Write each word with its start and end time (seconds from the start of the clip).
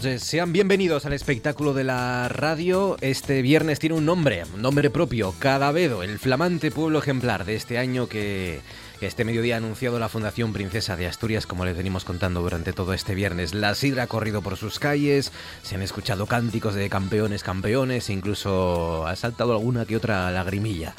Noches, 0.00 0.22
sean 0.22 0.50
bienvenidos 0.50 1.04
al 1.04 1.12
espectáculo 1.12 1.74
de 1.74 1.84
la 1.84 2.26
radio. 2.30 2.96
Este 3.02 3.42
viernes 3.42 3.78
tiene 3.78 3.96
un 3.96 4.06
nombre, 4.06 4.44
nombre 4.56 4.88
propio, 4.88 5.34
Cadavedo, 5.38 6.02
el 6.02 6.18
flamante 6.18 6.70
pueblo 6.70 7.00
ejemplar 7.00 7.44
de 7.44 7.54
este 7.54 7.76
año 7.76 8.08
que, 8.08 8.60
este 9.02 9.26
mediodía 9.26 9.56
ha 9.56 9.58
anunciado 9.58 9.98
la 9.98 10.08
Fundación 10.08 10.54
Princesa 10.54 10.96
de 10.96 11.06
Asturias, 11.06 11.46
como 11.46 11.66
les 11.66 11.76
venimos 11.76 12.04
contando 12.04 12.40
durante 12.40 12.72
todo 12.72 12.94
este 12.94 13.14
viernes. 13.14 13.52
La 13.52 13.74
sidra 13.74 14.04
ha 14.04 14.06
corrido 14.06 14.40
por 14.40 14.56
sus 14.56 14.78
calles, 14.78 15.32
se 15.62 15.74
han 15.74 15.82
escuchado 15.82 16.24
cánticos 16.24 16.74
de 16.74 16.88
campeones, 16.88 17.42
campeones, 17.42 18.08
incluso 18.08 19.06
ha 19.06 19.14
saltado 19.16 19.52
alguna 19.52 19.84
que 19.84 19.96
otra 19.96 20.30
lagrimilla 20.30 20.94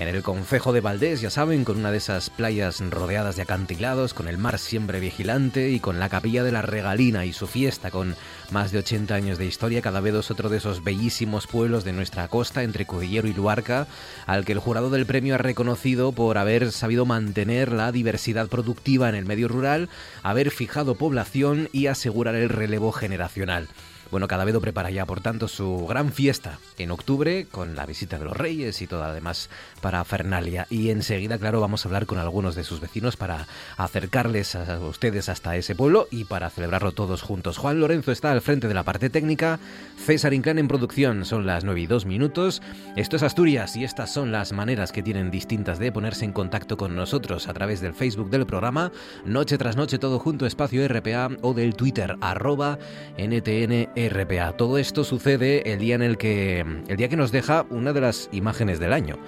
en 0.00 0.08
el 0.08 0.22
concejo 0.22 0.72
de 0.72 0.80
Valdés, 0.80 1.20
ya 1.20 1.28
saben, 1.28 1.62
con 1.62 1.76
una 1.76 1.90
de 1.90 1.98
esas 1.98 2.30
playas 2.30 2.80
rodeadas 2.80 3.36
de 3.36 3.42
acantilados, 3.42 4.14
con 4.14 4.28
el 4.28 4.38
mar 4.38 4.58
siempre 4.58 4.98
vigilante 4.98 5.68
y 5.68 5.78
con 5.78 6.00
la 6.00 6.08
capilla 6.08 6.42
de 6.42 6.52
la 6.52 6.62
Regalina 6.62 7.26
y 7.26 7.34
su 7.34 7.46
fiesta 7.46 7.90
con 7.90 8.16
más 8.50 8.72
de 8.72 8.78
80 8.78 9.14
años 9.14 9.36
de 9.36 9.44
historia, 9.44 9.82
cada 9.82 10.00
vez 10.00 10.14
es 10.14 10.30
otro 10.30 10.48
de 10.48 10.56
esos 10.56 10.82
bellísimos 10.82 11.46
pueblos 11.46 11.84
de 11.84 11.92
nuestra 11.92 12.28
costa 12.28 12.62
entre 12.62 12.86
Cudillero 12.86 13.28
y 13.28 13.34
Luarca, 13.34 13.88
al 14.24 14.46
que 14.46 14.52
el 14.52 14.58
jurado 14.58 14.88
del 14.88 15.04
premio 15.04 15.34
ha 15.34 15.38
reconocido 15.38 16.12
por 16.12 16.38
haber 16.38 16.72
sabido 16.72 17.04
mantener 17.04 17.70
la 17.70 17.92
diversidad 17.92 18.48
productiva 18.48 19.10
en 19.10 19.16
el 19.16 19.26
medio 19.26 19.48
rural, 19.48 19.90
haber 20.22 20.50
fijado 20.50 20.94
población 20.94 21.68
y 21.72 21.88
asegurar 21.88 22.36
el 22.36 22.48
relevo 22.48 22.90
generacional. 22.92 23.68
Bueno, 24.10 24.26
Cadavedo 24.26 24.60
prepara 24.60 24.90
ya, 24.90 25.06
por 25.06 25.20
tanto, 25.20 25.46
su 25.46 25.86
gran 25.86 26.12
fiesta 26.12 26.58
en 26.78 26.90
octubre 26.90 27.46
con 27.48 27.76
la 27.76 27.86
visita 27.86 28.18
de 28.18 28.24
los 28.24 28.36
reyes 28.36 28.82
y 28.82 28.88
toda 28.88 29.10
además 29.10 29.50
para 29.80 30.02
Fernalia. 30.04 30.66
Y 30.68 30.90
enseguida, 30.90 31.38
claro, 31.38 31.60
vamos 31.60 31.84
a 31.84 31.88
hablar 31.88 32.06
con 32.06 32.18
algunos 32.18 32.56
de 32.56 32.64
sus 32.64 32.80
vecinos 32.80 33.16
para 33.16 33.46
acercarles 33.76 34.56
a 34.56 34.80
ustedes 34.80 35.28
hasta 35.28 35.54
ese 35.56 35.76
pueblo 35.76 36.08
y 36.10 36.24
para 36.24 36.50
celebrarlo 36.50 36.90
todos 36.90 37.22
juntos. 37.22 37.56
Juan 37.58 37.78
Lorenzo 37.78 38.10
está 38.10 38.32
al 38.32 38.40
frente 38.40 38.66
de 38.66 38.74
la 38.74 38.82
parte 38.82 39.10
técnica, 39.10 39.60
César 40.04 40.34
Inclán 40.34 40.58
en 40.58 40.66
producción, 40.66 41.24
son 41.24 41.46
las 41.46 41.62
9 41.62 41.80
y 41.82 41.86
2 41.86 42.06
minutos. 42.06 42.62
Esto 42.96 43.14
es 43.14 43.22
Asturias 43.22 43.76
y 43.76 43.84
estas 43.84 44.12
son 44.12 44.32
las 44.32 44.52
maneras 44.52 44.90
que 44.90 45.04
tienen 45.04 45.30
distintas 45.30 45.78
de 45.78 45.92
ponerse 45.92 46.24
en 46.24 46.32
contacto 46.32 46.76
con 46.76 46.96
nosotros 46.96 47.46
a 47.46 47.54
través 47.54 47.80
del 47.80 47.94
Facebook 47.94 48.30
del 48.30 48.44
programa, 48.44 48.90
noche 49.24 49.56
tras 49.56 49.76
noche 49.76 49.98
todo 49.98 50.18
junto, 50.18 50.46
espacio 50.46 50.86
RPA 50.88 51.30
o 51.42 51.54
del 51.54 51.76
Twitter, 51.76 52.16
arroba 52.20 52.76
NTN 53.16 53.99
RPA. 54.08 54.56
Todo 54.56 54.78
esto 54.78 55.04
sucede 55.04 55.72
el 55.72 55.78
día 55.78 55.94
en 55.94 56.02
el 56.02 56.16
que 56.16 56.60
el 56.60 56.96
día 56.96 57.08
que 57.08 57.16
nos 57.16 57.32
deja 57.32 57.66
una 57.70 57.92
de 57.92 58.00
las 58.00 58.28
imágenes 58.32 58.78
del 58.78 58.92
año. 58.92 59.18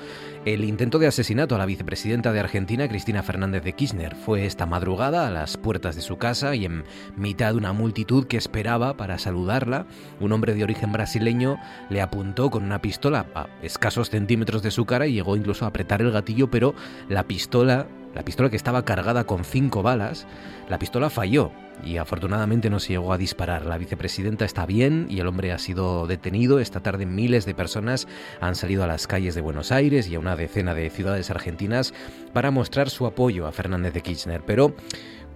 El 0.44 0.64
intento 0.64 0.98
de 0.98 1.06
asesinato 1.06 1.54
a 1.54 1.58
la 1.58 1.66
vicepresidenta 1.66 2.32
de 2.32 2.40
Argentina, 2.40 2.88
Cristina 2.88 3.22
Fernández 3.22 3.62
de 3.62 3.74
Kirchner, 3.74 4.16
fue 4.16 4.44
esta 4.44 4.66
madrugada 4.66 5.28
a 5.28 5.30
las 5.30 5.56
puertas 5.56 5.94
de 5.94 6.02
su 6.02 6.18
casa 6.18 6.56
y 6.56 6.64
en 6.64 6.82
mitad 7.16 7.52
de 7.52 7.58
una 7.58 7.72
multitud 7.72 8.26
que 8.26 8.38
esperaba 8.38 8.96
para 8.96 9.18
saludarla, 9.18 9.86
un 10.18 10.32
hombre 10.32 10.54
de 10.54 10.64
origen 10.64 10.90
brasileño 10.90 11.58
le 11.90 12.00
apuntó 12.00 12.50
con 12.50 12.64
una 12.64 12.82
pistola 12.82 13.26
a 13.36 13.46
escasos 13.62 14.10
centímetros 14.10 14.62
de 14.64 14.72
su 14.72 14.84
cara 14.84 15.06
y 15.06 15.12
llegó 15.12 15.36
incluso 15.36 15.64
a 15.64 15.68
apretar 15.68 16.02
el 16.02 16.10
gatillo, 16.10 16.50
pero 16.50 16.74
la 17.08 17.22
pistola, 17.28 17.86
la 18.14 18.24
pistola 18.24 18.50
que 18.50 18.56
estaba 18.56 18.84
cargada 18.84 19.24
con 19.24 19.44
cinco 19.44 19.82
balas, 19.82 20.26
la 20.68 20.78
pistola 20.78 21.10
falló 21.10 21.50
y 21.84 21.96
afortunadamente 21.96 22.70
no 22.70 22.78
se 22.78 22.92
llegó 22.92 23.12
a 23.12 23.18
disparar. 23.18 23.66
La 23.66 23.78
vicepresidenta 23.78 24.44
está 24.44 24.66
bien 24.66 25.06
y 25.08 25.20
el 25.20 25.26
hombre 25.26 25.52
ha 25.52 25.58
sido 25.58 26.06
detenido. 26.06 26.58
Esta 26.58 26.80
tarde 26.80 27.06
miles 27.06 27.46
de 27.46 27.54
personas 27.54 28.06
han 28.40 28.54
salido 28.54 28.84
a 28.84 28.86
las 28.86 29.06
calles 29.06 29.34
de 29.34 29.40
Buenos 29.40 29.72
Aires 29.72 30.08
y 30.08 30.14
a 30.14 30.20
una 30.20 30.36
decena 30.36 30.74
de 30.74 30.90
ciudades 30.90 31.30
argentinas 31.30 31.94
para 32.32 32.50
mostrar 32.50 32.90
su 32.90 33.06
apoyo 33.06 33.46
a 33.46 33.52
Fernández 33.52 33.94
de 33.94 34.02
Kirchner. 34.02 34.42
Pero 34.46 34.74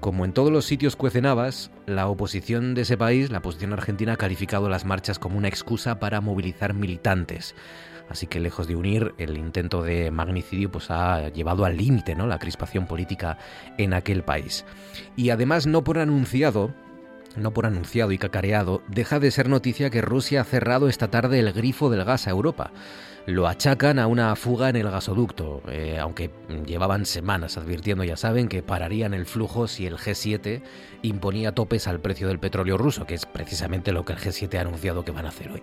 como 0.01 0.25
en 0.25 0.33
todos 0.33 0.53
los 0.53 0.67
sitios 0.67 0.95
cuecenabas, 0.95 1.71
la 1.87 2.07
oposición 2.09 2.75
de 2.75 2.83
ese 2.83 2.99
país, 2.99 3.31
la 3.31 3.39
oposición 3.39 3.73
argentina, 3.73 4.13
ha 4.13 4.17
calificado 4.17 4.69
las 4.69 4.85
marchas 4.85 5.19
como 5.19 5.39
una 5.39 5.49
excusa 5.49 5.99
para 5.99 6.21
movilizar 6.21 6.75
militantes. 6.75 7.55
Así 8.09 8.27
que 8.27 8.41
lejos 8.41 8.69
de 8.69 8.77
unir, 8.77 9.15
el 9.19 9.37
intento 9.37 9.83
de 9.83 10.11
magnicidio 10.11 10.71
pues 10.71 10.91
ha 10.91 11.29
llevado 11.31 11.65
al 11.65 11.77
límite 11.77 12.15
¿no? 12.15 12.27
la 12.27 12.39
crispación 12.39 12.87
política 12.87 13.39
en 13.79 13.95
aquel 13.95 14.23
país. 14.23 14.65
Y 15.17 15.31
además 15.31 15.67
no 15.67 15.83
por 15.83 15.99
anunciado, 15.99 16.73
no 17.37 17.53
por 17.53 17.67
anunciado 17.67 18.13
y 18.13 18.19
cacareado, 18.19 18.83
deja 18.89 19.19
de 19.19 19.31
ser 19.31 19.49
noticia 19.49 19.91
que 19.91 20.03
Rusia 20.03 20.43
ha 20.43 20.45
cerrado 20.45 20.89
esta 20.89 21.11
tarde 21.11 21.41
el 21.41 21.53
grifo 21.53 21.91
del 21.91 22.05
gas 22.05 22.27
a 22.27 22.31
Europa 22.31 22.71
lo 23.27 23.49
achacan 23.49 23.99
a 23.99 24.07
una 24.07 24.37
fuga 24.37 24.69
en 24.69 24.77
el 24.77 24.89
gasoducto, 24.89 25.61
eh, 25.69 25.99
aunque 26.01 26.31
llevaban 26.65 27.07
semanas 27.07 27.59
advirtiendo, 27.59 28.05
ya 28.05 28.17
saben, 28.17 28.49
que 28.49 28.63
pararían 28.63 29.15
el 29.15 29.27
flujo 29.27 29.67
si 29.67 29.85
el 29.85 29.97
G7 29.97 30.63
imponía 31.03 31.53
topes 31.53 31.89
al 31.89 32.01
precio 32.01 32.29
del 32.29 32.39
petróleo 32.39 32.79
ruso, 32.79 33.05
que 33.05 33.15
es 33.15 33.27
precisamente 33.27 33.93
lo 33.93 34.05
que 34.05 34.13
el 34.13 34.21
G7 34.21 34.59
ha 34.59 34.61
anunciado 34.61 35.05
que 35.05 35.11
van 35.11 35.27
a 35.27 35.31
hacer 35.31 35.51
hoy. 35.51 35.63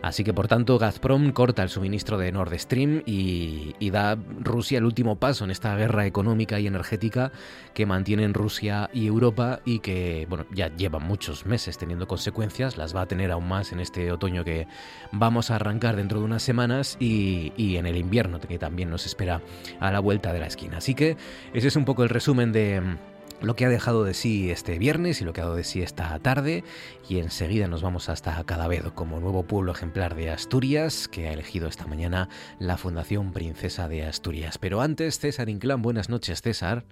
Así 0.00 0.24
que, 0.24 0.32
por 0.32 0.48
tanto, 0.48 0.78
Gazprom 0.78 1.32
corta 1.32 1.62
el 1.62 1.68
suministro 1.68 2.16
de 2.16 2.32
Nord 2.32 2.58
Stream 2.58 3.02
y, 3.04 3.74
y 3.78 3.90
da 3.90 4.16
Rusia 4.40 4.78
el 4.78 4.84
último 4.84 5.16
paso 5.16 5.44
en 5.44 5.50
esta 5.50 5.76
guerra 5.76 6.06
económica 6.06 6.60
y 6.60 6.66
energética 6.66 7.30
que 7.74 7.84
mantienen 7.84 8.32
Rusia 8.32 8.88
y 8.92 9.06
Europa 9.06 9.60
y 9.66 9.80
que, 9.80 10.26
bueno, 10.30 10.46
ya 10.50 10.74
llevan 10.74 11.02
muchos 11.02 11.44
meses 11.44 11.76
teniendo 11.76 12.08
consecuencias, 12.08 12.78
las 12.78 12.96
va 12.96 13.02
a 13.02 13.06
tener 13.06 13.30
aún 13.32 13.48
más 13.48 13.72
en 13.72 13.80
este 13.80 14.12
otoño 14.12 14.44
que 14.44 14.66
vamos 15.12 15.50
a 15.50 15.56
arrancar 15.56 15.96
dentro 15.96 16.18
de 16.18 16.24
unas 16.24 16.42
semanas 16.42 16.96
y, 17.02 17.76
en 17.76 17.86
el 17.86 17.96
invierno 17.96 18.40
que 18.40 18.58
también 18.58 18.90
nos 18.90 19.06
espera 19.06 19.42
a 19.80 19.90
la 19.90 20.00
vuelta 20.00 20.32
de 20.32 20.40
la 20.40 20.46
esquina. 20.46 20.78
Así 20.78 20.94
que 20.94 21.16
ese 21.52 21.68
es 21.68 21.76
un 21.76 21.84
poco 21.84 22.02
el 22.02 22.08
resumen 22.08 22.52
de 22.52 22.80
mm, 22.80 22.98
lo 23.42 23.56
que 23.56 23.64
ha 23.64 23.68
dejado 23.68 24.04
de 24.04 24.14
sí 24.14 24.50
este 24.50 24.78
viernes 24.78 25.20
y 25.20 25.24
lo 25.24 25.32
que 25.32 25.40
ha 25.40 25.44
dado 25.44 25.56
de 25.56 25.64
sí 25.64 25.82
esta 25.82 26.16
tarde 26.20 26.64
y 27.08 27.18
enseguida 27.18 27.66
nos 27.66 27.82
vamos 27.82 28.08
hasta 28.08 28.42
Cadavedo 28.44 28.94
como 28.94 29.20
nuevo 29.20 29.44
pueblo 29.44 29.72
ejemplar 29.72 30.14
de 30.14 30.30
Asturias 30.30 31.08
que 31.08 31.28
ha 31.28 31.32
elegido 31.32 31.68
esta 31.68 31.86
mañana 31.86 32.28
la 32.58 32.76
Fundación 32.76 33.32
Princesa 33.32 33.88
de 33.88 34.04
Asturias. 34.04 34.58
Pero 34.58 34.80
antes, 34.80 35.18
César 35.18 35.48
Inclán, 35.48 35.82
buenas 35.82 36.08
noches 36.08 36.42
César. 36.42 36.84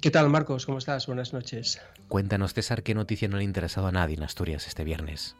¿Qué 0.00 0.12
tal 0.12 0.30
Marcos? 0.30 0.66
¿Cómo 0.66 0.78
estás? 0.78 1.08
Buenas 1.08 1.32
noches. 1.32 1.80
Cuéntanos 2.06 2.54
César 2.54 2.84
qué 2.84 2.94
noticia 2.94 3.28
no 3.28 3.36
le 3.36 3.42
ha 3.42 3.44
interesado 3.44 3.88
a 3.88 3.92
nadie 3.92 4.14
en 4.14 4.22
Asturias 4.22 4.68
este 4.68 4.84
viernes. 4.84 5.36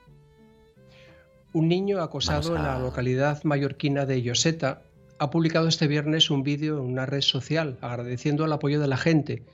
Un 1.55 1.67
niño 1.67 2.03
acosado 2.03 2.55
en 2.55 2.62
la 2.62 2.79
localidad 2.79 3.43
mallorquina 3.43 4.05
de 4.05 4.21
Lloseta 4.21 4.83
ha 5.19 5.31
publicado 5.31 5.67
este 5.67 5.87
viernes 5.87 6.29
un 6.29 6.43
vídeo 6.43 6.77
en 6.77 6.85
una 6.85 7.06
red 7.06 7.23
social 7.23 7.79
agradeciendo 7.81 8.45
el 8.45 8.53
apoyo 8.53 8.79
de 8.79 8.87
la 8.87 8.99
gente, 8.99 9.45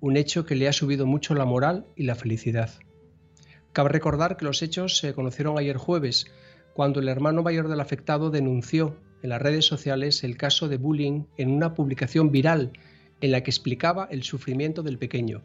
un 0.00 0.16
hecho 0.16 0.46
que 0.46 0.56
le 0.56 0.66
ha 0.66 0.72
subido 0.72 1.06
mucho 1.06 1.32
la 1.32 1.44
moral 1.44 1.86
y 1.94 2.02
la 2.02 2.16
felicidad. 2.16 2.70
Cabe 3.72 3.90
recordar 3.90 4.36
que 4.36 4.44
los 4.44 4.62
hechos 4.62 4.98
se 4.98 5.14
conocieron 5.14 5.56
ayer 5.56 5.76
jueves, 5.76 6.26
cuando 6.72 6.98
el 6.98 7.08
hermano 7.08 7.44
mayor 7.44 7.68
del 7.68 7.80
afectado 7.80 8.30
denunció 8.30 8.96
en 9.22 9.28
las 9.28 9.40
redes 9.40 9.64
sociales 9.64 10.24
el 10.24 10.36
caso 10.36 10.66
de 10.66 10.76
bullying 10.76 11.26
en 11.36 11.50
una 11.50 11.72
publicación 11.72 12.32
viral 12.32 12.72
en 13.20 13.30
la 13.30 13.44
que 13.44 13.52
explicaba 13.52 14.08
el 14.10 14.24
sufrimiento 14.24 14.82
del 14.82 14.98
pequeño. 14.98 15.44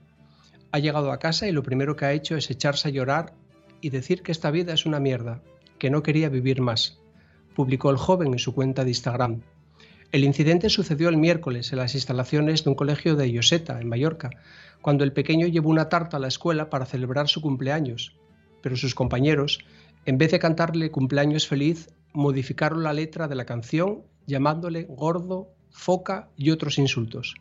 Ha 0.71 0.79
llegado 0.79 1.11
a 1.11 1.19
casa 1.19 1.47
y 1.47 1.51
lo 1.51 1.61
primero 1.61 1.95
que 1.95 2.05
ha 2.05 2.13
hecho 2.13 2.35
es 2.35 2.49
echarse 2.49 2.87
a 2.87 2.91
llorar 2.91 3.35
y 3.79 3.91
decir 3.91 4.23
que 4.23 4.31
esta 4.31 4.49
vida 4.49 4.73
es 4.73 4.87
una 4.87 4.99
mierda 4.99 5.43
que 5.79 5.89
no 5.89 6.03
quería 6.03 6.29
vivir 6.29 6.61
más, 6.61 6.99
publicó 7.55 7.89
el 7.89 7.97
joven 7.97 8.33
en 8.33 8.39
su 8.39 8.53
cuenta 8.53 8.83
de 8.83 8.91
Instagram. 8.91 9.41
El 10.11 10.23
incidente 10.23 10.69
sucedió 10.69 11.09
el 11.09 11.17
miércoles 11.17 11.71
en 11.71 11.79
las 11.79 11.95
instalaciones 11.95 12.63
de 12.63 12.69
un 12.69 12.75
colegio 12.75 13.15
de 13.15 13.31
Lloseta, 13.31 13.79
en 13.79 13.89
Mallorca, 13.89 14.29
cuando 14.81 15.03
el 15.03 15.13
pequeño 15.13 15.47
llevó 15.47 15.69
una 15.69 15.89
tarta 15.89 16.17
a 16.17 16.19
la 16.19 16.27
escuela 16.27 16.69
para 16.69 16.85
celebrar 16.85 17.27
su 17.27 17.41
cumpleaños, 17.41 18.15
pero 18.61 18.75
sus 18.75 18.95
compañeros, 18.95 19.59
en 20.05 20.17
vez 20.17 20.31
de 20.31 20.39
cantarle 20.39 20.91
cumpleaños 20.91 21.47
feliz, 21.47 21.89
modificaron 22.13 22.83
la 22.83 22.93
letra 22.93 23.27
de 23.27 23.35
la 23.35 23.45
canción 23.45 24.03
llamándole 24.25 24.85
gordo, 24.89 25.49
foca 25.69 26.29
y 26.35 26.51
otros 26.51 26.77
insultos. 26.77 27.35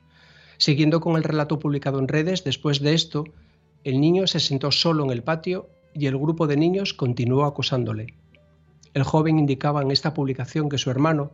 Siguiendo 0.59 1.01
con 1.01 1.17
el 1.17 1.25
relato 1.25 1.59
publicado 1.59 1.99
en 1.99 2.09
redes, 2.09 2.45
después 2.45 2.81
de 2.81 2.95
esto, 2.95 3.25
el 3.85 4.01
niño 4.01 4.27
se 4.27 4.41
sentó 4.41 4.73
solo 4.73 5.05
en 5.05 5.11
el 5.11 5.23
patio 5.23 5.71
y 5.95 6.07
el 6.07 6.19
grupo 6.19 6.47
de 6.47 6.57
niños 6.57 6.95
continuó 6.95 7.45
acosándole. 7.45 8.15
El 8.99 9.05
joven 9.05 9.39
indicaba 9.39 9.81
en 9.81 9.93
esta 9.93 10.13
publicación 10.13 10.69
que 10.69 10.77
su 10.77 10.91
hermano 10.91 11.31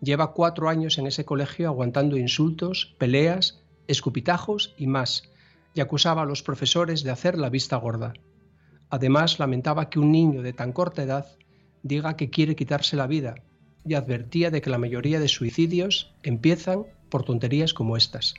lleva 0.00 0.32
cuatro 0.32 0.70
años 0.70 0.96
en 0.96 1.06
ese 1.06 1.26
colegio 1.26 1.68
aguantando 1.68 2.16
insultos, 2.16 2.94
peleas, 2.96 3.60
escupitajos 3.86 4.74
y 4.78 4.86
más, 4.86 5.30
y 5.74 5.82
acusaba 5.82 6.22
a 6.22 6.24
los 6.24 6.42
profesores 6.42 7.02
de 7.02 7.10
hacer 7.10 7.36
la 7.36 7.50
vista 7.50 7.76
gorda. 7.76 8.14
Además, 8.88 9.38
lamentaba 9.38 9.90
que 9.90 9.98
un 9.98 10.10
niño 10.10 10.40
de 10.40 10.54
tan 10.54 10.72
corta 10.72 11.02
edad 11.02 11.26
diga 11.82 12.16
que 12.16 12.30
quiere 12.30 12.56
quitarse 12.56 12.96
la 12.96 13.06
vida 13.06 13.34
y 13.84 13.92
advertía 13.92 14.50
de 14.50 14.62
que 14.62 14.70
la 14.70 14.78
mayoría 14.78 15.20
de 15.20 15.28
suicidios 15.28 16.14
empiezan 16.22 16.86
por 17.10 17.24
tonterías 17.24 17.74
como 17.74 17.98
estas. 17.98 18.36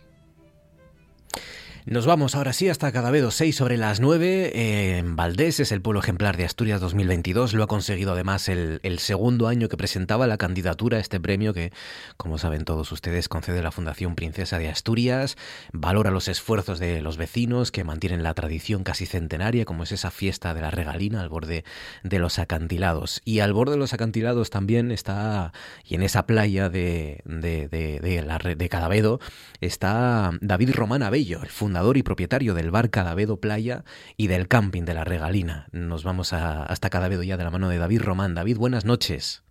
Nos 1.85 2.06
vamos 2.06 2.35
ahora 2.35 2.53
sí 2.53 2.69
hasta 2.69 2.94
Cadavedo 2.94 3.30
6 3.30 3.57
sobre 3.57 3.75
las 3.75 4.00
9. 4.00 4.97
en 5.00 5.18
Valdés 5.18 5.59
es 5.59 5.74
el 5.74 5.81
pueblo 5.81 6.00
ejemplar 6.00 6.38
de 6.38 6.45
Asturias 6.45 6.80
2022. 6.80 7.53
Lo 7.53 7.62
ha 7.62 7.68
conseguido 7.68 8.13
además 8.13 8.47
el, 8.47 8.80
segundo 9.00 9.50
año 9.50 9.68
que 9.68 9.75
presentaba 9.75 10.25
la 10.25 10.38
candidatura 10.38 10.97
a 10.97 11.01
este 11.01 11.19
premio 11.19 11.53
que, 11.53 11.74
como 12.15 12.38
saben 12.38 12.63
todos 12.63 12.89
ustedes, 12.94 13.27
concede 13.27 13.62
la 13.62 13.74
Fundación 13.74 14.15
Princesa 14.15 14.59
de 14.59 14.69
Asturias. 14.69 15.35
Valora 15.74 16.09
los 16.09 16.30
esfuerzos 16.30 16.80
de 16.80 17.01
los 17.01 17.18
vecinos 17.18 17.69
que 17.69 17.83
mantienen 17.83 18.24
la 18.24 18.33
tradición 18.33 18.85
casi 18.85 19.06
centenaria, 19.06 19.65
como 19.65 19.83
es 19.83 19.91
esa 19.91 20.09
fiesta 20.09 20.53
de 20.53 20.62
la 20.62 20.71
regalina 20.71 21.19
al 21.19 21.27
borde 21.27 21.65
de 22.01 22.19
los 22.19 22.39
acantilados. 22.39 23.21
Y 23.25 23.39
al 23.39 23.51
borde 23.51 23.74
de 23.74 23.80
los 23.80 23.91
acantilados 23.91 24.51
también 24.51 24.89
está, 24.89 25.51
y 25.83 25.95
en 25.95 26.03
esa 26.03 26.27
playa 26.27 26.69
de, 26.69 27.24
de, 27.25 27.68
de, 27.68 28.56
de 28.56 28.69
Cadavedo, 28.69 29.19
está 29.59 30.31
David 30.39 30.71
Román 30.75 31.03
Abello, 31.03 31.44
el 31.44 31.50
fundador 31.50 31.72
fundador 31.73 31.97
y 31.97 32.03
propietario 32.03 32.53
del 32.53 32.69
bar 32.69 32.91
Cadavedo 32.91 33.37
Playa 33.37 33.83
y 34.15 34.27
del 34.27 34.47
camping 34.47 34.83
de 34.83 34.93
la 34.93 35.05
Regalina. 35.05 35.65
Nos 35.71 36.03
vamos 36.03 36.31
a, 36.31 36.61
hasta 36.61 36.91
Cadavedo 36.91 37.23
ya 37.23 37.35
de 37.35 37.43
la 37.43 37.49
mano 37.49 37.67
de 37.67 37.79
David 37.79 38.03
Román. 38.03 38.35
David, 38.35 38.59
buenas 38.59 38.85
noches. 38.85 39.43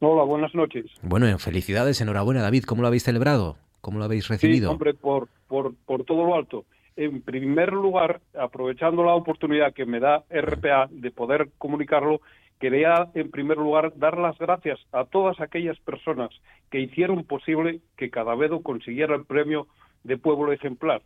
Hola, 0.00 0.24
buenas 0.24 0.54
noches. 0.54 0.84
Bueno, 1.00 1.26
felicidades, 1.38 2.02
enhorabuena 2.02 2.42
David. 2.42 2.64
¿Cómo 2.64 2.82
lo 2.82 2.88
habéis 2.88 3.04
celebrado? 3.04 3.56
¿Cómo 3.80 3.98
lo 3.98 4.04
habéis 4.04 4.28
recibido? 4.28 4.68
Sí, 4.68 4.72
hombre, 4.74 4.92
por, 4.92 5.28
por, 5.46 5.74
por 5.86 6.04
todo 6.04 6.26
lo 6.26 6.34
alto. 6.34 6.66
En 6.96 7.22
primer 7.22 7.72
lugar, 7.72 8.20
aprovechando 8.38 9.02
la 9.02 9.14
oportunidad 9.14 9.72
que 9.72 9.86
me 9.86 10.00
da 10.00 10.24
RPA 10.28 10.88
de 10.90 11.10
poder 11.10 11.48
comunicarlo, 11.56 12.20
quería 12.60 13.08
en 13.14 13.30
primer 13.30 13.56
lugar 13.56 13.94
dar 13.96 14.18
las 14.18 14.36
gracias 14.36 14.78
a 14.92 15.06
todas 15.06 15.40
aquellas 15.40 15.78
personas 15.80 16.28
que 16.70 16.80
hicieron 16.80 17.24
posible 17.24 17.80
que 17.96 18.10
Cadavedo 18.10 18.60
consiguiera 18.60 19.14
el 19.14 19.24
premio 19.24 19.66
de 20.04 20.18
pueblo 20.18 20.52
ejemplar 20.52 21.00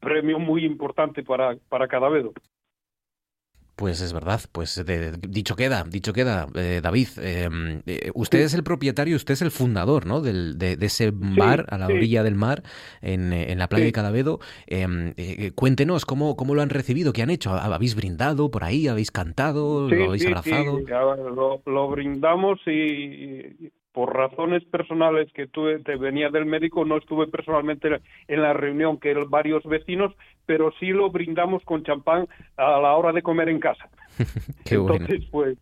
premio 0.00 0.38
muy 0.38 0.64
importante 0.64 1.22
para, 1.22 1.56
para 1.68 1.88
Cadavedo. 1.88 2.32
Pues 3.76 4.00
es 4.00 4.14
verdad, 4.14 4.40
pues 4.52 4.82
dicho 5.28 5.54
queda, 5.54 5.84
dicho 5.84 6.14
queda, 6.14 6.46
eh, 6.54 6.80
David, 6.82 7.08
em, 7.18 7.82
eh, 7.84 8.10
usted 8.14 8.38
es 8.38 8.54
el 8.54 8.64
propietario, 8.64 9.16
usted 9.16 9.34
es 9.34 9.42
el 9.42 9.50
fundador, 9.50 10.06
¿no? 10.06 10.22
Del, 10.22 10.56
de, 10.56 10.78
ese 10.80 11.10
bar 11.12 11.66
a 11.68 11.76
la 11.76 11.88
orilla 11.88 12.22
del 12.22 12.36
mar, 12.36 12.62
en, 13.02 13.34
eh, 13.34 13.52
en 13.52 13.58
la 13.58 13.68
playa 13.68 13.84
de 13.84 13.92
Cadavedo. 13.92 14.40
Em, 14.66 15.12
cuéntenos 15.54 16.06
cómo, 16.06 16.36
cómo 16.36 16.54
lo 16.54 16.62
han 16.62 16.70
recibido, 16.70 17.12
qué 17.12 17.20
han 17.20 17.28
hecho, 17.28 17.52
¿habéis 17.52 17.94
brindado 17.96 18.50
por 18.50 18.64
ahí, 18.64 18.88
habéis 18.88 19.10
cantado, 19.10 19.90
lo 19.90 20.04
habéis 20.06 20.26
abrazado? 20.26 20.80
Lo, 20.80 21.60
lo, 21.66 21.88
brindamos 21.88 22.58
y 22.66 23.70
por 23.96 24.14
razones 24.14 24.62
personales 24.66 25.32
que 25.32 25.46
tuve, 25.46 25.78
te 25.78 25.96
venía 25.96 26.28
del 26.28 26.44
médico, 26.44 26.84
no 26.84 26.98
estuve 26.98 27.28
personalmente 27.28 27.88
en 28.28 28.42
la 28.42 28.52
reunión 28.52 28.98
que 28.98 29.10
eran 29.10 29.30
varios 29.30 29.64
vecinos, 29.64 30.12
pero 30.44 30.70
sí 30.78 30.88
lo 30.88 31.08
brindamos 31.08 31.64
con 31.64 31.82
champán 31.82 32.28
a 32.58 32.78
la 32.78 32.94
hora 32.94 33.14
de 33.14 33.22
comer 33.22 33.48
en 33.48 33.58
casa. 33.58 33.88
Qué 34.66 34.74
Entonces, 34.74 35.24
pues, 35.30 35.56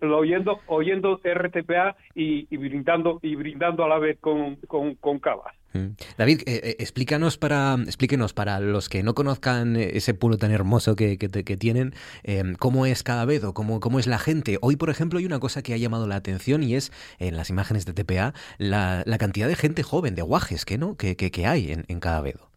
oyendo, 0.00 0.58
oyendo 0.68 1.20
RTPA 1.22 1.96
y, 2.14 2.56
brindando 2.56 3.18
y 3.20 3.34
brindando 3.34 3.84
a 3.84 3.88
la 3.88 3.98
vez 3.98 4.18
con, 4.20 4.56
con, 4.66 4.94
con 4.94 5.18
cava. 5.18 5.52
David, 6.16 6.40
eh, 6.46 6.60
eh, 6.62 6.76
explícanos 6.78 7.38
para, 7.38 7.74
explíquenos 7.74 8.32
para 8.32 8.60
los 8.60 8.88
que 8.88 9.02
no 9.02 9.14
conozcan 9.14 9.76
ese 9.76 10.14
pueblo 10.14 10.38
tan 10.38 10.50
hermoso 10.50 10.96
que, 10.96 11.18
que, 11.18 11.56
tienen, 11.56 11.92
em, 12.22 12.54
cómo 12.54 12.86
es 12.86 13.02
cada 13.02 13.24
vez 13.24 13.44
o 13.44 13.52
cómo, 13.52 13.80
cómo 13.80 13.98
es 13.98 14.06
la 14.06 14.18
gente. 14.18 14.58
Hoy, 14.62 14.76
por 14.76 14.90
ejemplo, 14.90 15.18
hay 15.18 15.26
una 15.26 15.38
cosa 15.38 15.62
que 15.62 15.74
ha 15.74 15.76
llamado 15.76 16.06
la 16.06 16.16
atención 16.16 16.62
y 16.62 16.74
es 16.74 16.92
en 17.18 17.36
las 17.36 17.50
imágenes 17.50 17.86
de 17.86 17.92
TPA 17.92 18.32
la, 18.58 19.02
la 19.06 19.18
cantidad 19.18 19.48
de 19.48 19.56
gente 19.56 19.82
joven, 19.82 20.14
de 20.14 20.22
guajes 20.22 20.64
que 20.64 20.78
no 20.78 20.96
que, 20.96 21.16
que, 21.16 21.46
hay 21.46 21.72
en, 21.72 21.84
en 21.88 22.00
cada 22.00 22.20
vedo. 22.20 22.48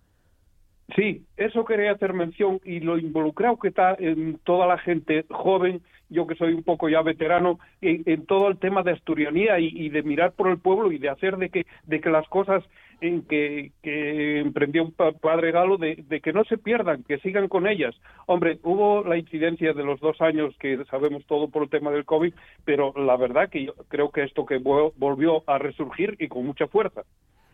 Sí, 0.95 1.25
eso 1.37 1.65
quería 1.65 1.91
hacer 1.91 2.13
mención 2.13 2.59
y 2.63 2.79
lo 2.79 2.97
involucrado 2.97 3.59
que 3.59 3.67
está 3.67 3.95
en 3.99 4.39
toda 4.43 4.65
la 4.65 4.77
gente 4.79 5.25
joven, 5.29 5.81
yo 6.09 6.25
que 6.25 6.35
soy 6.35 6.53
un 6.53 6.63
poco 6.63 6.89
ya 6.89 7.01
veterano, 7.01 7.59
en, 7.81 8.25
todo 8.25 8.47
el 8.47 8.57
tema 8.57 8.81
de 8.81 8.93
asturianía 8.93 9.59
y, 9.59 9.89
de 9.89 10.01
mirar 10.01 10.31
por 10.31 10.49
el 10.49 10.57
pueblo 10.57 10.91
y 10.91 10.97
de 10.97 11.09
hacer 11.09 11.37
de 11.37 11.49
que, 11.49 11.65
de 11.83 12.01
que 12.01 12.09
las 12.09 12.27
cosas 12.27 12.63
en 13.01 13.21
que, 13.23 13.71
que 13.81 14.39
emprendió 14.39 14.83
un 14.83 14.91
padre 14.91 15.51
Galo, 15.51 15.77
de, 15.77 16.05
que 16.23 16.33
no 16.33 16.43
se 16.43 16.57
pierdan, 16.57 17.03
que 17.03 17.19
sigan 17.19 17.47
con 17.47 17.67
ellas. 17.67 17.95
Hombre, 18.25 18.59
hubo 18.63 19.03
la 19.03 19.17
incidencia 19.17 19.73
de 19.73 19.83
los 19.83 19.99
dos 19.99 20.19
años 20.21 20.55
que 20.59 20.83
sabemos 20.89 21.25
todo 21.25 21.49
por 21.49 21.63
el 21.63 21.69
tema 21.69 21.91
del 21.91 22.05
COVID, 22.05 22.33
pero 22.65 22.93
la 22.95 23.17
verdad 23.17 23.49
que 23.49 23.65
yo 23.65 23.73
creo 23.87 24.11
que 24.11 24.23
esto 24.23 24.45
que 24.45 24.57
volvió 24.57 25.43
a 25.47 25.57
resurgir 25.57 26.15
y 26.19 26.27
con 26.27 26.45
mucha 26.45 26.67
fuerza. 26.67 27.03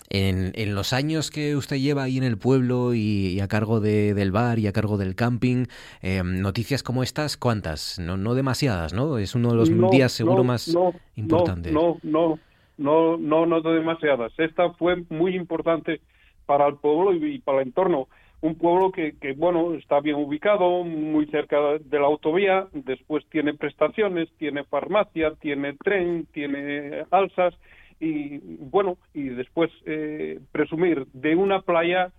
En, 0.09 0.51
en, 0.55 0.75
los 0.75 0.93
años 0.93 1.31
que 1.31 1.55
usted 1.55 1.77
lleva 1.77 2.03
ahí 2.03 2.17
en 2.17 2.23
el 2.23 2.37
pueblo 2.37 2.93
y, 2.93 3.39
a 3.39 3.47
cargo 3.47 3.79
de, 3.79 4.13
del 4.13 4.31
bar 4.31 4.59
y 4.59 4.67
a 4.67 4.71
cargo 4.71 4.97
del 4.97 5.15
camping, 5.15 5.65
eh, 6.01 6.21
noticias 6.23 6.83
como 6.83 7.01
estas, 7.01 7.37
¿cuántas? 7.37 7.97
No, 7.97 8.15
no 8.15 8.35
demasiadas, 8.35 8.93
¿no? 8.93 9.17
Es 9.17 9.33
uno 9.33 9.49
de 9.49 9.55
los 9.55 9.91
días 9.91 10.11
seguro 10.11 10.43
más 10.43 10.75
importantes. 11.15 11.73
No, 11.73 11.97
no, 12.03 12.29
no, 12.29 12.39
no, 12.77 13.17
no 13.17 13.61
demasiadas. 13.61 14.33
Esta 14.37 14.71
fue 14.73 15.03
muy 15.09 15.35
importante 15.35 16.01
para 16.45 16.67
el 16.67 16.75
pueblo 16.75 17.13
y, 17.13 17.39
para 17.39 17.61
el 17.61 17.67
entorno. 17.67 18.07
Un 18.41 18.55
pueblo 18.55 18.91
que, 18.91 19.15
que, 19.19 19.33
bueno, 19.33 19.73
está 19.73 20.01
bien 20.01 20.17
ubicado, 20.17 20.83
muy 20.83 21.25
cerca 21.27 21.57
de 21.79 21.99
la 21.99 22.05
autovía, 22.05 22.67
después 22.73 23.25
tiene 23.29 23.53
prestaciones, 23.53 24.29
tiene 24.37 24.63
farmacia, 24.65 25.33
tiene 25.35 25.73
tren, 25.73 26.27
tiene 26.31 27.05
alzas 27.11 27.55
y 27.99 28.39
bueno, 28.59 28.97
y 29.13 29.29
después 29.29 29.71
eh, 29.85 30.39
presumir 30.51 31.07
de 31.13 31.35
una 31.35 31.61
playa 31.61 32.11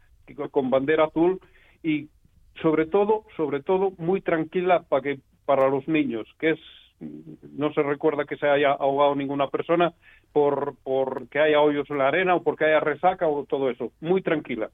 con 0.51 0.71
bandera 0.71 1.05
azul 1.05 1.41
y 1.83 2.09
sobre 2.63 2.87
todo, 2.87 3.25
sobre 3.37 3.63
todo 3.63 3.93
muy 3.99 4.21
tranquila 4.21 4.85
para 4.89 5.03
que 5.03 5.21
para 5.45 5.69
los 5.69 5.87
niños, 5.87 6.27
que 6.41 6.51
es 6.51 6.59
no 7.01 7.73
se 7.73 7.83
recuerda 7.83 8.25
que 8.25 8.37
se 8.37 8.49
haya 8.49 8.73
ahogado 8.73 9.15
ninguna 9.15 9.49
persona 9.49 9.93
por 10.33 10.75
porque 10.83 11.41
haya 11.41 11.61
hoyos 11.61 11.89
en 11.91 11.99
la 11.99 12.09
arena 12.09 12.35
o 12.35 12.43
porque 12.43 12.65
haya 12.65 12.81
resaca 12.81 13.29
o 13.29 13.45
todo 13.45 13.71
eso, 13.71 13.93
muy 14.01 14.23
tranquila. 14.23 14.71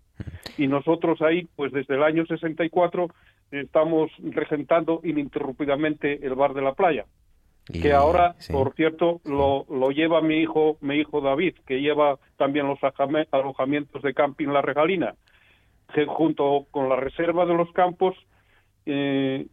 Y 0.58 0.68
nosotros 0.68 1.20
ahí, 1.22 1.48
pues 1.56 1.72
desde 1.72 1.94
el 1.94 2.02
año 2.02 2.24
64 2.26 3.08
estamos 3.50 4.10
regentando 4.22 5.00
ininterrumpidamente 5.04 6.24
el 6.24 6.34
bar 6.34 6.54
de 6.54 6.62
la 6.62 6.74
playa 6.74 7.06
que 7.70 7.92
ahora, 7.92 8.34
por 8.50 8.74
cierto, 8.74 9.20
lo, 9.24 9.66
lo 9.70 9.90
lleva 9.90 10.20
mi 10.20 10.38
hijo, 10.38 10.78
mi 10.80 10.96
hijo 10.96 11.20
David, 11.20 11.54
que 11.66 11.80
lleva 11.80 12.18
también 12.36 12.66
los 12.66 12.78
alojamientos 13.30 14.02
de 14.02 14.14
camping 14.14 14.48
La 14.48 14.62
Regalina, 14.62 15.14
que 15.94 16.06
junto 16.06 16.66
con 16.70 16.88
la 16.88 16.96
reserva 16.96 17.46
de 17.46 17.54
los 17.54 17.70
campos 17.72 18.16
eh, 18.86 19.46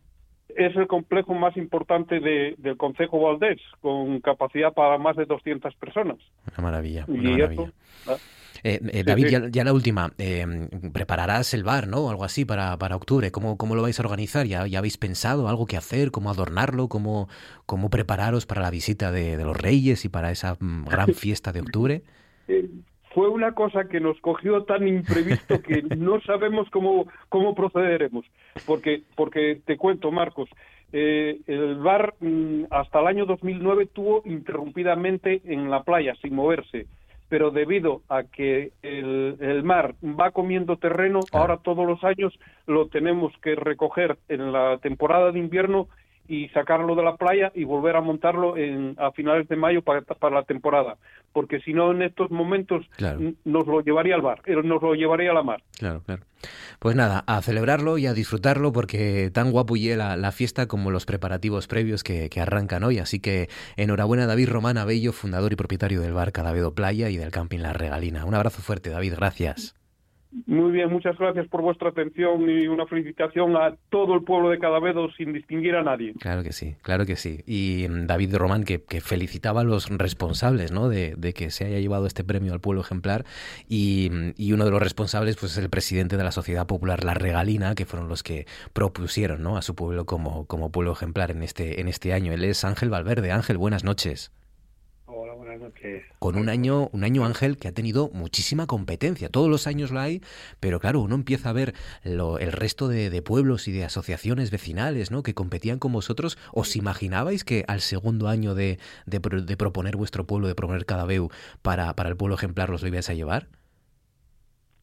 es 0.56 0.76
el 0.76 0.88
complejo 0.88 1.34
más 1.34 1.56
importante 1.58 2.20
de, 2.20 2.56
del 2.58 2.78
Consejo 2.78 3.20
Valdés, 3.20 3.60
con 3.82 4.20
capacidad 4.22 4.74
para 4.74 4.98
más 4.98 5.16
de 5.16 5.26
200 5.26 5.76
personas. 5.76 6.18
Una 6.58 6.70
maravilla. 6.70 7.06
Una 7.08 7.32
maravilla. 7.32 7.72
Ah, 8.08 8.16
eh, 8.64 8.80
eh, 8.92 9.04
David, 9.04 9.50
Ya, 9.52 9.64
la 9.64 9.74
última. 9.74 10.12
Eh, 10.18 10.46
prepararás 10.92 11.54
el 11.54 11.64
bar, 11.64 11.88
¿no? 11.88 12.10
Algo 12.10 12.24
así 12.24 12.46
para, 12.46 12.78
para 12.78 12.96
octubre. 12.96 13.32
¿Cómo, 13.32 13.58
¿Cómo 13.58 13.76
lo 13.76 13.82
vais 13.82 14.00
a 14.00 14.04
organizar? 14.04 14.46
¿Ya, 14.46 14.68
¿Ya 14.68 14.80
habéis 14.80 14.98
pensado 14.98 15.48
algo 15.48 15.66
que 15.66 15.78
hacer? 15.78 16.12
¿Cómo 16.12 16.30
adornarlo? 16.30 16.90
¿Cómo, 16.90 17.30
cómo 17.66 17.90
prepararos 17.90 18.46
para 18.46 18.62
la 18.62 18.72
visita 18.72 19.12
de, 19.12 19.38
los 19.38 19.56
Reyes 19.56 20.06
y 20.06 20.10
para 20.10 20.32
esa 20.32 20.58
mm, 20.60 20.86
gran 20.86 21.14
fiesta 21.14 21.52
de 21.52 21.62
octubre? 21.62 22.04
Fue 23.14 23.30
una 23.30 23.54
cosa 23.54 23.86
que 23.86 24.00
nos 24.00 24.20
cogió 24.22 24.64
tan 24.64 24.88
imprevisto 24.88 25.62
que 25.62 25.82
no 25.98 26.22
sabemos 26.22 26.70
cómo, 26.70 27.08
cómo 27.30 27.56
procederemos. 27.56 28.26
Porque, 28.66 29.04
porque 29.16 29.62
te 29.66 29.78
cuento, 29.78 30.12
Marcos, 30.12 30.50
el 30.92 31.76
bar 31.84 32.16
mm, 32.20 32.66
hasta 32.72 33.00
el 33.00 33.08
año 33.08 33.26
2009 33.26 33.88
tuvo 33.94 34.22
interrumpidamente 34.26 35.42
en 35.46 35.70
la 35.70 35.84
playa, 35.84 36.16
sin 36.22 36.36
moverse 36.36 36.88
pero 37.30 37.52
debido 37.52 38.02
a 38.10 38.24
que 38.24 38.72
el, 38.82 39.38
el 39.40 39.64
mar 39.64 39.94
va 40.04 40.32
comiendo 40.32 40.78
terreno, 40.78 41.20
ahora 41.32 41.58
todos 41.58 41.88
los 41.88 42.04
años 42.04 42.34
lo 42.66 42.88
tenemos 42.88 43.32
que 43.44 43.56
recoger 43.56 44.18
en 44.28 44.52
la 44.52 44.80
temporada 44.80 45.32
de 45.32 45.40
invierno 45.40 45.88
y 46.30 46.48
sacarlo 46.50 46.96
de 46.96 47.04
la 47.04 47.18
playa 47.18 47.52
y 47.56 47.64
volver 47.64 47.96
a 47.96 48.02
montarlo 48.02 48.56
en, 48.56 48.96
a 49.00 49.12
finales 49.12 49.48
de 49.48 49.56
mayo 49.56 49.82
para, 49.82 50.02
para 50.02 50.36
la 50.36 50.44
temporada. 50.44 50.98
Porque 51.34 51.60
si 51.62 51.74
no, 51.74 51.92
en 51.92 52.04
estos 52.04 52.30
momentos 52.30 52.86
nos 53.44 53.66
lo 53.68 53.82
llevaría 53.82 54.14
al 54.14 54.22
bar, 54.22 54.42
eh, 54.46 54.56
nos 54.64 54.82
lo 54.82 54.94
llevaría 54.94 55.32
a 55.32 55.34
la 55.34 55.42
mar. 55.42 55.64
Claro, 55.80 56.04
claro. 56.06 56.24
Pues 56.78 56.96
nada, 56.96 57.24
a 57.26 57.42
celebrarlo 57.42 57.98
y 57.98 58.06
a 58.06 58.14
disfrutarlo 58.14 58.72
porque 58.72 59.32
tan 59.34 59.52
guapo 59.52 59.76
y 59.76 59.96
la, 59.96 60.16
la 60.16 60.32
fiesta 60.32 60.68
como 60.68 60.92
los 60.92 61.08
preparativos 61.08 61.68
previos 61.68 62.04
que, 62.04 62.30
que, 62.30 62.40
arrancan 62.40 62.84
hoy. 62.84 63.00
Así 63.00 63.20
que 63.20 63.50
enhorabuena 63.76 64.28
David 64.28 64.50
Román 64.50 64.78
Abello, 64.78 65.12
fundador 65.14 65.52
y 65.52 65.56
propietario 65.56 66.00
del 66.00 66.14
bar 66.14 66.32
Cadavedo 66.32 66.76
Playa 66.76 67.10
y 67.10 67.18
del 67.18 67.32
camping 67.32 67.60
La 67.60 67.74
Regalina. 67.74 68.24
Un 68.26 68.36
abrazo 68.36 68.62
fuerte, 68.62 68.92
David, 68.92 69.16
gracias. 69.18 69.79
Muy 70.46 70.72
bien, 70.72 70.92
muchas 70.92 71.18
gracias 71.18 71.48
por 71.48 71.64
vuestra 71.64 71.90
atención 71.90 72.48
y 72.48 72.68
una 72.68 72.86
felicitación 72.86 73.56
a 73.58 73.76
todo 73.90 74.14
el 74.14 74.24
pueblo 74.24 74.52
de 74.52 74.60
Cadavedo 74.60 75.10
sin 75.14 75.34
distinguir 75.34 75.76
a 75.76 75.82
nadie. 75.82 76.14
Claro 76.20 76.44
que 76.44 76.54
sí, 76.54 76.76
claro 76.84 77.08
que 77.08 77.16
sí. 77.16 77.44
Y 77.48 77.88
mm, 77.90 78.06
David 78.06 78.36
Román 78.36 78.64
que, 78.64 78.84
que 78.84 79.02
felicitaba 79.02 79.62
a 79.62 79.64
los 79.64 79.90
responsables 79.90 80.72
¿no? 80.72 80.88
de, 80.88 81.16
que 81.34 81.50
se 81.50 81.66
haya 81.66 81.80
llevado 81.80 82.06
este 82.06 82.24
premio 82.24 82.54
al 82.54 82.62
pueblo 82.62 82.82
ejemplar 82.82 83.26
y, 83.68 84.10
mm, 84.12 84.34
y, 84.38 84.54
uno 84.54 84.66
de 84.66 84.72
los 84.72 84.82
responsables 84.82 85.36
pues 85.36 85.54
es 85.54 85.58
el 85.58 85.70
presidente 85.72 86.16
de 86.16 86.24
la 86.24 86.32
Sociedad 86.32 86.68
Popular 86.68 87.04
La 87.04 87.16
Regalina, 87.16 87.74
que 87.74 87.88
fueron 87.88 88.08
los 88.08 88.22
que 88.22 88.46
propusieron 88.74 89.42
¿no? 89.42 89.58
a 89.58 89.64
su 89.64 89.74
pueblo 89.74 90.06
como, 90.06 90.46
como 90.46 90.72
pueblo 90.72 90.92
ejemplar 90.92 91.32
en 91.32 91.42
este, 91.42 91.82
en 91.82 91.88
este 91.88 92.14
año. 92.14 92.34
Él 92.34 92.44
es 92.44 92.64
Ángel 92.64 92.92
Valverde. 92.92 93.32
Ángel, 93.32 93.58
buenas 93.58 93.84
noches. 93.84 94.32
Con 96.20 96.36
un 96.36 96.50
año, 96.50 96.90
un 96.92 97.04
año 97.04 97.26
Ángel 97.26 97.58
que 97.58 97.68
ha 97.68 97.72
tenido 97.72 98.10
muchísima 98.10 98.68
competencia. 98.68 99.30
Todos 99.30 99.50
los 99.50 99.68
años 99.68 99.92
lo 99.92 100.00
hay, 100.00 100.22
pero 100.60 100.80
claro, 100.80 101.02
uno 101.02 101.16
empieza 101.16 101.50
a 101.50 101.54
ver 101.54 101.74
lo, 102.04 102.40
el 102.40 102.52
resto 102.52 102.88
de, 102.88 103.10
de, 103.10 103.22
pueblos 103.22 103.68
y 103.68 103.72
de 103.72 103.84
asociaciones 103.84 104.52
vecinales, 104.52 105.12
¿no? 105.12 105.24
Que 105.24 105.34
competían 105.34 105.80
con 105.80 105.92
vosotros. 105.94 106.38
¿Os 106.54 106.76
imaginabais 106.76 107.44
que 107.44 107.66
al 107.68 107.82
segundo 107.82 108.28
año 108.28 108.56
de, 108.56 108.80
de, 109.06 109.20
de 109.20 109.58
proponer 109.58 109.96
vuestro 109.96 110.26
pueblo, 110.26 110.48
de 110.48 110.56
proponer 110.56 110.86
Cadabeu 110.86 111.30
para, 111.62 111.94
para 111.96 112.10
el 112.10 112.18
pueblo 112.18 112.36
ejemplar, 112.36 112.70
los 112.70 112.82
lo 112.82 112.88
ibais 112.88 113.10
a 113.10 113.14
llevar? 113.14 113.48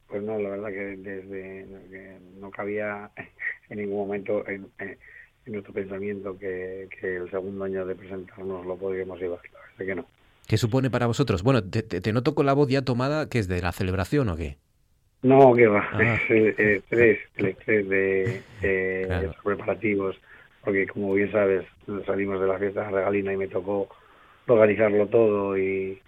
Pues 0.09 0.23
no, 0.23 0.39
la 0.39 0.51
verdad 0.51 0.69
que 0.69 0.97
desde 0.97 1.67
que 1.91 2.19
no 2.39 2.51
cabía 2.51 3.11
en 3.71 3.79
ningún 3.79 3.99
momento 3.99 4.47
en, 4.49 4.67
en, 4.79 4.99
nuestro 5.47 5.73
pensamiento 5.73 6.37
que, 6.37 6.89
que, 7.01 7.17
el 7.17 7.31
segundo 7.31 7.65
año 7.65 7.87
de 7.87 7.95
presentarnos 7.95 8.67
lo 8.67 8.77
podríamos 8.77 9.21
llevar. 9.21 9.41
La 9.53 9.61
verdad 9.61 9.87
que 9.87 9.95
no. 9.95 10.16
¿Qué 10.47 10.57
supone 10.57 10.91
para 10.91 11.07
vosotros? 11.07 11.43
Bueno, 11.43 11.63
te, 11.63 11.83
te, 11.83 12.01
te, 12.01 12.13
noto 12.13 12.35
con 12.35 12.47
la 12.47 12.53
voz 12.53 12.69
ya 12.69 12.83
tomada, 12.83 13.29
¿qué 13.29 13.39
es 13.39 13.49
de 13.49 13.61
la 13.61 13.73
celebración 13.73 14.29
o 14.29 14.37
qué? 14.37 14.59
No, 15.23 15.55
que 15.55 15.67
va, 15.67 15.89
ah. 15.93 16.03
es 16.03 16.31
el 16.31 16.69
estrés, 16.77 17.19
el 17.37 17.47
estrés 17.47 17.89
de, 17.89 18.43
claro. 19.07 19.27
los 19.29 19.37
preparativos, 19.43 20.17
porque 20.63 20.87
como 20.87 21.15
bien 21.15 21.33
sabes, 21.33 21.65
salimos 22.07 22.41
de 22.41 22.47
la 22.47 22.59
fiesta 22.59 22.85
de 22.85 22.91
regalina 22.91 23.33
y 23.33 23.37
me 23.37 23.49
tocó 23.49 23.89
organizarlo 24.47 25.07
todo 25.09 25.59
y, 25.59 26.01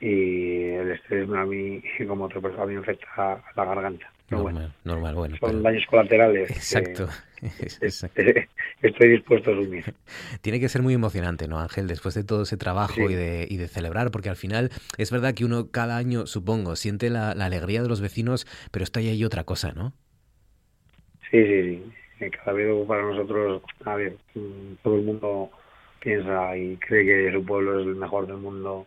y 0.00 0.64
el 0.70 0.90
estrés 0.90 1.28
a 1.30 1.44
mí, 1.44 1.80
como 2.08 2.24
otra 2.24 2.40
persona, 2.40 2.66
me 2.66 2.78
afecta 2.78 3.40
la 3.54 3.64
garganta. 3.64 4.10
Normal, 4.30 4.52
bueno, 4.52 4.74
normal, 4.84 5.14
bueno. 5.16 5.36
Son 5.38 5.50
pero... 5.50 5.62
daños 5.62 5.84
colaterales. 5.86 6.50
Exacto. 6.50 7.08
Que, 7.40 8.46
estoy 8.82 9.08
dispuesto 9.08 9.50
a 9.50 9.54
asumir. 9.54 9.84
Tiene 10.40 10.60
que 10.60 10.68
ser 10.68 10.82
muy 10.82 10.94
emocionante, 10.94 11.48
¿no, 11.48 11.58
Ángel? 11.58 11.88
Después 11.88 12.14
de 12.14 12.22
todo 12.22 12.42
ese 12.42 12.56
trabajo 12.56 12.94
sí. 12.94 13.02
y, 13.12 13.14
de, 13.14 13.46
y 13.50 13.56
de 13.56 13.66
celebrar, 13.66 14.10
porque 14.12 14.28
al 14.28 14.36
final 14.36 14.70
es 14.98 15.10
verdad 15.10 15.34
que 15.34 15.44
uno 15.44 15.70
cada 15.72 15.96
año, 15.96 16.26
supongo, 16.26 16.76
siente 16.76 17.10
la, 17.10 17.34
la 17.34 17.46
alegría 17.46 17.82
de 17.82 17.88
los 17.88 18.00
vecinos, 18.00 18.46
pero 18.70 18.84
está 18.84 19.00
ahí 19.00 19.24
otra 19.24 19.44
cosa, 19.44 19.72
¿no? 19.72 19.92
Sí, 21.30 21.44
sí, 21.44 21.82
sí. 22.18 22.30
Cada 22.30 22.52
vez 22.52 22.68
para 22.86 23.02
nosotros, 23.02 23.62
a 23.84 23.96
ver, 23.96 24.16
todo 24.82 24.96
el 24.96 25.02
mundo 25.02 25.50
piensa 26.00 26.56
y 26.56 26.76
cree 26.76 27.04
que 27.04 27.32
su 27.32 27.44
pueblo 27.44 27.80
es 27.80 27.86
el 27.86 27.96
mejor 27.96 28.26
del 28.26 28.36
mundo 28.36 28.86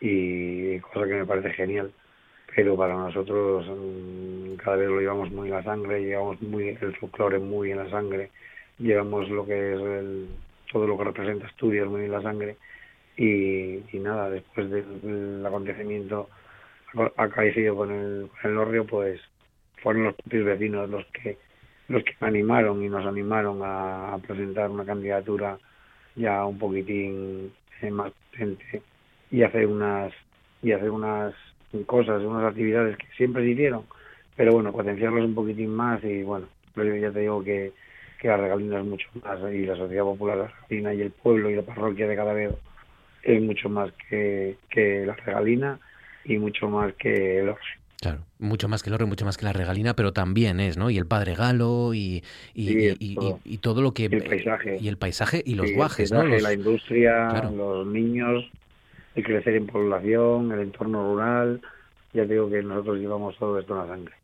y 0.00 0.78
cosa 0.80 1.06
que 1.06 1.14
me 1.14 1.26
parece 1.26 1.50
genial 1.50 1.92
pero 2.54 2.76
para 2.76 2.94
nosotros 2.94 3.66
mm, 3.66 4.54
cada 4.56 4.76
vez 4.76 4.88
lo 4.88 5.00
llevamos 5.00 5.30
muy 5.30 5.48
en 5.48 5.54
la 5.54 5.62
sangre, 5.62 6.02
llevamos 6.02 6.40
muy 6.42 6.68
el 6.68 6.96
folclore 6.96 7.38
muy 7.38 7.72
en 7.72 7.78
la 7.78 7.90
sangre, 7.90 8.30
llevamos 8.78 9.28
lo 9.28 9.44
que 9.44 9.74
es 9.74 9.80
el, 9.80 10.28
todo 10.72 10.86
lo 10.86 10.96
que 10.96 11.04
representa 11.04 11.46
Asturias 11.46 11.86
muy 11.86 12.04
en 12.04 12.12
la 12.12 12.22
sangre 12.22 12.56
y, 13.16 13.82
nada, 13.94 14.30
después 14.30 14.70
del, 14.70 15.44
acontecimiento 15.44 16.28
acaecido 17.16 17.76
con 17.76 17.90
el, 17.90 18.28
con 18.30 18.50
el 18.50 18.58
Orrio, 18.58 18.86
pues 18.86 19.20
fueron 19.82 20.04
los 20.04 20.14
propios 20.14 20.44
vecinos 20.44 20.88
los 20.88 21.04
que 21.06 21.36
los 21.88 22.02
que 22.02 22.14
animaron 22.20 22.82
y 22.82 22.88
nos 22.88 23.04
animaron 23.04 23.60
a, 23.62 24.14
a 24.14 24.18
presentar 24.18 24.70
una 24.70 24.86
candidatura 24.86 25.58
ya 26.16 26.46
un 26.46 26.58
poquitín 26.58 27.52
eh, 27.82 27.90
más 27.90 28.10
potente 28.30 28.82
y 29.30 29.42
hacer 29.42 29.66
unas 29.66 30.12
y 30.62 30.72
hacer 30.72 30.90
unas 30.90 31.34
cosas, 31.82 32.22
unas 32.22 32.44
actividades 32.44 32.96
que 32.96 33.06
siempre 33.16 33.42
se 33.42 33.50
hicieron, 33.50 33.82
pero 34.36 34.52
bueno, 34.52 34.72
potenciarlos 34.72 35.24
un 35.24 35.34
poquitín 35.34 35.70
más 35.70 36.02
y 36.04 36.22
bueno, 36.22 36.46
ya 36.76 37.10
te 37.10 37.20
digo 37.20 37.42
que, 37.42 37.72
que 38.20 38.28
la 38.28 38.36
regalina 38.36 38.78
es 38.78 38.84
mucho 38.84 39.08
más 39.22 39.38
y 39.52 39.66
la 39.66 39.76
Sociedad 39.76 40.04
Popular 40.04 40.36
la 40.38 40.46
Regalina 40.46 40.94
y 40.94 41.02
el 41.02 41.10
pueblo 41.10 41.50
y 41.50 41.56
la 41.56 41.62
parroquia 41.62 42.06
de 42.06 42.16
Cadavedo 42.16 42.58
es 43.22 43.42
mucho 43.42 43.68
más 43.68 43.90
que, 44.08 44.56
que 44.68 45.04
la 45.06 45.14
regalina 45.14 45.78
y 46.24 46.38
mucho 46.38 46.68
más 46.68 46.92
que 46.94 47.40
el 47.40 47.48
orrio. 47.50 47.84
Claro, 48.00 48.20
mucho 48.38 48.68
más 48.68 48.82
que 48.82 48.90
el 48.90 48.94
oro, 48.94 49.06
mucho 49.06 49.24
más 49.24 49.38
que 49.38 49.46
la 49.46 49.54
regalina, 49.54 49.94
pero 49.96 50.12
también 50.12 50.60
es, 50.60 50.76
¿no? 50.76 50.90
Y 50.90 50.98
el 50.98 51.06
padre 51.06 51.34
galo 51.34 51.94
y, 51.94 52.22
y, 52.52 52.68
sí, 52.68 52.96
y, 52.98 53.14
todo. 53.14 53.40
y, 53.44 53.58
todo. 53.58 53.80
lo 53.80 53.94
que... 53.94 54.06
El 54.06 54.24
paisaje. 54.24 54.76
Y 54.78 54.88
el 54.88 54.98
paisaje 54.98 55.42
y 55.44 55.54
los 55.54 55.68
sí, 55.68 55.74
guajes, 55.74 56.10
paisaje, 56.10 56.28
¿no? 56.28 56.34
Los... 56.34 56.42
La 56.42 56.52
industria, 56.52 57.28
claro. 57.30 57.50
los 57.50 57.86
niños, 57.86 58.44
el 59.14 59.24
crecer 59.24 59.54
en 59.54 59.66
población, 59.66 60.52
el 60.52 60.60
entorno 60.60 61.12
rural, 61.12 61.60
ya 62.12 62.24
digo 62.24 62.48
que 62.48 62.62
nosotros 62.62 62.98
llevamos 62.98 63.36
todo 63.38 63.58
esto 63.58 63.74
en 63.74 63.80
la 63.80 63.86
sangre. 63.86 64.14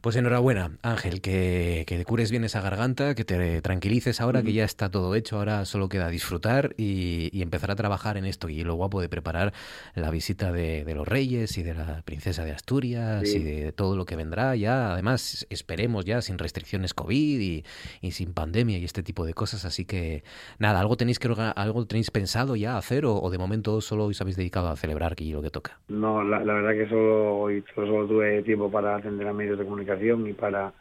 Pues 0.00 0.16
enhorabuena, 0.16 0.72
Ángel, 0.82 1.20
que, 1.20 1.84
que 1.86 2.04
cures 2.04 2.30
bien 2.30 2.44
esa 2.44 2.60
garganta, 2.60 3.14
que 3.14 3.24
te 3.24 3.60
tranquilices 3.62 4.20
ahora 4.20 4.42
que 4.42 4.52
ya 4.52 4.64
está 4.64 4.90
todo 4.90 5.14
hecho, 5.14 5.38
ahora 5.38 5.64
solo 5.64 5.88
queda 5.88 6.08
disfrutar 6.08 6.74
y, 6.76 7.30
y, 7.32 7.42
empezar 7.42 7.70
a 7.70 7.76
trabajar 7.76 8.16
en 8.16 8.24
esto. 8.24 8.48
Y 8.48 8.62
lo 8.64 8.74
guapo 8.74 9.00
de 9.00 9.08
preparar 9.08 9.52
la 9.94 10.10
visita 10.10 10.52
de, 10.52 10.84
de 10.84 10.94
los 10.94 11.08
reyes 11.08 11.58
y 11.58 11.62
de 11.62 11.74
la 11.74 12.02
princesa 12.04 12.44
de 12.44 12.52
Asturias 12.52 13.28
sí. 13.28 13.38
y 13.38 13.42
de 13.42 13.72
todo 13.72 13.96
lo 13.96 14.04
que 14.04 14.16
vendrá 14.16 14.54
ya. 14.56 14.92
Además, 14.92 15.46
esperemos 15.50 16.04
ya 16.04 16.20
sin 16.20 16.38
restricciones 16.38 16.94
COVID 16.94 17.40
y, 17.40 17.64
y, 18.00 18.10
sin 18.12 18.32
pandemia 18.32 18.78
y 18.78 18.84
este 18.84 19.02
tipo 19.02 19.24
de 19.24 19.34
cosas. 19.34 19.64
Así 19.64 19.84
que 19.84 20.22
nada, 20.58 20.80
algo 20.80 20.96
tenéis 20.96 21.18
que 21.18 21.34
algo 21.56 21.86
tenéis 21.86 22.10
pensado 22.10 22.56
ya 22.56 22.76
hacer 22.76 23.06
o, 23.06 23.20
o 23.20 23.30
de 23.30 23.38
momento 23.38 23.80
solo 23.80 24.04
os 24.04 24.20
habéis 24.20 24.36
dedicado 24.36 24.68
a 24.68 24.76
celebrar 24.76 25.12
aquí 25.12 25.32
lo 25.32 25.42
que 25.42 25.50
toca. 25.50 25.80
No, 25.88 26.22
la, 26.22 26.44
la 26.44 26.54
verdad 26.54 26.72
que 26.72 26.88
solo, 26.88 27.48
solo, 27.74 27.86
solo 27.86 28.06
tuve 28.06 28.42
tiempo 28.42 28.70
para 28.70 28.96
atender 28.96 29.26
a 29.26 29.32
medios 29.54 29.58
de 29.58 29.64
comunicación 29.64 30.26
y 30.26 30.32
para 30.32 30.72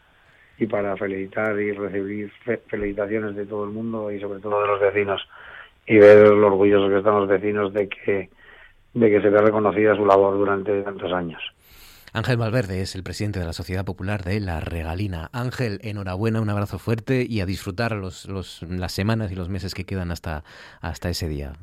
y 0.57 0.67
para 0.67 0.95
felicitar 0.97 1.59
y 1.59 1.71
recibir 1.71 2.31
fe 2.45 2.57
felicitaciones 2.67 3.35
de 3.35 3.45
todo 3.45 3.63
el 3.65 3.71
mundo 3.71 4.11
y 4.11 4.19
sobre 4.19 4.39
todo 4.39 4.61
de 4.61 4.67
los 4.67 4.79
vecinos 4.79 5.21
y 5.87 5.97
ver 5.97 6.27
lo 6.27 6.47
orgullosos 6.47 6.89
que 6.89 6.97
están 6.97 7.15
los 7.15 7.27
vecinos 7.27 7.73
de 7.73 7.89
que 7.89 8.29
de 8.93 9.09
que 9.09 9.21
se 9.21 9.29
vea 9.29 9.41
reconocida 9.41 9.95
su 9.95 10.05
labor 10.05 10.37
durante 10.37 10.83
tantos 10.83 11.11
años. 11.11 11.41
Ángel 12.13 12.37
Valverde 12.37 12.81
es 12.81 12.93
el 12.93 13.01
presidente 13.01 13.39
de 13.39 13.45
la 13.45 13.53
Sociedad 13.53 13.83
Popular 13.83 14.23
de 14.23 14.39
La 14.39 14.59
Regalina. 14.59 15.31
Ángel, 15.33 15.79
enhorabuena, 15.81 16.41
un 16.41 16.49
abrazo 16.51 16.77
fuerte 16.77 17.25
y 17.27 17.41
a 17.41 17.47
disfrutar 17.47 17.93
los, 17.93 18.27
los, 18.29 18.61
las 18.61 18.91
semanas 18.91 19.31
y 19.31 19.35
los 19.35 19.49
meses 19.49 19.73
que 19.73 19.83
quedan 19.83 20.11
hasta, 20.11 20.43
hasta 20.79 21.09
ese 21.09 21.27
día. 21.27 21.53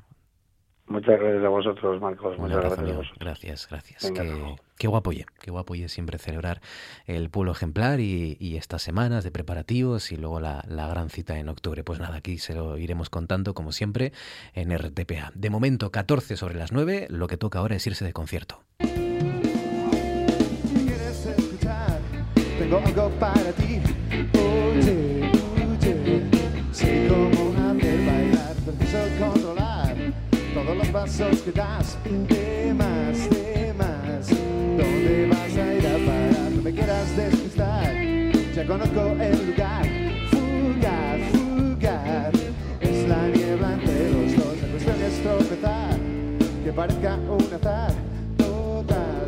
Muchas 0.88 1.20
gracias 1.20 1.44
a 1.44 1.48
vosotros, 1.48 2.00
Marcos. 2.00 2.36
Muchas 2.36 2.56
gracias, 2.56 2.80
gracias. 3.20 3.68
Gracias, 3.68 3.68
gracias. 3.70 4.66
Qué, 4.80 4.88
guapo 4.88 5.10
oye, 5.10 5.26
qué 5.42 5.50
guapo 5.50 5.74
siempre 5.88 6.18
celebrar 6.18 6.62
el 7.04 7.28
pueblo 7.28 7.52
ejemplar 7.52 8.00
y, 8.00 8.38
y 8.40 8.56
estas 8.56 8.80
semanas 8.80 9.24
de 9.24 9.30
preparativos 9.30 10.10
y 10.10 10.16
luego 10.16 10.40
la, 10.40 10.64
la, 10.68 10.86
gran 10.86 11.10
cita 11.10 11.38
en 11.38 11.50
octubre. 11.50 11.84
Pues 11.84 11.98
nada, 11.98 12.16
aquí 12.16 12.38
se 12.38 12.54
lo 12.54 12.78
iremos 12.78 13.10
contando 13.10 13.52
como 13.52 13.72
siempre 13.72 14.14
en 14.54 14.74
RTPA. 14.74 15.32
De 15.34 15.50
momento, 15.50 15.92
14 15.92 16.38
sobre 16.38 16.54
las 16.54 16.72
9, 16.72 17.08
lo 17.10 17.26
que 17.26 17.36
toca 17.36 17.58
ahora 17.58 17.76
es 17.76 17.86
irse 17.86 18.06
de 18.06 18.14
concierto. 18.14 18.64
¿Quieres 18.78 21.26
escuchar? 21.26 22.00
Tengo 22.58 22.78
algo 22.78 23.10
para 23.20 23.52
ti. 23.52 23.82
Oye, 24.32 25.30
oye, 25.76 26.24
sé 26.72 27.06
cómo 27.06 27.52
hacer 27.68 28.06
bailar, 28.06 28.54
preciso 28.64 28.98
controlar 29.18 29.94
todos 30.54 30.74
los 30.74 30.88
pasos 30.88 31.42
que 31.42 31.52
das, 31.52 31.98
temas, 32.26 33.28
temas. 33.28 33.49
¿Dónde 34.80 35.26
vas 35.26 35.56
a 35.58 35.74
ir 35.74 35.86
a 35.86 35.92
parar? 36.06 36.50
No 36.56 36.62
me 36.62 36.72
quieras 36.72 37.14
despistar, 37.14 37.92
ya 38.54 38.66
conozco 38.66 39.14
el 39.20 39.46
lugar. 39.46 39.84
Fugar, 40.30 41.20
fugar, 41.32 42.32
es 42.80 43.06
la 43.06 43.28
niebla 43.28 43.74
entre 43.74 44.10
los 44.10 44.36
dos. 44.36 44.62
La 44.62 44.68
cuestión 44.68 44.96
es 45.02 45.22
tropezar, 45.22 45.96
que 46.64 46.72
parezca 46.72 47.16
un 47.16 47.54
azar. 47.54 47.92
total, 48.38 49.19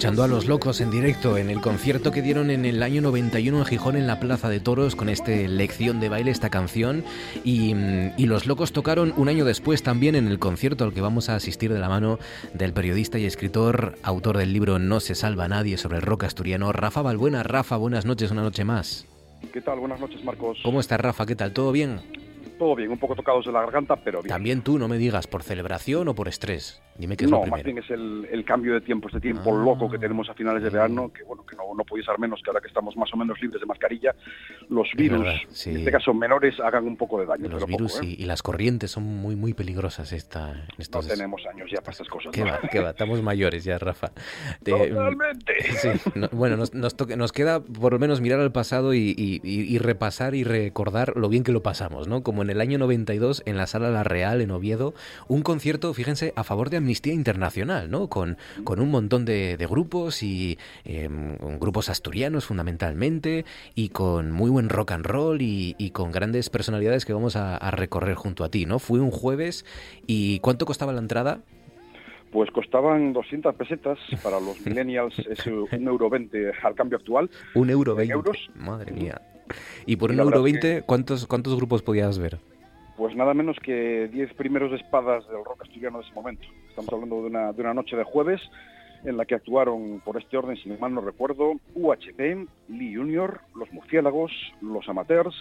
escuchando 0.00 0.22
a 0.22 0.28
Los 0.28 0.46
Locos 0.46 0.80
en 0.80 0.90
directo 0.90 1.36
en 1.36 1.50
el 1.50 1.60
concierto 1.60 2.10
que 2.10 2.22
dieron 2.22 2.50
en 2.50 2.64
el 2.64 2.82
año 2.82 3.02
91 3.02 3.58
en 3.58 3.64
Gijón 3.66 3.96
en 3.96 4.06
la 4.06 4.18
Plaza 4.18 4.48
de 4.48 4.58
Toros 4.58 4.96
con 4.96 5.10
este 5.10 5.46
lección 5.46 6.00
de 6.00 6.08
baile, 6.08 6.30
esta 6.30 6.48
canción. 6.48 7.04
Y, 7.44 7.74
mm, 7.74 8.12
y 8.16 8.24
Los 8.24 8.46
Locos 8.46 8.72
tocaron 8.72 9.12
un 9.18 9.28
año 9.28 9.44
después 9.44 9.82
también 9.82 10.14
en 10.14 10.26
el 10.26 10.38
concierto 10.38 10.84
al 10.84 10.94
que 10.94 11.02
vamos 11.02 11.28
a 11.28 11.34
asistir 11.34 11.70
de 11.70 11.80
la 11.80 11.90
mano 11.90 12.18
del 12.54 12.72
periodista 12.72 13.18
y 13.18 13.26
escritor, 13.26 13.98
autor 14.02 14.38
del 14.38 14.54
libro 14.54 14.78
No 14.78 15.00
se 15.00 15.14
salva 15.14 15.48
nadie 15.48 15.76
sobre 15.76 15.98
el 15.98 16.02
rock 16.02 16.24
asturiano, 16.24 16.72
Rafa 16.72 17.02
Balbuena. 17.02 17.42
Rafa, 17.42 17.76
buenas 17.76 18.06
noches, 18.06 18.30
una 18.30 18.40
noche 18.40 18.64
más. 18.64 19.06
¿Qué 19.52 19.60
tal? 19.60 19.80
Buenas 19.80 20.00
noches, 20.00 20.24
Marcos. 20.24 20.60
¿Cómo 20.62 20.80
estás, 20.80 20.98
Rafa? 20.98 21.26
¿Qué 21.26 21.36
tal? 21.36 21.52
¿Todo 21.52 21.72
bien? 21.72 22.00
Todo 22.60 22.76
bien, 22.76 22.90
un 22.90 22.98
poco 22.98 23.16
tocados 23.16 23.46
de 23.46 23.52
la 23.52 23.62
garganta, 23.62 23.96
pero 23.96 24.20
bien. 24.20 24.28
También 24.28 24.60
tú, 24.60 24.78
no 24.78 24.86
me 24.86 24.98
digas, 24.98 25.26
¿por 25.26 25.42
celebración 25.42 26.06
o 26.08 26.14
por 26.14 26.28
estrés? 26.28 26.82
Dime 26.98 27.16
qué 27.16 27.24
es 27.24 27.30
no, 27.30 27.38
lo 27.38 27.46
más 27.46 27.62
primero. 27.62 27.74
bien 27.74 27.84
es 27.84 27.90
el, 27.90 28.28
el 28.30 28.44
cambio 28.44 28.74
de 28.74 28.82
tiempo, 28.82 29.08
este 29.08 29.18
tiempo 29.18 29.50
Ah. 29.58 29.64
loco 29.64 29.90
que 29.90 29.98
tenemos 29.98 30.28
a 30.28 30.34
finales 30.34 30.62
de 30.62 30.68
verano, 30.68 31.10
que 31.10 31.22
bueno, 31.24 31.46
que 31.46 31.56
no, 31.56 31.62
no 31.74 31.84
podéis 31.84 32.04
ser 32.04 32.18
menos 32.18 32.42
que 32.44 32.50
ahora 32.50 32.60
que 32.60 32.68
estamos 32.68 32.94
más 32.98 33.10
o 33.14 33.16
menos 33.16 33.40
libres 33.40 33.60
de 33.60 33.66
mascarilla, 33.66 34.14
los 34.68 34.88
virus, 34.96 35.20
verdad, 35.24 35.36
sí. 35.50 35.70
en 35.70 35.76
este 35.78 35.90
caso 35.92 36.12
menores, 36.14 36.58
hagan 36.60 36.86
un 36.86 36.96
poco 36.96 37.18
de 37.20 37.26
daño. 37.26 37.48
Los 37.48 37.54
pero 37.64 37.66
virus 37.66 37.92
poco, 37.94 38.04
¿eh? 38.04 38.16
y, 38.18 38.22
y 38.22 38.26
las 38.26 38.42
corrientes 38.42 38.90
son 38.90 39.04
muy, 39.04 39.36
muy 39.36 39.54
peligrosas 39.54 40.12
esta, 40.12 40.50
en 40.52 40.56
No 40.58 40.64
estos... 40.78 41.08
tenemos 41.08 41.42
años 41.46 41.68
ya 41.70 41.80
para 41.80 41.92
estas 41.92 42.08
cosas. 42.08 42.32
¿Qué 42.32 42.44
¿no? 42.44 42.50
va, 42.52 42.60
qué 42.70 42.80
va? 42.80 42.90
Estamos 42.90 43.22
mayores 43.22 43.64
ya, 43.64 43.78
Rafa. 43.78 44.12
Te- 44.62 44.70
Totalmente. 44.72 45.54
Sí, 45.80 45.88
no- 46.14 46.28
bueno, 46.32 46.56
nos, 46.56 46.74
nos, 46.74 46.96
toca- 46.96 47.16
nos 47.16 47.32
queda 47.32 47.60
por 47.62 47.92
lo 47.92 47.98
menos 47.98 48.20
mirar 48.20 48.40
al 48.40 48.52
pasado 48.52 48.94
y, 48.94 49.14
y- 49.16 49.40
y- 49.42 49.78
repasar 49.78 50.34
y 50.34 50.44
recordar 50.44 51.14
lo 51.16 51.28
bien 51.28 51.42
que 51.44 51.52
lo 51.52 51.62
pasamos, 51.62 52.06
¿no? 52.08 52.22
Como 52.22 52.42
en 52.42 52.50
el 52.50 52.60
año 52.60 52.78
92 52.78 53.42
en 53.46 53.56
la 53.56 53.66
Sala 53.66 53.90
La 53.90 54.04
Real 54.04 54.40
en 54.40 54.50
Oviedo, 54.50 54.94
un 55.28 55.42
concierto, 55.42 55.92
fíjense, 55.94 56.32
a 56.36 56.44
favor 56.44 56.70
de 56.70 56.76
Amnistía 56.76 57.14
Internacional, 57.14 57.90
¿no? 57.90 58.08
Con, 58.08 58.36
con 58.64 58.80
un 58.80 58.90
montón 58.90 59.24
de, 59.24 59.56
de 59.56 59.66
grupos 59.66 60.22
y 60.22 60.58
em, 60.84 61.36
grupos 61.58 61.88
asturianos 61.88 62.44
fundamentalmente 62.44 63.44
y 63.74 63.88
con 63.90 64.30
muy 64.30 64.50
buen 64.50 64.59
rock 64.68 64.92
and 64.92 65.06
roll 65.06 65.40
y, 65.40 65.74
y 65.78 65.90
con 65.90 66.10
grandes 66.12 66.50
personalidades 66.50 67.04
que 67.04 67.12
vamos 67.12 67.36
a, 67.36 67.56
a 67.56 67.70
recorrer 67.70 68.14
junto 68.14 68.44
a 68.44 68.50
ti, 68.50 68.66
¿no? 68.66 68.78
Fue 68.78 69.00
un 69.00 69.10
jueves 69.10 69.64
y 70.06 70.40
¿cuánto 70.40 70.66
costaba 70.66 70.92
la 70.92 71.00
entrada? 71.00 71.40
Pues 72.32 72.50
costaban 72.52 73.12
200 73.12 73.54
pesetas 73.56 73.98
para 74.22 74.38
los 74.38 74.60
millennials, 74.66 75.18
es 75.18 75.46
un 75.46 75.88
euro 75.88 76.08
20 76.10 76.52
al 76.62 76.74
cambio 76.74 76.98
actual. 76.98 77.30
Un 77.54 77.70
euro 77.70 77.92
¿En 77.92 77.98
veinte. 77.98 78.14
euros? 78.14 78.50
Madre 78.54 78.92
mía. 78.92 79.20
Y 79.86 79.96
por 79.96 80.10
Y 80.10 80.14
un 80.14 80.20
euro 80.20 80.30
verdad 80.42 80.46
es 80.46 80.52
veinte, 80.52 80.82
¿cuántos, 80.86 81.26
¿cuántos 81.26 81.56
grupos 81.56 81.82
podías 81.82 82.18
ver? 82.18 82.38
Pues 82.96 83.16
nada 83.16 83.34
menos 83.34 83.56
que 83.60 84.08
10 84.12 84.34
primeros 84.34 84.72
espadas 84.78 85.26
del 85.28 85.44
rock 85.44 85.62
asturiano 85.62 85.98
de 85.98 86.04
ese 86.04 86.14
momento. 86.14 86.46
Estamos 86.68 86.92
hablando 86.92 87.16
de 87.22 87.28
una, 87.28 87.52
de 87.52 87.60
una 87.62 87.74
noche 87.74 87.96
de 87.96 88.04
jueves 88.04 88.40
en 89.04 89.16
la 89.16 89.24
que 89.24 89.34
actuaron 89.34 90.00
por 90.00 90.18
este 90.18 90.36
orden, 90.36 90.56
si 90.56 90.68
mal 90.68 90.94
no 90.94 91.00
recuerdo, 91.00 91.54
UHP, 91.74 92.46
Lee 92.68 92.94
Junior, 92.94 93.40
Los 93.54 93.72
Murciélagos, 93.72 94.32
Los 94.60 94.88
Amateurs, 94.88 95.34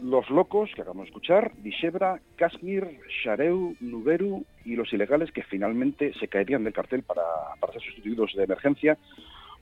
Los 0.00 0.28
Locos, 0.30 0.70
que 0.74 0.82
acabamos 0.82 1.04
de 1.04 1.08
escuchar, 1.08 1.52
Dishebra, 1.62 2.20
Kashmir, 2.36 3.00
Shareu, 3.22 3.74
Nuberu 3.80 4.44
y 4.64 4.76
Los 4.76 4.92
Ilegales, 4.92 5.32
que 5.32 5.42
finalmente 5.42 6.12
se 6.14 6.28
caerían 6.28 6.64
del 6.64 6.72
cartel 6.72 7.02
para, 7.02 7.22
para 7.60 7.72
ser 7.72 7.82
sustituidos 7.82 8.32
de 8.34 8.44
emergencia 8.44 8.96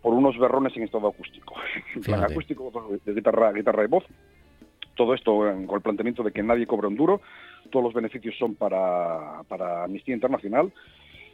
por 0.03 0.13
unos 0.13 0.39
berrones 0.39 0.77
en 0.77 0.83
estado 0.83 1.09
acústico. 1.09 1.55
En 1.95 2.03
plan 2.03 2.23
acústico 2.23 2.71
de 3.07 3.15
guitarra, 3.15 3.53
guitarra 3.53 3.85
y 3.85 3.89
voz. 3.89 4.05
Todo 4.95 5.15
esto 5.15 5.39
con 5.39 5.77
el 5.77 5.83
planteamiento 5.83 6.23
de 6.23 6.31
que 6.31 6.43
nadie 6.43 6.67
cobra 6.67 6.89
un 6.89 6.95
duro, 6.95 7.21
todos 7.71 7.85
los 7.85 7.95
beneficios 7.95 8.37
son 8.39 8.55
para, 8.55 9.43
para 9.49 9.85
Amnistía 9.85 10.15
Internacional. 10.15 10.73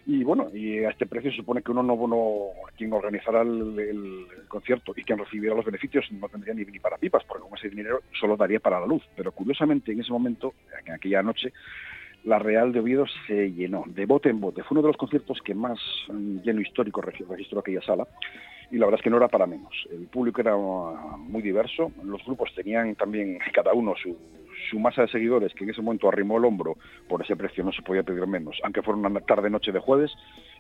Y 0.07 0.25
bueno, 0.25 0.49
y 0.53 0.79
a 0.85 0.91
este 0.91 1.07
precio 1.07 1.31
se 1.31 1.37
supone 1.37 1.63
que 1.63 1.71
uno 1.71 1.83
no, 1.83 1.95
no 2.07 2.47
quien 2.77 2.93
organizará 2.93 3.43
el, 3.43 3.79
el- 3.79 4.27
el 4.41 4.49
concierto 4.49 4.93
y 4.97 5.05
quien 5.05 5.19
recibirá 5.19 5.55
los 5.55 5.65
beneficios 5.65 6.11
no 6.13 6.29
tendría 6.29 6.55
ni, 6.55 6.65
ni 6.65 6.79
para 6.79 6.97
pipas, 6.99 7.23
porque 7.25 7.43
con 7.49 7.57
ese 7.59 7.69
dinero 7.69 8.01
solo 8.19 8.37
daría 8.37 8.61
para 8.61 8.81
la 8.81 8.87
luz. 8.87 9.03
Pero 9.15 9.31
curiosamente, 9.33 9.93
en 9.93 10.01
ese 10.01 10.11
momento, 10.13 10.55
en 10.87 10.95
aquella 10.95 11.23
noche, 11.23 11.53
la 12.25 12.39
Real 12.39 12.73
de 12.73 12.81
Oviedo 12.81 13.05
se 13.27 13.53
llenó 13.53 13.85
de 13.87 14.05
bote 14.07 14.29
en 14.31 14.41
bote. 14.41 14.63
Fue 14.63 14.75
uno 14.75 14.83
de 14.83 14.89
los 14.89 14.97
conciertos 14.97 15.41
que 15.43 15.55
más 15.55 15.79
mm, 16.09 16.39
lleno 16.41 16.61
histórico 16.61 17.01
regi- 17.03 17.27
registró 17.29 17.61
aquella 17.61 17.83
sala. 17.83 18.07
Y 18.71 18.79
la 18.79 18.87
verdad 18.87 19.01
es 19.01 19.05
que 19.05 19.11
no 19.11 19.17
era 19.17 19.29
para 19.29 19.47
menos. 19.47 19.73
El 19.91 20.07
público 20.07 20.41
era 20.41 20.55
uh, 20.57 21.17
muy 21.19 21.43
diverso. 21.43 21.91
Los 22.05 22.25
grupos 22.25 22.55
tenían 22.55 22.95
también 22.95 23.39
cada 23.53 23.73
uno 23.73 23.95
su, 24.01 24.17
su 24.69 24.79
masa 24.79 25.03
de 25.03 25.09
seguidores 25.09 25.55
que 25.55 25.65
en 25.65 25.71
ese 25.71 25.83
momento 25.83 26.09
arrimó 26.09 26.39
el 26.39 26.45
hombro. 26.45 26.77
Por 27.09 27.23
ese 27.23 27.37
precio 27.37 27.65
no 27.65 27.73
se 27.73 27.83
podía 27.83 28.03
pedir 28.03 28.27
menos, 28.27 28.59
aunque 28.65 28.83
fuera 28.83 28.99
una 28.99 29.21
tarde-noche 29.21 29.73
de 29.73 29.79
jueves. 29.81 30.13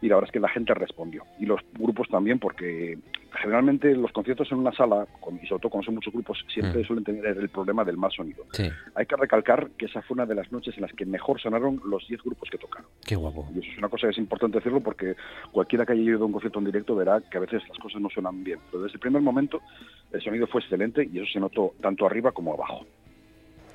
Y 0.02 0.08
la 0.08 0.14
verdad 0.14 0.28
es 0.28 0.32
que 0.32 0.40
la 0.40 0.48
gente 0.48 0.72
respondió. 0.72 1.24
Y 1.38 1.44
los 1.46 1.60
grupos 1.78 2.08
también, 2.08 2.38
porque 2.38 2.98
generalmente 3.34 3.94
los 3.94 4.10
conciertos 4.12 4.50
en 4.50 4.58
una 4.58 4.72
sala, 4.72 5.06
con- 5.20 5.36
y 5.42 5.46
sobre 5.46 5.60
todo 5.60 5.70
cuando 5.70 5.84
son 5.86 5.94
muchos 5.96 6.12
grupos, 6.12 6.42
siempre 6.52 6.80
Mm. 6.82 6.84
suelen 6.86 7.04
tener 7.04 7.26
el 7.26 7.48
problema 7.50 7.84
del 7.84 7.96
mal 7.98 8.10
sonido. 8.10 8.44
Sí, 8.52 8.68
Hay 8.94 9.06
que 9.06 9.16
recalcar 9.16 9.70
que 9.78 9.86
esa 9.86 10.00
fue 10.02 10.14
una 10.14 10.26
de 10.26 10.34
las 10.34 10.50
noches 10.52 10.74
en 10.76 10.82
las 10.82 10.92
que 10.94 11.04
mejor 11.04 11.40
sonaron 11.40 11.80
los 11.84 12.06
10 12.08 12.22
grupos 12.22 12.48
que 12.50 12.58
tocaron. 12.58 12.88
qué 13.06 13.16
guapo. 13.16 13.46
Y 13.54 13.58
eso 13.58 13.68
es 13.72 13.78
una 13.78 13.88
cosa 13.88 14.06
que 14.06 14.12
es 14.12 14.18
importante 14.18 14.58
decirlo 14.58 14.80
porque 14.80 15.16
cualquiera 15.52 15.84
que 15.84 15.92
haya 15.92 16.02
ido 16.02 16.22
a 16.22 16.26
un 16.26 16.32
concierto 16.32 16.58
en 16.60 16.64
directo 16.66 16.94
verá 16.94 17.20
que 17.20 17.36
a 17.38 17.40
veces 17.40 17.62
las 17.68 17.78
cosas 17.78 18.00
no 18.00 18.08
suenan 18.08 18.42
bien. 18.44 18.58
Pero 18.70 18.84
desde 18.84 18.94
el 18.94 19.00
primer 19.00 19.20
momento 19.22 19.60
el 20.12 20.20
sonido 20.22 20.46
fue 20.46 20.60
excelente 20.60 21.08
y 21.12 21.18
eso 21.18 21.26
se 21.32 21.40
notó 21.40 21.74
tanto 21.80 22.06
arriba 22.06 22.30
como 22.32 22.54
abajo. 22.54 22.86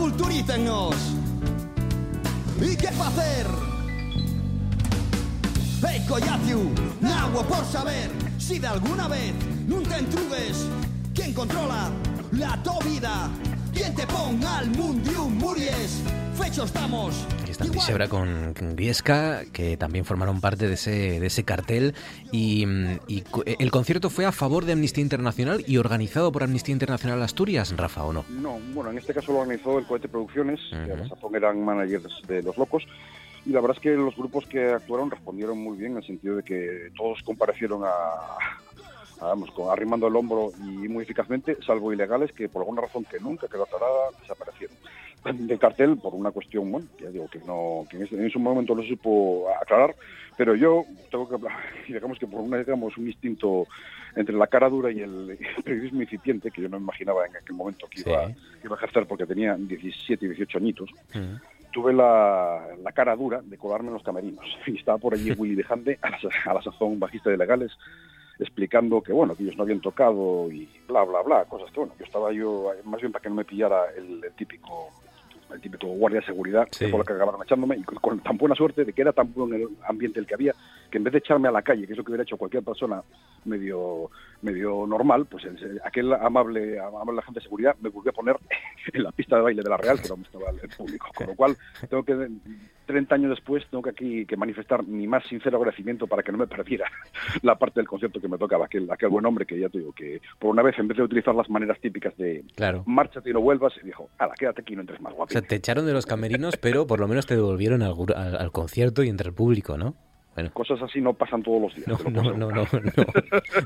aculturícennos. 0.00 0.94
¿Y 2.58 2.74
qué 2.74 2.88
hacer? 2.88 3.46
Hey, 5.86 6.04
collaciu, 6.08 6.72
nagua 7.00 7.42
por 7.42 7.64
saber 7.66 8.10
si 8.38 8.58
de 8.58 8.66
alguna 8.66 9.08
vez 9.08 9.34
te 9.82 9.98
entrugues. 9.98 10.66
¿Quién 11.14 11.34
controla 11.34 11.90
la 12.32 12.62
tu 12.62 12.78
vida? 12.88 13.28
¿Quién 13.74 13.94
te 13.94 14.06
ponga 14.06 14.58
al 14.58 14.70
mundium 14.70 15.36
muries? 15.36 16.00
Fecho 16.34 16.64
estamos. 16.64 17.14
Disebra 17.68 18.08
con 18.08 18.54
Griesca, 18.54 19.42
que 19.52 19.76
también 19.76 20.04
formaron 20.04 20.40
parte 20.40 20.66
de 20.66 20.74
ese, 20.74 21.20
de 21.20 21.26
ese 21.26 21.44
cartel. 21.44 21.94
Y, 22.32 22.66
y 23.06 23.20
co- 23.22 23.42
el 23.44 23.70
concierto 23.70 24.08
fue 24.10 24.24
a 24.26 24.32
favor 24.32 24.64
de 24.64 24.72
Amnistía 24.72 25.02
Internacional 25.02 25.62
y 25.66 25.76
organizado 25.76 26.32
por 26.32 26.42
Amnistía 26.42 26.72
Internacional 26.72 27.22
Asturias, 27.22 27.74
Rafa, 27.76 28.04
¿o 28.04 28.12
no? 28.12 28.24
No, 28.28 28.58
bueno, 28.74 28.90
en 28.90 28.98
este 28.98 29.12
caso 29.14 29.32
lo 29.32 29.40
organizó 29.40 29.78
el 29.78 29.86
Cohete 29.86 30.08
Producciones, 30.08 30.58
que 30.70 30.76
Ujú. 30.76 30.92
a 30.92 30.96
la 30.96 31.08
sazón 31.08 31.34
eran 31.36 31.64
managers 31.64 32.22
de 32.26 32.42
Los 32.42 32.56
Locos. 32.56 32.84
Y 33.46 33.50
la 33.50 33.60
verdad 33.60 33.76
es 33.76 33.82
que 33.82 33.90
los 33.90 34.14
grupos 34.16 34.46
que 34.46 34.72
actuaron 34.72 35.10
respondieron 35.10 35.58
muy 35.58 35.76
bien 35.78 35.92
en 35.92 35.98
el 35.98 36.06
sentido 36.06 36.36
de 36.36 36.42
que 36.42 36.90
todos 36.96 37.22
comparecieron 37.22 37.82
a, 37.84 37.88
a, 37.88 39.26
vamos, 39.28 39.50
con- 39.52 39.70
arrimando 39.70 40.06
el 40.08 40.16
hombro 40.16 40.52
y 40.58 40.88
muy 40.88 41.04
eficazmente, 41.04 41.56
salvo 41.66 41.92
ilegales 41.92 42.32
que 42.32 42.48
por 42.48 42.62
alguna 42.62 42.82
razón 42.82 43.04
que 43.04 43.18
nunca 43.20 43.46
quedó 43.48 43.62
aclarada 43.64 44.10
desaparecieron. 44.20 44.76
Del 45.24 45.58
cartel 45.58 45.96
por 45.98 46.14
una 46.14 46.30
cuestión, 46.30 46.70
bueno, 46.72 46.86
ya 47.00 47.10
digo 47.10 47.28
que 47.28 47.38
no, 47.40 47.84
que 47.90 47.96
en 47.98 48.02
ese, 48.04 48.14
en 48.16 48.24
ese 48.26 48.38
momento 48.38 48.74
no 48.74 48.82
supo 48.82 49.46
aclarar, 49.60 49.94
pero 50.36 50.54
yo 50.54 50.84
tengo 51.10 51.28
que 51.28 51.34
hablar, 51.34 51.52
digamos 51.88 52.18
que 52.18 52.26
por 52.26 52.40
una, 52.40 52.58
digamos, 52.58 52.96
un 52.96 53.06
instinto 53.06 53.66
entre 54.16 54.34
la 54.34 54.46
cara 54.46 54.68
dura 54.68 54.90
y 54.90 55.00
el, 55.00 55.30
el 55.56 55.62
periodismo 55.62 56.02
incipiente, 56.02 56.50
que 56.50 56.62
yo 56.62 56.68
no 56.68 56.78
imaginaba 56.78 57.26
en 57.26 57.36
aquel 57.36 57.54
momento 57.56 57.86
que 57.88 58.00
iba, 58.00 58.28
Sí. 58.28 58.34
que 58.60 58.66
iba 58.66 58.76
a 58.76 58.78
ejercer 58.78 59.06
porque 59.06 59.26
tenía 59.26 59.54
17 59.56 60.24
y 60.24 60.28
18 60.28 60.58
añitos, 60.58 60.90
Mm. 61.14 61.36
tuve 61.72 61.92
la, 61.92 62.66
la 62.82 62.92
cara 62.92 63.14
dura 63.14 63.40
de 63.42 63.56
colarme 63.58 63.88
en 63.88 63.94
los 63.94 64.02
camerinos. 64.02 64.44
Y 64.66 64.78
estaba 64.78 64.98
por 64.98 65.14
allí 65.14 65.30
Willy 65.32 65.54
Dejande, 65.54 65.98
a 66.02 66.10
la, 66.10 66.18
a 66.46 66.54
la 66.54 66.62
sazón 66.62 66.98
bajista 66.98 67.30
de 67.30 67.36
legales, 67.36 67.72
explicando 68.38 69.02
que 69.02 69.12
bueno, 69.12 69.34
que 69.36 69.42
ellos 69.42 69.56
no 69.56 69.64
habían 69.64 69.80
tocado 69.80 70.50
y 70.50 70.66
bla 70.88 71.02
bla 71.04 71.20
bla, 71.22 71.44
cosas 71.44 71.70
que 71.72 71.80
bueno, 71.80 71.92
yo 71.98 72.04
estaba 72.06 72.32
yo 72.32 72.72
más 72.84 73.00
bien 73.00 73.12
para 73.12 73.22
que 73.22 73.28
no 73.28 73.34
me 73.34 73.44
pillara 73.44 73.82
el, 73.96 74.24
el 74.24 74.32
típico 74.32 74.88
el 75.52 75.60
típico 75.60 75.86
guardia 75.88 76.20
de 76.20 76.26
seguridad 76.26 76.66
Sí. 76.70 76.84
que 76.84 76.90
fue 76.90 76.98
lo 76.98 77.04
que 77.04 77.12
acabaron 77.12 77.42
echándome 77.42 77.76
y 77.76 77.82
con, 77.82 78.20
tan 78.20 78.36
buena 78.36 78.54
suerte 78.54 78.84
de 78.84 78.92
que 78.92 79.02
era 79.02 79.12
tan 79.12 79.32
buen 79.32 79.52
el 79.54 79.68
ambiente 79.86 80.20
el 80.20 80.26
que 80.26 80.34
había 80.34 80.54
que 80.90 80.98
en 80.98 81.04
vez 81.04 81.12
de 81.12 81.18
echarme 81.18 81.48
a 81.48 81.52
la 81.52 81.62
calle, 81.62 81.86
que 81.86 81.92
es 81.92 81.96
lo 81.98 82.04
que 82.04 82.10
hubiera 82.10 82.22
hecho 82.24 82.36
cualquier 82.36 82.62
persona 82.64 83.02
medio 83.44 84.10
medio 84.42 84.86
normal, 84.86 85.26
pues 85.26 85.44
el- 85.44 85.80
aquel 85.84 86.12
amable 86.12 86.78
amable 86.80 87.20
agente 87.20 87.40
de 87.40 87.44
seguridad 87.44 87.76
me 87.80 87.88
volvió 87.90 88.10
a 88.10 88.14
poner 88.14 88.36
en 88.92 89.02
la 89.02 89.12
pista 89.12 89.36
de 89.36 89.42
baile 89.42 89.62
de 89.62 89.68
la 89.70 89.76
Real, 89.76 89.96
que 89.98 90.06
era 90.06 90.14
donde 90.16 90.26
estaba 90.26 90.50
el 90.50 90.68
público, 90.76 91.08
con 91.14 91.26
lo 91.26 91.34
cual 91.34 91.56
tengo 91.88 92.02
que 92.02 92.28
30 92.90 93.14
años 93.14 93.30
después 93.30 93.64
tengo 93.70 93.82
que 93.82 93.90
aquí 93.90 94.26
que 94.26 94.36
manifestar 94.36 94.84
mi 94.84 95.06
más 95.06 95.24
sincero 95.28 95.56
agradecimiento 95.58 96.06
para 96.06 96.22
que 96.22 96.32
no 96.32 96.38
me 96.38 96.46
perdiera 96.46 96.86
la 97.42 97.56
parte 97.56 97.80
del 97.80 97.88
concierto 97.88 98.20
que 98.20 98.28
me 98.28 98.38
tocaba, 98.38 98.66
aquel, 98.66 98.90
aquel 98.90 99.08
buen 99.08 99.24
hombre 99.26 99.46
que 99.46 99.58
ya 99.58 99.68
te 99.68 99.78
digo 99.78 99.92
que 99.92 100.20
por 100.38 100.50
una 100.50 100.62
vez 100.62 100.78
en 100.78 100.88
vez 100.88 100.98
de 100.98 101.04
utilizar 101.04 101.34
las 101.34 101.48
maneras 101.50 101.78
típicas 101.80 102.16
de 102.16 102.44
Claro. 102.56 102.82
márchate 102.86 103.30
y 103.30 103.32
no 103.32 103.40
vuelvas, 103.40 103.72
dijo, 103.82 104.08
ala, 104.18 104.34
quédate 104.38 104.62
aquí 104.62 104.72
y 104.72 104.76
no 104.76 104.82
entres 104.82 105.00
más 105.00 105.12
O 105.12 105.16
guapo. 105.16 105.32
sea, 105.32 105.42
te 105.42 105.54
echaron 105.56 105.86
de 105.86 105.92
los 105.92 106.06
camerinos, 106.06 106.56
pero 106.56 106.86
por 106.86 107.00
lo 107.00 107.08
menos 107.08 107.26
te 107.26 107.34
devolvieron 107.36 107.82
al, 107.82 107.92
gru- 107.92 108.14
al- 108.16 108.36
al 108.36 108.52
concierto 108.52 109.02
y 109.02 109.08
entre 109.08 109.28
el 109.28 109.34
público, 109.34 109.76
¿no? 109.78 109.94
Bueno. 110.34 110.52
Cosas 110.52 110.80
así 110.80 111.00
no 111.00 111.12
pasan 111.14 111.42
todos 111.42 111.60
los 111.60 111.74
días. 111.74 111.88
No, 111.88 112.10
no, 112.10 112.32
no, 112.32 112.50
no. 112.52 112.64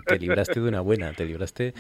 Te 0.07 0.18
libraste 0.18 0.61
de 0.61 0.68
una 0.68 0.81
buena, 0.81 1.12
te 1.12 1.27
libraste 1.27 1.74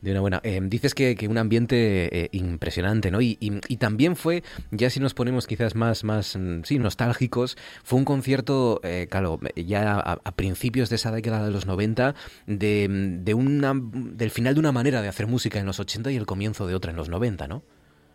de 0.00 0.10
una 0.10 0.20
buena. 0.20 0.40
Eh, 0.42 0.58
dices 0.64 0.94
que, 0.94 1.14
que 1.14 1.28
un 1.28 1.36
ambiente 1.38 2.24
eh, 2.24 2.28
impresionante, 2.32 3.10
¿no? 3.10 3.20
Y, 3.20 3.36
y- 3.40 3.60
y 3.68 3.76
también 3.76 4.16
fue, 4.16 4.42
ya 4.70 4.88
si 4.90 5.00
nos 5.00 5.12
ponemos 5.14 5.46
quizás 5.46 5.74
más, 5.74 6.02
más 6.02 6.36
mm, 6.36 6.62
sí, 6.64 6.78
nostálgicos, 6.78 7.56
fue 7.84 7.98
un 7.98 8.04
concierto, 8.06 8.80
eh, 8.84 9.06
claro, 9.10 9.38
ya 9.54 9.92
a, 10.00 10.12
a 10.24 10.32
principios 10.32 10.88
de 10.88 10.96
esa 10.96 11.12
década 11.12 11.44
de 11.44 11.50
los 11.52 11.66
90, 11.66 12.14
de, 12.46 12.88
de 13.20 13.34
una, 13.34 13.74
del 13.76 14.30
final 14.30 14.54
de 14.54 14.60
una 14.60 14.72
manera 14.72 15.02
de 15.02 15.08
hacer 15.08 15.26
música 15.26 15.60
en 15.60 15.66
los 15.66 15.78
80 15.78 16.10
y 16.10 16.16
el 16.16 16.24
comienzo 16.26 16.66
de 16.66 16.74
otra 16.74 16.90
en 16.90 16.96
los 16.96 17.08
90, 17.10 17.48
¿no? 17.48 17.62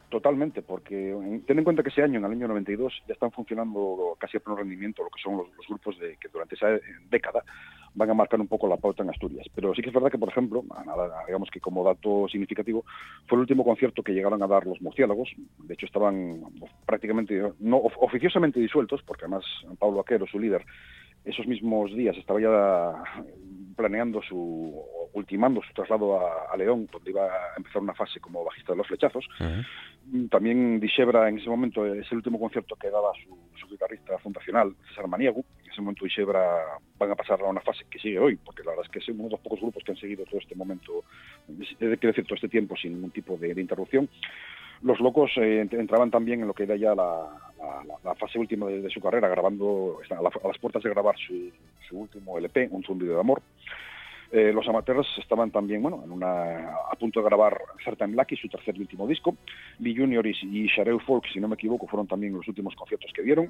Totalmente, 0.10 0.62
porque 0.62 1.12
en- 1.12 1.46
ten 1.46 1.58
en 1.58 1.66
cuenta 1.66 1.84
que 1.84 1.90
ese 1.90 2.02
año, 2.02 2.20
en 2.20 2.26
el 2.26 2.32
año 2.32 2.48
92, 2.48 2.94
ya 3.08 3.14
están 3.14 3.32
funcionando 3.32 4.16
casi 4.18 4.38
a 4.38 4.40
pleno 4.40 4.58
rendimiento 4.58 5.04
lo 5.04 5.10
que 5.10 5.22
son 5.22 5.36
los, 5.38 5.48
grupos 5.68 6.00
de, 6.00 6.16
que 6.16 6.30
durante 6.30 6.56
esa 6.56 6.76
eh, 6.76 6.82
década 7.10 7.44
van 7.94 8.10
a 8.12 8.14
marcar 8.14 8.40
un 8.40 8.48
poco 8.48 8.68
la 8.70 8.78
pauta 8.78 9.04
en 9.04 9.10
Asturias. 9.10 9.46
Pero 9.54 9.74
sí 9.76 9.82
que 9.82 9.90
es 9.90 9.94
verdad 9.94 10.10
que, 10.10 10.18
por 10.18 10.30
ejemplo, 10.30 10.64
digamos 11.26 11.50
que 11.52 11.60
como 11.60 11.84
dato 11.84 12.28
significativo, 12.30 12.86
fue 13.28 13.36
el 13.36 13.42
último 13.42 13.66
concierto 13.66 14.02
que 14.02 14.14
llegaron 14.14 14.42
a 14.44 14.48
dar 14.48 14.66
los 14.66 14.82
murciélagos. 14.82 15.30
De 15.58 15.74
hecho, 15.74 15.86
estaban 15.88 16.42
prácticamente, 16.86 17.42
no 17.60 17.78
of- 17.78 17.98
oficiosamente 18.00 18.60
disueltos, 18.62 19.02
porque 19.04 19.26
además 19.26 19.44
Pablo 19.78 20.00
Aquero, 20.00 20.26
su 20.26 20.40
líder, 20.40 20.64
esos 21.26 21.48
mismos 21.48 21.94
días 21.94 22.16
estaba 22.16 22.40
ya 22.40 23.04
planeando 23.78 24.22
su, 24.24 24.84
ultimando 25.14 25.62
su 25.62 25.72
traslado 25.74 26.20
a, 26.20 26.52
a 26.52 26.58
León, 26.58 26.90
donde 26.92 27.12
iba 27.12 27.26
a 27.26 27.56
empezar 27.56 27.82
una 27.82 27.94
fase 27.94 28.20
como 28.20 28.44
bajista 28.44 28.74
de 28.74 28.78
los 28.78 28.88
flechazos. 28.88 29.26
También 30.30 30.80
Dixebra 30.80 31.30
en 31.30 31.38
ese 31.38 31.50
momento 31.50 31.86
es 31.86 32.12
el 32.12 32.18
último 32.18 32.40
concierto 32.40 32.76
que 32.76 32.90
daba 32.90 33.12
su, 33.24 33.38
su 33.60 33.68
guitarrista 33.68 34.18
fundacional, 34.18 34.76
César 34.90 35.08
Maniago. 35.08 35.44
En 35.64 35.72
ese 35.72 35.82
momento 35.82 36.04
Dixebra 36.06 36.80
van 36.98 37.12
a 37.12 37.16
pasar 37.16 37.40
a 37.42 37.46
una 37.46 37.62
fase 37.62 37.86
que 37.90 38.00
sigue 38.00 38.20
hoy, 38.20 38.36
porque 38.38 38.64
la 38.64 38.72
verdad 38.72 38.86
es 38.86 38.92
que 38.92 39.00
es 39.00 39.08
uno 39.10 39.26
de 39.26 39.30
los 39.32 39.40
pocos 39.42 39.62
grupos 39.62 39.84
que 39.84 39.92
han 39.92 39.98
seguido 39.98 40.26
todo 40.26 40.40
este 40.40 40.56
momento, 40.56 41.04
es 41.48 41.76
quiero 41.78 41.98
decir, 42.00 42.26
todo 42.26 42.36
este 42.36 42.50
tiempo 42.50 42.76
sin 42.76 42.94
ningún 42.94 43.12
tipo 43.12 43.38
de, 43.38 43.54
de 43.54 43.62
interrupción. 43.62 44.10
Los 44.82 45.00
locos 45.00 45.32
eh, 45.38 45.64
ent- 45.64 45.80
entraban 45.80 46.12
también 46.12 46.42
en 46.42 46.48
lo 46.48 46.54
que 46.54 46.64
era 46.64 46.76
ya 46.76 46.94
la, 46.96 47.28
la- 48.04 48.16
fase 48.16 48.38
última 48.40 48.68
de, 48.68 48.82
su 48.90 49.02
carrera, 49.02 49.28
grabando, 49.28 50.00
a, 50.10 50.22
la- 50.22 50.30
a 50.44 50.48
las 50.48 50.58
puertas 50.60 50.84
de 50.84 50.90
grabar 50.90 51.16
su, 51.18 51.52
último 51.98 52.38
LP, 52.38 52.70
Un 52.72 52.84
zumbido 52.84 53.16
de 53.16 53.20
amor. 53.20 53.42
Eh, 54.32 54.52
los 54.52 54.68
amateurs 54.68 55.08
estaban 55.20 55.52
también 55.52 55.82
bueno, 55.82 56.02
en 56.04 56.12
una, 56.12 56.76
a 56.92 56.96
punto 57.00 57.22
de 57.22 57.26
grabar 57.26 57.58
Certain 57.84 58.14
Lucky, 58.16 58.36
su 58.36 58.50
tercer 58.50 58.76
y 58.76 58.82
último 58.82 59.08
disco. 59.08 59.38
Lee 59.80 59.96
Junior 59.96 60.26
y, 60.28 60.36
y 60.44 60.68
Shareu 60.68 61.00
Folk, 61.00 61.26
si 61.32 61.40
no 61.40 61.48
me 61.48 61.56
equivoco, 61.56 61.88
fueron 61.88 62.08
también 62.08 62.34
los 62.34 62.48
últimos 62.48 62.76
conciertos 62.76 63.12
que 63.14 63.24
dieron. 63.24 63.50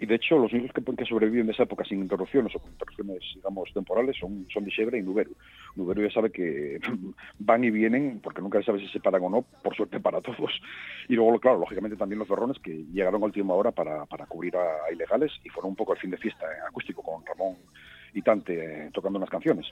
Y 0.00 0.06
de 0.06 0.14
hecho, 0.14 0.38
los 0.38 0.52
únicos 0.52 0.72
que, 0.72 0.82
sobreviven 1.06 1.46
de 1.46 1.52
esa 1.52 1.64
época 1.64 1.84
sin 1.84 2.00
interrupciones 2.00 2.54
o 2.54 2.60
con 2.60 2.70
interrupciones, 2.70 3.18
digamos, 3.34 3.72
temporales 3.72 4.16
son, 4.16 4.46
son 4.52 4.64
y 4.68 5.02
Nuberu. 5.02 5.32
Nuberu 5.78 6.02
ya 6.02 6.10
sabe 6.10 6.30
que 6.30 6.78
van 7.38 7.64
y 7.64 7.70
vienen, 7.70 8.20
porque 8.20 8.42
nunca 8.42 8.58
se 8.58 8.66
sabe 8.66 8.80
si 8.80 8.88
se 8.88 9.00
paran 9.00 9.22
o 9.22 9.30
no, 9.30 9.42
por 9.62 9.74
suerte 9.74 10.00
para 10.00 10.20
todos. 10.20 10.60
Y 11.08 11.14
luego, 11.14 11.38
claro, 11.38 11.58
lógicamente 11.58 11.96
también 11.96 12.18
los 12.18 12.28
berrones 12.28 12.58
que 12.58 12.84
llegaron 12.92 13.22
a 13.22 13.26
última 13.26 13.54
hora 13.54 13.70
para, 13.70 14.04
para 14.06 14.26
cubrir 14.26 14.56
a, 14.56 14.92
ilegales 14.92 15.32
y 15.44 15.48
fueron 15.48 15.70
un 15.70 15.76
poco 15.76 15.94
el 15.94 16.00
fin 16.00 16.10
de 16.10 16.18
fiesta 16.18 16.44
en 16.44 16.66
acústico 16.66 17.02
con 17.02 17.24
Ramón 17.24 17.56
y 18.12 18.22
Tante 18.22 18.86
eh, 18.86 18.90
tocando 18.92 19.18
unas 19.18 19.30
canciones. 19.30 19.66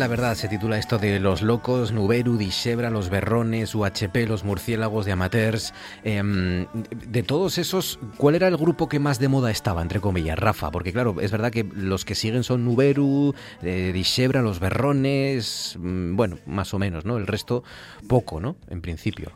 La 0.00 0.08
verdad 0.08 0.34
se 0.34 0.48
titula 0.48 0.78
esto 0.78 0.96
de 0.96 1.20
Los 1.20 1.42
Locos, 1.42 1.92
Nuberu, 1.92 2.38
Dixebra, 2.38 2.88
Los 2.88 3.10
Berrones, 3.10 3.74
UHP, 3.74 4.26
Los 4.26 4.44
Murciélagos 4.44 5.04
de 5.04 5.12
Amateurs. 5.12 5.74
Em, 6.04 6.66
de 6.90 7.22
todos 7.22 7.58
esos, 7.58 7.98
¿cuál 8.16 8.34
era 8.34 8.48
el 8.48 8.56
grupo 8.56 8.88
que 8.88 8.98
más 8.98 9.18
de 9.18 9.28
moda 9.28 9.50
estaba, 9.50 9.82
entre 9.82 10.00
comillas, 10.00 10.38
Rafa? 10.38 10.70
Porque 10.70 10.94
claro, 10.94 11.20
es 11.20 11.30
verdad 11.30 11.52
que 11.52 11.68
los 11.74 12.06
que 12.06 12.14
siguen 12.14 12.44
son 12.44 12.64
Nuberu, 12.64 13.34
eh, 13.62 13.90
Dixebra, 13.92 14.40
Los 14.40 14.58
Berrones, 14.58 15.76
mm, 15.78 16.16
bueno, 16.16 16.38
más 16.46 16.72
o 16.72 16.78
menos, 16.78 17.04
¿no? 17.04 17.18
El 17.18 17.26
resto, 17.26 17.62
poco, 18.08 18.40
¿no? 18.40 18.56
En 18.70 18.80
principio. 18.80 19.32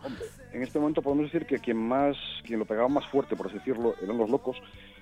En 0.54 0.62
este 0.62 0.78
momento 0.78 1.02
podemos 1.02 1.26
decir 1.30 1.46
que 1.46 1.58
quien 1.58 1.76
más, 1.76 2.16
quien 2.44 2.60
lo 2.60 2.64
pegaba 2.64 2.88
más 2.88 3.06
fuerte, 3.08 3.34
por 3.34 3.46
así 3.46 3.58
decirlo, 3.58 3.94
eran 4.00 4.16
los 4.16 4.30
locos, 4.30 4.56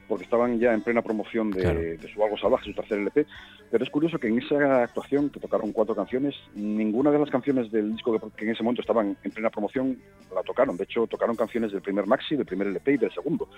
porque 0.09 0.25
estaban 0.25 0.59
ya 0.59 0.73
en 0.73 0.83
plena 0.83 1.03
promoción 1.03 1.51
de, 1.51 1.97
de 1.97 2.09
su 2.09 2.23
Algo 2.23 2.39
Salvaje, 2.39 2.65
su 2.65 2.75
tercer 2.75 2.99
LP. 2.99 3.27
Pero 3.71 3.85
es 3.85 3.91
curioso 3.91 4.19
que 4.19 4.29
en 4.29 4.39
esa 4.39 4.83
actuación, 4.83 5.31
que 5.31 5.41
tocaron 5.41 5.73
cuatro 5.73 5.95
canciones, 5.95 6.35
ninguna 6.55 7.11
de 7.11 7.19
las 7.19 7.31
canciones 7.31 7.71
del 7.71 7.93
disco 7.93 8.19
que, 8.19 8.31
que 8.37 8.45
en 8.45 8.51
ese 8.53 8.63
momento 8.63 8.81
estaban 8.81 9.17
en 9.23 9.31
plena 9.31 9.51
promoción 9.51 9.99
la 10.35 10.43
tocaron. 10.43 10.77
De 10.77 10.85
hecho, 10.85 11.07
tocaron 11.07 11.37
canciones 11.37 11.73
del 11.73 11.83
primer 11.83 12.07
Maxi, 12.07 12.35
del 12.35 12.47
primer 12.47 12.67
LP 12.69 12.93
y 12.93 12.97
del 12.97 13.13
segundo. 13.13 13.49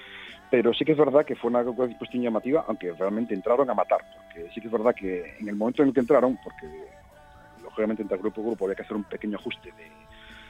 Pero 0.50 0.74
sí 0.74 0.85
que 0.85 0.92
es 0.92 0.98
verdad 0.98 1.24
que 1.24 1.37
fue 1.37 1.50
una 1.50 1.64
cuestión 1.64 2.22
llamativa, 2.22 2.64
aunque 2.68 2.92
realmente 2.92 3.35
entraron 3.35 3.70
a 3.70 3.74
matar. 3.74 4.00
Porque 4.14 4.48
sí 4.52 4.61
que 4.61 4.66
es 4.66 4.72
verdad 4.72 4.94
que 4.94 5.37
en 5.38 5.48
el 5.48 5.57
momento 5.57 5.83
en 5.83 5.88
el 5.88 5.94
que 5.94 6.00
entraron, 6.00 6.38
porque 6.42 6.66
lógicamente 7.62 8.02
entre 8.02 8.18
grupo 8.18 8.40
y 8.40 8.44
grupo 8.44 8.64
había 8.64 8.76
que 8.76 8.83
hacer 8.83 8.96
un 8.96 9.04
pequeño 9.04 9.38
ajuste 9.38 9.72
de, 9.72 10.04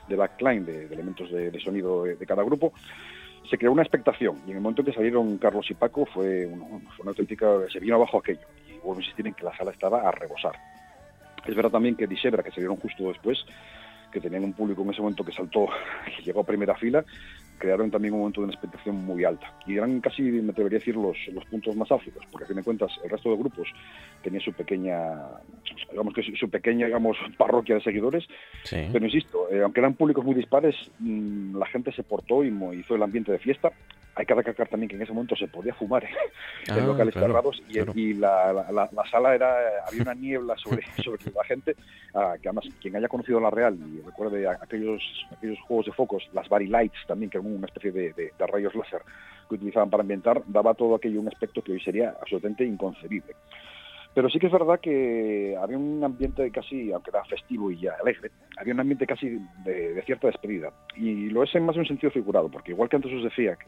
de 0.09 0.17
backline, 0.17 0.65
de, 0.65 0.89
de 0.89 0.95
elementos 0.95 1.31
de, 1.31 1.61
sonido 1.61 2.05
de, 2.05 2.27
cada 2.27 2.43
grupo, 2.43 2.73
se 3.49 3.59
creó 3.59 3.73
una 3.73 3.83
expectación 3.83 4.41
y 4.47 4.51
en 4.51 4.57
el 4.57 4.63
momento 4.63 4.83
en 4.83 4.87
que 4.87 4.93
salieron 4.93 5.39
Carlos 5.39 5.71
y 5.71 5.75
Paco 5.75 6.07
fue 6.07 6.47
una 6.47 7.11
auténtica, 7.11 7.47
se 7.71 7.81
vino 7.81 7.97
abajo 7.97 8.19
aquello 8.19 8.47
y 8.69 8.79
vuelvo 8.79 8.97
a 8.97 9.03
insistir 9.03 9.27
en 9.27 9.35
que 9.35 9.45
la 9.45 9.57
sala 9.57 9.71
estaba 9.71 10.09
a 10.09 10.11
rebosar. 10.11 10.55
Es 11.47 11.55
verdad 11.55 11.71
también 11.71 11.95
que 11.95 12.07
Disebra, 12.07 12.43
que 12.43 12.51
salieron 12.51 12.77
justo 12.77 13.09
después, 13.09 13.45
que 14.15 14.21
tenían 14.21 14.45
un 14.45 14.53
público 14.55 14.81
en 14.83 14.91
ese 14.91 15.03
momento 15.03 15.25
que 15.25 15.33
saltó, 15.33 15.67
que 16.17 16.23
llegó 16.23 16.41
a 16.41 16.45
primera 16.45 16.75
fila, 16.77 17.05
crearon 17.59 17.91
también 17.91 18.15
un 18.15 18.21
momento 18.21 18.41
de 18.41 18.45
una 18.47 18.53
expectación 18.55 18.97
muy 19.05 19.25
alta. 19.25 19.53
Y 19.67 19.77
eran 19.77 20.01
casi, 20.01 20.23
me 20.23 20.53
atrevería 20.53 20.79
a 20.79 20.81
decir, 20.81 20.97
los, 20.97 21.17
los 21.33 21.45
puntos 21.47 21.75
más 21.77 21.91
álgidos, 21.93 22.25
porque 22.31 22.45
a 22.45 22.49
fin 22.49 22.57
de 22.57 22.63
cuentas 22.63 22.93
el 23.05 23.11
resto 23.11 23.31
de 23.31 23.37
grupos 23.37 23.69
tenía 24.23 24.41
su 24.41 24.53
pequeña, 24.53 25.13
digamos 25.91 26.15
que 26.15 26.23
su, 26.23 26.49
pequeña, 26.49 26.87
digamos, 26.87 27.17
parroquia 27.39 27.75
de 27.77 27.83
seguidores, 27.83 28.25
Sí. 28.65 28.89
pero 28.93 29.05
insisto, 29.05 29.49
eh, 29.51 29.63
aunque 29.63 29.81
eran 29.81 29.95
públicos 29.95 30.25
muy 30.25 30.35
dispares, 30.35 30.75
mm, 31.01 31.57
la 31.59 31.67
gente 31.67 31.93
se 31.93 32.03
portó 32.03 32.43
y 32.45 32.49
hizo 32.79 32.95
el 32.95 33.03
ambiente 33.03 33.33
de 33.33 33.39
fiesta. 33.39 33.71
Hay 34.17 34.27
que 34.27 34.35
recalcar 34.35 34.69
también 34.69 34.89
que 34.89 34.95
en 34.95 35.03
ese 35.03 35.13
momento 35.13 35.35
se 35.35 35.49
podía 35.49 35.75
fumar 35.75 36.05
en 36.05 36.11
Ah, 36.73 36.77
locales 36.87 37.13
claro, 37.15 37.27
cerrados 37.27 37.61
y, 37.69 37.73
claro. 37.73 37.93
y 37.97 38.15
la, 38.15 38.53
la- 38.53 38.71
la- 38.71 38.89
la 38.93 39.05
sala 39.11 39.35
era 39.35 39.57
había 39.89 40.03
una 40.03 40.15
niebla 40.15 40.55
sobre, 40.57 40.85
sobre 41.05 41.21
la 41.35 41.43
gente 41.43 41.75
ah, 42.15 42.37
que 42.41 42.49
además 42.49 42.65
quien 42.81 42.95
haya 42.95 43.09
conocido 43.09 43.41
la 43.41 43.51
Real 43.51 43.75
y 43.77 43.99
recuerde 44.05 44.47
aquellos 44.49 45.03
aquellos 45.33 45.61
juegos 45.61 45.87
de 45.87 45.93
focos 45.93 46.29
las 46.33 46.49
Bari 46.49 46.67
Lights 46.67 47.07
también 47.07 47.31
que 47.31 47.39
eran 47.39 47.55
una 47.55 47.67
especie 47.67 47.93
de, 47.93 48.13
de- 48.13 48.33
rayos 48.47 48.75
láser 48.75 49.03
que 49.49 49.55
utilizaban 49.55 49.91
para 49.91 50.03
ambientar 50.03 50.43
daba 50.47 50.75
todo 50.75 50.95
aquello 50.95 51.21
un 51.21 51.29
aspecto 51.29 51.63
que 51.63 51.73
hoy 51.73 51.81
sería 51.81 52.15
absolutamente 52.21 52.65
inconcebible 52.65 53.35
pero 54.15 54.31
sí 54.31 54.39
que 54.39 54.47
es 54.47 54.53
verdad 54.53 54.79
que 54.81 55.57
había 55.61 55.77
un 55.77 56.03
ambiente 56.05 56.49
casi, 56.53 56.93
aunque 56.93 57.11
era 57.11 57.25
festivo 57.25 57.71
y 57.73 57.81
ya 57.81 57.95
alegre, 58.01 58.31
había 58.57 58.73
un 58.73 58.79
ambiente 58.79 59.07
casi 59.07 59.41
de, 59.65 60.01
cierta 60.07 60.29
despedida. 60.29 60.73
Y 60.97 61.31
lo 61.31 61.43
es 61.43 61.53
en 61.57 61.67
más 61.67 61.75
de 61.75 61.81
un 61.81 61.89
sentido 61.89 62.13
figurado, 62.13 62.49
porque 62.49 62.71
igual 62.71 62.89
que 62.89 62.95
antes 62.95 63.13
os 63.13 63.25
decía 63.25 63.57
que 63.57 63.67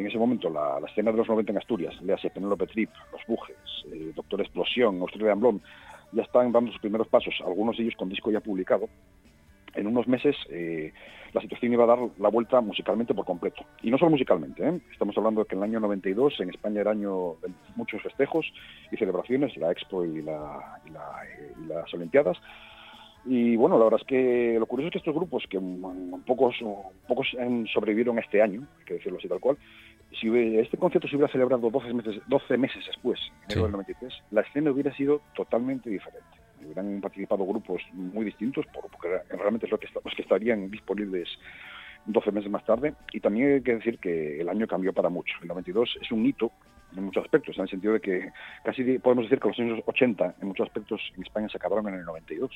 en 0.00 0.06
ese 0.06 0.16
momento 0.16 0.48
la, 0.48 0.80
escena 0.88 1.10
de 1.10 1.18
los 1.18 1.28
90 1.28 1.52
en 1.52 1.58
Asturias, 1.58 2.00
léase 2.00 2.30
Penélope 2.30 2.66
Trip, 2.66 2.88
Los 3.12 3.20
Bujes, 3.26 3.56
eh, 3.92 4.12
Doctor 4.14 4.40
Explosión, 4.40 5.02
Australian 5.02 5.40
Blonde, 5.40 5.62
ya 6.12 6.22
están 6.22 6.50
dando 6.50 6.72
sus 6.72 6.80
primeros 6.80 7.08
pasos, 7.08 7.34
algunos 7.44 7.76
de 7.76 7.82
ellos 7.82 7.96
con 7.96 8.08
disco 8.08 8.30
ya 8.30 8.40
publicado. 8.40 8.88
En 9.78 9.86
unos 9.86 10.08
meses 10.08 10.36
eh, 10.50 10.92
la 11.32 11.40
situación 11.40 11.72
iba 11.72 11.84
a 11.84 11.86
dar 11.86 11.98
la 12.18 12.28
vuelta 12.30 12.60
musicalmente 12.60 13.14
por 13.14 13.24
completo. 13.24 13.64
Y 13.82 13.90
no 13.90 13.98
solo 13.98 14.10
musicalmente, 14.10 14.66
¿eh? 14.66 14.80
estamos 14.92 15.16
hablando 15.16 15.42
de 15.42 15.46
que 15.46 15.54
en 15.54 15.62
el 15.62 15.68
año 15.70 15.80
92 15.80 16.40
en 16.40 16.50
España 16.50 16.80
era 16.80 16.90
año 16.90 17.34
de 17.42 17.52
muchos 17.76 18.02
festejos 18.02 18.44
y 18.90 18.96
celebraciones, 18.96 19.56
la 19.56 19.70
Expo 19.70 20.04
y, 20.04 20.22
la- 20.22 20.80
y 20.86 20.90
la- 20.90 21.22
y 21.62 21.66
las 21.66 21.94
Olimpiadas. 21.94 22.36
Y 23.24 23.56
bueno, 23.56 23.78
la 23.78 23.84
verdad 23.84 24.00
es 24.00 24.06
que 24.06 24.56
lo 24.58 24.66
curioso 24.66 24.88
es 24.88 24.92
que 24.92 24.98
estos 24.98 25.14
grupos, 25.14 25.44
que 25.50 25.58
mm, 25.60 26.22
pocos, 26.26 26.56
pocos 27.06 27.28
sobrevivieron 27.72 28.18
este 28.18 28.40
año, 28.40 28.66
hay 28.78 28.84
que 28.84 28.94
decirlo 28.94 29.18
así 29.18 29.28
tal 29.28 29.40
cual, 29.40 29.58
si 30.18 30.28
este 30.58 30.78
concierto 30.78 31.06
se 31.08 31.16
hubiera 31.16 31.30
celebrado 31.30 31.68
12 31.70 31.92
meses, 31.92 32.20
12 32.26 32.56
meses 32.56 32.82
después, 32.86 33.20
en 33.20 33.52
enero 33.52 33.60
Sí. 33.60 33.62
del 33.62 33.72
93, 33.72 34.14
la 34.30 34.40
escena 34.40 34.70
hubiera 34.70 34.94
sido 34.94 35.20
totalmente 35.34 35.90
diferente. 35.90 36.37
Hubieran 36.64 37.00
participado 37.00 37.44
grupos 37.46 37.82
muy 37.92 38.24
distintos, 38.24 38.66
por- 38.66 38.90
porque 38.90 39.08
realmente 39.30 39.66
es 39.66 39.72
lo 39.72 39.78
que, 39.78 39.86
está- 39.86 40.00
los 40.04 40.14
que 40.14 40.22
estarían 40.22 40.70
disponibles 40.70 41.28
12 42.06 42.32
meses 42.32 42.50
más 42.50 42.64
tarde. 42.64 42.94
Y 43.12 43.20
también 43.20 43.54
hay 43.54 43.62
que 43.62 43.74
decir 43.76 43.98
que 43.98 44.40
el 44.40 44.48
año 44.48 44.66
cambió 44.66 44.92
para 44.92 45.08
mucho. 45.08 45.34
El 45.42 45.48
92 45.48 45.98
es 46.00 46.10
un 46.12 46.24
hito 46.26 46.50
en 46.96 47.04
muchos 47.04 47.22
aspectos, 47.24 47.56
en 47.58 47.62
el 47.64 47.68
sentido 47.68 47.92
de 47.92 48.00
que 48.00 48.30
casi 48.64 48.98
podemos 48.98 49.24
decir 49.26 49.38
que 49.40 49.48
los 49.48 49.58
años 49.58 49.80
80 49.86 50.36
en 50.40 50.48
muchos 50.48 50.66
aspectos 50.66 51.00
en 51.16 51.22
España 51.22 51.48
se 51.50 51.58
acabaron 51.58 51.86
en 51.88 51.94
el 51.96 52.04
92 52.04 52.50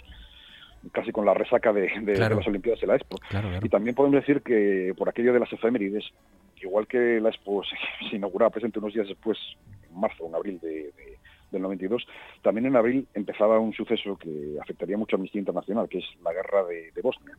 casi 0.91 1.13
con 1.13 1.25
la 1.25 1.35
resaca 1.35 1.73
de, 1.73 1.83
de- 1.83 2.01
de 2.01 2.13
Claro. 2.15 2.37
las 2.37 2.47
Olimpiadas 2.49 2.81
de 2.81 2.87
la 2.89 2.97
Expo. 2.97 3.17
Claro, 3.29 3.49
claro. 3.51 3.65
Y 3.67 3.69
también 3.69 3.95
podemos 3.95 4.21
decir 4.21 4.43
que 4.43 4.93
por 4.97 5.09
aquello 5.09 5.33
de 5.33 5.39
las 5.39 5.53
efemérides, 5.53 6.05
igual 6.61 6.87
que 6.89 7.21
la 7.21 7.29
Expo 7.29 7.63
se, 7.63 7.77
inauguraba 8.17 8.51
presente 8.51 8.79
unos 8.81 8.93
días 8.95 9.07
después, 9.07 9.39
en 9.89 10.01
marzo 10.01 10.27
en 10.27 10.35
abril 10.35 10.59
de, 10.61 10.69
de- 10.97 11.12
del 11.53 11.63
92, 11.63 12.05
también 12.43 12.67
en 12.67 12.77
abril 12.77 13.07
empezaba 13.15 13.61
un 13.61 13.73
suceso 13.73 14.17
que 14.17 14.57
afectaría 14.61 14.97
mucho 14.97 15.15
a 15.15 15.19
Amnistía 15.19 15.39
Internacional, 15.39 15.89
que 15.89 15.99
es 15.99 16.05
la 16.25 16.33
guerra 16.33 16.65
de, 16.65 17.03
Bosnia. 17.03 17.37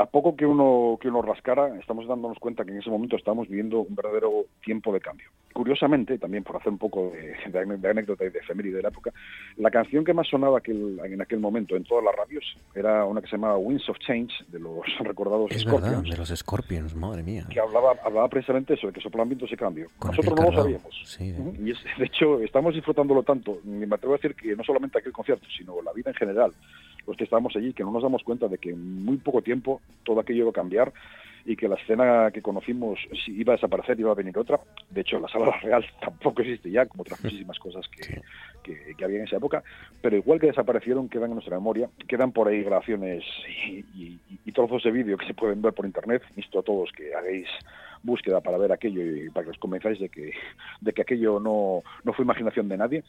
A 0.00 0.06
poco 0.06 0.34
que 0.34 0.46
uno, 0.46 0.96
que 0.98 1.08
uno 1.08 1.20
rascara, 1.20 1.78
estamos 1.78 2.08
dándonos 2.08 2.38
cuenta 2.38 2.64
que 2.64 2.70
en 2.70 2.78
ese 2.78 2.88
momento 2.88 3.16
estamos 3.16 3.46
viviendo 3.48 3.80
un 3.80 3.94
verdadero 3.94 4.46
tiempo 4.64 4.94
de 4.94 5.00
cambio. 5.00 5.28
Curiosamente, 5.52 6.16
también 6.16 6.42
por 6.42 6.56
hacer 6.56 6.72
un 6.72 6.78
poco 6.78 7.12
de, 7.12 7.52
de 7.76 7.88
anécdota 7.90 8.24
y 8.24 8.30
de 8.30 8.38
efeméride 8.38 8.76
de 8.76 8.82
la 8.82 8.88
época, 8.88 9.12
la 9.58 9.70
canción 9.70 10.02
que 10.02 10.14
más 10.14 10.26
sonaba 10.26 10.58
aquel- 10.62 10.98
en 11.04 11.20
aquel 11.20 11.38
momento 11.38 11.76
en 11.76 11.84
todas 11.84 12.02
las 12.02 12.14
radios 12.16 12.42
era 12.74 13.04
una 13.04 13.20
que 13.20 13.26
se 13.26 13.32
llamaba 13.36 13.58
Winds 13.58 13.86
of 13.90 13.98
Change, 13.98 14.32
de 14.48 14.58
los 14.58 14.80
recordados 15.00 15.50
Es 15.50 15.60
Scorpions, 15.62 16.02
verdad, 16.04 16.10
de 16.12 16.16
los 16.16 16.28
Scorpions, 16.30 16.94
madre 16.94 17.22
mía. 17.22 17.44
que 17.50 17.60
hablaba, 17.60 17.92
hablaba 18.02 18.28
precisamente 18.28 18.72
eso, 18.74 18.86
de 18.86 18.94
que 18.94 19.02
soplan 19.02 19.28
vientos 19.28 19.52
y 19.52 19.56
cambio. 19.56 19.88
Con 19.98 20.12
Nosotros 20.12 20.34
no 20.34 20.50
lo 20.50 20.56
sabíamos. 20.62 21.02
Sí, 21.04 21.34
Ujú. 21.36 21.54
Y 21.62 21.72
es- 21.72 21.84
de 21.98 22.06
hecho, 22.06 22.40
estamos 22.40 22.72
disfrutándolo 22.74 23.22
tanto, 23.22 23.58
y 23.64 23.68
me 23.68 23.94
atrevo 23.96 24.14
a 24.14 24.16
decir 24.16 24.34
que 24.34 24.56
no 24.56 24.64
solamente 24.64 24.96
aquel 24.98 25.12
concierto, 25.12 25.46
sino 25.58 25.82
la 25.82 25.92
vida 25.92 26.08
en 26.10 26.16
general, 26.16 26.52
los 27.10 27.16
que 27.18 27.24
estábamos 27.24 27.54
allí, 27.56 27.72
que 27.72 27.82
no 27.84 27.90
nos 27.92 28.02
damos 28.02 28.22
cuenta 28.22 28.48
de 28.48 28.58
que 28.58 28.70
en 28.70 29.04
muy 29.04 29.16
poco 29.18 29.42
tiempo 29.42 29.80
todo 30.04 30.20
aquello 30.20 30.40
iba 30.42 30.50
a 30.50 30.54
cambiar 30.54 30.92
y 31.44 31.56
que 31.56 31.68
la 31.68 31.76
escena 31.76 32.30
que 32.32 32.42
conocimos 32.42 32.98
sí, 33.24 33.32
iba 33.38 33.54
a 33.54 33.56
desaparecer, 33.56 33.98
iba 33.98 34.12
a 34.12 34.14
venir 34.14 34.36
otra. 34.38 34.60
De 34.90 35.00
hecho, 35.00 35.18
la 35.18 35.26
sala 35.28 35.50
real 35.62 35.84
tampoco 36.00 36.42
existe 36.42 36.70
ya, 36.70 36.86
como 36.86 37.02
otras 37.02 37.22
muchísimas 37.24 37.58
cosas 37.58 37.88
que, 37.88 38.20
que, 38.62 38.94
que 38.94 39.04
había 39.04 39.18
en 39.18 39.24
esa 39.24 39.36
época, 39.36 39.62
pero 40.02 40.16
igual 40.16 40.38
que 40.38 40.48
desaparecieron, 40.48 41.08
quedan 41.08 41.30
en 41.30 41.36
nuestra 41.36 41.56
memoria, 41.56 41.88
quedan 42.06 42.32
por 42.32 42.48
ahí 42.48 42.62
grabaciones 42.62 43.24
y, 43.66 43.78
y- 43.94 44.20
y 44.44 44.52
trozos 44.52 44.82
de 44.82 44.90
vídeo 44.90 45.16
que 45.16 45.26
se 45.26 45.34
pueden 45.34 45.62
ver 45.62 45.72
por 45.72 45.86
internet. 45.86 46.22
Insto 46.36 46.58
a 46.58 46.62
todos 46.62 46.90
que 46.92 47.14
hagáis 47.14 47.46
búsqueda 48.02 48.40
para 48.40 48.58
ver 48.58 48.72
aquello 48.72 49.02
y 49.04 49.30
para 49.30 49.44
que 49.44 49.50
os 49.50 49.58
convenzáis 49.58 49.98
de 50.00 50.08
que, 50.08 50.32
de 50.80 50.92
que 50.92 51.02
aquello 51.02 51.38
no, 51.40 51.82
no 52.04 52.12
fue 52.12 52.24
imaginación 52.24 52.68
de 52.68 52.76
nadie. 52.76 53.04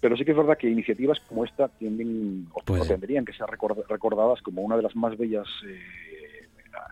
Pero 0.00 0.16
sí 0.16 0.24
que 0.24 0.32
es 0.32 0.36
verdad 0.36 0.58
que 0.58 0.68
iniciativas 0.68 1.20
como 1.28 1.44
esta 1.44 1.68
tienden, 1.68 2.48
o, 2.52 2.60
Pues- 2.64 2.88
tendrían 2.88 3.24
que 3.24 3.32
ser 3.32 3.46
record- 3.46 3.86
recordadas 3.88 4.40
como 4.42 4.62
una 4.62 4.76
de 4.76 4.82
las 4.82 4.96
más 4.96 5.16
bellas 5.16 5.46
eh, 5.66 6.48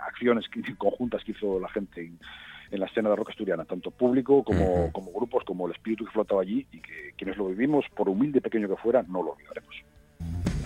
acciones 0.07 0.45
conjuntas 0.79 1.25
que 1.25 1.33
hizo 1.33 1.59
la 1.59 1.69
gente 1.71 2.01
en, 2.03 2.19
en 2.71 2.81
la 2.81 2.87
escena 2.87 3.11
de 3.11 3.17
rock 3.17 3.31
asturiana, 3.31 3.65
tanto 3.65 3.91
público 3.91 4.45
como, 4.45 4.93
como 4.93 5.11
grupos, 5.13 5.43
como 5.45 5.67
el 5.67 5.73
espíritu 5.73 6.05
que 6.05 6.13
flotaba 6.13 6.43
allí 6.43 6.67
y 6.71 6.81
que 6.81 7.13
quienes 7.17 7.37
lo 7.37 7.47
vivimos, 7.49 7.85
por 7.97 8.09
humilde 8.09 8.41
pequeño 8.41 8.69
que 8.69 8.77
fuera, 8.77 9.03
no 9.09 9.23
lo 9.23 9.33
olvidaremos. 9.33 9.75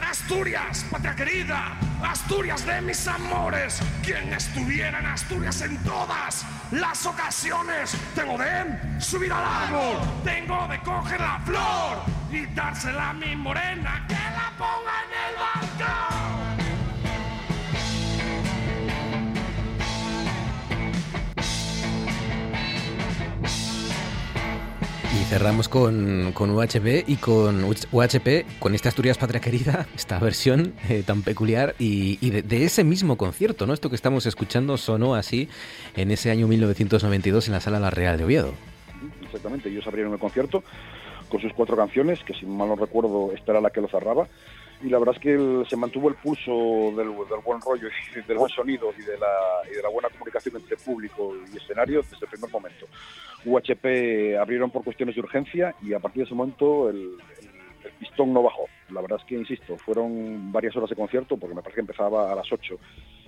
Asturias, 0.04 0.84
patria 0.90 1.14
querida, 1.14 1.76
Asturias 2.02 2.64
de 2.66 2.80
mis 2.82 3.06
amores. 3.08 3.80
Quien 4.02 4.32
estuviera 4.32 4.98
en 4.98 5.06
Asturias 5.06 5.60
en 5.62 5.76
todas 5.82 6.44
las 6.70 7.06
ocasiones. 7.06 7.96
Tengo 8.14 8.38
de 8.38 9.00
subir 9.00 9.32
al 9.32 9.44
árbol, 9.44 9.96
tengo 10.24 10.68
de 10.68 10.78
coger 10.80 11.20
la 11.20 11.40
flor 11.40 12.02
y 12.30 12.46
dársela 12.54 13.10
a 13.10 13.12
mi 13.14 13.34
morena 13.36 14.04
que 14.08 14.14
la 14.14 14.52
ponga 14.58 14.94
en 15.04 15.12
el 15.24 15.78
balcón. 15.80 16.43
Y 25.14 25.24
cerramos 25.26 25.68
con, 25.68 26.26
UHB 26.36 27.04
y 27.06 27.16
con 27.16 27.64
UHP, 27.64 28.58
con 28.58 28.74
esta 28.74 28.88
Asturias 28.88 29.16
Patria 29.16 29.40
Querida, 29.40 29.86
esta 29.94 30.18
versión 30.18 30.74
eh, 30.88 31.02
tan 31.06 31.22
peculiar 31.22 31.74
y, 31.78 32.30
de, 32.30 32.64
ese 32.64 32.82
mismo 32.84 33.16
concierto, 33.16 33.66
¿no? 33.66 33.72
Esto 33.74 33.88
que 33.90 33.96
estamos 33.96 34.26
escuchando 34.26 34.76
sonó 34.76 35.14
así 35.14 35.48
en 35.96 36.10
ese 36.10 36.30
año 36.30 36.48
1992 36.48 37.46
en 37.46 37.52
la 37.54 37.60
Sala 37.60 37.78
La 37.78 37.90
Real 37.90 38.18
de 38.18 38.24
Oviedo. 38.24 38.54
Exactamente, 39.24 39.68
ellos 39.68 39.86
abrieron 39.86 40.12
el 40.12 40.18
concierto 40.18 40.64
con 41.28 41.40
sus 41.40 41.52
cuatro 41.52 41.76
canciones, 41.76 42.20
que 42.24 42.34
si 42.34 42.44
mal 42.46 42.68
no 42.68 42.76
recuerdo, 42.76 43.32
esta 43.34 43.52
era 43.52 43.60
la 43.60 43.70
que 43.70 43.80
lo 43.80 43.88
cerraba. 43.88 44.28
Y 44.82 44.88
la 44.88 44.98
verdad 44.98 45.14
es 45.14 45.20
que 45.22 45.32
el- 45.34 45.64
se 45.70 45.76
mantuvo 45.76 46.08
el 46.08 46.16
pulso 46.16 46.92
del, 46.96 47.08
del 47.08 47.40
buen 47.44 47.60
rollo 47.60 47.88
y 47.88 48.20
del 48.28 48.36
buen 48.36 48.50
sonido 48.50 48.92
y 48.98 49.02
de, 49.02 49.16
la, 49.16 49.70
y 49.70 49.76
de 49.76 49.82
la 49.82 49.88
buena 49.88 50.08
comunicación 50.10 50.56
entre 50.56 50.76
público 50.76 51.32
y 51.52 51.56
escenario 51.56 52.02
desde 52.02 52.24
el 52.26 52.30
primer 52.30 52.50
momento. 52.50 52.86
UHP 53.44 54.36
abrieron 54.40 54.70
por 54.70 54.84
cuestiones 54.84 55.14
de 55.14 55.20
urgencia 55.20 55.74
y 55.82 55.92
a 55.92 55.98
partir 56.00 56.22
de 56.22 56.26
ese 56.26 56.34
momento 56.34 56.88
el, 56.90 56.96
el- 56.96 57.54
el 57.84 57.90
pistón 57.98 58.32
no 58.32 58.42
bajó. 58.42 58.64
La 58.90 59.02
verdad 59.02 59.18
es 59.20 59.26
que, 59.26 59.34
insisto, 59.34 59.76
fueron 59.76 60.50
varias 60.50 60.74
horas 60.74 60.88
de 60.88 60.96
concierto 60.96 61.36
porque 61.36 61.54
me 61.54 61.60
parece 61.60 61.74
que 61.76 61.80
empezaba 61.82 62.32
a 62.32 62.34
las 62.34 62.50
8 62.50 62.76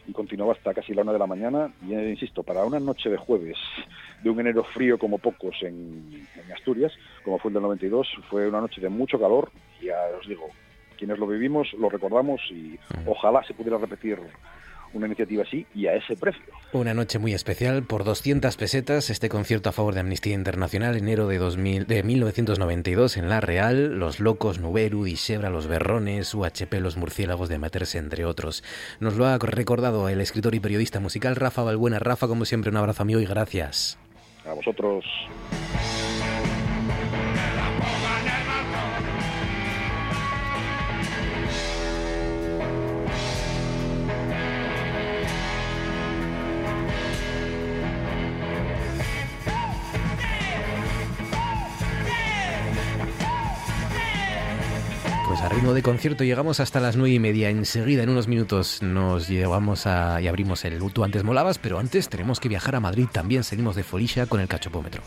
y 0.09 0.13
continuaba 0.13 0.53
hasta 0.53 0.73
casi 0.73 0.95
la 0.95 1.03
una 1.03 1.13
de 1.13 1.19
la 1.19 1.27
mañana. 1.27 1.71
Y 1.87 1.93
eh, 1.93 2.09
insisto, 2.11 2.43
para 2.43 2.65
una 2.65 2.81
noche 2.81 3.11
de 3.11 3.19
jueves 3.19 3.59
de 4.23 4.31
un 4.31 4.41
enero 4.41 4.65
frío 4.65 4.99
como 4.99 5.19
pocos 5.19 5.57
en, 5.63 6.27
en 6.35 6.53
Asturias, 6.53 6.91
como 7.23 7.39
fue 7.39 7.51
el 7.51 7.55
del 7.55 7.65
92, 7.65 8.09
fue 8.31 8.49
una 8.49 8.63
noche 8.63 8.81
de 8.81 8.89
mucho 8.89 9.21
calor. 9.21 9.51
Y 9.83 9.87
ya 9.87 9.97
os 10.19 10.27
digo, 10.27 10.49
quienes 10.97 11.19
lo 11.19 11.27
vivimos 11.27 11.71
lo 11.75 11.91
recordamos 11.91 12.41
y 12.51 12.79
ojalá 13.07 13.43
se 13.45 13.53
pudiera 13.53 13.77
repetir 13.77 14.19
una 14.97 15.07
iniciativa 15.07 15.43
así 15.43 15.67
y 15.75 15.87
a 15.87 15.95
ese 15.95 16.17
precio. 16.17 16.43
Una 16.73 16.95
noche 16.95 17.19
muy 17.19 17.33
especial 17.33 17.85
por 17.85 18.05
200 18.05 18.57
pesetas 18.57 19.11
este 19.11 19.29
concierto 19.29 19.69
a 19.69 19.73
favor 19.73 19.95
de 19.95 20.01
Amnistía 20.01 20.35
Internacional 20.35 20.97
enero 20.97 21.29
de 21.29 21.39
2000 21.39 21.87
de 21.87 22.03
1992 22.03 23.17
en 23.17 23.29
La 23.29 23.41
Real, 23.41 23.99
Los 23.99 24.21
Locos, 24.21 24.59
Nuberu, 24.59 25.05
Dixebra, 25.05 25.51
Los 25.51 25.67
Berrones, 25.67 26.35
UHP, 26.35 26.75
Los 26.81 26.97
Murciélagos 26.97 27.49
de 27.49 27.59
Materse 27.59 27.99
entre 27.99 28.25
otros. 28.25 28.65
Nos 29.01 29.17
lo 29.17 29.27
ha 29.27 29.39
recordado 29.39 30.09
el 30.09 30.21
escritor 30.21 30.55
y 30.55 30.61
periodista 30.61 31.01
musical 31.01 31.37
Rafa 31.37 31.63
Balbuena. 31.63 31.99
Rafa, 31.99 32.29
como 32.29 32.45
siempre, 32.45 32.71
un 32.71 32.77
abrazo 32.77 33.03
amigo 33.03 33.21
y 33.21 33.27
gracias. 33.27 33.99
A 34.47 34.53
vosotros. 34.53 35.05
De 55.65 55.83
concierto 55.83 56.23
llegamos 56.23 56.61
hasta 56.61 56.81
las 56.81 56.97
nueve 56.97 57.15
y 57.15 57.19
media. 57.19 57.51
Enseguida, 57.51 58.03
en 58.03 58.11
unos 58.11 58.29
minutos, 58.29 58.83
nos 58.83 59.29
llevamos 59.29 59.87
a, 59.87 60.21
y 60.21 60.29
abrimos 60.29 60.65
el 60.65 60.79
Tú 60.93 61.03
antes 61.03 61.25
molabas, 61.25 61.59
pero 61.59 61.79
antes 61.79 62.09
tenemos 62.09 62.41
que 62.41 62.49
viajar 62.49 62.77
a 62.77 62.81
Madrid. 62.81 63.07
También 63.11 63.43
seguimos 63.43 63.75
de 63.75 63.83
Folisha 63.83 64.27
con 64.27 64.41
el 64.41 64.49
cachopómetro. 64.49 65.03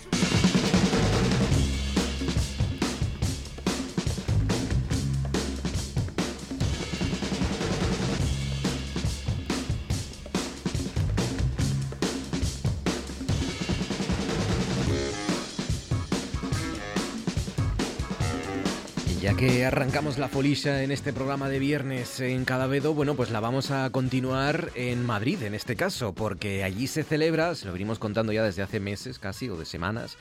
Que 19.39 19.65
arrancamos 19.65 20.17
la 20.17 20.27
folisha 20.27 20.83
en 20.83 20.91
este 20.91 21.13
programa 21.13 21.47
de 21.47 21.59
viernes 21.59 22.19
en 22.19 22.43
Cadavedo, 22.43 22.93
bueno, 22.93 23.15
pues 23.15 23.31
la 23.31 23.39
vamos 23.39 23.71
a 23.71 23.89
continuar 23.89 24.69
en 24.75 25.05
Madrid 25.05 25.41
en 25.43 25.55
este 25.55 25.77
caso, 25.77 26.11
porque 26.11 26.65
allí 26.65 26.87
se 26.87 27.03
celebra, 27.03 27.55
se 27.55 27.65
lo 27.65 27.71
venimos 27.71 27.99
contando 27.99 28.33
ya 28.33 28.43
desde 28.43 28.63
hace 28.63 28.81
meses 28.81 29.17
casi 29.17 29.47
o 29.47 29.55
de 29.55 29.63
semanas, 29.63 30.17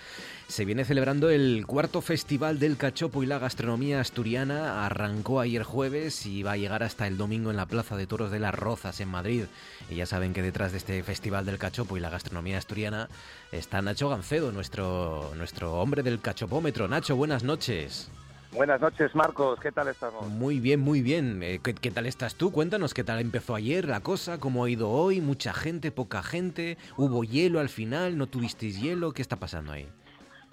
se 0.46 0.64
viene 0.64 0.84
celebrando 0.84 1.30
el 1.30 1.64
cuarto 1.66 2.00
festival 2.00 2.60
del 2.60 2.76
cachopo 2.76 3.24
y 3.24 3.26
la 3.26 3.40
gastronomía 3.40 4.00
asturiana. 4.00 4.86
Arrancó 4.86 5.40
ayer 5.40 5.64
jueves 5.64 6.24
y 6.24 6.44
va 6.44 6.52
a 6.52 6.56
llegar 6.56 6.84
hasta 6.84 7.08
el 7.08 7.18
domingo 7.18 7.50
en 7.50 7.56
la 7.56 7.66
Plaza 7.66 7.96
de 7.96 8.06
Toros 8.06 8.30
de 8.30 8.38
las 8.38 8.54
Rozas 8.54 9.00
en 9.00 9.08
Madrid. 9.08 9.44
Y 9.90 9.96
ya 9.96 10.06
saben 10.06 10.32
que 10.32 10.42
detrás 10.42 10.70
de 10.70 10.78
este 10.78 11.02
festival 11.02 11.44
del 11.44 11.58
cachopo 11.58 11.96
y 11.96 12.00
la 12.00 12.08
gastronomía 12.08 12.56
asturiana 12.56 13.08
está 13.50 13.82
Nacho 13.82 14.08
Gancedo, 14.08 14.52
nuestro, 14.52 15.32
nuestro 15.36 15.74
hombre 15.74 16.04
del 16.04 16.20
cachopómetro. 16.20 16.86
Nacho, 16.86 17.16
buenas 17.16 17.42
noches. 17.42 18.10
Buenas 18.52 18.80
noches, 18.80 19.14
Marcos. 19.14 19.60
¿Qué 19.60 19.70
tal 19.70 19.88
estamos? 19.88 20.26
Muy 20.26 20.58
bien, 20.58 20.80
muy 20.80 21.02
bien. 21.02 21.42
Eh, 21.42 21.60
¿Qué, 21.62 21.74
qué 21.74 21.90
tal 21.90 22.06
estás 22.06 22.34
tú? 22.34 22.50
Cuéntanos 22.50 22.94
qué 22.94 23.04
tal 23.04 23.20
empezó 23.20 23.54
ayer 23.54 23.86
la 23.86 24.00
cosa, 24.00 24.38
cómo 24.40 24.64
ha 24.64 24.70
ido 24.70 24.88
hoy, 24.88 25.20
mucha 25.20 25.52
gente, 25.52 25.90
poca 25.90 26.22
gente, 26.22 26.78
hubo 26.96 27.24
hielo 27.24 27.60
al 27.60 27.68
final, 27.68 28.16
no 28.16 28.26
tuvisteis 28.26 28.80
hielo, 28.80 29.12
¿qué 29.12 29.20
está 29.22 29.36
pasando 29.36 29.72
ahí? 29.72 29.86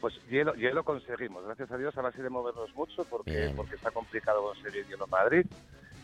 Pues 0.02 0.14
hielo, 0.30 0.54
hielo 0.56 0.84
conseguimos. 0.84 1.46
Gracias 1.46 1.72
a 1.72 1.78
Dios 1.78 1.96
ahora 1.96 2.12
sí 2.12 2.22
de 2.22 2.30
movernos 2.30 2.74
mucho 2.76 3.06
porque, 3.06 3.32
Bien. 3.32 3.56
porque 3.56 3.76
está 3.76 3.92
complicado 3.92 4.44
conseguir 4.44 4.86
hielo 4.88 5.06
en 5.06 5.10
Madrid, 5.12 5.46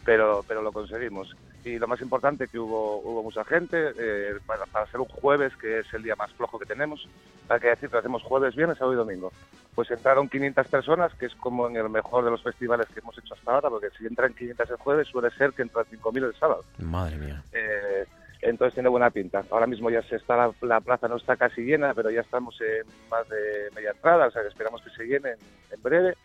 pero, 0.06 0.44
pero 0.48 0.62
lo 0.62 0.72
conseguimos. 0.72 1.36
Y 1.63 1.78
lo 1.78 1.88
más 1.88 2.02
importante 2.02 2.47
que 2.47 2.58
hubo, 2.58 3.00
hubo 3.02 3.24
mucha 3.24 3.43
gente 3.43 3.93
eh, 3.97 4.39
para, 4.45 4.65
para 4.65 4.88
ser 4.88 5.00
un 5.00 5.08
jueves, 5.08 5.56
que 5.58 5.80
es 5.80 5.93
el 5.93 6.04
día 6.04 6.15
más 6.15 6.32
flojo 6.34 6.58
que 6.58 6.65
tenemos. 6.65 7.08
Hay 7.50 7.60
que 7.60 7.67
decir 7.67 7.89
que 7.89 7.97
hacemos 7.97 8.24
jueves, 8.24 8.56
viernes, 8.56 8.78
sábado 8.78 8.93
y 8.93 8.97
domingo. 8.97 9.32
Pues 9.76 9.91
entraron 9.91 10.28
500 10.28 10.67
personas, 10.67 11.13
que 11.15 11.28
es 11.28 11.36
como 11.36 11.67
en 11.67 11.76
el 11.76 11.89
mejor 11.89 12.26
de 12.26 12.32
los 12.32 12.41
festivales 12.41 12.88
que 12.93 13.00
hemos 13.00 13.17
hecho 13.17 13.36
hasta 13.36 13.54
ahora, 13.54 13.69
porque 13.69 13.89
si 13.97 14.06
entran 14.06 14.34
500 14.34 14.69
el 14.69 14.78
jueves 14.78 15.08
suele 15.08 15.30
ser 15.32 15.54
que 15.54 15.62
entran 15.62 15.86
5.000 15.86 16.26
el 16.26 16.36
sábado. 16.36 16.65
Madre 16.80 17.17
mía. 17.17 17.43
Eh, 17.54 18.06
entonces 18.41 18.74
tiene 18.74 18.89
buena 18.89 19.12
pinta. 19.12 19.43
Ahora 19.52 19.67
mismo 19.67 19.89
ya 19.89 20.02
se 20.04 20.15
está 20.15 20.36
la, 20.36 20.52
la 20.62 20.82
plaza 20.82 21.08
no 21.08 21.17
está 21.17 21.36
casi 21.38 21.62
llena, 21.62 21.93
pero 21.93 22.10
ya 22.10 22.21
estamos 22.21 22.60
en 22.62 22.88
más 23.10 23.28
de 23.30 23.69
media 23.76 23.91
entrada, 23.91 24.28
o 24.28 24.32
sea 24.32 24.41
que 24.41 24.47
esperamos 24.47 24.82
que 24.82 24.89
se 24.89 25.06
llene 25.06 25.32
en, 25.32 25.39
en 25.71 25.84
breve. 25.84 26.15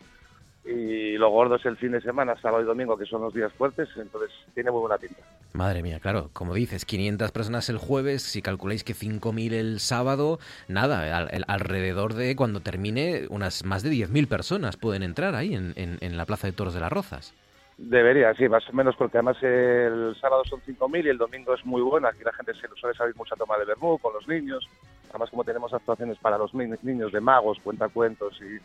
Y 0.67 1.17
lo 1.17 1.29
gordo 1.29 1.55
es 1.55 1.65
el 1.65 1.77
fin 1.77 1.93
de 1.93 2.01
semana, 2.01 2.35
sábado 2.41 2.61
y 2.61 2.65
domingo, 2.65 2.97
que 2.97 3.05
son 3.05 3.21
los 3.21 3.33
días 3.33 3.53
fuertes, 3.53 3.87
entonces 3.95 4.29
tiene 4.53 4.69
muy 4.69 4.81
buena 4.81 4.97
pinta. 4.97 5.21
Madre 5.53 5.81
mía, 5.81 5.99
claro, 6.01 6.29
como 6.33 6.53
dices, 6.53 6.83
500 6.83 7.31
personas 7.31 7.69
el 7.69 7.77
jueves, 7.77 8.21
si 8.21 8.41
calculáis 8.41 8.83
que 8.83 8.93
5.000 8.93 9.53
el 9.53 9.79
sábado, 9.79 10.39
nada, 10.67 11.17
al- 11.17 11.29
el- 11.31 11.45
alrededor 11.47 12.15
de 12.15 12.35
cuando 12.35 12.59
termine, 12.59 13.27
unas 13.29 13.63
más 13.63 13.81
de 13.81 13.89
10.000 13.91 14.27
personas 14.27 14.75
pueden 14.75 15.03
entrar 15.03 15.35
ahí 15.35 15.53
en, 15.55 15.71
en- 15.77 15.97
en 16.01 16.17
la 16.17 16.25
Plaza 16.25 16.47
de 16.47 16.53
Toros 16.53 16.73
de 16.73 16.81
las 16.81 16.91
Rozas. 16.91 17.33
Debería, 17.77 18.33
sí, 18.33 18.49
más 18.49 18.67
o 18.69 18.73
menos, 18.73 18.95
porque 18.97 19.17
además 19.19 19.37
el 19.43 20.15
sábado 20.19 20.43
son 20.49 20.59
5.000 20.65 21.05
y 21.05 21.09
el 21.09 21.17
domingo 21.17 21.53
es 21.53 21.63
muy 21.65 21.81
bueno. 21.81 22.07
Aquí 22.07 22.23
la 22.25 22.33
gente 22.33 22.53
se 22.55 22.67
suele 22.75 22.97
salir 22.97 23.15
mucho 23.15 23.35
a 23.35 23.37
tomar 23.37 23.59
de 23.59 23.65
vermú 23.65 23.97
con 23.99 24.13
los 24.13 24.27
niños. 24.27 24.67
Además, 25.11 25.29
como 25.29 25.43
tenemos 25.43 25.71
actuaciones 25.73 26.17
para 26.17 26.37
los 26.37 26.53
ni- 26.53 26.67
niños 26.81 27.11
de 27.13 27.21
magos, 27.21 27.59
cuentacuentos 27.63 28.37
y, 28.41 28.57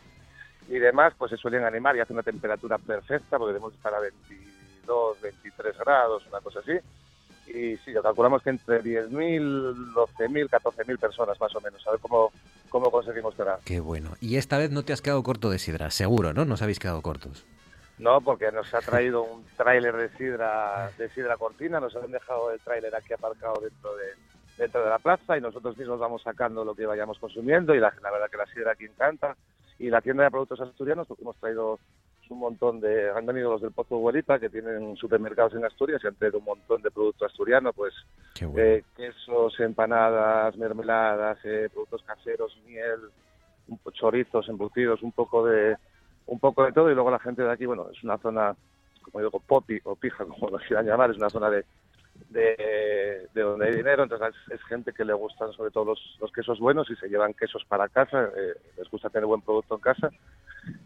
y 0.67 0.79
demás, 0.79 1.13
pues 1.17 1.31
se 1.31 1.37
suelen 1.37 1.63
animar 1.63 1.95
y 1.95 1.99
hace 1.99 2.13
una 2.13 2.23
temperatura 2.23 2.77
perfecta, 2.77 3.37
porque 3.37 3.53
debemos 3.53 3.73
estar 3.73 3.93
a 3.93 3.99
22, 3.99 5.21
23 5.21 5.77
grados, 5.77 6.25
una 6.27 6.39
cosa 6.41 6.59
así. 6.59 6.73
Y 7.47 7.75
sí, 7.77 7.93
calculamos 8.01 8.41
que 8.41 8.51
entre 8.51 8.81
10.000, 8.81 9.93
12.000, 9.93 10.49
14.000 10.49 10.97
personas 10.97 11.39
más 11.39 11.53
o 11.55 11.61
menos. 11.61 11.85
A 11.85 11.91
ver 11.91 11.99
cómo, 11.99 12.31
cómo 12.69 12.89
conseguimos 12.89 13.35
cerrar. 13.35 13.59
Qué 13.65 13.81
bueno. 13.81 14.11
Y 14.21 14.37
esta 14.37 14.57
vez 14.57 14.71
no 14.71 14.83
te 14.83 14.93
has 14.93 15.01
quedado 15.01 15.21
corto 15.23 15.49
de 15.49 15.59
sidra, 15.59 15.91
seguro, 15.91 16.33
¿no? 16.33 16.45
No 16.45 16.53
os 16.53 16.61
habéis 16.61 16.79
quedado 16.79 17.01
cortos. 17.01 17.45
No, 17.99 18.21
porque 18.21 18.51
nos 18.51 18.73
ha 18.73 18.79
traído 18.79 19.23
un 19.23 19.45
tráiler 19.57 19.95
de 19.95 20.09
sidra 20.17 20.89
de 20.97 21.09
sidra 21.09 21.37
cortina, 21.37 21.79
nos 21.79 21.95
han 21.95 22.11
dejado 22.11 22.51
el 22.51 22.59
tráiler 22.61 22.95
aquí 22.95 23.13
aparcado 23.13 23.61
dentro 23.61 23.95
de 23.95 24.05
dentro 24.57 24.83
de 24.83 24.89
la 24.89 24.99
plaza 24.99 25.37
y 25.37 25.41
nosotros 25.41 25.77
mismos 25.77 25.99
vamos 25.99 26.21
sacando 26.21 26.63
lo 26.63 26.75
que 26.75 26.85
vayamos 26.85 27.17
consumiendo 27.17 27.73
y 27.73 27.79
la, 27.79 27.93
la 28.01 28.11
verdad 28.11 28.29
que 28.29 28.37
la 28.37 28.45
sidra 28.45 28.71
aquí 28.73 28.85
encanta 28.85 29.35
y 29.83 29.89
la 29.89 30.01
tienda 30.01 30.23
de 30.23 30.31
productos 30.31 30.61
asturianos 30.61 31.05
porque 31.07 31.23
hemos 31.23 31.35
traído 31.37 31.77
un 32.29 32.39
montón 32.39 32.79
de 32.79 33.11
han 33.11 33.25
venido 33.25 33.51
los 33.51 33.61
del 33.61 33.71
Pozo 33.71 33.97
Huelita 33.97 34.39
que 34.39 34.49
tienen 34.49 34.95
supermercados 34.95 35.53
en 35.55 35.65
Asturias 35.65 36.01
y 36.03 36.07
han 36.07 36.15
traído 36.15 36.39
un 36.39 36.45
montón 36.45 36.81
de 36.81 36.89
producto 36.89 37.25
asturiano 37.25 37.73
pues 37.73 37.93
bueno. 38.39 38.59
eh, 38.59 38.83
quesos, 38.95 39.59
empanadas, 39.59 40.55
mermeladas, 40.55 41.37
eh, 41.43 41.69
productos 41.71 42.01
caseros, 42.03 42.57
miel, 42.65 42.99
chorizos, 43.91 44.47
embutidos, 44.47 45.03
un 45.03 45.11
poco 45.11 45.45
de 45.45 45.75
un 46.27 46.39
poco 46.39 46.63
de 46.63 46.71
todo 46.71 46.89
y 46.89 46.95
luego 46.95 47.11
la 47.11 47.19
gente 47.19 47.43
de 47.43 47.51
aquí, 47.51 47.65
bueno, 47.65 47.87
es 47.91 48.01
una 48.03 48.17
zona, 48.17 48.55
como 49.01 49.23
digo, 49.23 49.39
popi 49.41 49.79
o 49.83 49.95
pija, 49.95 50.25
como 50.25 50.49
lo 50.49 50.57
quieran 50.59 50.85
llamar, 50.85 51.11
es 51.11 51.17
una 51.17 51.29
zona 51.29 51.49
de, 51.49 51.65
de, 52.33 53.27
de 53.33 53.41
donde 53.41 53.67
hay 53.67 53.75
dinero, 53.75 54.03
entonces 54.03 54.29
es, 54.47 54.53
es 54.59 54.63
gente 54.65 54.91
que 54.91 55.05
le 55.05 55.13
gustan 55.13 55.53
sobre 55.53 55.71
todo 55.71 55.85
los, 55.85 56.17
los 56.19 56.31
quesos 56.31 56.59
buenos 56.59 56.89
y 56.89 56.95
se 56.95 57.07
llevan 57.07 57.33
quesos 57.33 57.63
para 57.67 57.87
casa, 57.87 58.25
eh, 58.35 58.53
les 58.77 58.89
gusta 58.89 59.09
tener 59.09 59.25
buen 59.25 59.41
producto 59.41 59.75
en 59.75 59.81
casa 59.81 60.09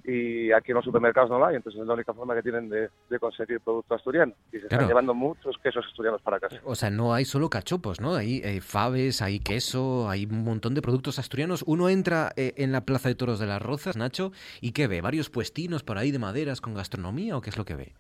y 0.04 0.52
aquí 0.52 0.72
en 0.72 0.76
los 0.76 0.86
supermercados 0.86 1.30
no 1.30 1.38
lo 1.38 1.46
hay, 1.46 1.56
entonces 1.56 1.80
es 1.82 1.88
la 1.88 1.94
única 1.94 2.14
forma 2.14 2.34
que 2.36 2.42
tienen 2.42 2.68
de, 2.70 2.90
de 3.10 3.20
conseguir 3.20 3.60
producto 3.62 3.94
asturiano 3.96 4.34
y 4.52 4.58
se 4.58 4.68
Claro. 4.68 4.82
están 4.84 4.88
llevando 4.88 5.14
muchos 5.14 5.56
quesos 5.60 5.86
asturianos 5.86 6.22
para 6.22 6.40
casa. 6.40 6.60
O 6.64 6.76
sea, 6.76 6.90
no 6.90 7.14
hay 7.14 7.26
solo 7.26 7.50
cachopos, 7.50 8.02
¿no? 8.02 8.16
Hay 8.16 8.42
eh, 8.44 8.60
faves, 8.62 9.22
hay 9.22 9.40
queso, 9.40 10.10
hay 10.10 10.26
un 10.26 10.44
montón 10.44 10.74
de 10.74 10.82
productos 10.82 11.20
asturianos. 11.20 11.64
Uno 11.68 11.90
entra 11.90 12.32
eh, 12.36 12.54
en 12.58 12.72
la 12.72 12.82
Plaza 12.82 13.10
de 13.10 13.16
Toros 13.16 13.40
de 13.40 13.46
las 13.46 13.62
Rozas, 13.62 13.98
Nacho, 13.98 14.32
¿y 14.62 14.72
qué 14.72 14.88
ve? 14.88 15.02
¿Varios 15.02 15.30
puestinos 15.30 15.84
por 15.84 15.98
ahí 15.98 16.12
de 16.12 16.20
maderas 16.20 16.60
con 16.62 16.74
gastronomía 16.74 17.38
o 17.38 17.42
qué 17.42 17.50
es 17.52 17.58
lo 17.58 17.66
que 17.66 17.76
ve? 17.76 17.94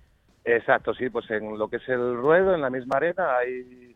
Exacto, 0.50 0.94
sí, 0.94 1.10
pues 1.10 1.30
en 1.30 1.58
lo 1.58 1.68
que 1.68 1.76
es 1.76 1.90
el 1.90 2.16
ruedo, 2.16 2.56
en 2.56 2.62
la 2.62 2.70
misma 2.70 2.96
arena, 2.96 3.36
hay 3.36 3.94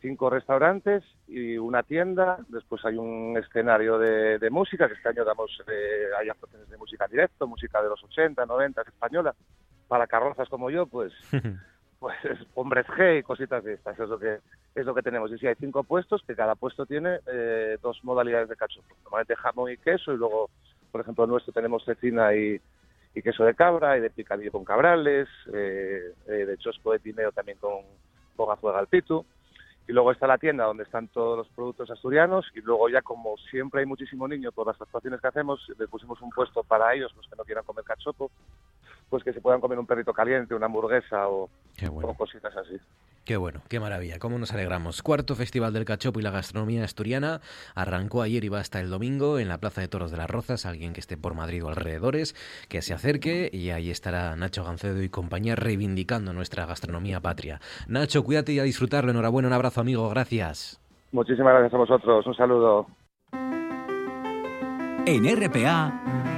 cinco 0.00 0.30
restaurantes 0.30 1.02
y 1.26 1.58
una 1.58 1.82
tienda. 1.82 2.38
Después 2.46 2.84
hay 2.84 2.96
un 2.96 3.36
escenario 3.36 3.98
de, 3.98 4.38
de 4.38 4.48
música, 4.48 4.86
que 4.86 4.94
este 4.94 5.08
año 5.08 5.24
damos, 5.24 5.50
eh, 5.66 6.04
hay 6.16 6.28
actuaciones 6.28 6.70
de 6.70 6.76
música 6.76 7.06
en 7.06 7.10
directo, 7.10 7.48
música 7.48 7.82
de 7.82 7.88
los 7.88 8.04
80, 8.04 8.46
90, 8.46 8.82
española. 8.82 9.34
Para 9.88 10.06
carrozas 10.06 10.48
como 10.48 10.70
yo, 10.70 10.86
pues, 10.86 11.12
pues 11.98 12.16
hombres 12.54 12.86
G 12.86 13.18
y 13.18 13.22
cositas 13.24 13.64
de 13.64 13.74
estas, 13.74 13.98
es 13.98 14.08
lo 14.08 14.20
que 14.20 14.38
es 14.76 14.86
lo 14.86 14.94
que 14.94 15.02
tenemos. 15.02 15.32
Y 15.32 15.38
sí, 15.38 15.48
hay 15.48 15.56
cinco 15.58 15.82
puestos, 15.82 16.22
que 16.24 16.36
cada 16.36 16.54
puesto 16.54 16.86
tiene 16.86 17.18
eh, 17.26 17.76
dos 17.82 17.98
modalidades 18.04 18.48
de 18.48 18.54
cachopo. 18.54 18.94
Normalmente 19.02 19.34
jamón 19.34 19.72
y 19.72 19.76
queso, 19.78 20.12
y 20.12 20.16
luego, 20.16 20.48
por 20.92 21.00
ejemplo, 21.00 21.26
nuestro 21.26 21.52
tenemos 21.52 21.84
cecina 21.84 22.36
y, 22.36 22.60
y 23.18 23.22
queso 23.22 23.44
de 23.44 23.54
cabra, 23.54 23.98
y 23.98 24.00
de 24.00 24.10
picadillo 24.10 24.52
con 24.52 24.64
cabrales, 24.64 25.28
eh, 25.52 26.14
eh, 26.28 26.30
de 26.30 26.56
chosco 26.58 26.92
de 26.92 27.00
tineo 27.00 27.32
también 27.32 27.58
con, 27.58 27.82
con 28.36 28.76
al 28.76 28.86
pitu. 28.86 29.24
y 29.88 29.92
luego 29.92 30.12
está 30.12 30.26
la 30.28 30.38
tienda 30.38 30.64
donde 30.64 30.84
están 30.84 31.08
todos 31.08 31.36
los 31.36 31.48
productos 31.48 31.90
asturianos 31.90 32.46
y 32.54 32.60
luego 32.60 32.88
ya 32.88 33.02
como 33.02 33.36
siempre 33.50 33.80
hay 33.80 33.86
muchísimo 33.86 34.28
niño 34.28 34.52
por 34.52 34.66
las 34.68 34.80
actuaciones 34.80 35.20
que 35.20 35.26
hacemos, 35.26 35.60
le 35.78 35.88
pusimos 35.88 36.20
un 36.20 36.30
puesto 36.30 36.62
para 36.62 36.94
ellos, 36.94 37.12
los 37.16 37.26
que 37.26 37.36
no 37.36 37.44
quieran 37.44 37.64
comer 37.64 37.84
cachopo, 37.84 38.30
pues 39.08 39.24
que 39.24 39.32
se 39.32 39.40
puedan 39.40 39.60
comer 39.60 39.78
un 39.78 39.86
perrito 39.86 40.12
caliente, 40.12 40.54
una 40.54 40.66
hamburguesa 40.66 41.28
o, 41.28 41.48
o 41.90 42.14
cositas 42.14 42.56
así. 42.56 42.78
Qué 43.28 43.36
bueno, 43.36 43.60
qué 43.68 43.78
maravilla, 43.78 44.18
cómo 44.18 44.38
nos 44.38 44.54
alegramos. 44.54 45.02
Cuarto 45.02 45.34
Festival 45.34 45.74
del 45.74 45.84
Cachopo 45.84 46.18
y 46.18 46.22
la 46.22 46.30
Gastronomía 46.30 46.82
Asturiana 46.82 47.42
arrancó 47.74 48.22
ayer 48.22 48.42
y 48.42 48.48
va 48.48 48.58
hasta 48.58 48.80
el 48.80 48.88
domingo 48.88 49.38
en 49.38 49.48
la 49.48 49.58
Plaza 49.58 49.82
de 49.82 49.88
Toros 49.88 50.10
de 50.10 50.16
las 50.16 50.30
Rozas. 50.30 50.64
Alguien 50.64 50.94
que 50.94 51.00
esté 51.00 51.18
por 51.18 51.34
Madrid 51.34 51.62
o 51.62 51.68
alrededores, 51.68 52.34
que 52.70 52.80
se 52.80 52.94
acerque 52.94 53.50
y 53.52 53.68
ahí 53.68 53.90
estará 53.90 54.34
Nacho 54.34 54.64
Gancedo 54.64 55.02
y 55.02 55.10
compañía 55.10 55.56
reivindicando 55.56 56.32
nuestra 56.32 56.64
gastronomía 56.64 57.20
patria. 57.20 57.60
Nacho, 57.86 58.24
cuídate 58.24 58.52
y 58.52 58.60
a 58.60 58.62
disfrutarlo. 58.62 59.10
Enhorabuena, 59.10 59.48
un 59.48 59.54
abrazo 59.54 59.82
amigo, 59.82 60.08
gracias. 60.08 60.80
Muchísimas 61.12 61.52
gracias 61.52 61.74
a 61.74 61.76
vosotros, 61.76 62.26
un 62.26 62.34
saludo. 62.34 62.86
En 65.04 65.24
RPA. 65.36 66.37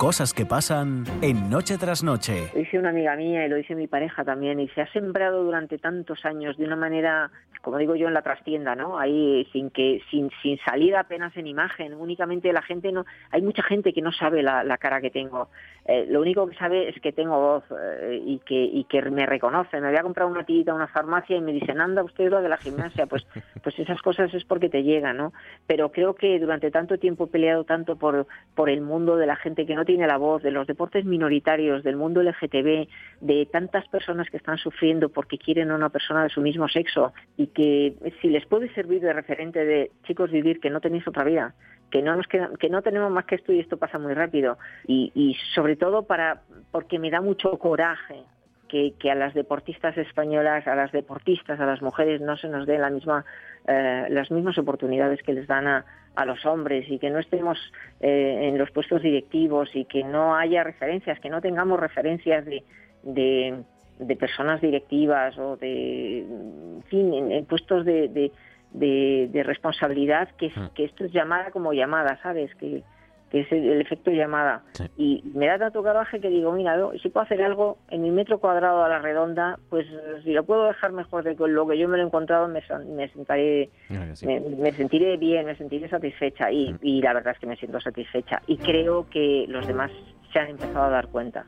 Cosas 0.00 0.32
que 0.32 0.46
pasan 0.46 1.04
en 1.20 1.50
Noche 1.50 1.76
tras 1.76 2.02
Noche. 2.02 2.48
Lo 2.54 2.60
dice 2.60 2.78
una 2.78 2.88
amiga 2.88 3.14
mía 3.16 3.44
y 3.44 3.50
lo 3.50 3.56
dice 3.56 3.74
mi 3.74 3.86
pareja 3.86 4.24
también, 4.24 4.58
y 4.58 4.66
se 4.68 4.80
ha 4.80 4.90
sembrado 4.92 5.44
durante 5.44 5.76
tantos 5.76 6.24
años 6.24 6.56
de 6.56 6.64
una 6.64 6.76
manera 6.76 7.30
como 7.62 7.76
digo 7.76 7.94
yo 7.94 8.08
en 8.08 8.14
la 8.14 8.22
trastienda, 8.22 8.74
¿no? 8.74 8.98
Ahí 8.98 9.46
sin 9.52 9.70
que 9.70 10.00
sin 10.10 10.30
sin 10.42 10.58
salir 10.58 10.96
apenas 10.96 11.36
en 11.36 11.46
imagen, 11.46 11.94
únicamente 11.94 12.52
la 12.52 12.62
gente 12.62 12.90
no 12.90 13.04
hay 13.30 13.42
mucha 13.42 13.62
gente 13.62 13.92
que 13.92 14.00
no 14.00 14.12
sabe 14.12 14.42
la, 14.42 14.64
la 14.64 14.78
cara 14.78 15.00
que 15.00 15.10
tengo. 15.10 15.48
Eh, 15.84 16.06
lo 16.08 16.20
único 16.20 16.46
que 16.48 16.56
sabe 16.56 16.88
es 16.88 17.00
que 17.00 17.12
tengo 17.12 17.38
voz 17.38 17.64
eh, 17.70 18.20
y 18.24 18.38
que 18.38 18.62
y 18.64 18.84
que 18.84 19.02
me 19.02 19.26
reconoce. 19.26 19.80
Me 19.80 19.88
había 19.88 20.02
comprado 20.02 20.30
una 20.30 20.44
tirita 20.44 20.72
a 20.72 20.74
una 20.74 20.88
farmacia 20.88 21.36
y 21.36 21.40
me 21.40 21.52
dicen, 21.52 21.80
"Anda, 21.80 22.02
usted 22.02 22.24
es 22.24 22.30
la 22.30 22.40
de 22.40 22.48
la 22.48 22.56
gimnasia." 22.56 23.06
Pues 23.06 23.26
pues 23.62 23.78
esas 23.78 24.00
cosas 24.00 24.32
es 24.32 24.44
porque 24.44 24.68
te 24.68 24.82
llegan, 24.82 25.18
¿no? 25.18 25.32
Pero 25.66 25.90
creo 25.90 26.14
que 26.14 26.38
durante 26.38 26.70
tanto 26.70 26.98
tiempo 26.98 27.24
he 27.24 27.28
peleado 27.28 27.64
tanto 27.64 27.96
por 27.96 28.26
por 28.54 28.70
el 28.70 28.80
mundo 28.80 29.16
de 29.16 29.26
la 29.26 29.36
gente 29.36 29.66
que 29.66 29.74
no 29.74 29.84
tiene 29.90 30.06
la 30.06 30.18
voz, 30.18 30.40
de 30.40 30.52
los 30.52 30.68
deportes 30.68 31.04
minoritarios, 31.04 31.82
del 31.82 31.96
mundo 31.96 32.22
LGTB, 32.22 32.86
de 33.22 33.48
tantas 33.50 33.88
personas 33.88 34.30
que 34.30 34.36
están 34.36 34.56
sufriendo 34.56 35.08
porque 35.08 35.36
quieren 35.36 35.72
a 35.72 35.74
una 35.74 35.88
persona 35.88 36.22
de 36.22 36.28
su 36.28 36.40
mismo 36.40 36.68
sexo 36.68 37.12
y 37.36 37.48
que 37.48 37.94
si 38.20 38.28
les 38.28 38.46
puede 38.46 38.72
servir 38.72 39.00
de 39.00 39.12
referente 39.12 39.64
de 39.64 39.90
chicos 40.06 40.30
vivir 40.30 40.60
que 40.60 40.70
no 40.70 40.80
tenéis 40.80 41.08
otra 41.08 41.24
vida, 41.24 41.54
que 41.90 42.02
no 42.02 42.14
nos 42.14 42.28
queda, 42.28 42.50
que 42.60 42.68
no 42.68 42.82
tenemos 42.82 43.10
más 43.10 43.24
que 43.24 43.34
esto 43.34 43.52
y 43.52 43.58
esto 43.58 43.78
pasa 43.78 43.98
muy 43.98 44.14
rápido. 44.14 44.58
Y, 44.86 45.10
y 45.12 45.36
sobre 45.56 45.74
todo 45.74 46.04
para 46.04 46.42
porque 46.70 47.00
me 47.00 47.10
da 47.10 47.20
mucho 47.20 47.58
coraje 47.58 48.22
que, 48.68 48.94
que, 48.96 49.10
a 49.10 49.16
las 49.16 49.34
deportistas 49.34 49.98
españolas, 49.98 50.68
a 50.68 50.76
las 50.76 50.92
deportistas, 50.92 51.58
a 51.58 51.66
las 51.66 51.82
mujeres 51.82 52.20
no 52.20 52.36
se 52.36 52.46
nos 52.46 52.64
den 52.64 52.80
la 52.80 52.90
misma, 52.90 53.24
eh, 53.66 54.06
las 54.10 54.30
mismas 54.30 54.58
oportunidades 54.58 55.22
que 55.22 55.32
les 55.32 55.46
dan 55.46 55.66
a, 55.66 55.84
a 56.14 56.24
los 56.24 56.44
hombres 56.46 56.86
y 56.88 56.98
que 56.98 57.10
no 57.10 57.18
estemos 57.18 57.58
eh, 58.00 58.48
en 58.48 58.58
los 58.58 58.70
puestos 58.70 59.02
directivos 59.02 59.70
y 59.74 59.84
que 59.84 60.04
no 60.04 60.36
haya 60.36 60.64
referencias, 60.64 61.20
que 61.20 61.30
no 61.30 61.40
tengamos 61.40 61.78
referencias 61.78 62.44
de, 62.44 62.64
de 63.02 63.62
de 64.00 64.16
personas 64.16 64.60
directivas 64.60 65.38
o 65.38 65.56
de, 65.56 66.20
en 66.20 66.82
fin, 66.88 67.12
en, 67.12 67.32
en 67.32 67.44
puestos 67.44 67.84
de, 67.84 68.08
de, 68.08 68.32
de, 68.72 69.28
de 69.30 69.42
responsabilidad, 69.42 70.30
que, 70.38 70.50
que, 70.74 70.84
esto 70.84 71.04
es 71.04 71.12
llamada 71.12 71.50
como 71.50 71.72
llamada, 71.74 72.18
¿sabes? 72.22 72.54
Que, 72.54 72.82
que 73.30 73.40
es 73.40 73.52
el, 73.52 73.80
efecto 73.80 74.10
llamada. 74.10 74.62
Sí. 74.72 74.84
Y 74.96 75.22
me 75.34 75.46
da 75.46 75.58
tanto 75.58 75.82
coraje 75.82 76.20
que 76.20 76.28
digo, 76.28 76.52
mira, 76.52 76.76
yo, 76.76 76.92
si 77.00 77.08
puedo 77.08 77.24
hacer 77.24 77.42
algo 77.42 77.78
en 77.90 78.02
mi 78.02 78.10
metro 78.10 78.38
cuadrado 78.38 78.84
a 78.84 78.88
la 78.88 78.98
redonda, 78.98 79.58
pues 79.68 79.86
si 80.24 80.32
lo 80.32 80.44
puedo 80.44 80.64
dejar 80.66 80.92
mejor 80.92 81.24
de 81.24 81.34
lo 81.48 81.66
que 81.66 81.78
yo 81.78 81.88
me 81.88 81.96
lo 81.96 82.02
he 82.02 82.06
encontrado, 82.06 82.48
me, 82.48 82.62
me 82.86 83.08
sentaré, 83.08 83.70
sí. 84.14 84.26
me, 84.26 84.40
me, 84.40 84.72
sentiré 84.72 85.16
bien, 85.16 85.46
me 85.46 85.56
sentiré 85.56 85.88
satisfecha 85.88 86.50
y, 86.50 86.72
mm. 86.72 86.78
y 86.82 87.02
la 87.02 87.14
verdad 87.14 87.34
es 87.34 87.40
que 87.40 87.46
me 87.46 87.56
siento 87.56 87.80
satisfecha. 87.80 88.42
Y 88.46 88.56
creo 88.58 89.08
que 89.08 89.46
los 89.48 89.66
demás 89.66 89.90
se 90.32 90.38
han 90.38 90.48
empezado 90.48 90.84
a 90.84 90.90
dar 90.90 91.08
cuenta. 91.08 91.46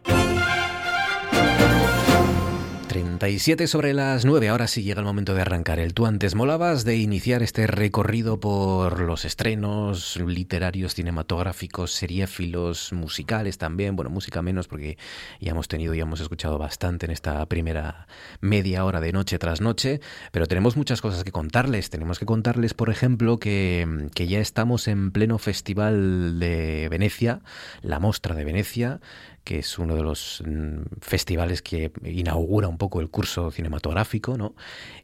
37 2.92 3.68
sobre 3.68 3.94
las 3.94 4.26
9, 4.26 4.50
ahora 4.50 4.66
sí 4.66 4.82
llega 4.82 5.00
el 5.00 5.06
momento 5.06 5.32
de 5.32 5.40
arrancar. 5.40 5.78
El 5.78 5.94
tú 5.94 6.04
antes 6.04 6.34
molabas 6.34 6.84
de 6.84 6.98
iniciar 6.98 7.42
este 7.42 7.66
recorrido 7.66 8.38
por 8.38 9.00
los 9.00 9.24
estrenos 9.24 10.18
literarios, 10.18 10.94
cinematográficos, 10.94 11.92
seriéfilos, 11.92 12.92
musicales 12.92 13.56
también. 13.56 13.96
Bueno, 13.96 14.10
música 14.10 14.42
menos 14.42 14.68
porque 14.68 14.98
ya 15.40 15.52
hemos 15.52 15.68
tenido 15.68 15.94
y 15.94 16.00
hemos 16.00 16.20
escuchado 16.20 16.58
bastante 16.58 17.06
en 17.06 17.12
esta 17.12 17.46
primera 17.46 18.08
media 18.42 18.84
hora 18.84 19.00
de 19.00 19.12
noche 19.12 19.38
tras 19.38 19.62
noche, 19.62 20.02
pero 20.30 20.46
tenemos 20.46 20.76
muchas 20.76 21.00
cosas 21.00 21.24
que 21.24 21.32
contarles. 21.32 21.88
Tenemos 21.88 22.18
que 22.18 22.26
contarles, 22.26 22.74
por 22.74 22.90
ejemplo, 22.90 23.38
que, 23.38 24.10
que 24.14 24.26
ya 24.26 24.38
estamos 24.38 24.86
en 24.86 25.12
pleno 25.12 25.38
festival 25.38 26.38
de 26.38 26.88
Venecia, 26.90 27.40
la 27.80 28.00
Mostra 28.00 28.34
de 28.34 28.44
Venecia, 28.44 29.00
que 29.44 29.58
es 29.58 29.78
uno 29.78 29.96
de 29.96 30.02
los 30.02 30.42
mm, 30.46 31.00
festivales 31.00 31.62
que 31.62 31.92
inaugura 32.04 32.68
un 32.68 32.78
poco 32.82 33.00
el 33.00 33.10
curso 33.10 33.52
cinematográfico, 33.52 34.36
¿no? 34.36 34.56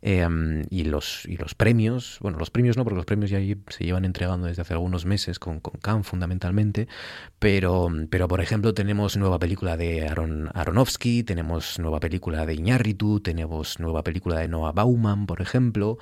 Eh, 0.03 0.27
y, 0.69 0.83
los, 0.83 1.25
y 1.27 1.37
los 1.37 1.55
premios, 1.55 2.19
bueno, 2.21 2.37
los 2.37 2.51
premios 2.51 2.77
no, 2.77 2.83
porque 2.83 2.97
los 2.97 3.07
premios 3.07 3.31
ya 3.31 3.39
se 3.69 3.85
llevan 3.85 4.05
entregando 4.05 4.49
desde 4.49 4.63
hace 4.63 4.75
algunos 4.75 5.07
meses 5.07 5.39
con, 5.39 5.61
con 5.61 5.79
Cannes 5.81 6.05
fundamentalmente, 6.05 6.89
pero, 7.39 7.89
pero 8.11 8.27
por 8.27 8.41
ejemplo 8.41 8.75
tenemos 8.75 9.17
nueva 9.17 9.39
película 9.39 9.77
de 9.77 10.09
Aaron, 10.09 10.51
Aronofsky, 10.55 11.23
tenemos 11.23 11.79
nueva 11.79 12.01
película 12.01 12.47
de 12.47 12.55
Iñárritu, 12.55 13.21
tenemos 13.21 13.79
nueva 13.79 14.03
película 14.03 14.41
de 14.41 14.49
Noah 14.49 14.73
Bauman, 14.73 15.27
por 15.27 15.41
ejemplo, 15.41 15.99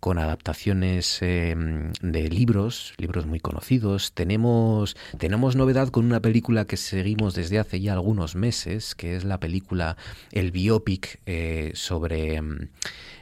con 0.00 0.18
adaptaciones 0.18 1.22
eh, 1.22 1.56
de 2.02 2.28
libros, 2.28 2.92
libros 2.98 3.24
muy 3.24 3.40
conocidos, 3.40 4.12
tenemos, 4.12 4.94
tenemos 5.16 5.56
novedad 5.56 5.88
con 5.88 6.04
una 6.04 6.20
película 6.20 6.66
que 6.66 6.76
seguimos 6.76 7.34
desde 7.34 7.58
hace 7.58 7.80
ya 7.80 7.94
algunos 7.94 8.36
meses, 8.36 8.94
que 8.94 9.16
es 9.16 9.24
la 9.24 9.40
película, 9.40 9.96
el 10.32 10.50
biopic 10.50 11.13
eh, 11.26 11.72
sobre... 11.74 12.40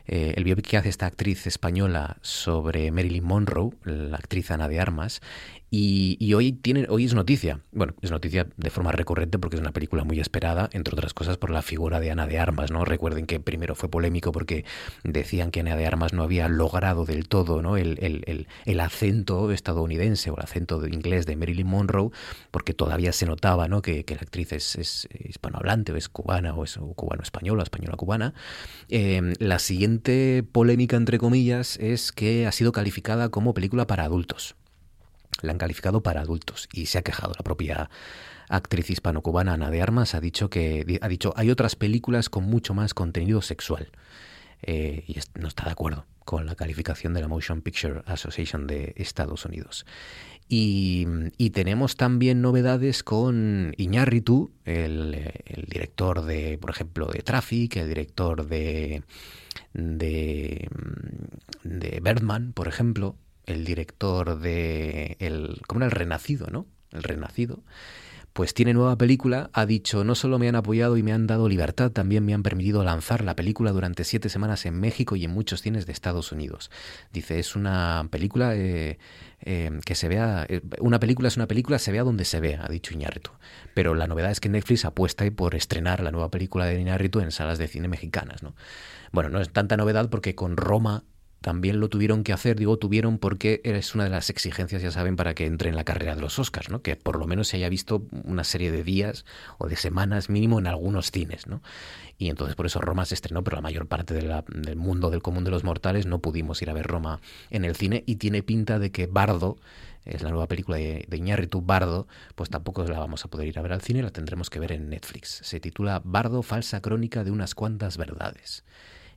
Eh, 0.05 0.35
el 0.37 0.43
biopic 0.43 0.67
que 0.67 0.77
hace 0.77 0.89
esta 0.89 1.07
actriz 1.07 1.47
española 1.47 2.17
sobre 2.23 2.91
Marilyn 2.91 3.23
Monroe, 3.23 3.71
la 3.85 4.17
actriz 4.17 4.51
Ana 4.51 4.67
de 4.67 4.81
Armas, 4.81 5.21
y, 5.75 6.35
hoy, 6.35 6.61
hoy 6.91 7.05
es 7.07 7.15
noticia. 7.15 7.61
Bueno, 7.73 7.95
es 8.03 8.11
noticia 8.11 8.47
de 8.59 8.69
forma 8.69 8.93
recurrente 8.93 9.39
porque 9.39 9.57
es 9.57 9.63
una 9.63 9.73
película 9.73 10.05
muy 10.05 10.21
esperada, 10.21 10.69
entre 10.75 10.93
otras 10.93 11.15
cosas 11.15 11.39
por 11.39 11.49
la 11.49 11.63
figura 11.63 11.99
de 11.99 12.11
Ana 12.11 12.27
de 12.27 12.39
Armas. 12.39 12.71
¿no? 12.71 12.85
Recuerden 12.85 13.25
que 13.25 13.41
primero 13.41 13.75
fue 13.75 13.89
polémico 13.89 14.33
porque 14.33 14.67
decían 15.03 15.51
que 15.51 15.61
Ana 15.61 15.75
de 15.75 15.87
Armas 15.87 16.13
no 16.13 16.25
había 16.25 16.47
logrado 16.49 17.07
del 17.07 17.27
todo 17.27 17.63
¿no? 17.63 17.79
el, 17.79 17.99
el, 18.03 18.47
el, 18.67 18.81
acento 18.81 19.51
estadounidense 19.51 20.31
o 20.31 20.37
el 20.37 20.43
acento 20.43 20.87
inglés 20.87 21.25
de 21.25 21.37
Marilyn 21.37 21.69
Monroe, 21.69 22.11
porque 22.51 22.75
todavía 22.75 23.13
se 23.15 23.25
notaba 23.25 23.67
¿no? 23.67 23.81
que, 23.81 24.05
que 24.05 24.15
la 24.15 24.21
actriz 24.21 24.53
es, 24.53 24.77
es, 24.77 25.09
hispanohablante 25.25 25.93
o 25.93 25.97
es 25.97 26.11
cubana 26.11 26.53
o 26.55 26.65
es 26.65 26.79
cubano-española, 26.97 27.63
española-cubana. 27.63 28.35
Eh, 28.91 29.23
la 29.39 29.59
siguiente 29.59 30.45
polémica, 30.53 30.99
entre 30.99 31.17
comillas, 31.17 31.79
es 31.79 32.13
que 32.13 32.47
ha 32.47 32.53
sido 32.53 32.73
calificada 32.73 33.31
como 33.31 33.55
película 33.55 33.87
para 33.87 34.05
adultos 34.05 34.55
la 35.43 35.53
han 35.53 35.59
calificado 35.59 36.03
para 36.03 36.23
adultos 36.23 36.69
y 36.73 36.87
se 36.87 36.99
ha 36.99 37.03
quejado 37.03 37.33
la 37.37 37.45
propia 37.45 37.91
actriz 38.49 38.91
hispano-cubana 38.91 39.55
Ana 39.55 39.71
de 39.71 39.83
Armas. 39.83 40.15
Ha 40.15 40.21
dicho 40.21 40.51
que 40.51 40.99
ha 41.01 41.09
dicho 41.09 41.33
hay 41.37 41.51
otras 41.51 41.77
películas 41.77 42.29
con 42.29 42.45
mucho 42.45 42.75
más 42.75 42.95
contenido 42.95 43.43
sexual 43.43 43.91
eh, 44.63 45.05
y 45.07 45.17
no 45.39 45.49
está 45.49 45.65
de 45.65 45.73
acuerdo 45.73 46.07
con 46.25 46.47
la 46.47 46.55
calificación 46.55 47.15
de 47.15 47.21
la 47.21 47.29
Motion 47.29 47.63
Picture 47.63 48.03
Association 48.07 48.67
de 48.67 48.95
Estados 48.97 49.45
Unidos. 49.45 49.85
Y, 50.49 51.07
tenemos 51.51 51.97
también 51.97 52.43
novedades 52.43 53.03
con 53.03 53.75
Iñárritu, 53.79 54.53
el, 54.67 55.33
el, 55.47 55.65
director 55.65 56.25
de, 56.25 56.59
por 56.59 56.71
ejemplo, 56.71 57.07
de 57.07 57.23
Traffic, 57.23 57.77
el 57.77 57.89
director 57.89 58.47
de, 58.47 59.03
de, 59.73 60.69
de 61.63 62.01
Birdman, 62.01 62.53
por 62.53 62.69
ejemplo, 62.69 63.17
el 63.47 63.65
director 63.65 64.39
de 64.39 65.17
el, 65.19 65.61
como 65.67 65.81
era 65.81 65.87
el 65.87 65.93
Renacido, 65.93 66.49
¿no? 66.51 66.67
El 66.93 67.03
Renacido, 67.03 67.63
pues 68.33 68.55
tiene 68.55 68.73
nueva 68.73 68.97
película, 68.97 69.51
ha 69.53 69.67
dicho, 69.67 70.05
no 70.05 70.15
solo 70.15 70.39
me 70.39 70.49
han 70.49 70.57
apoyado 70.57 70.97
y 70.97 71.03
me 71.03 71.13
han 71.13 71.27
dado 71.27 71.49
libertad, 71.49 71.91
también 71.91 72.25
me 72.25 72.33
han 72.33 72.43
permitido 72.43 72.83
lanzar 72.83 73.23
la 73.25 73.37
película 73.37 73.73
durante 73.73 74.05
siete 74.05 74.31
semanas 74.31 74.65
en 74.65 74.81
México 74.81 75.17
y 75.17 75.25
en 75.25 75.33
muchos 75.33 75.61
cines 75.61 75.85
de 75.85 75.93
Estados 75.93 76.33
Unidos. 76.33 76.71
Dice, 77.13 77.39
es 77.39 77.57
una 77.57 78.09
película 78.11 78.55
eh, 78.57 78.99
eh, 79.43 79.71
que 79.85 79.95
se 79.95 80.09
vea, 80.09 80.47
eh, 80.49 80.63
una 80.81 80.99
película 80.99 81.29
es 81.29 81.37
una 81.37 81.47
película, 81.47 81.79
se 81.79 81.93
vea 81.93 82.05
donde 82.05 82.25
se 82.25 82.41
vea, 82.41 82.65
ha 82.65 82.69
dicho 82.69 82.95
Iñárritu. 82.95 83.33
Pero 83.75 83.95
la 83.95 84.07
novedad 84.07 84.31
es 84.31 84.41
que 84.41 84.49
Netflix 84.49 84.87
apuesta 84.87 85.31
por 85.31 85.55
estrenar 85.55 86.03
la 86.03 86.11
nueva 86.11 86.31
película 86.31 86.65
de 86.65 86.81
Iñárritu 86.81 87.21
en 87.21 87.33
salas 87.33 87.59
de 87.59 87.69
cine 87.69 87.89
mexicanas, 87.89 88.43
¿no? 88.43 88.55
Bueno, 89.13 89.29
no 89.29 89.43
es 89.43 89.53
tanta 89.53 89.77
novedad 89.77 90.09
porque 90.09 90.35
con 90.35 90.57
Roma 90.57 91.05
también 91.43 91.81
lo 91.81 91.89
tuvieron 91.89 92.25
que 92.25 92.33
hacer, 92.33 92.59
digo 92.59 92.79
tuvieron 92.79 93.19
porque 93.19 93.61
es 93.65 93.95
una 93.95 94.05
de 94.05 94.11
las 94.11 94.31
exigencias, 94.31 94.81
ya 94.81 94.91
saben, 94.91 95.17
para 95.17 95.35
que 95.35 95.45
entre 95.45 95.69
en 95.69 95.77
la 95.77 95.85
carrera 95.85 96.15
de 96.15 96.23
los 96.23 96.39
Oscars, 96.39 96.71
¿no? 96.71 96.83
Que 96.83 96.97
por 96.97 97.19
lo 97.19 97.27
menos 97.27 97.49
se 97.49 97.57
haya 97.59 97.69
visto 97.69 98.07
una 98.25 98.45
serie 98.45 98.71
de 98.71 98.85
días 98.85 99.27
o 99.59 99.69
de 99.69 99.77
semanas 99.77 100.31
mínimo 100.31 100.59
en 100.59 100.69
algunos 100.69 101.11
cines, 101.11 101.47
¿no? 101.47 101.61
Y 102.17 102.31
entonces 102.31 102.55
por 102.55 102.67
eso 102.67 102.81
Roma 102.81 103.05
se 103.05 103.15
estrenó, 103.15 103.43
pero 103.43 103.57
la 103.57 103.63
mayor 103.63 103.87
parte 103.87 104.15
del 104.15 104.77
mundo 104.77 105.11
del 105.11 105.23
común 105.23 105.45
de 105.45 105.51
los 105.51 105.65
mortales 105.65 106.07
no 106.07 106.21
pudimos 106.21 106.63
ir 106.63 106.71
a 106.71 106.73
ver 106.73 106.87
Roma 106.87 107.21
en 107.51 107.65
el 107.65 107.75
cine 107.75 108.05
y 108.07 108.17
tiene 108.17 108.43
pinta 108.43 108.79
de 108.79 108.93
que 108.93 109.07
Bardo, 109.07 109.59
es 110.05 110.23
la 110.23 110.31
nueva 110.31 110.47
película 110.47 110.77
de, 110.79 111.05
de 111.09 111.49
Bardo, 111.63 112.07
pues 112.37 112.51
tampoco 112.51 112.85
la 112.85 112.99
vamos 112.99 113.25
a 113.25 113.29
poder 113.29 113.49
ir 113.49 113.59
a 113.59 113.63
ver 113.63 113.73
al 113.73 113.83
cine, 113.83 114.03
la 114.03 114.11
tendremos 114.11 114.51
que 114.51 114.61
ver 114.61 114.73
en 114.73 114.89
Netflix. 114.89 115.41
Se 115.43 115.59
titula 115.59 116.01
Bardo, 116.05 116.43
falsa 116.43 116.81
crónica 116.81 117.25
de 117.25 117.31
unas 117.31 117.55
cuantas 117.55 117.97
verdades 117.97 118.65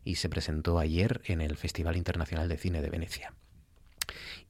y 0.05 0.15
se 0.15 0.29
presentó 0.29 0.79
ayer 0.79 1.21
en 1.25 1.41
el 1.41 1.57
Festival 1.57 1.97
Internacional 1.97 2.47
de 2.47 2.57
Cine 2.57 2.81
de 2.81 2.89
Venecia. 2.89 3.33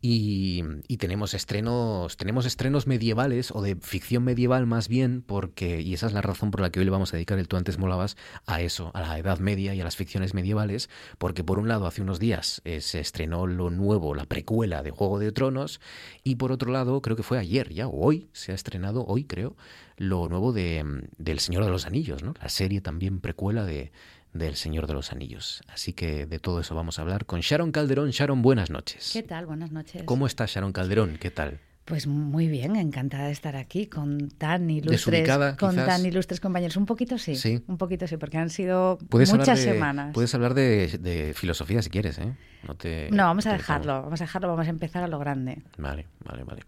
Y, 0.01 0.63
y 0.87 0.97
tenemos 0.97 1.33
estrenos, 1.33 2.17
tenemos 2.17 2.45
estrenos 2.45 2.85
medievales 2.85 3.51
o 3.51 3.61
de 3.61 3.75
ficción 3.75 4.23
medieval 4.23 4.67
más 4.67 4.87
bien, 4.87 5.23
porque, 5.23 5.81
y 5.81 5.93
esa 5.93 6.05
es 6.05 6.13
la 6.13 6.21
razón 6.21 6.51
por 6.51 6.61
la 6.61 6.69
que 6.69 6.79
hoy 6.79 6.85
le 6.85 6.91
vamos 6.91 7.11
a 7.13 7.17
dedicar 7.17 7.39
el 7.39 7.47
Tú 7.47 7.57
antes 7.57 7.79
molabas 7.79 8.17
a 8.45 8.61
eso, 8.61 8.91
a 8.93 9.01
la 9.01 9.17
Edad 9.17 9.39
Media 9.39 9.73
y 9.73 9.81
a 9.81 9.83
las 9.83 9.95
ficciones 9.95 10.33
medievales, 10.33 10.89
porque 11.17 11.43
por 11.43 11.57
un 11.57 11.67
lado 11.67 11.87
hace 11.87 12.01
unos 12.01 12.19
días 12.19 12.61
eh, 12.65 12.81
se 12.81 12.99
estrenó 12.99 13.47
lo 13.47 13.71
nuevo, 13.71 14.13
la 14.13 14.25
precuela 14.25 14.83
de 14.83 14.91
Juego 14.91 15.17
de 15.17 15.31
Tronos, 15.31 15.79
y 16.23 16.35
por 16.35 16.51
otro 16.51 16.71
lado, 16.71 17.01
creo 17.01 17.15
que 17.15 17.23
fue 17.23 17.39
ayer 17.39 17.73
ya, 17.73 17.87
o 17.87 18.05
hoy, 18.05 18.29
se 18.33 18.51
ha 18.51 18.55
estrenado, 18.55 19.05
hoy 19.05 19.23
creo, 19.23 19.55
lo 19.97 20.27
nuevo 20.27 20.53
de, 20.53 20.83
mm, 20.83 21.01
del 21.17 21.39
Señor 21.39 21.63
de 21.63 21.71
los 21.71 21.85
Anillos, 21.85 22.21
¿no? 22.21 22.33
La 22.41 22.49
serie 22.49 22.81
también 22.81 23.21
precuela 23.21 23.65
de, 23.65 23.91
del 24.35 24.55
Señor 24.55 24.85
de 24.85 24.93
los 24.93 25.11
Anillos. 25.11 25.63
Así 25.67 25.93
que 25.93 26.25
de 26.25 26.39
todo 26.39 26.59
eso 26.59 26.75
vamos 26.75 26.99
a 26.99 27.01
hablar 27.01 27.25
con 27.25 27.39
Sharon 27.39 27.71
Calderón. 27.71 28.09
Sharon, 28.11 28.41
buenas 28.41 28.69
noches. 28.69 29.11
¿Qué 29.13 29.23
tal? 29.23 29.45
Buenas 29.45 29.71
noches. 29.71 30.03
¿Cómo 30.03 30.27
está 30.27 30.45
Sharon 30.45 30.73
Calderón? 30.73 31.17
¿Qué 31.19 31.31
tal? 31.31 31.59
Pues 31.85 32.07
muy 32.07 32.47
bien, 32.47 32.75
encantada 32.75 33.27
de 33.27 33.31
estar 33.31 33.55
aquí 33.55 33.85
con 33.85 34.29
tan 34.29 34.69
ilustres, 34.71 35.29
con 35.57 35.75
tan 35.75 36.03
ilustres 36.05 36.39
compañeros. 36.41 36.77
Un 36.77 36.87
poquito 36.87 37.17
sí, 37.19 37.35
Sí. 37.35 37.63
un 37.67 37.77
poquito 37.77 38.07
sí, 38.07 38.17
porque 38.17 38.37
han 38.39 38.49
sido 38.49 38.97
Puedes 39.07 39.31
muchas 39.31 39.59
de, 39.59 39.65
semanas. 39.73 40.11
Puedes 40.13 40.33
hablar 40.33 40.55
de, 40.55 40.97
de 40.99 41.33
filosofía 41.35 41.83
si 41.83 41.91
quieres, 41.91 42.17
¿eh? 42.17 42.33
No, 42.67 42.73
te, 42.73 43.09
No, 43.11 43.25
vamos 43.25 43.45
a 43.45 43.53
dejarlo, 43.53 44.01
vamos 44.01 44.19
a 44.19 44.23
dejarlo, 44.23 44.47
vamos 44.47 44.65
a 44.65 44.71
empezar 44.71 45.03
a 45.03 45.07
lo 45.07 45.19
grande. 45.19 45.61
Vale, 45.77 46.07
vale, 46.25 46.43
vale. 46.43 46.63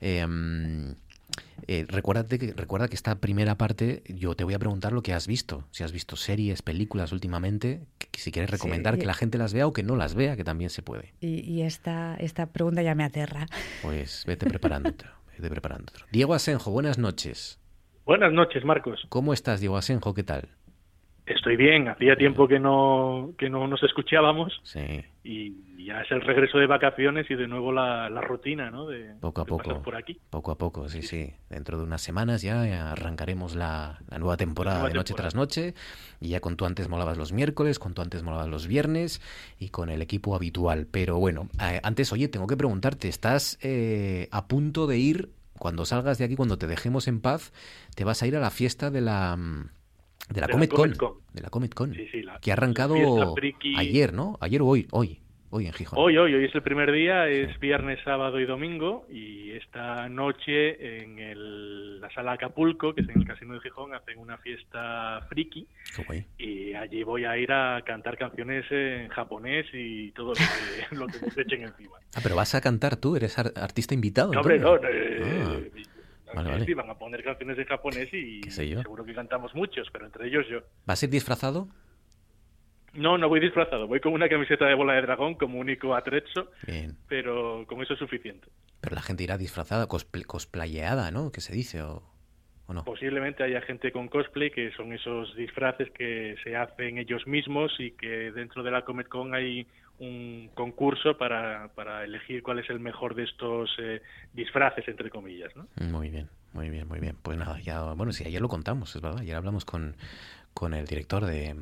Eh, 0.00 0.26
mm, 0.26 0.94
eh, 1.68 1.84
recuérdate 1.88 2.38
que, 2.38 2.52
recuerda 2.54 2.88
que 2.88 2.94
esta 2.94 3.16
primera 3.20 3.56
parte 3.56 4.02
yo 4.08 4.34
te 4.34 4.44
voy 4.44 4.54
a 4.54 4.58
preguntar 4.58 4.92
lo 4.92 5.02
que 5.02 5.12
has 5.12 5.26
visto. 5.26 5.64
Si 5.70 5.84
has 5.84 5.92
visto 5.92 6.16
series, 6.16 6.62
películas 6.62 7.12
últimamente, 7.12 7.82
que- 7.98 8.08
que 8.08 8.20
si 8.20 8.32
quieres 8.32 8.50
recomendar 8.50 8.94
Sí. 8.94 9.00
que 9.00 9.06
la 9.06 9.14
gente 9.14 9.38
las 9.38 9.52
vea 9.54 9.66
o 9.66 9.72
que 9.72 9.82
no 9.82 9.96
las 9.96 10.14
vea, 10.14 10.36
que 10.36 10.44
también 10.44 10.70
se 10.70 10.82
puede. 10.82 11.14
Y, 11.20 11.40
y 11.40 11.62
esta, 11.62 12.16
esta 12.16 12.46
pregunta 12.46 12.82
ya 12.82 12.94
me 12.94 13.04
aterra. 13.04 13.46
Pues 13.82 14.24
vete 14.26 14.46
preparándote. 14.46 15.04
vete 15.38 15.48
preparándote. 15.50 16.00
Diego 16.12 16.34
Asenjo, 16.34 16.70
buenas 16.70 16.98
noches. 16.98 17.58
Buenas 18.04 18.32
noches, 18.32 18.64
Marcos. 18.64 19.06
¿Cómo 19.08 19.32
estás, 19.32 19.60
Diego 19.60 19.76
Asenjo? 19.76 20.12
¿Qué 20.14 20.24
tal? 20.24 20.48
Estoy 21.26 21.56
bien. 21.56 21.88
Hacía 21.88 22.16
tiempo 22.16 22.48
que 22.48 22.58
no, 22.58 23.32
que 23.38 23.48
no 23.48 23.66
nos 23.68 23.80
escuchábamos 23.84 24.52
Sí, 24.64 24.80
y 25.24 25.84
ya 25.84 26.00
es 26.00 26.10
el 26.10 26.20
regreso 26.20 26.58
de 26.58 26.66
vacaciones 26.66 27.30
y 27.30 27.34
de 27.34 27.46
nuevo 27.46 27.72
la, 27.72 28.10
la 28.10 28.20
rutina, 28.20 28.70
¿no? 28.70 28.86
De, 28.86 29.14
poco 29.20 29.42
a 29.42 29.44
de 29.44 29.50
poco. 29.50 29.82
por 29.82 29.96
aquí. 29.96 30.18
Poco 30.30 30.50
a 30.50 30.58
poco, 30.58 30.88
sí, 30.88 31.02
sí. 31.02 31.32
Dentro 31.48 31.78
de 31.78 31.84
unas 31.84 32.02
semanas 32.02 32.42
ya 32.42 32.90
arrancaremos 32.90 33.54
la, 33.54 34.00
la 34.08 34.18
nueva 34.18 34.36
temporada 34.36 34.78
nueva 34.78 34.88
de 34.88 34.94
Noche 34.94 35.14
temporada. 35.14 35.30
tras 35.30 35.34
Noche. 35.34 35.74
Y 36.20 36.28
ya 36.28 36.40
con 36.40 36.56
tú 36.56 36.66
antes 36.66 36.88
molabas 36.88 37.18
los 37.18 37.32
miércoles, 37.32 37.78
con 37.78 37.94
tú 37.94 38.02
antes 38.02 38.22
molabas 38.22 38.48
los 38.48 38.66
viernes 38.66 39.20
y 39.58 39.68
con 39.68 39.90
el 39.90 40.02
equipo 40.02 40.34
habitual. 40.34 40.86
Pero 40.90 41.18
bueno, 41.18 41.48
eh, 41.60 41.80
antes, 41.84 42.12
oye, 42.12 42.28
tengo 42.28 42.46
que 42.46 42.56
preguntarte, 42.56 43.08
¿estás 43.08 43.58
eh, 43.62 44.28
a 44.32 44.48
punto 44.48 44.86
de 44.86 44.98
ir, 44.98 45.30
cuando 45.58 45.84
salgas 45.84 46.18
de 46.18 46.24
aquí, 46.24 46.34
cuando 46.34 46.58
te 46.58 46.66
dejemos 46.66 47.06
en 47.06 47.20
paz, 47.20 47.52
te 47.94 48.02
vas 48.04 48.22
a 48.22 48.26
ir 48.26 48.36
a 48.36 48.40
la 48.40 48.50
fiesta 48.50 48.90
de 48.90 49.00
la... 49.00 49.38
De 50.28 50.40
la 50.40 50.46
De 50.46 50.52
la 50.52 50.58
Comic 50.58 50.70
Con, 50.70 50.78
Comic 50.80 50.96
Con. 50.98 51.14
de 51.32 51.40
la 51.42 51.50
Comic 51.50 51.74
Con, 51.74 51.94
Sí, 51.94 52.08
sí, 52.10 52.22
la- 52.22 52.38
que 52.40 52.50
ha 52.50 52.54
arrancado 52.54 52.94
ayer, 53.76 54.12
¿no? 54.12 54.38
Ayer 54.40 54.62
o 54.62 54.66
hoy, 54.66 54.86
hoy, 54.92 55.18
hoy 55.50 55.66
en 55.66 55.72
Gijón. 55.72 55.98
Hoy, 55.98 56.16
hoy, 56.16 56.32
hoy 56.34 56.44
es 56.46 56.54
el 56.54 56.62
primer 56.62 56.90
día, 56.92 57.28
es 57.28 57.58
viernes, 57.60 57.98
sábado 58.04 58.40
y 58.40 58.46
domingo 58.46 59.04
y 59.10 59.50
esta 59.50 60.08
noche 60.08 61.02
en 61.02 61.18
el- 61.18 62.00
la 62.00 62.10
sala 62.10 62.32
Acapulco, 62.32 62.94
que 62.94 63.02
es 63.02 63.08
en 63.10 63.18
el 63.20 63.26
Casino 63.26 63.54
de 63.54 63.60
Gijón, 63.60 63.94
hacen 63.94 64.18
una 64.18 64.38
fiesta 64.38 65.20
friki 65.28 65.66
y 66.38 66.72
allí 66.74 67.02
voy 67.02 67.24
a 67.24 67.36
ir 67.36 67.52
a 67.52 67.82
cantar 67.84 68.16
canciones 68.16 68.64
en 68.70 69.08
japonés 69.08 69.66
y 69.74 70.10
todo 70.12 70.28
lo 70.28 70.34
que, 70.34 70.42
lo 70.96 71.06
que 71.06 71.18
me 71.36 71.42
echen 71.42 71.62
encima. 71.62 71.96
Ah, 72.14 72.20
pero 72.22 72.36
vas 72.36 72.54
a 72.54 72.60
cantar 72.60 72.96
tú, 72.96 73.16
eres 73.16 73.38
ar- 73.38 73.52
artista 73.56 73.92
invitado. 73.94 74.32
No, 74.32 74.40
hombre, 74.40 74.58
no, 74.58 74.72
Antonio. 74.74 74.96
eh, 74.96 75.20
Ah, 75.44 75.58
vale, 76.34 76.50
vale. 76.50 76.64
sí, 76.66 76.74
van 76.74 76.90
a 76.90 76.94
poner 76.98 77.22
canciones 77.22 77.58
en 77.58 77.64
japonés 77.64 78.08
y 78.12 78.40
¿Qué 78.42 78.50
sé 78.50 78.68
yo? 78.68 78.80
seguro 78.82 79.04
que 79.04 79.14
cantamos 79.14 79.54
muchos, 79.54 79.88
pero 79.92 80.06
entre 80.06 80.26
ellos 80.28 80.46
yo. 80.50 80.60
¿Vas 80.86 81.02
a 81.02 81.06
ir 81.06 81.10
disfrazado? 81.10 81.68
No, 82.94 83.16
no 83.16 83.28
voy 83.28 83.40
disfrazado, 83.40 83.86
voy 83.86 84.00
con 84.00 84.12
una 84.12 84.28
camiseta 84.28 84.66
de 84.66 84.74
bola 84.74 84.92
de 84.94 85.02
dragón 85.02 85.34
como 85.36 85.58
único 85.58 85.94
atrezzo, 85.94 86.50
Bien. 86.66 86.94
pero 87.08 87.64
con 87.66 87.80
eso 87.82 87.94
es 87.94 87.98
suficiente. 87.98 88.48
Pero 88.82 88.94
la 88.94 89.00
gente 89.02 89.22
irá 89.24 89.38
disfrazada, 89.38 89.88
cosple- 89.88 90.26
cosplayeada, 90.26 91.10
¿no? 91.10 91.32
¿Qué 91.32 91.40
se 91.40 91.54
dice? 91.54 91.80
¿O, 91.80 92.02
o 92.66 92.74
no? 92.74 92.84
Posiblemente 92.84 93.42
haya 93.44 93.62
gente 93.62 93.92
con 93.92 94.08
cosplay, 94.08 94.50
que 94.50 94.72
son 94.72 94.92
esos 94.92 95.34
disfraces 95.36 95.90
que 95.92 96.36
se 96.44 96.54
hacen 96.54 96.98
ellos 96.98 97.26
mismos 97.26 97.72
y 97.78 97.92
que 97.92 98.30
dentro 98.32 98.62
de 98.62 98.70
la 98.70 98.82
Comic 98.84 99.08
Con 99.08 99.34
hay 99.34 99.66
un 99.98 100.50
concurso 100.54 101.16
para, 101.16 101.68
para 101.74 102.04
elegir 102.04 102.42
cuál 102.42 102.58
es 102.58 102.68
el 102.70 102.80
mejor 102.80 103.14
de 103.14 103.24
estos 103.24 103.70
eh, 103.78 104.02
disfraces, 104.32 104.86
entre 104.88 105.10
comillas. 105.10 105.52
¿no? 105.54 105.66
Muy 105.86 106.08
bien, 106.10 106.28
muy 106.52 106.70
bien, 106.70 106.88
muy 106.88 106.98
bien. 107.00 107.16
Pues 107.22 107.38
nada, 107.38 107.60
ya, 107.60 107.82
bueno, 107.92 108.12
sí, 108.12 108.24
ayer 108.26 108.40
lo 108.40 108.48
contamos, 108.48 108.94
es 108.96 109.00
verdad. 109.02 109.20
Ayer 109.20 109.36
hablamos 109.36 109.64
con, 109.64 109.94
con 110.54 110.74
el 110.74 110.86
director 110.86 111.24
de, 111.24 111.54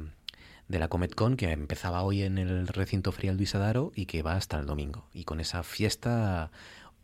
de 0.68 0.78
la 0.78 0.88
Comet 0.88 1.14
Con, 1.14 1.36
que 1.36 1.50
empezaba 1.52 2.02
hoy 2.02 2.22
en 2.22 2.38
el 2.38 2.66
recinto 2.68 3.12
ferial 3.12 3.36
Luis 3.36 3.54
Adaro 3.54 3.92
y 3.94 4.06
que 4.06 4.22
va 4.22 4.34
hasta 4.36 4.58
el 4.58 4.66
domingo. 4.66 5.06
Y 5.12 5.24
con 5.24 5.40
esa 5.40 5.62
fiesta 5.62 6.50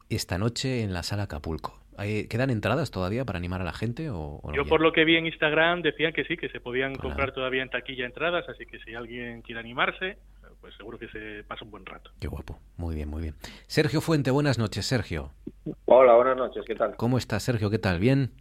esta 0.08 0.38
noche 0.38 0.82
en 0.82 0.94
la 0.94 1.02
sala 1.02 1.24
Acapulco. 1.24 1.78
¿Hay- 1.98 2.28
¿Quedan 2.28 2.50
entradas 2.50 2.90
todavía 2.90 3.24
para 3.24 3.38
animar 3.38 3.62
a 3.62 3.64
la 3.64 3.72
gente 3.72 4.10
o, 4.10 4.38
o 4.42 4.50
no? 4.50 4.54
Yo 4.56 4.62
ya? 4.64 4.68
por 4.68 4.80
lo 4.82 4.92
que 4.92 5.04
vi 5.04 5.16
en 5.16 5.26
Instagram 5.26 5.80
decían 5.82 6.12
que 6.12 6.24
sí, 6.24 6.36
que 6.36 6.48
se 6.50 6.60
podían 6.60 6.94
comprar 6.94 7.32
todavía 7.32 7.62
en 7.62 7.70
taquilla 7.70 8.04
entradas, 8.06 8.48
así 8.48 8.66
que 8.66 8.78
si 8.80 8.94
alguien 8.94 9.40
quiere 9.42 9.60
animarse, 9.60 10.18
pues 10.66 10.74
seguro 10.78 10.98
que 10.98 11.06
se 11.10 11.44
pasa 11.44 11.64
un 11.64 11.70
buen 11.70 11.86
rato. 11.86 12.10
Qué 12.18 12.26
guapo, 12.26 12.58
muy 12.76 12.96
bien, 12.96 13.08
muy 13.08 13.22
bien. 13.22 13.36
Sergio 13.68 14.00
Fuente, 14.00 14.32
buenas 14.32 14.58
noches, 14.58 14.84
Sergio. 14.84 15.30
Hola, 15.84 16.14
buenas 16.16 16.36
noches, 16.36 16.64
¿qué 16.66 16.74
tal? 16.74 16.96
¿Cómo 16.96 17.18
estás, 17.18 17.44
Sergio? 17.44 17.70
¿Qué 17.70 17.78
tal? 17.78 18.00
¿Bien? 18.00 18.32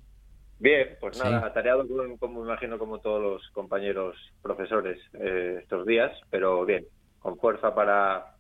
Bien, 0.58 0.98
pues 1.00 1.18
Sí. 1.18 1.24
nada, 1.24 1.46
atareado 1.46 1.88
como, 1.88 2.18
como 2.18 2.40
me 2.42 2.48
imagino 2.48 2.80
como 2.80 2.98
todos 3.00 3.22
los 3.22 3.48
compañeros 3.52 4.16
profesores 4.42 4.98
eh, 5.14 5.60
estos 5.62 5.86
días, 5.86 6.14
pero 6.32 6.66
bien, 6.66 6.88
con 7.20 7.38
fuerza 7.38 7.76
para 7.76 8.36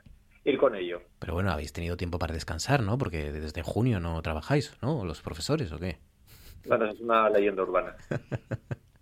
ir 0.46 0.58
con 0.58 0.74
ello. 0.74 1.04
Pero 1.20 1.36
bueno, 1.36 1.52
habéis 1.52 1.72
tenido 1.72 1.96
tiempo 1.96 2.18
para 2.18 2.34
descansar, 2.34 2.82
¿no? 2.82 2.98
Porque 2.98 3.32
desde 3.32 3.62
junio 3.62 4.00
no 4.00 4.20
trabajáis, 4.24 4.76
¿no? 4.82 5.06
¿Los 5.06 5.22
profesores 5.22 5.72
o 5.72 5.78
qué? 5.78 6.00
Bueno, 6.68 6.86
es 6.86 7.00
una 7.02 7.30
leyenda 7.30 7.62
urbana. 7.62 7.96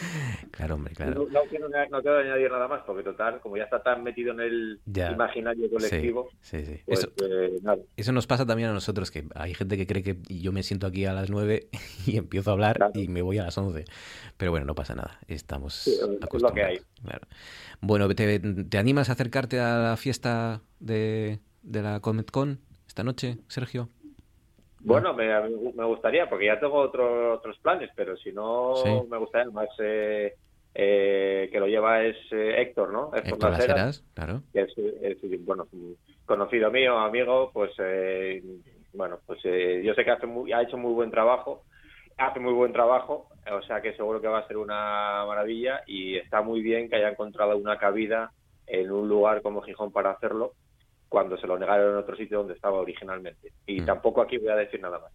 Claro, 0.50 0.74
hombre, 0.74 0.94
claro. 0.94 1.28
No, 1.30 1.40
quiero, 1.48 1.68
no 1.68 2.02
quiero 2.02 2.18
añadir 2.18 2.50
nada 2.50 2.66
más, 2.66 2.82
porque 2.84 3.02
total, 3.04 3.40
como 3.40 3.56
ya 3.56 3.64
está 3.64 3.82
tan 3.82 4.02
metido 4.02 4.32
en 4.32 4.40
el 4.40 4.80
Ya. 4.86 5.12
imaginario 5.12 5.70
colectivo, 5.70 6.30
Sí, 6.40 6.64
sí. 6.64 6.80
pues 6.84 7.00
Eso, 7.00 7.12
eh, 7.24 7.58
nada. 7.62 7.78
eso 7.96 8.12
nos 8.12 8.26
pasa 8.26 8.44
también 8.44 8.70
a 8.70 8.72
nosotros, 8.72 9.10
que 9.10 9.26
hay 9.34 9.54
gente 9.54 9.76
que 9.76 9.86
cree 9.86 10.02
que 10.02 10.16
yo 10.28 10.50
me 10.52 10.62
siento 10.64 10.86
aquí 10.88 11.04
a 11.04 11.12
las 11.12 11.30
9 11.30 11.68
y 12.06 12.16
empiezo 12.16 12.50
a 12.50 12.52
hablar 12.54 12.90
y 12.94 13.08
me 13.08 13.22
voy 13.22 13.38
a 13.38 13.44
las 13.44 13.56
11. 13.58 13.84
Pero 14.36 14.50
bueno, 14.50 14.66
no 14.66 14.74
pasa 14.74 14.94
nada, 14.94 15.18
estamos 15.28 15.74
Sí, 15.74 15.92
es 15.94 16.00
lo 16.00 16.18
que 16.18 16.24
acostumbrados. 16.24 16.70
hay. 16.70 17.02
claro. 17.02 17.26
Bueno, 17.80 18.08
¿te, 18.14 18.40
te 18.40 18.78
animas 18.78 19.08
a 19.10 19.12
acercarte 19.12 19.60
a 19.60 19.78
la 19.78 19.96
fiesta 19.96 20.62
de, 20.80 21.38
de 21.62 21.82
la 21.82 22.00
Comet 22.00 22.30
Con 22.30 22.60
esta 22.88 23.04
noche, 23.04 23.38
Sergio? 23.48 23.90
Bueno, 24.88 25.14
me, 25.14 25.26
me 25.74 25.84
gustaría, 25.84 26.28
porque 26.28 26.46
ya 26.46 26.58
tengo 26.58 26.76
otro- 26.76 27.34
otros 27.34 27.58
planes, 27.58 27.90
pero 27.94 28.16
si 28.16 28.32
no, 28.32 28.74
Sí. 28.76 28.90
me 29.10 29.18
gustaría 29.18 29.50
más 29.50 29.68
eh, 29.78 30.34
eh, 30.74 31.48
que 31.52 31.60
lo 31.60 31.66
lleva 31.66 32.02
es 32.04 32.16
eh, 32.30 32.60
Héctor, 32.62 32.92
¿no? 32.92 33.10
Héctor 33.14 33.60
Heras, 33.60 34.04
claro. 34.14 34.42
que 34.52 34.62
es, 34.62 34.78
es, 34.78 35.44
bueno, 35.44 35.66
conocido 36.24 36.70
mío, 36.70 36.98
amigo, 36.98 37.50
pues 37.52 37.72
eh, 37.78 38.42
bueno, 38.92 39.18
pues 39.26 39.40
eh, 39.44 39.82
yo 39.84 39.94
sé 39.94 40.04
que 40.04 40.10
hace 40.10 40.26
muy- 40.26 40.52
ha 40.52 40.62
hecho 40.62 40.76
muy 40.76 40.92
buen 40.92 41.10
trabajo 41.10 41.64
hace 42.20 42.40
muy 42.40 42.52
buen 42.52 42.72
trabajo, 42.72 43.28
o 43.48 43.62
sea 43.62 43.80
que 43.80 43.94
seguro 43.94 44.20
que 44.20 44.26
va 44.26 44.40
a 44.40 44.46
ser 44.48 44.56
una 44.56 45.24
maravilla 45.24 45.82
y 45.86 46.16
está 46.16 46.42
muy 46.42 46.62
bien 46.62 46.88
que 46.88 46.96
haya 46.96 47.10
encontrado 47.10 47.56
una 47.56 47.78
cabida 47.78 48.32
en 48.66 48.90
un 48.90 49.08
lugar 49.08 49.40
como 49.40 49.62
Gijón 49.62 49.92
para 49.92 50.10
hacerlo 50.10 50.54
cuando 51.08 51.36
se 51.38 51.46
lo 51.46 51.58
negaron 51.58 51.92
en 51.92 51.96
otro 51.98 52.16
sitio 52.16 52.38
donde 52.38 52.54
estaba 52.54 52.78
originalmente. 52.80 53.52
Y 53.66 53.80
Mm. 53.80 53.86
tampoco 53.86 54.20
aquí 54.22 54.38
voy 54.38 54.48
a 54.48 54.56
decir 54.56 54.80
nada 54.80 54.98
más. 54.98 55.12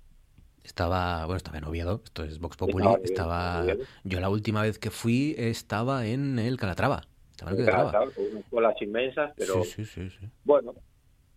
Estaba, 0.63 1.25
bueno, 1.25 1.37
estaba 1.37 1.57
en 1.57 1.65
Oviedo, 1.65 2.01
esto 2.03 2.23
es 2.23 2.39
Vox 2.39 2.55
Populi, 2.55 2.87
Estaba 3.03 3.65
yo 4.05 4.19
la 4.21 4.29
última 4.29 4.61
vez 4.61 4.79
que 4.79 4.89
fui 4.91 5.35
estaba 5.37 6.05
en 6.05 6.39
el 6.39 6.57
Calatrava, 6.57 7.01
estaba 7.31 7.51
en 7.51 7.59
el 7.59 7.65
Calatrava. 7.65 8.11
con 8.11 8.25
unas 8.31 8.45
colas 8.49 8.81
inmensas, 8.81 9.33
pero 9.37 9.63
sí, 9.65 9.83
sí, 9.85 10.09
sí. 10.09 10.29
bueno, 10.45 10.73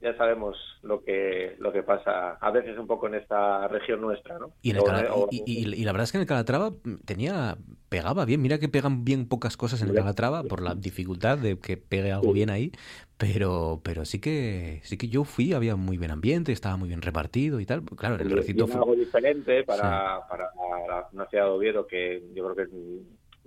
ya 0.00 0.16
sabemos 0.16 0.56
lo 0.82 1.02
que 1.02 1.56
lo 1.58 1.72
que 1.72 1.82
pasa 1.82 2.32
a 2.40 2.50
veces 2.50 2.78
un 2.78 2.86
poco 2.86 3.06
en 3.06 3.14
esta 3.14 3.66
región 3.68 4.00
nuestra, 4.00 4.38
¿no? 4.38 4.52
Y, 4.62 4.70
en 4.70 4.76
el 4.76 4.82
O- 4.82 4.84
Cala- 4.84 5.14
o- 5.14 5.28
y, 5.30 5.42
y- 5.46 5.74
y 5.74 5.84
la 5.84 5.92
verdad 5.92 6.04
es 6.04 6.12
que 6.12 6.18
en 6.18 6.22
el 6.22 6.28
Calatrava 6.28 6.70
mm, 6.70 6.94
tenía, 7.04 7.56
pegaba 7.88 8.24
bien, 8.24 8.42
mira 8.42 8.58
que 8.58 8.68
pegan 8.68 9.04
bien 9.04 9.26
pocas 9.26 9.56
cosas 9.56 9.80
en 9.82 9.88
el 9.88 9.94
Calatrava 9.94 10.42
por 10.44 10.60
la 10.62 10.74
dificultad 10.74 11.38
de 11.38 11.58
que 11.58 11.76
pegue 11.78 12.12
algo 12.12 12.32
bien 12.32 12.50
ahí, 12.50 12.72
pero, 13.16 13.80
pero 13.82 14.04
sí 14.04 14.20
que 14.20 14.80
sí 14.82 14.98
que 14.98 15.08
yo 15.08 15.24
fui, 15.24 15.52
había 15.54 15.76
muy 15.76 15.96
buen 15.96 16.10
ambiente, 16.10 16.52
estaba 16.52 16.76
muy 16.76 16.88
bien 16.88 17.00
repartido 17.02 17.60
y 17.60 17.66
tal. 17.66 17.82
Claro, 17.82 18.16
en 18.16 18.20
el 18.22 18.30
recinto 18.36 18.66
fue- 18.66 18.76
algo 18.76 18.94
diferente 18.94 19.64
para, 19.64 20.20
para 20.28 20.44
la- 20.88 21.08
una 21.12 21.26
ciudad 21.26 21.44
de 21.44 21.50
Oviedo 21.50 21.86
que 21.86 22.22
yo 22.34 22.52
creo 22.52 22.66
que 22.66 22.72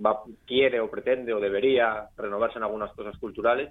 va, 0.03 0.21
quiere 0.47 0.79
o 0.79 0.89
pretende 0.89 1.33
o 1.33 1.39
debería 1.39 2.09
renovarse 2.17 2.57
en 2.57 2.63
algunas 2.63 2.91
cosas 2.93 3.15
culturales, 3.19 3.69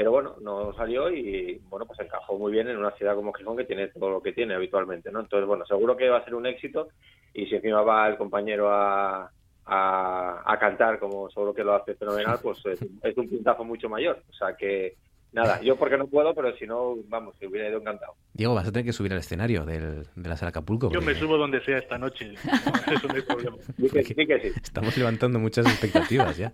pero 0.00 0.12
bueno, 0.12 0.36
no 0.40 0.72
salió 0.72 1.10
y 1.10 1.60
bueno, 1.68 1.84
pues 1.84 2.00
encajó 2.00 2.38
muy 2.38 2.50
bien 2.50 2.66
en 2.68 2.78
una 2.78 2.90
ciudad 2.92 3.14
como 3.14 3.34
Gijón 3.34 3.54
que 3.54 3.66
tiene 3.66 3.88
todo 3.88 4.08
lo 4.08 4.22
que 4.22 4.32
tiene 4.32 4.54
habitualmente, 4.54 5.12
¿no? 5.12 5.20
Entonces, 5.20 5.46
bueno, 5.46 5.66
seguro 5.66 5.94
que 5.94 6.08
va 6.08 6.16
a 6.16 6.24
ser 6.24 6.34
un 6.34 6.46
éxito 6.46 6.88
y 7.34 7.44
si 7.44 7.56
encima 7.56 7.82
va 7.82 8.08
el 8.08 8.16
compañero 8.16 8.70
a, 8.72 9.30
a, 9.66 10.56
cantar 10.58 10.98
como 10.98 11.28
seguro 11.28 11.52
que 11.52 11.64
lo 11.64 11.74
hace 11.74 11.96
fenomenal, 11.96 12.38
pues 12.42 12.64
es, 12.64 12.80
es 12.80 13.16
un 13.18 13.28
puntazo 13.28 13.62
mucho 13.62 13.90
mayor. 13.90 14.22
O 14.30 14.32
sea 14.32 14.56
que 14.56 14.94
nada, 15.32 15.60
yo 15.62 15.76
porque 15.76 15.96
no 15.96 16.06
puedo, 16.06 16.34
pero 16.34 16.56
si 16.56 16.66
no, 16.66 16.96
vamos, 17.08 17.34
que 17.38 17.46
hubiera 17.46 17.68
ido 17.68 17.78
encantado. 17.78 18.14
Diego, 18.32 18.54
vas 18.54 18.66
a 18.66 18.72
tener 18.72 18.84
que 18.84 18.92
subir 18.92 19.12
al 19.12 19.18
escenario 19.18 19.64
del, 19.64 20.06
de 20.14 20.28
la 20.28 20.36
sala 20.36 20.50
Acapulco. 20.50 20.90
Yo 20.90 21.02
me 21.02 21.14
subo 21.14 21.36
donde 21.36 21.62
sea 21.64 21.78
esta 21.78 21.98
noche. 21.98 22.32
No, 22.44 22.94
eso 22.94 23.08
no 23.08 23.14
hay 23.14 23.22
problema. 23.22 23.56
Estamos 24.62 24.96
levantando 24.96 25.38
muchas 25.38 25.66
expectativas 25.66 26.36
ya 26.36 26.52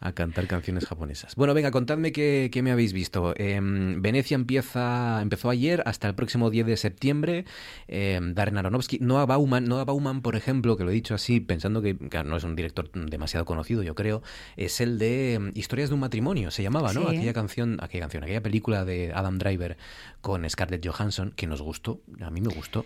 a 0.00 0.12
cantar 0.12 0.46
canciones 0.46 0.86
japonesas. 0.86 1.34
Bueno, 1.36 1.54
venga, 1.54 1.70
contadme 1.70 2.12
qué, 2.12 2.50
qué 2.52 2.62
me 2.62 2.70
habéis 2.70 2.92
visto. 2.92 3.34
Em, 3.36 4.00
Venecia 4.02 4.34
empieza, 4.34 5.20
empezó 5.22 5.50
ayer 5.50 5.82
hasta 5.86 6.08
el 6.08 6.14
próximo 6.14 6.50
10 6.50 6.66
de 6.66 6.76
septiembre. 6.76 7.44
Eh, 7.88 8.20
Darren 8.22 8.58
Aronofsky, 8.58 8.98
Noah 9.00 9.26
Bauman, 9.26 9.64
Noah 9.64 9.84
Bauman, 9.84 10.22
por 10.22 10.36
ejemplo, 10.36 10.76
que 10.76 10.84
lo 10.84 10.90
he 10.90 10.94
dicho 10.94 11.14
así, 11.14 11.40
pensando 11.40 11.82
que 11.82 11.96
claro, 11.96 12.28
no 12.28 12.36
es 12.36 12.44
un 12.44 12.56
director 12.56 12.90
demasiado 12.92 13.44
conocido, 13.46 13.82
yo 13.82 13.94
creo, 13.94 14.22
es 14.56 14.80
el 14.80 14.98
de 14.98 15.34
em, 15.34 15.52
Historias 15.54 15.88
de 15.88 15.94
un 15.94 16.00
matrimonio, 16.00 16.50
se 16.50 16.62
llamaba, 16.62 16.92
¿no? 16.92 17.08
Sí. 17.08 17.16
Aquella 17.16 17.32
canción, 17.32 17.78
aquella 17.80 17.95
canción, 18.00 18.22
aquella 18.22 18.42
película 18.42 18.84
de 18.84 19.12
Adam 19.14 19.38
Driver 19.38 19.76
con 20.20 20.48
Scarlett 20.48 20.86
Johansson, 20.86 21.32
que 21.34 21.46
nos 21.46 21.62
gustó, 21.62 22.00
a 22.20 22.30
mí 22.30 22.40
me 22.40 22.54
gustó 22.54 22.84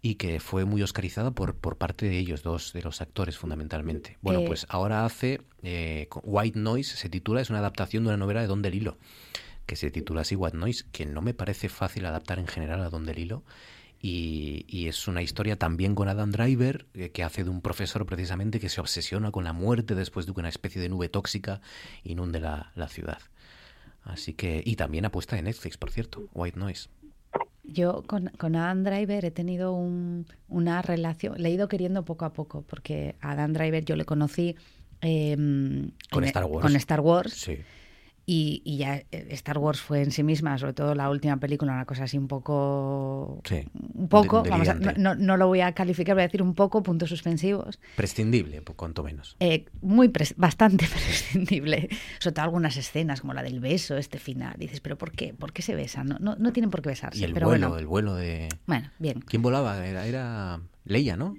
y 0.00 0.16
que 0.16 0.40
fue 0.40 0.64
muy 0.64 0.82
oscarizada 0.82 1.30
por, 1.30 1.54
por 1.54 1.76
parte 1.76 2.06
de 2.06 2.18
ellos 2.18 2.42
dos, 2.42 2.72
de 2.72 2.82
los 2.82 3.00
actores 3.00 3.38
fundamentalmente. 3.38 4.18
Bueno, 4.20 4.40
Eh, 4.40 4.44
pues 4.46 4.66
ahora 4.68 5.04
hace 5.04 5.42
eh, 5.62 6.08
White 6.24 6.58
Noise, 6.58 6.96
se 6.96 7.08
titula, 7.08 7.40
es 7.40 7.50
una 7.50 7.60
adaptación 7.60 8.02
de 8.02 8.08
una 8.08 8.16
novela 8.16 8.40
de 8.40 8.48
Don 8.48 8.62
DeLillo, 8.62 8.98
que 9.64 9.76
se 9.76 9.90
titula 9.92 10.22
así 10.22 10.34
White 10.34 10.56
Noise, 10.56 10.86
que 10.90 11.06
no 11.06 11.22
me 11.22 11.34
parece 11.34 11.68
fácil 11.68 12.04
adaptar 12.04 12.40
en 12.40 12.48
general 12.48 12.80
a 12.82 12.90
Don 12.90 13.06
DeLillo. 13.06 13.44
Y, 14.04 14.64
y 14.66 14.88
es 14.88 15.06
una 15.06 15.22
historia 15.22 15.54
también 15.54 15.94
con 15.94 16.08
Adam 16.08 16.32
Driver, 16.32 16.86
eh, 16.94 17.10
que 17.10 17.22
hace 17.22 17.44
de 17.44 17.50
un 17.50 17.60
profesor 17.60 18.04
precisamente 18.04 18.58
que 18.58 18.68
se 18.68 18.80
obsesiona 18.80 19.30
con 19.30 19.44
la 19.44 19.52
muerte 19.52 19.94
después 19.94 20.26
de 20.26 20.32
que 20.32 20.40
una 20.40 20.48
especie 20.48 20.82
de 20.82 20.88
nube 20.88 21.08
tóxica 21.08 21.60
inunde 22.02 22.40
la, 22.40 22.72
la 22.74 22.88
ciudad. 22.88 23.20
Así 24.04 24.34
que, 24.34 24.62
y 24.64 24.76
también 24.76 25.04
apuesta 25.04 25.36
de 25.36 25.42
Netflix, 25.42 25.76
por 25.76 25.90
cierto, 25.90 26.28
White 26.34 26.58
Noise. 26.58 26.88
Yo 27.64 28.02
con, 28.06 28.26
con 28.38 28.56
Adam 28.56 28.82
Driver 28.82 29.24
he 29.24 29.30
tenido 29.30 29.72
un- 29.72 30.26
una 30.48 30.82
relación, 30.82 31.34
le 31.40 31.48
he 31.48 31.52
ido 31.52 31.68
queriendo 31.68 32.04
poco 32.04 32.24
a 32.24 32.32
poco, 32.32 32.62
porque 32.62 33.14
a 33.20 33.30
Adam 33.32 33.52
Driver 33.52 33.84
yo 33.84 33.94
le 33.96 34.04
conocí 34.04 34.56
eh, 35.00 35.34
Con 36.10 36.22
en- 36.24 36.28
Star 36.28 36.44
Wars. 36.44 36.62
con 36.66 36.76
Star 36.76 37.00
Wars 37.00 37.32
Sí. 37.32 37.58
Y, 38.24 38.62
y 38.64 38.76
ya 38.78 38.96
eh, 38.96 39.26
Star 39.30 39.58
Wars 39.58 39.80
fue 39.80 40.02
en 40.02 40.10
sí 40.12 40.22
misma, 40.22 40.56
sobre 40.58 40.72
todo 40.74 40.94
la 40.94 41.10
última 41.10 41.38
película, 41.38 41.72
una 41.72 41.84
cosa 41.84 42.04
así 42.04 42.16
un 42.18 42.28
poco... 42.28 43.40
Sí. 43.44 43.64
Un 43.94 44.08
poco, 44.08 44.42
vamos 44.48 44.68
a- 44.68 44.74
no, 44.74 45.14
no- 45.14 45.36
lo 45.36 45.46
voy 45.48 45.60
a 45.60 45.72
calificar, 45.72 46.14
voy 46.14 46.22
a 46.22 46.26
decir 46.28 46.42
un 46.42 46.54
poco, 46.54 46.82
puntos 46.82 47.08
suspensivos. 47.08 47.80
Prescindible, 47.96 48.62
cuanto 48.76 49.02
menos. 49.02 49.36
Eh, 49.40 49.66
muy 49.80 50.08
pres- 50.08 50.34
bastante 50.36 50.86
prescindible. 50.92 51.88
Sobre 52.20 52.34
todo 52.34 52.44
algunas 52.44 52.76
escenas, 52.76 53.20
como 53.20 53.34
la 53.34 53.42
del 53.42 53.60
beso, 53.60 53.96
este 53.96 54.18
final. 54.18 54.54
Dices, 54.58 54.80
¿pero 54.80 54.96
por 54.98 55.12
qué? 55.12 55.34
¿Por 55.34 55.52
qué 55.52 55.62
se 55.62 55.74
besan? 55.74 56.06
No, 56.08 56.18
no, 56.20 56.36
no 56.36 56.52
tienen 56.52 56.70
por 56.70 56.82
qué 56.82 56.90
besarse. 56.90 57.18
Y 57.20 57.24
el 57.24 57.32
pero 57.32 57.46
vuelo, 57.48 57.68
bueno, 57.68 57.78
el 57.80 57.86
vuelo 57.86 58.14
de... 58.14 58.48
Bueno, 58.66 58.90
bien. 58.98 59.20
¿Quién 59.26 59.42
volaba? 59.42 59.84
Era, 59.86 60.06
era 60.06 60.60
Leia, 60.84 61.16
¿no? 61.16 61.34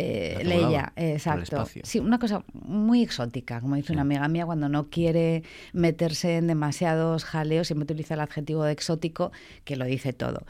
Eh, 0.00 0.44
Leia, 0.44 0.92
exacto. 0.94 1.66
Sí, 1.82 1.98
una 1.98 2.20
cosa 2.20 2.44
muy 2.52 3.02
exótica, 3.02 3.60
como 3.60 3.74
dice 3.74 3.92
una 3.92 4.02
amiga 4.02 4.28
mía, 4.28 4.46
cuando 4.46 4.68
no 4.68 4.90
quiere 4.90 5.42
meterse 5.72 6.36
en 6.36 6.46
demasiados 6.46 7.24
jaleos, 7.24 7.66
siempre 7.66 7.82
utiliza 7.82 8.14
el 8.14 8.20
adjetivo 8.20 8.62
de 8.62 8.70
exótico, 8.70 9.32
que 9.64 9.74
lo 9.74 9.86
dice 9.86 10.12
todo. 10.12 10.44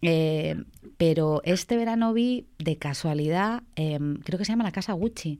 Eh, 0.00 0.56
pero 0.96 1.42
este 1.44 1.76
verano 1.76 2.14
vi, 2.14 2.46
de 2.58 2.78
casualidad, 2.78 3.62
em, 3.76 4.16
creo 4.20 4.38
que 4.38 4.46
se 4.46 4.52
llama 4.52 4.64
la 4.64 4.72
Casa 4.72 4.94
Gucci. 4.94 5.38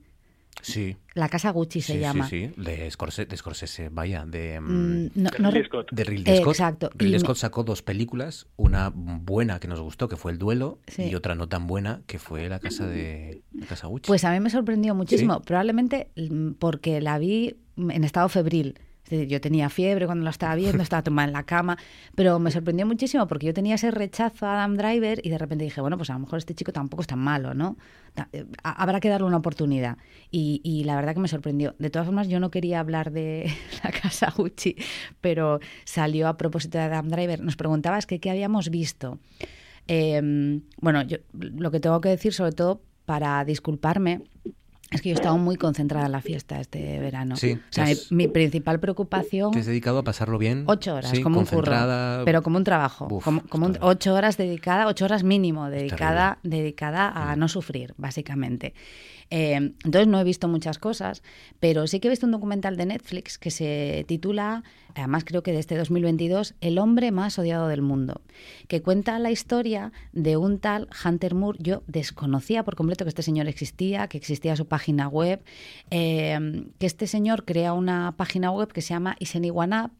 Sí. 0.61 0.97
La 1.13 1.29
Casa 1.29 1.51
Gucci 1.51 1.81
se 1.81 1.93
sí, 1.93 1.99
llama. 1.99 2.27
Sí, 2.27 2.51
sí, 2.55 2.61
de 2.61 2.89
Scorsese, 2.89 3.25
de 3.27 3.37
Scorsese, 3.37 3.89
vaya, 3.89 4.25
de... 4.25 4.59
Mm, 4.59 4.65
mm, 5.05 5.09
no- 5.15 5.29
no 5.39 5.51
re- 5.51 5.67
De 5.91 6.03
Ridley 6.03 6.37
Scott. 6.37 6.47
Exacto. 6.53 6.89
Ridley 6.95 7.15
Y 7.15 7.19
Scott 7.19 7.37
sacó 7.37 7.63
dos 7.63 7.81
películas, 7.81 8.47
una 8.55 8.91
buena 8.93 9.59
que 9.59 9.67
nos 9.67 9.79
gustó, 9.81 10.07
que 10.09 10.15
fue 10.17 10.31
El 10.31 10.39
Duelo, 10.39 10.79
Sí. 10.87 11.03
y 11.03 11.15
otra 11.15 11.35
no 11.35 11.47
tan 11.47 11.67
buena, 11.67 12.01
que 12.07 12.19
fue 12.19 12.49
La 12.49 12.59
Casa 12.59 12.87
de 12.87 13.41
la 13.53 13.65
Casa 13.67 13.87
Gucci. 13.87 14.07
Pues 14.07 14.23
a 14.23 14.31
mí 14.31 14.39
me 14.39 14.49
sorprendió 14.49 14.95
muchísimo, 14.95 15.41
probablemente 15.41 16.09
mm, 16.15 16.51
porque 16.53 16.99
la 17.01 17.17
vi 17.19 17.57
en 17.77 18.03
estado 18.03 18.27
febril. 18.29 18.79
Es 19.05 19.11
decir, 19.11 19.27
yo 19.27 19.39
tenía 19.39 19.69
fiebre 19.69 20.05
cuando 20.07 20.23
la 20.23 20.31
estaba 20.31 20.55
viendo, 20.55 20.81
estaba 20.83 21.03
tomada 21.03 21.27
en 21.27 21.33
la 21.33 21.43
cama, 21.43 21.77
pero 22.15 22.39
me 22.39 22.49
sorprendió 22.51 22.85
muchísimo 22.87 23.27
porque 23.27 23.45
yo 23.45 23.53
tenía 23.53 23.75
ese 23.75 23.91
rechazo 23.91 24.47
a 24.47 24.53
Adam 24.55 24.75
Driver 24.75 25.21
y 25.23 25.29
de 25.29 25.37
repente 25.37 25.63
dije, 25.63 25.79
bueno, 25.79 25.95
pues 25.97 26.09
a 26.09 26.13
lo 26.13 26.19
mejor 26.19 26.39
este 26.39 26.55
chico 26.55 26.71
tampoco 26.73 27.01
es 27.01 27.07
tan 27.07 27.19
malo, 27.19 27.53
¿no? 27.53 27.77
Eh, 28.33 28.45
ha- 28.63 28.81
Habrá 28.81 28.99
que 28.99 29.09
darle 29.09 29.27
una 29.27 29.37
oportunidad. 29.37 29.97
Y, 30.31 30.83
la 30.85 30.95
verdad 30.95 31.13
que 31.13 31.19
me 31.19 31.27
sorprendió. 31.27 31.75
De 31.79 31.89
todas 31.89 32.07
formas, 32.07 32.27
yo 32.27 32.39
no 32.39 32.49
quería 32.51 32.79
hablar 32.79 33.11
de 33.11 33.49
la 33.83 33.91
casa 33.91 34.33
Gucci, 34.35 34.75
pero 35.21 35.59
salió 35.85 36.27
a 36.27 36.35
propósito 36.37 36.77
de 36.79 36.85
Adam 36.85 37.07
Driver. 37.07 37.41
Nos 37.41 37.55
preguntabas 37.55 38.05
que 38.07 38.19
qué 38.19 38.31
habíamos 38.31 38.69
visto. 38.69 39.19
Eh, 39.87 40.59
bueno, 40.81 41.03
yo 41.03 41.17
lo 41.33 41.69
que 41.71 41.79
tengo 41.79 42.01
que 42.01 42.09
decir, 42.09 42.33
sobre 42.33 42.53
todo 42.53 42.81
para 43.05 43.45
disculparme, 43.45 44.23
es 44.91 45.01
que 45.01 45.09
yo 45.09 45.13
he 45.13 45.17
estado 45.17 45.37
muy 45.37 45.55
concentrada 45.57 46.05
en 46.05 46.11
la 46.11 46.21
fiesta 46.21 46.59
este 46.61 46.99
verano. 46.99 47.35
Sí, 47.35 47.53
o 47.53 47.59
sea, 47.69 47.89
es- 47.89 48.11
mi, 48.11 48.25
mi 48.25 48.27
principal 48.27 48.79
preocupación. 48.79 49.51
¿Te 49.51 49.59
has 49.59 49.65
dedicado 49.65 49.99
a 49.99 50.03
pasarlo 50.03 50.37
bien? 50.37 50.63
Ocho 50.67 50.93
horas, 50.95 51.11
Sí, 51.11 51.21
como 51.21 51.39
un 51.39 51.45
curro. 51.45 51.57
concentrada. 51.57 52.23
Pero 52.23 52.41
como 52.43 52.57
un 52.57 52.63
trabajo. 52.63 53.07
Uf, 53.09 53.23
como 53.23 53.41
como 53.49 53.65
un- 53.65 53.77
ocho 53.81 54.13
horas 54.13 54.37
dedicada, 54.37 54.87
ocho 54.87 55.05
horas 55.05 55.23
mínimo 55.23 55.69
dedicada, 55.69 56.37
dedicada 56.43 57.09
Mm. 57.11 57.17
a 57.17 57.35
no 57.35 57.47
sufrir, 57.47 57.93
básicamente. 57.97 58.73
Eh, 59.29 59.55
entonces 59.55 60.07
no 60.07 60.19
he 60.19 60.23
visto 60.23 60.47
muchas 60.47 60.77
cosas, 60.77 61.23
pero 61.59 61.87
sí 61.87 61.99
que 61.99 62.07
he 62.07 62.11
visto 62.11 62.25
un 62.25 62.31
documental 62.31 62.77
de 62.77 62.85
Netflix 62.85 63.37
que 63.37 63.51
se 63.51 64.05
titula, 64.07 64.63
además 64.93 65.23
creo 65.25 65.41
que 65.43 65.51
de 65.51 65.59
este 65.59 65.75
2022, 65.77 66.55
El 66.61 66.77
hombre 66.77 67.11
más 67.11 67.39
odiado 67.39 67.67
del 67.67 67.81
mundo, 67.81 68.21
que 68.67 68.81
cuenta 68.81 69.17
la 69.19 69.31
historia 69.31 69.91
de 70.13 70.37
un 70.37 70.59
tal 70.59 70.87
Hunter 71.03 71.33
Moore. 71.33 71.59
Yo 71.61 71.83
desconocía 71.87 72.63
por 72.63 72.75
completo 72.75 73.05
que 73.05 73.09
este 73.09 73.23
señor 73.23 73.47
existía, 73.47 74.07
que 74.07 74.17
existía 74.17 74.55
su 74.55 74.67
página 74.67 75.07
web, 75.07 75.41
eh, 75.89 76.65
que 76.77 76.85
este 76.85 77.07
señor 77.07 77.45
crea 77.45 77.73
una 77.73 78.13
página 78.17 78.51
web 78.51 78.71
que 78.71 78.81
se 78.81 78.93
llama 78.93 79.15
Is 79.19 79.35
Anyone 79.35 79.75
Up, 79.81 79.91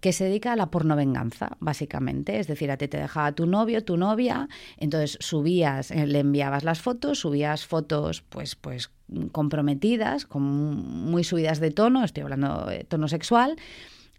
que 0.00 0.12
se 0.12 0.24
dedica 0.24 0.52
a 0.52 0.56
la 0.56 0.70
pornovenganza, 0.70 1.56
básicamente. 1.60 2.38
Es 2.38 2.46
decir, 2.46 2.70
a 2.70 2.76
ti 2.76 2.88
te 2.88 2.98
dejaba 2.98 3.32
tu 3.32 3.46
novio, 3.46 3.84
tu 3.84 3.96
novia, 3.96 4.48
entonces 4.76 5.16
subías, 5.20 5.90
eh, 5.90 6.06
le 6.06 6.20
enviabas 6.20 6.64
las 6.64 6.80
fotos, 6.80 7.20
subías 7.20 7.64
fotos 7.66 8.22
pues, 8.22 8.54
pues 8.54 8.90
comprometidas, 9.32 10.26
con 10.26 10.42
muy 10.42 11.24
subidas 11.24 11.60
de 11.60 11.70
tono, 11.70 12.04
estoy 12.04 12.22
hablando 12.22 12.66
de 12.66 12.84
tono 12.84 13.08
sexual, 13.08 13.56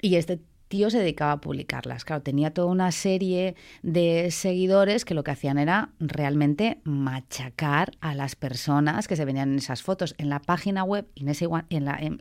y 0.01 0.15
este 0.15 0.39
tío 0.67 0.89
se 0.89 0.99
dedicaba 0.99 1.33
a 1.33 1.41
publicarlas. 1.41 2.05
Claro, 2.05 2.21
tenía 2.21 2.53
toda 2.53 2.67
una 2.67 2.91
serie 2.91 3.55
de 3.83 4.31
seguidores 4.31 5.05
que 5.05 5.13
lo 5.13 5.23
que 5.23 5.31
hacían 5.31 5.57
era 5.57 5.89
realmente 5.99 6.79
machacar 6.83 7.91
a 8.01 8.15
las 8.15 8.35
personas 8.35 9.07
que 9.07 9.15
se 9.15 9.25
venían 9.25 9.51
en 9.51 9.59
esas 9.59 9.83
fotos. 9.83 10.15
En 10.17 10.29
la 10.29 10.41
página 10.41 10.83
web, 10.83 11.07
Inesi 11.15 11.45
One, 11.45 11.65
en 11.69 11.85
la 11.85 11.97
en 11.99 12.17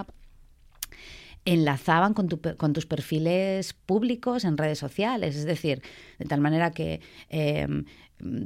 Up, 0.00 0.12
enlazaban 1.44 2.14
con, 2.14 2.28
tu, 2.28 2.40
con 2.56 2.72
tus 2.72 2.86
perfiles 2.86 3.72
públicos 3.72 4.44
en 4.44 4.56
redes 4.56 4.78
sociales. 4.78 5.36
Es 5.36 5.44
decir, 5.44 5.82
de 6.18 6.24
tal 6.26 6.40
manera 6.40 6.70
que 6.70 7.00
em, 7.28 7.84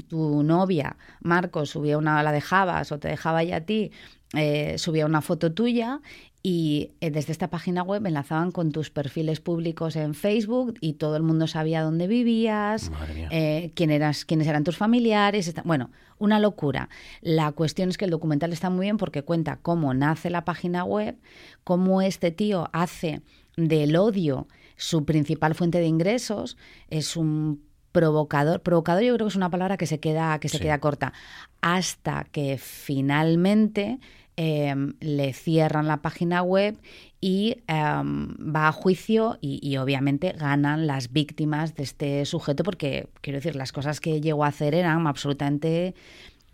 tu 0.08 0.42
novia, 0.42 0.96
Marcos, 1.20 1.70
subía 1.70 1.98
una, 1.98 2.22
la 2.22 2.32
dejabas 2.32 2.92
o 2.92 2.98
te 2.98 3.08
dejaba 3.08 3.42
ya 3.44 3.56
a 3.56 3.60
ti, 3.60 3.90
eh, 4.34 4.78
subía 4.78 5.06
una 5.06 5.20
foto 5.20 5.52
tuya 5.52 6.00
y 6.48 6.92
eh, 7.00 7.10
desde 7.10 7.32
esta 7.32 7.50
página 7.50 7.82
web 7.82 8.06
enlazaban 8.06 8.52
con 8.52 8.70
tus 8.70 8.88
perfiles 8.88 9.40
públicos 9.40 9.96
en 9.96 10.14
Facebook 10.14 10.74
y 10.80 10.92
todo 10.92 11.16
el 11.16 11.24
mundo 11.24 11.48
sabía 11.48 11.82
dónde 11.82 12.06
vivías, 12.06 12.92
eh, 13.32 13.72
quién 13.74 13.90
eras, 13.90 14.24
quiénes 14.24 14.46
eran 14.46 14.62
tus 14.62 14.76
familiares. 14.76 15.52
Bueno, 15.64 15.90
una 16.18 16.38
locura. 16.38 16.88
La 17.20 17.50
cuestión 17.50 17.88
es 17.88 17.98
que 17.98 18.04
el 18.04 18.12
documental 18.12 18.52
está 18.52 18.70
muy 18.70 18.86
bien 18.86 18.96
porque 18.96 19.24
cuenta 19.24 19.58
cómo 19.60 19.92
nace 19.92 20.30
la 20.30 20.44
página 20.44 20.84
web, 20.84 21.16
cómo 21.64 22.00
este 22.00 22.30
tío 22.30 22.70
hace 22.72 23.22
del 23.56 23.96
odio 23.96 24.46
su 24.76 25.04
principal 25.04 25.56
fuente 25.56 25.80
de 25.80 25.86
ingresos, 25.86 26.56
es 26.90 27.16
un 27.16 27.60
provocador, 27.90 28.60
provocador 28.60 29.02
yo 29.02 29.14
creo 29.14 29.26
que 29.26 29.30
es 29.30 29.36
una 29.36 29.50
palabra 29.50 29.76
que 29.76 29.86
se 29.86 29.98
queda, 29.98 30.38
que 30.38 30.48
se 30.48 30.60
queda 30.60 30.78
corta, 30.78 31.12
hasta 31.60 32.22
que 32.30 32.56
finalmente 32.56 33.98
Em, 34.38 34.92
le 35.00 35.32
cierran 35.32 35.86
la 35.86 36.02
página 36.02 36.42
web 36.42 36.76
y 37.22 37.56
em, 37.68 38.34
va 38.36 38.68
a 38.68 38.72
juicio 38.72 39.38
y, 39.40 39.58
y, 39.62 39.78
obviamente 39.78 40.32
ganan 40.32 40.86
las 40.86 41.10
víctimas 41.10 41.74
de 41.74 41.84
este 41.84 42.24
sujeto 42.26 42.62
porque, 42.62 43.08
quiero 43.22 43.38
decir, 43.38 43.56
las 43.56 43.72
cosas 43.72 43.98
que 43.98 44.20
llegó 44.20 44.44
a 44.44 44.48
hacer 44.48 44.74
eran 44.74 45.06
absolutamente 45.06 45.94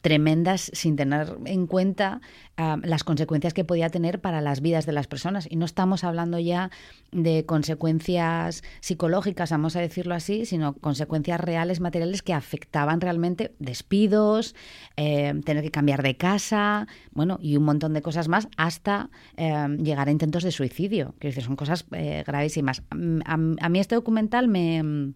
tremendas 0.02 0.70
sin 0.74 0.96
tener 0.96 1.38
en 1.46 1.66
cuenta 1.66 2.20
ah, 2.56 2.76
las 2.82 3.04
consecuencias 3.04 3.54
que 3.54 3.64
podía 3.64 3.88
tener 3.88 4.20
para 4.20 4.40
las 4.40 4.60
vidas 4.60 4.84
de 4.84 4.92
las 4.92 5.06
personas. 5.06 5.46
Y 5.48 5.56
no 5.56 5.64
estamos 5.64 6.04
hablando 6.04 6.38
ya 6.38 6.70
de 7.12 7.46
consecuencias 7.46 8.62
psicológicas, 8.80 9.50
vamos 9.50 9.76
a 9.76 9.80
decirlo 9.80 10.14
así, 10.14 10.44
sino 10.44 10.74
consecuencias 10.74 11.40
reales, 11.40 11.80
materiales 11.80 12.22
que 12.22 12.34
afectaban 12.34 13.00
realmente 13.00 13.54
despidos, 13.58 14.54
eh, 14.96 15.40
tener 15.44 15.62
que 15.62 15.70
cambiar 15.70 16.02
de 16.02 16.16
casa, 16.16 16.88
bueno, 17.12 17.38
y 17.40 17.56
un 17.56 17.64
montón 17.64 17.94
de 17.94 18.02
cosas 18.02 18.28
más, 18.28 18.48
hasta 18.56 19.08
eh, 19.36 19.68
llegar 19.78 20.08
a 20.08 20.12
intentos 20.12 20.42
de 20.42 20.50
suicidio. 20.50 21.14
Decir, 21.20 21.44
son 21.44 21.56
cosas 21.56 21.86
eh, 21.92 22.24
gravísimas. 22.26 22.82
a 22.90 23.68
mí 23.68 23.78
este 23.78 23.94
documental 23.94 24.48
me 24.48 25.14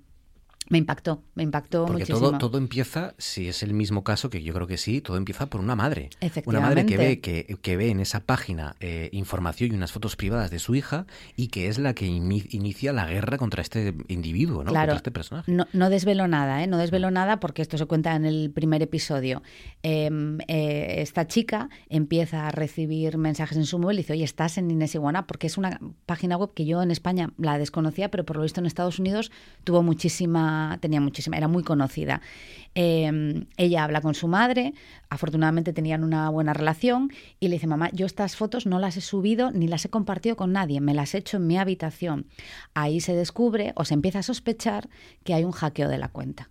me 0.68 0.78
impactó, 0.78 1.22
me 1.34 1.42
impactó 1.42 1.86
Porque 1.86 2.00
muchísimo. 2.00 2.30
Todo, 2.30 2.38
todo 2.38 2.58
empieza, 2.58 3.14
si 3.18 3.48
es 3.48 3.62
el 3.62 3.72
mismo 3.72 4.02
caso, 4.02 4.30
que 4.30 4.42
yo 4.42 4.52
creo 4.52 4.66
que 4.66 4.76
sí, 4.76 5.00
todo 5.00 5.16
empieza 5.16 5.46
por 5.46 5.60
una 5.60 5.76
madre. 5.76 6.10
Una 6.44 6.60
madre 6.60 6.86
que 6.86 6.96
ve, 6.96 7.20
que, 7.20 7.56
que 7.62 7.76
ve 7.76 7.90
en 7.90 8.00
esa 8.00 8.20
página 8.20 8.74
eh, 8.80 9.08
información 9.12 9.72
y 9.72 9.74
unas 9.76 9.92
fotos 9.92 10.16
privadas 10.16 10.50
de 10.50 10.58
su 10.58 10.74
hija 10.74 11.06
y 11.36 11.48
que 11.48 11.68
es 11.68 11.78
la 11.78 11.94
que 11.94 12.06
inicia 12.06 12.92
la 12.92 13.06
guerra 13.06 13.38
contra 13.38 13.62
este 13.62 13.94
individuo, 14.08 14.64
¿no? 14.64 14.70
Claro, 14.70 14.88
contra 14.88 14.96
este 14.96 15.10
personaje. 15.10 15.52
No, 15.52 15.66
no 15.72 15.88
desvelo 15.90 16.26
nada, 16.26 16.62
¿eh? 16.64 16.66
No 16.66 16.78
desvelo 16.78 17.10
nada 17.10 17.38
porque 17.38 17.62
esto 17.62 17.78
se 17.78 17.86
cuenta 17.86 18.14
en 18.16 18.24
el 18.24 18.50
primer 18.50 18.82
episodio. 18.82 19.42
Em, 19.82 20.38
eh, 20.48 20.96
esta 20.98 21.26
chica 21.26 21.68
empieza 21.88 22.48
a 22.48 22.50
recibir 22.50 23.18
mensajes 23.18 23.56
en 23.56 23.66
su 23.66 23.78
móvil 23.78 23.98
y 23.98 24.02
dice, 24.02 24.14
oye, 24.14 24.24
estás 24.24 24.58
en 24.58 24.70
Inés 24.70 24.94
Iguana, 24.94 25.26
porque 25.26 25.46
es 25.46 25.58
una 25.58 25.78
página 26.06 26.36
web 26.36 26.52
que 26.54 26.64
yo 26.64 26.82
en 26.82 26.90
España 26.90 27.32
la 27.38 27.58
desconocía, 27.58 28.10
pero 28.10 28.24
por 28.24 28.36
lo 28.36 28.42
visto 28.42 28.60
en 28.60 28.66
Estados 28.66 28.98
Unidos 28.98 29.30
tuvo 29.64 29.82
muchísima 29.82 30.55
tenía 30.80 31.00
muchísima, 31.00 31.36
era 31.36 31.48
muy 31.48 31.62
conocida. 31.62 32.20
Em, 32.74 33.46
ella 33.56 33.84
habla 33.84 34.00
con 34.00 34.14
su 34.14 34.28
madre, 34.28 34.74
afortunadamente 35.08 35.72
tenían 35.72 36.04
una 36.04 36.28
buena 36.30 36.52
relación 36.52 37.10
y 37.40 37.48
le 37.48 37.54
dice, 37.54 37.66
mamá, 37.66 37.90
yo 37.92 38.06
estas 38.06 38.36
fotos 38.36 38.66
no 38.66 38.78
las 38.78 38.96
he 38.96 39.00
subido 39.00 39.50
ni 39.50 39.66
las 39.68 39.84
he 39.84 39.88
compartido 39.88 40.36
con 40.36 40.52
nadie, 40.52 40.80
me 40.80 40.94
las 40.94 41.14
he 41.14 41.18
hecho 41.18 41.38
en 41.38 41.46
mi 41.46 41.58
habitación. 41.58 42.26
Ahí 42.74 43.00
se 43.00 43.14
descubre 43.14 43.72
o 43.76 43.84
se 43.84 43.94
empieza 43.94 44.18
a 44.18 44.22
sospechar 44.22 44.88
que 45.24 45.34
hay 45.34 45.44
un 45.44 45.52
hackeo 45.52 45.88
de 45.88 45.98
la 45.98 46.08
cuenta. 46.08 46.50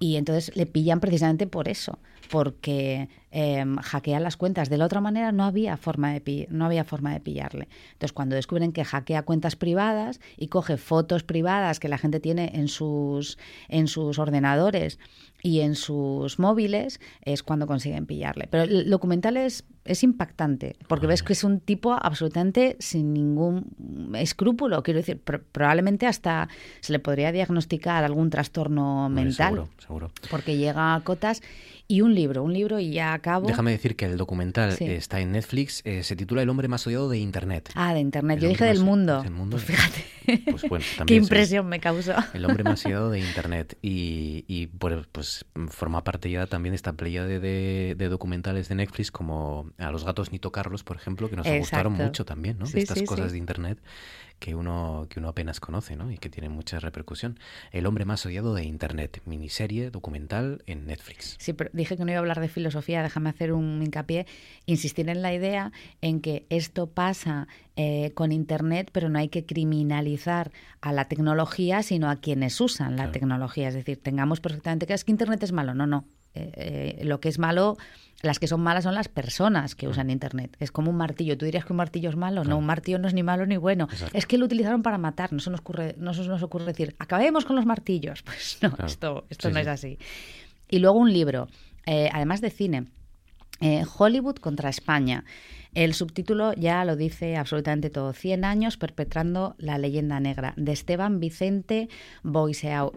Y 0.00 0.16
entonces 0.16 0.54
le 0.56 0.66
pillan 0.66 1.00
precisamente 1.00 1.46
por 1.46 1.68
eso, 1.68 1.98
porque 2.30 3.08
em, 3.30 3.76
hackean 3.76 4.22
las 4.22 4.36
cuentas. 4.36 4.68
De 4.68 4.76
la 4.76 4.86
otra 4.86 5.00
manera 5.00 5.30
no 5.30 5.44
había, 5.44 5.76
forma 5.76 6.12
de 6.12 6.48
no 6.50 6.64
había 6.64 6.84
forma 6.84 7.12
de 7.12 7.20
pillarle. 7.20 7.68
Entonces 7.92 8.12
cuando 8.12 8.34
descubren 8.34 8.72
que 8.72 8.84
hackea 8.84 9.22
cuentas 9.22 9.54
privadas 9.56 10.20
y 10.36 10.48
coge 10.48 10.76
fotos 10.76 11.22
privadas 11.22 11.78
que 11.78 11.88
la 11.88 11.98
gente 11.98 12.18
tiene 12.18 12.50
en 12.54 12.68
sus, 12.68 13.38
en 13.68 13.86
sus 13.86 14.18
ordenadores 14.18 14.98
y 15.42 15.60
en 15.60 15.76
sus 15.76 16.38
móviles, 16.38 17.00
es 17.22 17.42
cuando 17.42 17.66
consiguen 17.66 18.06
pillarle. 18.06 18.48
Pero 18.50 18.64
el 18.64 18.90
documental 18.90 19.36
es, 19.36 19.64
es 19.84 20.02
impactante, 20.02 20.76
porque 20.88 21.06
ves 21.06 21.22
que 21.22 21.34
es 21.34 21.44
un 21.44 21.60
tipo 21.60 21.92
absolutamente 21.92 22.76
sin 22.78 23.12
ningún 23.12 24.14
escrúpulo. 24.16 24.82
Quiero 24.82 25.00
decir, 25.00 25.20
probablemente 25.20 26.06
hasta 26.06 26.48
se 26.80 26.92
le 26.92 26.98
podría 26.98 27.32
diagnosticar 27.32 28.04
algún 28.04 28.30
trastorno 28.30 29.08
mental. 29.08 29.54
Seguro, 29.54 29.68
seguro. 29.78 30.12
Porque 30.30 30.56
llega 30.56 30.94
a 30.94 31.00
cotas 31.02 31.42
y 31.86 32.00
un 32.00 32.14
libro, 32.14 32.42
un 32.42 32.54
libro 32.54 32.80
y 32.80 32.92
ya 32.92 33.12
acabo. 33.12 33.46
Déjame 33.46 33.72
decir 33.72 33.94
que 33.94 34.06
el 34.06 34.16
documental 34.16 34.74
está 34.80 35.20
en 35.20 35.32
Netflix, 35.32 35.82
eh, 35.84 36.02
se 36.02 36.16
titula 36.16 36.42
El 36.42 36.48
hombre 36.48 36.66
más 36.66 36.86
odiado 36.86 37.10
de 37.10 37.18
Internet. 37.18 37.70
Ah, 37.74 37.92
de 37.92 38.00
Internet. 38.00 38.40
Yo 38.40 38.48
dije 38.48 38.64
del 38.64 38.80
mundo. 38.80 39.22
Pues 39.50 39.64
fíjate. 39.64 40.04
Pues 40.50 40.62
bueno, 40.68 40.84
Qué 41.06 41.16
impresión 41.16 41.66
me 41.66 41.80
causó. 41.80 42.14
El 42.32 42.46
hombre 42.46 42.64
más 42.64 42.84
odiado 42.86 43.10
de 43.10 43.20
Internet. 43.20 43.76
Y, 43.82 44.44
y 44.48 44.68
pues 44.68 45.44
forma 45.68 46.02
parte 46.04 46.30
ya 46.30 46.46
también 46.46 46.72
de 46.72 46.76
esta 46.76 46.94
playa 46.94 47.26
de, 47.26 47.38
de, 47.94 48.08
documentales 48.08 48.68
de 48.68 48.76
Netflix 48.76 49.10
como 49.10 49.70
A 49.78 49.90
los 49.90 50.04
gatos 50.04 50.30
ni 50.30 50.38
tocarlos, 50.38 50.84
por 50.84 50.96
ejemplo, 50.96 51.28
que 51.28 51.36
nos 51.36 51.48
gustaron 51.48 51.94
mucho 51.94 52.24
también, 52.24 52.58
¿no? 52.58 52.66
de 52.66 52.80
estas 52.80 53.02
cosas 53.02 53.32
de 53.32 53.38
Internet 53.38 53.80
que 54.38 54.54
uno, 54.54 55.06
que 55.08 55.20
uno 55.20 55.28
apenas 55.28 55.60
conoce 55.60 55.96
¿no? 55.96 56.10
y 56.10 56.18
que 56.18 56.28
tiene 56.28 56.48
mucha 56.48 56.78
repercusión. 56.78 57.38
El 57.72 57.86
hombre 57.86 58.04
más 58.04 58.26
odiado 58.26 58.54
de 58.54 58.64
Internet, 58.64 59.22
miniserie 59.24 59.90
documental 59.90 60.62
en 60.66 60.86
Netflix. 60.86 61.36
Sí, 61.38 61.52
pero 61.52 61.70
dije 61.72 61.96
que 61.96 62.04
no 62.04 62.10
iba 62.10 62.18
a 62.18 62.20
hablar 62.20 62.40
de 62.40 62.48
filosofía, 62.48 63.02
déjame 63.02 63.30
hacer 63.30 63.52
un 63.52 63.82
hincapié, 63.82 64.26
insistir 64.66 65.08
en 65.08 65.22
la 65.22 65.32
idea 65.32 65.72
en 66.02 66.20
que 66.20 66.46
esto 66.50 66.88
pasa 66.88 67.48
eh, 67.76 68.12
con 68.14 68.32
Internet, 68.32 68.90
pero 68.92 69.08
no 69.08 69.18
hay 69.18 69.28
que 69.28 69.46
criminalizar 69.46 70.52
a 70.80 70.92
la 70.92 71.06
tecnología, 71.06 71.82
sino 71.82 72.10
a 72.10 72.16
quienes 72.16 72.60
usan 72.60 72.96
la 72.96 73.12
tecnología. 73.12 73.68
Es 73.68 73.74
decir, 73.74 74.00
tengamos 74.02 74.40
perfectamente 74.40 74.86
que 74.86 74.94
es 74.94 75.04
que 75.04 75.12
Internet 75.12 75.42
es 75.42 75.52
malo. 75.52 75.74
No, 75.74 75.86
no. 75.86 76.04
Eh, 76.34 76.98
eh, 77.00 77.04
lo 77.04 77.20
que 77.20 77.28
es 77.28 77.38
malo 77.38 77.76
las 78.24 78.38
que 78.38 78.46
son 78.46 78.62
malas 78.62 78.84
son 78.84 78.94
las 78.94 79.08
personas 79.08 79.74
que 79.74 79.86
usan 79.86 80.10
Internet. 80.10 80.56
Es 80.58 80.72
como 80.72 80.90
un 80.90 80.96
martillo. 80.96 81.36
¿Tú 81.36 81.44
dirías 81.44 81.64
que 81.64 81.72
un 81.72 81.76
martillo 81.76 82.08
es 82.08 82.16
malo? 82.16 82.42
No, 82.42 82.56
un 82.56 82.66
martillo 82.66 82.98
no 82.98 83.06
es 83.06 83.14
ni 83.14 83.22
malo 83.22 83.44
ni 83.46 83.56
bueno. 83.56 83.86
Es 84.12 84.26
que 84.26 84.38
lo 84.38 84.46
utilizaron 84.46 84.82
para 84.82 84.98
matar. 84.98 85.32
No 85.32 85.40
se 85.40 85.50
nos 85.50 85.60
ocurre, 85.60 85.94
no 85.98 86.14
se 86.14 86.26
nos 86.26 86.42
ocurre 86.42 86.64
decir, 86.64 86.96
acabemos 86.98 87.44
con 87.44 87.54
los 87.56 87.66
martillos. 87.66 88.24
Pues 88.34 88.58
no, 88.62 88.74
esto, 88.84 89.26
esto 89.28 89.50
no 89.50 89.58
es 89.60 89.68
así. 89.68 89.98
Y 90.68 90.78
luego 90.78 90.98
un 90.98 91.12
libro, 91.12 91.48
eh, 91.86 92.08
además 92.12 92.40
de 92.40 92.50
cine, 92.50 92.86
eh, 93.60 93.84
Hollywood 93.96 94.36
contra 94.36 94.70
España. 94.70 95.24
El 95.74 95.94
subtítulo 95.94 96.52
ya 96.54 96.84
lo 96.84 96.96
dice 96.96 97.36
absolutamente 97.36 97.90
todo. 97.90 98.12
100 98.12 98.44
años 98.44 98.76
perpetrando 98.76 99.54
la 99.58 99.78
leyenda 99.78 100.18
negra 100.20 100.54
de 100.56 100.72
Esteban 100.72 101.20
Vicente 101.20 101.88
Boiseau 102.22 102.92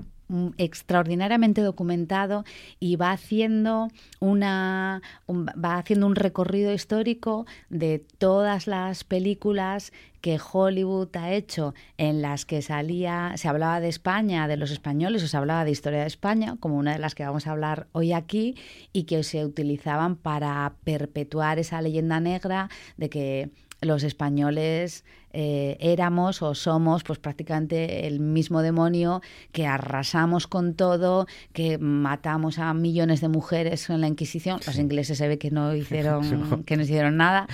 extraordinariamente 0.57 1.61
documentado 1.61 2.43
y 2.79 2.97
va 2.97 3.11
haciendo 3.11 3.87
una 4.19 5.01
un, 5.25 5.47
va 5.47 5.77
haciendo 5.77 6.05
un 6.05 6.15
recorrido 6.15 6.73
histórico 6.73 7.45
de 7.69 8.03
todas 8.17 8.67
las 8.67 9.03
películas 9.03 9.93
que 10.21 10.39
Hollywood 10.51 11.15
ha 11.15 11.31
hecho 11.31 11.73
en 11.97 12.21
las 12.21 12.45
que 12.45 12.61
salía 12.61 13.33
se 13.37 13.47
hablaba 13.47 13.79
de 13.79 13.87
España, 13.87 14.47
de 14.47 14.57
los 14.57 14.71
españoles 14.71 15.23
o 15.23 15.27
se 15.27 15.37
hablaba 15.37 15.63
de 15.63 15.71
historia 15.71 16.01
de 16.01 16.07
España, 16.07 16.57
como 16.59 16.77
una 16.77 16.93
de 16.93 16.99
las 16.99 17.15
que 17.15 17.23
vamos 17.23 17.47
a 17.47 17.51
hablar 17.51 17.87
hoy 17.93 18.11
aquí 18.11 18.55
y 18.91 19.03
que 19.03 19.23
se 19.23 19.45
utilizaban 19.45 20.17
para 20.17 20.73
perpetuar 20.83 21.59
esa 21.59 21.81
leyenda 21.81 22.19
negra 22.19 22.69
de 22.97 23.09
que 23.09 23.49
los 23.81 24.03
españoles 24.03 25.05
eh, 25.33 25.77
éramos 25.79 26.41
o 26.41 26.55
somos 26.55 27.03
pues 27.03 27.19
prácticamente 27.19 28.07
el 28.07 28.19
mismo 28.19 28.61
demonio 28.61 29.21
que 29.51 29.67
arrasamos 29.67 30.47
con 30.47 30.73
todo, 30.73 31.27
que 31.53 31.77
matamos 31.77 32.59
a 32.59 32.73
millones 32.73 33.21
de 33.21 33.27
mujeres 33.27 33.89
en 33.89 34.01
la 34.01 34.07
Inquisición. 34.07 34.59
Los 34.65 34.77
ingleses 34.77 35.17
se 35.17 35.27
ve 35.27 35.37
que 35.37 35.51
no 35.51 35.75
hicieron, 35.75 36.63
que 36.63 36.77
no 36.77 36.83
hicieron 36.83 37.17
nada. 37.17 37.47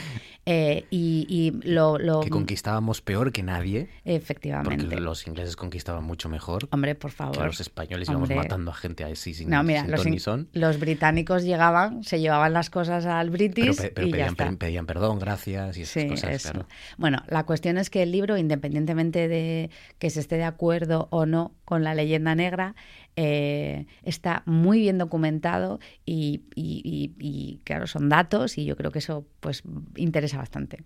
Eh, 0.45 0.85
y, 0.91 1.53
lo, 1.63 1.97
Que 2.21 2.29
conquistábamos 2.29 3.01
peor 3.01 3.31
que 3.31 3.43
nadie. 3.43 3.87
Efectivamente. 4.03 4.83
Porque 4.83 4.99
los 4.99 5.25
ingleses 5.25 5.55
conquistaban 5.55 6.03
mucho 6.03 6.27
mejor. 6.27 6.67
Hombre, 6.71 6.95
por 6.95 7.11
favor. 7.11 7.37
Que 7.37 7.45
los 7.45 7.61
españoles 7.61 8.09
íbamos 8.09 8.29
matando 8.29 8.71
a 8.71 8.73
gente 8.73 9.05
así 9.05 9.33
sin, 9.33 9.49
no, 9.49 9.63
mira, 9.63 9.87
los, 9.87 10.05
los, 10.51 10.79
británicos 10.79 11.43
llegaban, 11.43 12.03
se 12.03 12.19
llevaban 12.19 12.51
las 12.51 12.69
cosas 12.69 13.05
al 13.05 13.29
British 13.29 13.77
pero, 13.77 14.07
y 14.07 14.11
pedían, 14.11 14.35
ya 14.35 14.51
pedían, 14.57 14.85
perdón, 14.85 15.19
gracias 15.19 15.77
y 15.77 15.83
esas 15.83 16.05
cosas. 16.05 16.41
Claro. 16.41 16.65
Bueno, 16.97 17.23
la 17.27 17.45
cuestión 17.45 17.62
es 17.69 17.89
que 17.89 18.03
el 18.03 18.11
libro, 18.11 18.37
independientemente 18.37 19.27
de 19.27 19.69
que 19.99 20.09
se 20.09 20.19
esté 20.19 20.37
de 20.37 20.43
acuerdo 20.43 21.07
o 21.11 21.25
no 21.25 21.53
con 21.65 21.83
la 21.83 21.95
leyenda 21.95 22.35
negra, 22.35 22.75
eh, 23.15 23.85
está 24.03 24.43
muy 24.45 24.79
bien 24.79 24.97
documentado 24.97 25.79
y, 26.05 27.59
claro, 27.63 27.87
son 27.87 28.09
datos 28.09 28.57
y 28.57 28.65
yo 28.65 28.75
creo 28.75 28.91
que 28.91 28.99
eso 28.99 29.25
pues 29.39 29.63
interesa 29.95 30.37
bastante. 30.37 30.83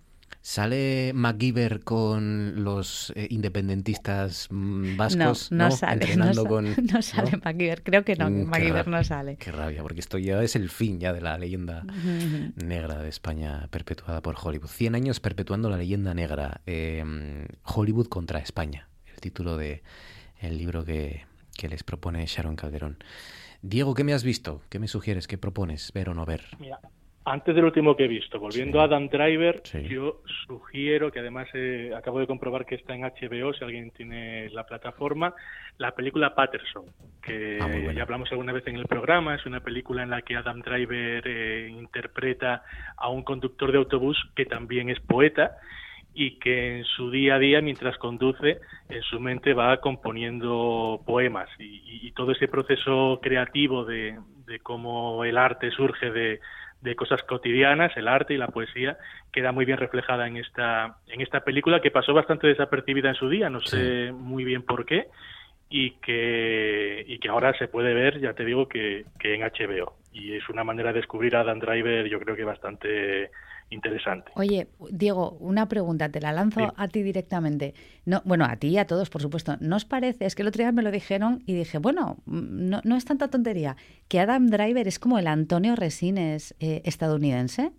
¿Sale 0.48 1.12
MacGyver 1.14 1.84
con 1.84 2.64
los 2.64 3.12
eh, 3.18 3.28
independentistas 3.30 4.48
mm, 4.50 4.96
vascos? 4.96 5.52
No, 5.52 5.66
no, 5.66 5.72
sale. 5.72 5.96
Entrenando 5.96 6.44
no, 6.44 6.50
con, 6.50 6.74
no 6.94 7.02
sale 7.02 7.32
MacGyver, 7.44 7.84
creo 7.84 8.06
que 8.06 8.16
no, 8.16 8.30
Mm, 8.30 8.46
MacGyver 8.46 8.88
no 8.88 9.04
sale. 9.04 9.36
Qué 9.36 9.52
rabia, 9.52 9.82
porque 9.84 10.00
esto 10.00 10.18
ya 10.18 10.42
es 10.42 10.56
el 10.56 10.70
fin 10.70 11.02
ya 11.02 11.12
de 11.12 11.20
la 11.20 11.38
leyenda 11.38 11.84
negra 12.56 13.02
de 13.02 13.10
España 13.10 13.68
perpetuada 13.72 14.22
por 14.22 14.38
Hollywood. 14.42 14.70
100 14.70 14.96
años 14.96 15.20
perpetuando 15.20 15.70
la 15.70 15.76
leyenda 15.76 16.14
negra. 16.14 16.62
eh, 16.66 17.04
Hollywood 17.66 18.08
contra 18.08 18.40
España. 18.40 18.88
El 19.14 19.20
título 19.20 19.58
de 19.58 19.84
el 20.40 20.58
libro 20.58 20.86
que, 20.86 21.26
que 21.58 21.68
les 21.68 21.84
propone 21.84 22.26
Sharon 22.26 22.56
Calderón. 22.56 23.04
Diego, 23.62 23.94
¿qué 23.96 24.06
me 24.06 24.14
has 24.14 24.24
visto? 24.24 24.62
¿Qué 24.70 24.80
me 24.80 24.88
sugieres? 24.88 25.28
¿Qué 25.28 25.38
propones? 25.38 25.92
¿Ver 25.92 26.08
o 26.08 26.14
no 26.14 26.26
ver? 26.26 26.46
Mira, 26.58 26.80
antes 27.30 27.54
del 27.54 27.66
último 27.66 27.96
que 27.96 28.06
he 28.06 28.08
visto, 28.08 28.40
volviendo 28.40 28.78
Sí. 28.78 28.82
a 28.82 28.84
Adam 28.86 29.10
Driver, 29.10 29.62
Sí. 29.66 29.84
yo 29.90 30.22
sugiero 30.48 31.12
que 31.12 31.20
además 31.20 31.48
eh, 31.54 31.92
acabo 31.96 32.20
de 32.20 32.28
comprobar 32.28 32.66
que 32.66 32.76
está 32.76 32.96
en 32.96 33.04
HBO, 33.04 33.54
si 33.54 33.64
alguien 33.66 33.92
tiene 33.92 34.50
la 34.52 34.64
plataforma, 34.66 35.34
la 35.78 35.92
película 35.92 36.34
Patterson, 36.34 36.86
que 37.22 37.60
Ah, 37.62 37.92
ya 37.94 38.02
hablamos 38.04 38.32
alguna 38.32 38.54
vez 38.54 38.66
en 38.68 38.78
el 38.78 38.86
programa, 38.86 39.36
es 39.36 39.46
una 39.46 39.60
película 39.60 40.04
en 40.04 40.10
la 40.10 40.22
que 40.22 40.36
Adam 40.38 40.62
Driver 40.62 41.24
eh, 41.28 41.68
interpreta 41.70 42.64
a 42.96 43.10
un 43.10 43.24
conductor 43.24 43.72
de 43.72 43.78
autobús 43.80 44.18
que 44.36 44.46
también 44.46 44.90
es 44.90 45.00
poeta 45.02 45.58
y 46.14 46.40
que 46.40 46.78
en 46.78 46.84
su 46.86 47.12
día 47.12 47.36
a 47.36 47.40
día, 47.40 47.62
mientras 47.62 47.98
conduce, 47.98 48.60
en 48.90 49.02
su 49.04 49.20
mente 49.20 49.54
va 49.54 49.78
componiendo 49.82 51.02
poemas 51.06 51.50
y, 51.60 51.64
y- 51.66 52.08
y 52.08 52.12
todo 52.14 52.32
ese 52.32 52.48
proceso 52.48 53.20
creativo 53.22 53.84
de, 53.86 54.18
de 54.48 54.60
cómo 54.60 55.24
el 55.26 55.38
arte 55.38 55.70
surge 55.72 56.10
de, 56.10 56.40
de 56.82 56.96
cosas 56.96 57.24
cotidianas, 57.24 57.96
el 57.98 58.08
arte 58.08 58.34
y 58.34 58.38
la 58.38 58.48
poesía, 58.48 58.98
queda 59.32 59.52
muy 59.52 59.66
bien 59.66 59.78
reflejada 59.78 60.28
en 60.28 60.38
esta, 60.38 60.98
en 61.08 61.22
esta 61.22 61.42
película 61.42 61.82
que 61.82 61.92
pasó 61.92 62.14
bastante 62.14 62.48
desapercibida 62.48 63.10
en 63.10 63.16
su 63.16 63.30
día, 63.30 63.50
no 63.50 63.62
sé 63.62 64.12
muy 64.12 64.44
bien 64.44 64.64
por 64.64 64.86
qué, 64.86 65.08
y 65.70 65.92
que, 65.98 67.04
y 67.08 67.20
que 67.20 67.30
ahora 67.30 67.58
se 67.58 67.68
puede 67.68 67.94
ver, 67.94 68.20
ya 68.20 68.34
te 68.34 68.46
digo, 68.46 68.68
que, 68.68 69.06
que 69.20 69.36
en 69.36 69.42
HBO. 69.42 69.96
Y 70.14 70.34
es 70.34 70.48
una 70.50 70.64
manera 70.64 70.94
de 70.94 71.00
descubrir 71.00 71.36
a 71.36 71.44
Dan 71.44 71.60
Driver, 71.60 72.08
yo 72.08 72.20
creo 72.20 72.36
que 72.36 72.44
bastante 72.44 73.32
interesante. 73.70 74.32
Oye, 74.36 74.68
Diego, 74.92 75.38
una 75.40 75.68
pregunta, 75.68 76.10
te 76.10 76.22
la 76.22 76.32
lanzo 76.32 76.60
Sí. 76.62 76.66
a 76.76 76.88
ti 76.88 77.04
directamente. 77.04 77.74
No, 78.06 78.22
bueno, 78.26 78.46
a 78.46 78.56
ti 78.56 78.68
y 78.70 78.78
a 78.78 78.88
todos, 78.88 79.10
por 79.10 79.22
supuesto. 79.22 79.58
¿No 79.60 79.76
os 79.76 79.86
parece? 79.86 80.26
Es 80.26 80.36
que 80.36 80.42
el 80.42 80.48
otro 80.48 80.64
día 80.64 80.72
me 80.72 80.82
lo 80.84 80.92
dijeron 80.92 81.44
y 81.46 81.54
dije, 81.54 81.78
bueno, 81.78 82.18
mm, 82.26 82.70
no, 82.70 82.82
no 82.84 82.96
es 82.96 83.06
tanta 83.06 83.28
tontería, 83.30 83.76
que 84.08 84.20
Adam 84.20 84.48
Driver 84.48 84.88
es 84.88 85.00
como 85.00 85.20
el 85.20 85.28
Antonio 85.28 85.76
Resines 85.76 86.56
eh, 86.60 86.82
estadounidense. 86.86 87.72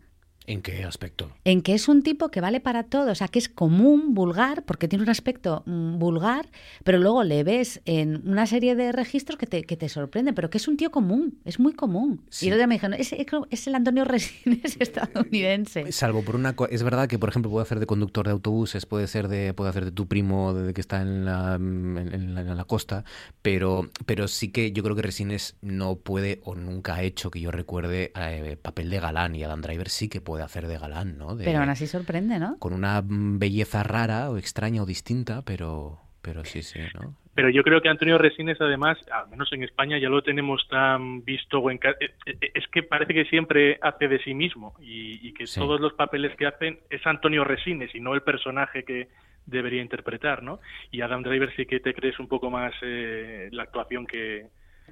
¿En 0.48 0.62
qué 0.62 0.82
aspecto? 0.82 1.30
En 1.44 1.60
que 1.60 1.74
es 1.74 1.88
un 1.88 2.02
tipo 2.02 2.30
que 2.30 2.40
vale 2.40 2.58
para 2.60 2.84
todo, 2.84 3.12
o 3.12 3.14
sea, 3.14 3.28
que 3.28 3.38
es 3.38 3.50
común, 3.50 4.14
vulgar, 4.14 4.64
porque 4.64 4.88
tiene 4.88 5.02
un 5.02 5.10
aspecto 5.10 5.62
mm, 5.66 5.98
vulgar, 5.98 6.48
pero 6.84 6.96
luego 6.96 7.22
le 7.22 7.44
ves 7.44 7.82
en 7.84 8.26
una 8.26 8.46
serie 8.46 8.74
de 8.74 8.90
registros 8.92 9.38
que 9.38 9.46
te, 9.46 9.64
que 9.64 9.76
te 9.76 9.90
sorprende, 9.90 10.32
pero 10.32 10.48
que 10.48 10.56
es 10.56 10.66
un 10.66 10.78
tío 10.78 10.90
común, 10.90 11.38
es 11.44 11.60
muy 11.60 11.74
común. 11.74 12.22
Sí. 12.30 12.46
Y 12.46 12.48
el 12.48 12.54
otro 12.54 12.60
día 12.60 12.66
me 12.66 12.76
dijeron, 12.76 12.94
es, 12.94 13.12
es, 13.12 13.66
el 13.66 13.74
Antonio 13.74 14.06
Resines 14.06 14.76
estadounidense. 14.80 15.92
Salvo 15.92 16.22
por 16.22 16.34
una 16.34 16.56
es 16.70 16.82
verdad 16.82 17.08
que 17.08 17.18
por 17.18 17.28
ejemplo 17.28 17.50
puede 17.50 17.64
hacer 17.64 17.78
de 17.78 17.84
conductor 17.86 18.24
de 18.24 18.32
autobuses, 18.32 18.86
puede 18.86 19.06
ser 19.06 19.28
de 19.28 19.52
puede 19.52 19.68
hacer 19.68 19.84
de 19.84 19.92
tu 19.92 20.08
primo 20.08 20.54
de 20.54 20.72
que 20.72 20.80
está 20.80 21.02
en 21.02 21.26
la, 21.26 21.56
en, 21.56 21.98
en 22.10 22.34
la, 22.34 22.40
en 22.40 22.56
la 22.56 22.64
costa, 22.64 23.04
pero 23.42 23.90
pero 24.06 24.28
sí 24.28 24.48
que 24.48 24.72
yo 24.72 24.82
creo 24.82 24.96
que 24.96 25.02
Resines 25.02 25.56
no 25.60 25.96
puede 25.96 26.40
o 26.44 26.54
nunca 26.54 26.94
ha 26.94 27.02
hecho 27.02 27.30
que 27.30 27.40
yo 27.40 27.50
recuerde 27.50 28.12
eh, 28.16 28.56
papel 28.60 28.88
de 28.88 28.98
galán 28.98 29.34
y 29.34 29.44
Adam 29.44 29.60
Driver 29.60 29.90
sí 29.90 30.08
que 30.08 30.22
puede 30.22 30.37
hacer 30.42 30.66
de 30.66 30.78
galán, 30.78 31.18
¿no? 31.18 31.34
De- 31.36 31.44
Pero 31.44 31.58
aún 31.60 31.68
así 31.70 31.86
sorprende, 31.86 32.38
¿no? 32.38 32.58
con 32.58 32.72
una 32.72 33.02
belleza 33.04 33.82
rara 33.82 34.30
o 34.30 34.36
extraña 34.38 34.82
o 34.82 34.86
distinta, 34.86 35.42
pero 35.42 35.98
pero 36.20 36.44
sí, 36.44 36.62
sí, 36.62 36.80
¿no? 37.00 37.14
Pero 37.34 37.48
yo 37.48 37.62
creo 37.62 37.80
que 37.80 37.88
Antonio 37.88 38.18
Resines, 38.18 38.60
además, 38.60 38.98
al 39.12 39.28
menos 39.30 39.50
en 39.52 39.62
España, 39.62 39.96
ya 39.98 40.08
lo 40.08 40.22
tenemos 40.22 40.66
tan 40.68 41.24
visto 41.24 41.60
o 41.60 41.70
enca- 41.70 41.96
eh, 42.00 42.10
eh, 42.26 42.50
Es 42.54 42.66
que 42.68 42.82
parece 42.82 43.14
que 43.14 43.24
siempre 43.26 43.78
hace 43.80 44.08
de 44.08 44.18
sí 44.24 44.34
mismo 44.34 44.74
y, 44.80 45.26
y 45.26 45.32
que 45.32 45.46
Sí. 45.46 45.60
todos 45.60 45.80
los 45.80 45.92
papeles 45.94 46.36
que 46.36 46.46
hacen 46.46 46.80
es 46.90 47.06
Antonio 47.06 47.44
Resines 47.44 47.94
y 47.94 48.00
no 48.00 48.14
el 48.14 48.22
personaje 48.22 48.82
que 48.84 49.08
debería 49.46 49.80
interpretar, 49.80 50.42
¿no? 50.42 50.58
Y 50.90 51.00
Adam 51.00 51.22
Driver 51.22 51.54
sí 51.56 51.64
que 51.64 51.80
te 51.80 51.94
crees 51.94 52.18
un 52.18 52.26
poco 52.28 52.50
más 52.50 52.74
eh, 52.82 53.48
la 53.52 53.62
actuación 53.62 54.04
que, 54.06 54.48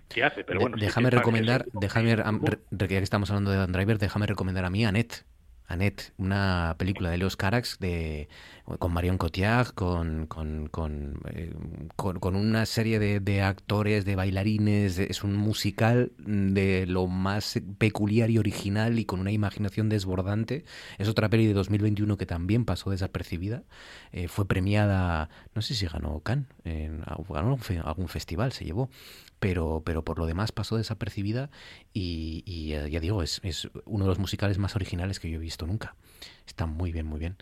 que 0.09 0.23
hace, 0.25 0.45
pero 0.45 0.61
De- 0.61 0.65
bueno. 0.65 0.77
sí 0.79 0.85
déjame 0.87 1.11
recomendar, 1.11 1.67
déjame, 1.75 2.13
am- 2.25 2.41
re- 2.43 2.59
re- 2.71 2.89
ya 2.89 2.99
que 2.99 2.99
estamos 2.99 3.29
hablando 3.31 3.51
de 3.51 3.59
Dan 3.59 3.73
Driver, 3.73 3.99
déjame 3.99 4.27
recomendar 4.27 4.65
a 4.65 4.71
mí 4.71 4.85
Annette. 4.87 5.25
Annette, 5.69 6.13
una 6.17 6.75
película 6.79 7.11
de 7.11 7.19
Leos 7.19 7.37
Carax 7.37 7.79
de, 7.79 8.29
con 8.79 8.93
Marion 8.93 9.19
Cotillard, 9.19 9.69
con, 9.75 10.27
con, 10.27 10.69
con, 10.69 11.21
eh, 11.31 11.53
con- 11.97 12.37
una 12.37 12.67
serie 12.67 12.99
de, 12.99 13.21
de 13.21 13.43
actores, 13.43 14.05
de 14.05 14.17
bailarines. 14.17 14.99
es 14.99 15.25
un 15.25 15.37
musical 15.37 16.13
de 16.19 16.87
lo 16.87 17.07
más 17.07 17.61
peculiar 17.79 18.31
y 18.31 18.39
original 18.39 18.99
y 18.99 19.05
con 19.05 19.21
una 19.21 19.33
imaginación 19.33 19.89
desbordante. 19.89 20.65
Es 20.99 21.09
otra 21.09 21.29
peli 21.29 21.47
de 21.47 21.53
2021 21.55 22.17
que 22.17 22.27
también 22.27 22.65
pasó 22.65 22.91
desapercibida. 22.91 23.65
Eh, 24.13 24.29
fue 24.29 24.47
premiada, 24.47 25.31
no 25.55 25.63
sé 25.63 25.75
si 25.75 25.87
ganó 25.87 26.21
Cannes, 26.21 26.47
ganó 27.29 27.59
algún 27.85 28.09
festival, 28.09 28.53
se 28.53 28.65
llevó 28.65 28.89
pero, 29.39 29.83
pero 29.85 30.03
por 30.05 30.19
lo 30.19 30.27
demás 30.27 30.53
pasó 30.53 30.77
desapercibida 30.77 31.51
y, 31.93 32.43
y, 32.47 32.73
eh, 32.75 32.91
ya 32.91 33.01
digo, 33.01 33.23
es, 33.23 33.41
es 33.45 33.69
uno 33.85 34.05
de 34.05 34.09
los 34.09 34.19
musicales 34.19 34.59
más 34.59 34.77
originales 34.77 35.21
que 35.21 35.31
yo 35.31 35.37
he 35.37 35.41
visto 35.41 35.67
nunca. 35.67 35.95
Está 36.47 36.67
muy 36.67 36.93
bien, 36.93 37.07
muy 37.07 37.19
bien. 37.21 37.37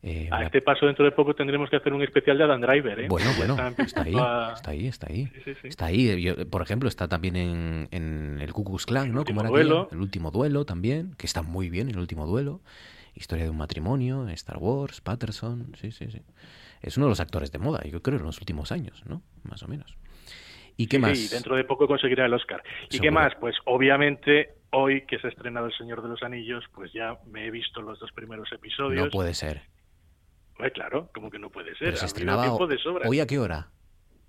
Eh, 0.00 0.28
A 0.30 0.44
este 0.44 0.62
paso 0.62 0.86
dentro 0.86 1.04
de 1.04 1.10
poco 1.10 1.34
tendremos 1.34 1.68
que 1.68 1.74
hacer 1.76 1.92
un 1.92 2.02
especial 2.02 2.38
de 2.38 2.44
Adam 2.44 2.60
Driver, 2.60 3.00
¿eh? 3.00 3.06
Bueno, 3.08 3.32
bueno, 3.36 3.56
está 3.78 4.02
ahí, 4.02 4.14
a- 4.16 4.52
está 4.54 4.70
ahí, 4.70 4.86
está 4.86 5.06
ahí. 5.10 5.26
Sí, 5.34 5.40
sí, 5.44 5.52
sí. 5.62 5.68
Está 5.68 5.86
ahí. 5.86 6.22
Yo, 6.22 6.48
por 6.48 6.62
ejemplo, 6.62 6.88
está 6.88 7.08
también 7.08 7.34
en, 7.34 7.88
en 7.90 8.38
el 8.40 8.52
Ku 8.52 8.62
Klux 8.64 8.86
Klan, 8.86 9.12
¿no? 9.12 9.20
último 9.20 9.40
Como 9.40 9.48
era 9.56 9.56
aquello? 9.58 9.74
duelo. 9.74 9.88
El 9.90 9.98
último 9.98 10.30
duelo 10.30 10.64
también, 10.64 11.14
que 11.18 11.26
está 11.26 11.42
muy 11.42 11.68
bien 11.68 11.88
el 11.88 11.98
último 11.98 12.26
duelo. 12.26 12.60
Historia 13.16 13.42
de 13.44 13.50
un 13.50 13.56
matrimonio, 13.56 14.28
Star 14.28 14.58
Wars, 14.58 15.00
Patterson, 15.00 15.74
sí, 15.80 15.90
sí, 15.90 16.08
sí. 16.12 16.22
Es 16.80 16.96
uno 16.96 17.06
de 17.06 17.10
los 17.10 17.18
actores 17.18 17.50
de 17.50 17.58
moda, 17.58 17.82
yo 17.82 18.00
creo, 18.00 18.18
en 18.20 18.24
los 18.24 18.38
últimos 18.38 18.70
años, 18.70 19.02
¿no? 19.04 19.20
Más 19.42 19.64
o 19.64 19.68
menos. 19.68 19.96
¿Y 20.78 20.86
qué 20.86 20.98
más? 20.98 21.18
sí, 21.18 21.28
dentro 21.28 21.56
de 21.56 21.64
poco 21.64 21.86
conseguirá 21.86 22.24
el 22.24 22.32
Oscar. 22.32 22.62
¿Y 22.88 23.00
qué 23.00 23.10
más? 23.10 23.34
Pues 23.40 23.54
obviamente 23.66 24.54
hoy 24.70 25.04
que 25.06 25.18
se 25.18 25.26
ha 25.26 25.30
estrenado 25.30 25.66
El 25.66 25.72
Señor 25.76 26.00
de 26.02 26.08
los 26.08 26.22
Anillos, 26.22 26.64
pues 26.74 26.92
ya 26.92 27.18
me 27.26 27.46
he 27.46 27.50
visto 27.50 27.82
los 27.82 27.98
dos 27.98 28.12
primeros 28.12 28.50
episodios. 28.52 29.06
No 29.06 29.10
puede 29.10 29.34
ser. 29.34 29.62
Claro, 30.74 31.10
como 31.12 31.30
que 31.30 31.38
no 31.38 31.50
puede 31.50 31.70
ser. 31.76 31.88
Pero 31.88 31.96
se 31.98 32.06
estrenaba 32.06 32.44
de 32.66 32.78
sobra. 32.78 33.08
hoy 33.08 33.20
a 33.20 33.26
qué 33.26 33.38
hora? 33.38 33.68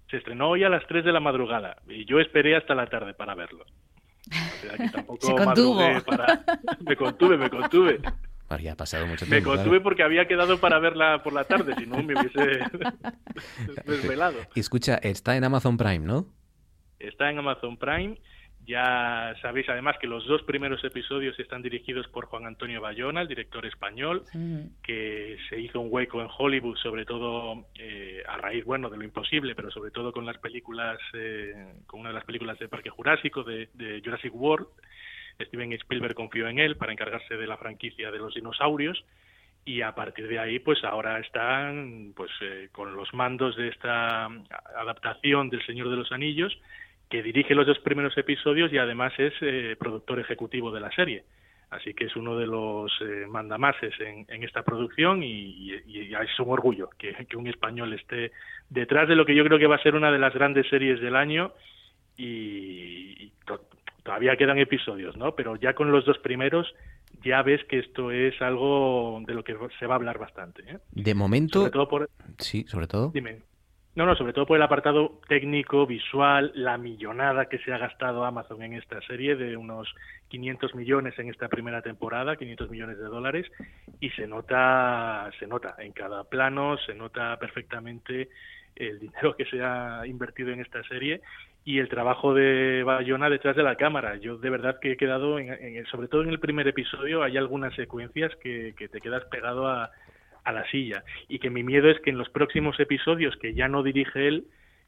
Se 0.09 0.17
estrenó 0.17 0.49
hoy 0.49 0.63
a 0.63 0.69
las 0.69 0.85
3 0.87 1.05
de 1.05 1.11
la 1.11 1.19
madrugada 1.19 1.77
y 1.87 2.03
yo 2.05 2.19
esperé 2.19 2.55
hasta 2.57 2.73
la 2.75 2.87
tarde 2.87 3.13
para 3.13 3.35
verlo. 3.35 3.63
O 3.63 4.61
sea, 4.61 4.75
que 4.77 4.89
tampoco 4.89 5.19
Se 5.27 5.35
contuvo. 5.35 5.77
para- 6.05 6.43
Me 6.79 6.95
contuve, 6.95 7.37
me 7.37 7.49
contuve. 7.49 7.99
Bueno, 8.47 8.63
ya 8.63 8.71
ha 8.73 8.75
pasado 8.75 9.05
mucho 9.05 9.25
Me 9.25 9.31
tiempo. 9.37 9.51
contuve 9.51 9.69
claro. 9.69 9.83
porque 9.83 10.01
había 10.03 10.27
quedado 10.27 10.59
para 10.59 10.79
verla 10.79 11.21
por 11.21 11.33
la 11.33 11.43
tarde, 11.43 11.75
si 11.77 11.85
no 11.85 12.01
me 12.01 12.15
hubiese 12.19 12.59
desvelado. 13.85 14.37
Y 14.55 14.59
escucha, 14.59 14.95
está 14.95 15.35
en 15.35 15.43
Amazon 15.43 15.77
Prime, 15.77 15.99
¿no? 15.99 16.27
Está 16.99 17.29
en 17.29 17.39
Amazon 17.39 17.77
Prime. 17.77 18.17
Ya 18.65 19.33
sabéis 19.41 19.67
además 19.69 19.97
que 19.99 20.05
los 20.05 20.27
dos 20.27 20.43
primeros 20.43 20.83
episodios 20.83 21.39
están 21.39 21.63
dirigidos 21.63 22.07
por 22.09 22.25
Juan 22.25 22.45
Antonio 22.45 22.81
Bayona, 22.81 23.21
el 23.21 23.27
director 23.27 23.65
español, 23.65 24.25
que 24.83 25.37
se 25.49 25.59
hizo 25.59 25.79
un 25.79 25.87
hueco 25.89 26.21
en 26.21 26.27
Hollywood, 26.37 26.77
sobre 26.77 27.05
todo 27.05 27.65
eh, 27.75 28.21
a 28.27 28.37
raíz, 28.37 28.65
bueno, 28.65 28.89
de 28.89 28.97
lo 28.97 29.03
imposible, 29.03 29.55
pero 29.55 29.71
sobre 29.71 29.91
todo 29.91 30.11
con 30.11 30.25
las 30.25 30.37
películas, 30.37 30.99
eh, 31.13 31.73
con 31.87 32.01
una 32.01 32.09
de 32.09 32.15
las 32.15 32.25
películas 32.25 32.59
de 32.59 32.67
Parque 32.67 32.91
Jurásico, 32.91 33.43
de, 33.43 33.69
de 33.73 34.01
Jurassic 34.03 34.35
World. 34.35 34.67
Steven 35.41 35.73
Spielberg 35.73 36.15
confió 36.15 36.47
en 36.47 36.59
él 36.59 36.75
para 36.75 36.91
encargarse 36.91 37.37
de 37.37 37.47
la 37.47 37.57
franquicia 37.57 38.11
de 38.11 38.17
los 38.17 38.35
dinosaurios 38.35 39.03
y 39.65 39.81
a 39.81 39.93
partir 39.93 40.27
de 40.27 40.39
ahí 40.39 40.59
pues 40.59 40.83
ahora 40.83 41.19
están 41.19 42.13
pues 42.15 42.31
eh, 42.41 42.69
con 42.71 42.95
los 42.95 43.13
mandos 43.13 43.55
de 43.55 43.69
esta 43.69 44.25
adaptación 44.75 45.49
del 45.49 45.65
Señor 45.65 45.89
de 45.89 45.95
los 45.95 46.11
Anillos 46.11 46.57
que 47.09 47.23
dirige 47.23 47.55
los 47.55 47.65
dos 47.67 47.79
primeros 47.79 48.17
episodios 48.17 48.71
y 48.71 48.77
además 48.77 49.13
es 49.17 49.33
eh, 49.41 49.75
productor 49.79 50.19
ejecutivo 50.19 50.71
de 50.71 50.79
la 50.79 50.91
serie 50.91 51.23
así 51.71 51.93
que 51.93 52.05
es 52.05 52.15
uno 52.15 52.35
de 52.35 52.47
los 52.47 52.91
eh, 53.01 53.25
mandamases 53.29 53.93
en, 53.99 54.25
en 54.27 54.43
esta 54.43 54.63
producción 54.63 55.21
y, 55.21 55.29
y- 55.71 55.83
y 55.85 56.13
es 56.15 56.39
un 56.39 56.49
orgullo 56.49 56.89
que, 56.97 57.13
que 57.27 57.37
un 57.37 57.45
español 57.47 57.93
esté 57.93 58.31
detrás 58.69 59.07
de 59.07 59.15
lo 59.15 59.23
que 59.25 59.35
yo 59.35 59.43
creo 59.43 59.59
que 59.59 59.67
va 59.67 59.75
a 59.75 59.83
ser 59.83 59.93
una 59.95 60.11
de 60.11 60.17
las 60.17 60.33
grandes 60.33 60.67
series 60.67 60.99
del 60.99 61.15
año 61.15 61.51
y, 62.17 63.23
y 63.23 63.31
to- 63.45 63.65
todavía 64.03 64.35
quedan 64.35 64.57
episodios, 64.59 65.15
¿no? 65.17 65.35
Pero 65.35 65.55
ya 65.57 65.73
con 65.73 65.91
los 65.91 66.05
dos 66.05 66.17
primeros 66.19 66.73
ya 67.23 67.41
ves 67.43 67.63
que 67.65 67.79
esto 67.79 68.11
es 68.11 68.39
algo 68.41 69.21
de 69.27 69.33
lo 69.33 69.43
que 69.43 69.55
se 69.79 69.85
va 69.85 69.93
a 69.95 69.97
hablar 69.97 70.17
bastante. 70.17 70.63
¿eh? 70.67 70.77
De 70.91 71.13
momento. 71.13 71.59
Sobre 71.59 71.71
todo 71.71 71.87
por... 71.87 72.09
Sí, 72.39 72.63
sobre 72.67 72.87
todo. 72.87 73.11
Dime. 73.13 73.41
No, 73.99 74.05
no, 74.05 74.15
sobre 74.15 74.31
todo 74.31 74.45
por 74.45 74.55
el 74.55 74.63
apartado 74.63 75.19
técnico, 75.27 75.85
visual, 75.85 76.53
la 76.55 76.77
millonada 76.77 77.47
que 77.47 77.57
se 77.57 77.73
ha 77.73 77.77
gastado 77.77 78.23
Amazon 78.23 78.63
en 78.63 78.71
esta 78.71 79.01
serie 79.01 79.35
de 79.35 79.57
unos 79.57 79.93
500 80.29 80.73
millones 80.73 81.19
en 81.19 81.27
esta 81.27 81.49
primera 81.49 81.81
temporada, 81.81 82.37
500 82.37 82.69
millones 82.69 82.97
de 82.97 83.03
dólares, 83.03 83.51
y 83.99 84.09
se 84.11 84.25
nota, 84.25 85.29
se 85.37 85.47
nota 85.47 85.75
en 85.79 85.91
cada 85.91 86.23
plano, 86.23 86.77
se 86.77 86.95
nota 86.95 87.37
perfectamente 87.39 88.29
el 88.73 88.99
dinero 88.99 89.35
que 89.35 89.43
se 89.43 89.61
ha 89.61 90.07
invertido 90.07 90.51
en 90.51 90.61
esta 90.61 90.81
serie 90.83 91.19
y 91.65 91.79
el 91.79 91.89
trabajo 91.89 92.33
de 92.33 92.83
Bayona 92.83 93.29
detrás 93.29 93.57
de 93.57 93.63
la 93.63 93.75
cámara. 93.75 94.15
Yo 94.15 94.37
de 94.37 94.49
verdad 94.49 94.79
que 94.79 94.93
he 94.93 94.95
quedado, 94.95 95.39
en, 95.39 95.85
sobre 95.87 96.07
todo 96.07 96.21
en 96.23 96.29
el 96.29 96.39
primer 96.39 96.69
episodio, 96.69 97.21
hay 97.21 97.35
algunas 97.35 97.75
secuencias 97.75 98.33
que, 98.37 98.73
que 98.77 98.87
te 98.87 99.01
quedas 99.01 99.25
pegado 99.25 99.67
a, 99.67 99.91
a 100.49 100.53
la 100.53 100.69
silla. 100.69 101.03
Y 101.27 101.39
que 101.39 101.49
mi 101.49 101.63
miedo 101.63 101.89
es 101.89 101.99
que 102.01 102.09
en 102.09 102.17
los 102.17 102.29
próximos 102.29 102.79
episodios, 102.79 103.35
que 103.37 103.53
ya 103.53 103.67
no 103.67 103.83
dirige 103.83 104.27
él, 104.27 104.45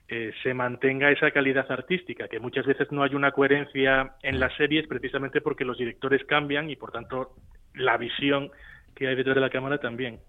eh, 0.08 0.34
se 0.44 0.54
mantenga 0.54 1.10
esa 1.12 1.32
calidad 1.32 1.72
artística, 1.72 2.28
que 2.28 2.40
muchas 2.40 2.66
veces 2.66 2.92
no 2.92 3.04
hay 3.04 3.16
una 3.16 3.32
coherencia 3.32 4.16
en 4.24 4.40
las 4.40 4.54
series 4.58 4.88
precisamente 4.88 5.40
porque 5.40 5.64
los 5.64 5.78
directores 5.78 6.26
cambian 6.26 6.70
y 6.70 6.76
por 6.76 6.92
tanto 6.92 7.30
la 7.76 7.96
visión 7.98 8.52
que 8.94 9.08
hay 9.08 9.16
detrás 9.16 9.36
de 9.36 9.42
la 9.42 9.50
cámara 9.50 9.78
también. 9.78 10.20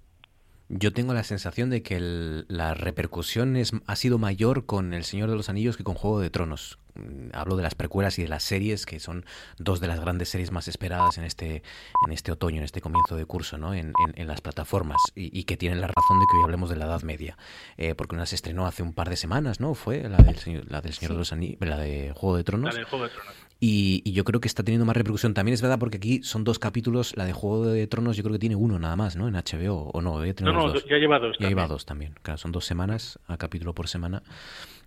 Yo 0.74 0.90
tengo 0.90 1.12
la 1.12 1.22
sensación 1.22 1.68
de 1.68 1.82
que 1.82 2.00
la 2.00 2.72
repercusión 2.72 3.56
es, 3.56 3.72
ha 3.86 3.94
sido 3.94 4.16
mayor 4.16 4.64
con 4.64 4.94
El 4.94 5.04
Señor 5.04 5.28
de 5.28 5.36
los 5.36 5.50
Anillos 5.50 5.76
que 5.76 5.84
con 5.84 5.94
Juego 5.94 6.18
de 6.18 6.30
Tronos. 6.30 6.78
Mm, 6.94 7.28
hablo 7.34 7.56
de 7.56 7.62
las 7.62 7.74
precuelas 7.74 8.18
y 8.18 8.22
de 8.22 8.28
las 8.28 8.42
series, 8.42 8.86
que 8.86 8.98
son 8.98 9.26
dos 9.58 9.80
de 9.80 9.86
las 9.86 10.00
grandes 10.00 10.30
series 10.30 10.50
más 10.50 10.68
esperadas 10.68 11.18
en 11.18 11.24
este, 11.24 11.62
en 12.06 12.12
este 12.12 12.32
otoño, 12.32 12.56
en 12.56 12.64
este 12.64 12.80
comienzo 12.80 13.16
de 13.16 13.26
curso, 13.26 13.58
¿no? 13.58 13.74
en, 13.74 13.92
en, 14.14 14.26
las 14.26 14.40
plataformas, 14.40 14.96
y, 15.14 15.44
que 15.44 15.58
tienen 15.58 15.82
la 15.82 15.88
razón 15.88 16.18
de 16.18 16.24
que 16.30 16.38
hoy 16.38 16.44
hablemos 16.44 16.70
de 16.70 16.76
la 16.76 16.86
Edad 16.86 17.02
Media. 17.02 17.36
Eh, 17.76 17.94
porque 17.94 18.14
una 18.14 18.24
se 18.24 18.36
estrenó 18.36 18.66
hace 18.66 18.82
un 18.82 18.94
par 18.94 19.10
de 19.10 19.16
semanas, 19.16 19.60
¿no? 19.60 19.74
Fue 19.74 20.08
la 20.08 20.16
del, 20.16 20.64
la 20.70 20.80
del 20.80 20.94
Señor 20.94 21.12
de 21.12 21.18
los 21.18 21.34
Anillos, 21.34 21.58
la 21.60 21.76
de 21.76 22.14
Juego 22.16 22.38
de 22.38 22.44
Tronos. 22.44 22.72
La 22.72 22.80
de 22.80 22.86
Juego 22.86 23.04
de 23.04 23.10
Tronos. 23.10 23.34
Y, 23.64 24.02
yo 24.12 24.24
creo 24.24 24.40
que 24.40 24.48
está 24.48 24.64
teniendo 24.64 24.84
más 24.84 24.96
repercusión. 24.96 25.34
También 25.34 25.54
es 25.54 25.62
verdad 25.62 25.78
porque 25.78 25.98
aquí 25.98 26.20
son 26.24 26.42
dos 26.42 26.58
capítulos. 26.58 27.16
La 27.16 27.24
de 27.24 27.32
Juego 27.32 27.68
de 27.68 27.86
Tronos 27.86 28.16
yo 28.16 28.24
creo 28.24 28.32
que 28.32 28.40
tiene 28.40 28.56
uno 28.56 28.76
nada 28.80 28.96
más, 28.96 29.14
¿no? 29.14 29.28
En 29.28 29.34
HBO 29.34 29.88
o 29.92 30.02
no. 30.02 30.18
no, 30.18 30.52
no, 30.52 30.74
ya 30.74 30.96
lleva 30.98 31.20
dos. 31.20 31.38
Ya 31.38 31.48
lleva 31.48 31.68
dos 31.68 31.86
también. 31.86 32.12
Claro, 32.22 32.38
son 32.38 32.50
dos 32.50 32.64
semanas 32.64 33.20
a 33.28 33.36
capítulo 33.36 33.72
por 33.72 33.86
semana. 33.86 34.24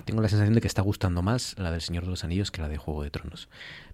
Tengo 0.03 0.21
la 0.21 0.28
sensación 0.28 0.55
de 0.55 0.59
que 0.59 0.67
está 0.67 0.82
gustando 0.82 1.21
más 1.21 1.57
la 1.57 1.71
del 1.71 1.80
Señor 1.80 2.03
de 2.03 2.09
los 2.09 2.26
Anillos 2.26 2.51
que 2.51 2.61
la 2.61 2.67
de 2.67 2.76
Juego 2.76 3.03
de 3.03 3.11
Tronos. 3.11 3.47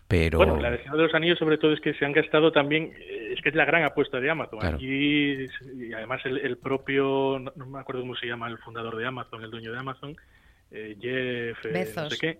Pero... 0.07 0.39
Bueno, 0.39 0.59
la 0.59 0.71
del 0.71 0.79
Señor 0.79 0.97
de 0.97 1.03
los 1.03 1.13
Anillos 1.13 1.37
sobre 1.37 1.59
todo 1.59 1.73
es 1.73 1.79
que 1.79 1.93
se 1.93 2.03
han 2.03 2.13
gastado 2.13 2.51
también, 2.51 2.91
es 2.97 3.39
que 3.39 3.49
es 3.49 3.55
la 3.55 3.65
gran 3.65 3.83
apuesta 3.83 4.19
de 4.19 4.31
Amazon. 4.31 4.65
Aquí, 4.65 5.45
y 5.75 5.93
además 5.93 6.21
el, 6.25 6.57
propio, 6.57 7.37
no, 7.37 7.65
me 7.67 7.79
acuerdo 7.79 8.01
cómo 8.01 8.15
se 8.15 8.25
llama 8.25 8.47
el 8.47 8.57
fundador 8.57 8.97
de 8.97 9.05
Amazon, 9.05 9.43
el 9.43 9.51
dueño 9.51 9.71
de 9.71 9.77
Amazon, 9.77 10.17
eh, 10.71 10.95
Jeff, 10.99 11.65
eh, 11.67 11.93
no 11.95 12.09
sé 12.09 12.17
qué, 12.17 12.39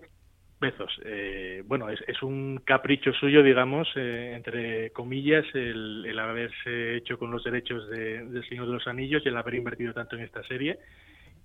Bezos. 0.62 0.98
Eh, 1.04 1.62
bueno, 1.66 1.90
es, 1.90 2.00
es, 2.06 2.22
un 2.22 2.62
capricho 2.64 3.12
suyo, 3.12 3.42
digamos, 3.42 3.86
eh, 3.96 4.32
entre 4.34 4.90
comillas, 4.92 5.44
el, 5.52 6.06
el, 6.06 6.18
haberse 6.18 6.96
hecho 6.96 7.18
con 7.18 7.30
los 7.30 7.44
derechos 7.44 7.86
de, 7.90 8.24
del 8.24 8.48
Señor 8.48 8.66
de 8.66 8.72
los 8.72 8.86
Anillos 8.86 9.22
y 9.24 9.28
el 9.28 9.36
haber 9.36 9.56
invertido 9.56 9.92
tanto 9.92 10.16
en 10.16 10.22
esta 10.22 10.42
serie. 10.44 10.78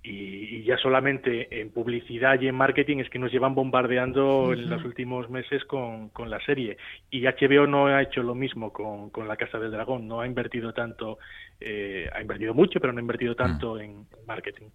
Y, 0.04 0.64
ya 0.64 0.78
solamente 0.78 1.60
en 1.62 1.72
publicidad 1.72 2.40
y 2.40 2.48
en 2.48 2.56
marketing 2.56 2.98
es 3.00 3.10
que 3.10 3.20
nos 3.20 3.32
llevan 3.32 3.56
bombardeando 3.56 4.54
en 4.54 4.70
los 4.70 4.84
últimos 4.84 5.30
meses 5.30 5.66
con, 5.66 6.10
con, 6.10 6.30
la 6.30 6.40
serie. 6.46 6.78
Y 7.10 7.24
HBO 7.24 7.68
no 7.68 7.88
ha 7.88 8.04
hecho 8.04 8.22
lo 8.24 8.36
mismo 8.36 8.72
con, 8.72 9.10
con 9.10 9.28
La 9.28 9.36
Casa 9.36 9.60
del 9.60 9.72
Dragón, 9.72 10.08
no 10.08 10.22
ha 10.22 10.28
invertido 10.28 10.74
tanto, 10.74 11.20
eh, 11.60 12.10
ha 12.14 12.22
invertido 12.22 12.54
mucho, 12.54 12.80
pero 12.80 12.94
no 12.94 13.00
ha 13.00 13.02
invertido 13.02 13.36
tanto 13.36 13.80
en 13.80 14.06
marketing. 14.26 14.68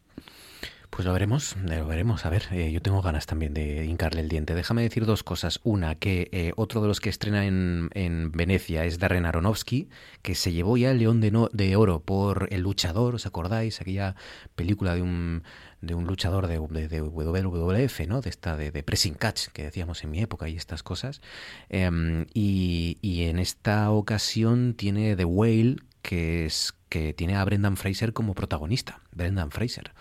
Pues 0.93 1.07
lo 1.07 1.15
veremos, 1.15 1.57
lo 1.57 1.87
veremos. 1.87 2.27
A 2.27 2.29
ver, 2.29 2.49
eh, 2.51 2.71
yo 2.71 2.83
tengo 2.83 3.01
ganas 3.01 3.25
también 3.25 3.55
de 3.55 3.87
hincarle 3.87 4.21
el 4.21 4.29
diente. 4.29 4.55
Déjame 4.55 4.83
decir 4.83 5.07
dos 5.07 5.23
cosas. 5.23 5.59
Una, 5.63 5.95
que 5.95 6.29
eh, 6.33 6.53
otro 6.55 6.83
de 6.83 6.89
los 6.89 7.01
que 7.01 7.09
estrena 7.09 7.47
en, 7.47 7.89
en, 7.95 8.31
Venecia 8.31 8.85
es 8.85 8.99
Darren 8.99 9.25
Aronofsky, 9.25 9.89
que 10.21 10.35
se 10.35 10.53
llevó 10.53 10.77
ya 10.77 10.91
el 10.91 10.99
León 10.99 11.23
de, 11.23 11.31
no, 11.31 11.49
de 11.51 11.77
Oro 11.77 12.01
por 12.01 12.49
El 12.53 12.61
Luchador, 12.61 13.15
¿os 13.15 13.25
acordáis? 13.25 13.81
Aquella 13.81 14.17
película 14.55 14.95
de 14.95 15.01
un, 15.01 15.45
de 15.81 15.95
un 15.95 16.07
luchador 16.07 16.47
de, 16.47 16.59
de, 16.89 17.01
WWF, 17.01 18.01
¿no? 18.07 18.21
De 18.21 18.29
esta 18.29 18.59
de, 18.59 18.71
Pressing 18.83 19.15
Catch, 19.15 19.47
que 19.55 19.63
decíamos 19.63 20.05
en 20.05 20.11
mi 20.11 20.21
época 20.21 20.51
y 20.51 20.57
estas 20.57 20.83
cosas. 20.83 21.23
Em, 21.71 22.27
y, 22.35 22.99
y 23.01 23.23
en 23.25 23.39
esta 23.39 23.91
ocasión 23.91 24.75
tiene 24.75 25.17
The 25.17 25.25
Whale, 25.25 25.77
que, 26.03 26.45
es, 26.45 26.75
que 26.91 27.15
tiene 27.15 27.37
a 27.37 27.45
Brendan 27.47 27.79
Fraser 27.79 28.13
como 28.13 28.35
protagonista. 28.35 29.01
Brendan 29.11 29.51
Fraser 29.51 29.93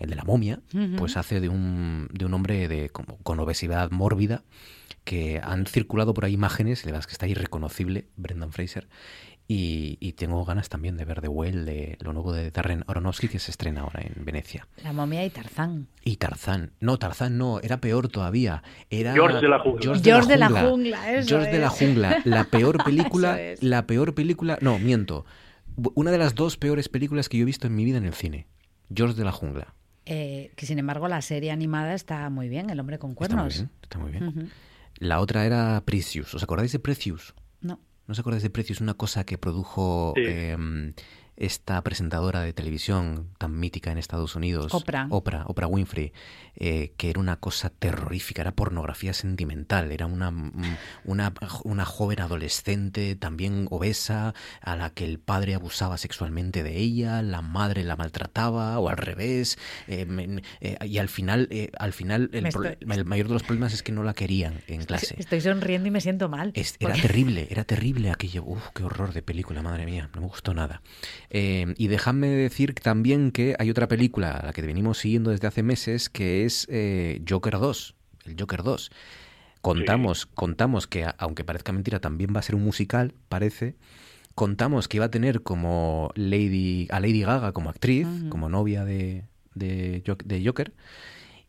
el 0.00 0.10
de 0.10 0.16
la 0.16 0.24
momia, 0.24 0.60
pues 0.96 1.16
hace 1.16 1.40
de 1.40 1.48
un, 1.48 2.08
de 2.12 2.24
un 2.24 2.34
hombre 2.34 2.68
de, 2.68 2.90
como, 2.90 3.18
con 3.18 3.38
obesidad 3.38 3.90
mórbida, 3.90 4.42
que 5.04 5.40
han 5.42 5.66
circulado 5.66 6.14
por 6.14 6.24
ahí 6.24 6.34
imágenes, 6.34 6.84
de 6.84 6.92
las 6.92 7.06
que 7.06 7.12
está 7.12 7.26
irreconocible 7.26 8.06
Brendan 8.16 8.52
Fraser, 8.52 8.88
y, 9.52 10.12
tengo 10.12 10.44
ganas 10.44 10.68
también 10.68 10.96
de 10.96 11.04
ver 11.04 11.20
The 11.20 11.26
Well, 11.26 11.64
de 11.64 11.98
lo 12.02 12.12
nuevo 12.12 12.32
de 12.32 12.52
Darren 12.52 12.84
Aronofsky, 12.86 13.26
que 13.26 13.40
se 13.40 13.50
estrena 13.50 13.80
ahora 13.80 14.00
en 14.02 14.24
Venecia. 14.24 14.68
La 14.84 14.92
momia 14.92 15.24
y 15.24 15.30
Tarzán. 15.30 15.88
Y 16.04 16.18
Tarzán. 16.18 16.70
No, 16.78 16.98
Tarzán 16.98 17.36
no, 17.36 17.58
era 17.60 17.80
peor 17.80 18.06
todavía. 18.08 18.62
Era 18.90 19.12
George 19.12 19.40
de 19.40 19.48
la 19.48 19.58
jungla. 19.58 19.82
George, 19.82 20.28
de 20.28 20.36
la 20.36 20.48
jungla, 20.50 21.02
George 21.26 21.50
de 21.50 21.58
la 21.58 21.68
jungla. 21.68 22.22
La 22.24 22.44
peor 22.44 22.78
película, 22.84 23.40
la 23.60 23.88
peor 23.88 24.14
película, 24.14 24.56
no, 24.60 24.78
miento. 24.78 25.24
Una 25.94 26.12
de 26.12 26.18
las 26.18 26.36
dos 26.36 26.56
peores 26.56 26.88
películas 26.88 27.28
que 27.28 27.38
yo 27.38 27.42
he 27.42 27.46
visto 27.46 27.66
en 27.66 27.74
mi 27.74 27.84
vida 27.84 27.98
en 27.98 28.04
el 28.04 28.14
cine. 28.14 28.46
George 28.94 29.16
de 29.16 29.24
la 29.24 29.32
jungla. 29.32 29.74
Eh, 30.06 30.52
que 30.56 30.66
sin 30.66 30.78
embargo 30.78 31.08
la 31.08 31.22
serie 31.22 31.50
animada 31.50 31.94
está 31.94 32.28
muy 32.30 32.48
bien, 32.48 32.70
El 32.70 32.80
hombre 32.80 32.98
con 32.98 33.14
cuernos. 33.14 33.66
Está 33.82 33.98
muy 33.98 34.10
bien. 34.10 34.50
La 34.96 35.20
otra 35.20 35.46
era 35.46 35.82
Precious. 35.84 36.34
¿Os 36.34 36.42
acordáis 36.42 36.72
de 36.72 36.78
Precious? 36.78 37.34
No. 37.60 37.80
¿No 38.06 38.12
os 38.12 38.18
acordáis 38.18 38.42
de 38.42 38.50
Precious? 38.50 38.80
Una 38.80 38.94
cosa 38.94 39.24
que 39.24 39.38
produjo 39.38 40.14
em, 40.16 40.94
esta 41.40 41.82
presentadora 41.82 42.42
de 42.42 42.52
televisión 42.52 43.30
tan 43.38 43.58
mítica 43.58 43.90
en 43.90 43.98
Estados 43.98 44.36
Unidos, 44.36 44.74
Oprah, 44.74 45.06
Oprah, 45.08 45.44
Oprah 45.46 45.66
Winfrey, 45.66 46.12
eh, 46.54 46.92
que 46.98 47.08
era 47.08 47.18
una 47.18 47.36
cosa 47.36 47.70
terrorífica, 47.70 48.42
era 48.42 48.52
pornografía 48.52 49.14
sentimental, 49.14 49.90
era 49.90 50.04
una, 50.04 50.28
una, 51.04 51.32
una, 51.64 51.84
joven 51.86 52.20
adolescente 52.20 53.16
también 53.16 53.66
obesa 53.70 54.34
a 54.60 54.76
la 54.76 54.90
que 54.90 55.06
el 55.06 55.18
padre 55.18 55.54
abusaba 55.54 55.96
sexualmente 55.96 56.62
de 56.62 56.76
ella, 56.76 57.22
la 57.22 57.40
madre 57.40 57.84
la 57.84 57.96
maltrataba 57.96 58.78
o 58.78 58.90
al 58.90 58.98
revés, 58.98 59.58
eh, 59.88 60.06
eh, 60.60 60.76
y 60.86 60.98
al 60.98 61.08
final, 61.08 61.48
al 61.78 61.92
final 61.94 62.28
el, 62.34 63.04
mayor 63.06 63.28
de 63.28 63.32
los 63.32 63.42
problemas 63.44 63.72
es 63.72 63.82
que 63.82 63.92
no 63.92 64.02
la 64.02 64.12
querían 64.12 64.60
en 64.66 64.84
clase. 64.84 65.14
Estoy 65.18 65.40
sonriendo 65.40 65.88
y 65.88 65.90
me 65.90 66.02
siento 66.02 66.28
mal. 66.28 66.52
era 66.54 66.92
terrible, 66.92 67.48
era 67.50 67.64
terrible 67.64 68.10
aquello, 68.10 68.44
uf, 68.44 68.68
qué 68.74 68.82
horror 68.82 69.14
de 69.14 69.22
película, 69.22 69.62
madre 69.62 69.86
mía, 69.86 70.10
no 70.14 70.20
me 70.20 70.26
gustó 70.26 70.52
nada. 70.52 70.82
Eh, 71.30 71.74
y 71.78 71.86
dejadme 71.86 72.28
decir 72.28 72.74
también 72.74 73.30
que 73.30 73.54
hay 73.58 73.70
otra 73.70 73.86
película 73.86 74.32
a 74.32 74.46
la 74.46 74.52
que 74.52 74.62
venimos 74.62 74.98
siguiendo 74.98 75.30
desde 75.30 75.46
hace 75.46 75.62
meses 75.62 76.10
que 76.10 76.44
es 76.44 76.66
eh, 76.68 77.22
Joker 77.28 77.58
2, 77.58 77.94
el 78.26 78.36
Joker 78.38 78.62
2. 78.64 78.90
Contamos, 79.60 80.26
contamos 80.26 80.86
que, 80.86 81.06
aunque 81.18 81.44
parezca 81.44 81.72
mentira, 81.72 82.00
también 82.00 82.34
va 82.34 82.40
a 82.40 82.42
ser 82.42 82.54
un 82.54 82.64
musical, 82.64 83.14
parece. 83.28 83.76
Contamos 84.34 84.88
que 84.88 84.96
iba 84.96 85.06
a 85.06 85.10
tener 85.10 85.42
como 85.42 86.12
Lady, 86.14 86.88
a 86.90 86.98
Lady 86.98 87.20
Gaga 87.20 87.52
como 87.52 87.68
actriz, 87.68 88.06
como 88.30 88.48
novia 88.48 88.84
de, 88.84 89.24
de, 89.54 90.02
de 90.24 90.44
Joker. 90.44 90.72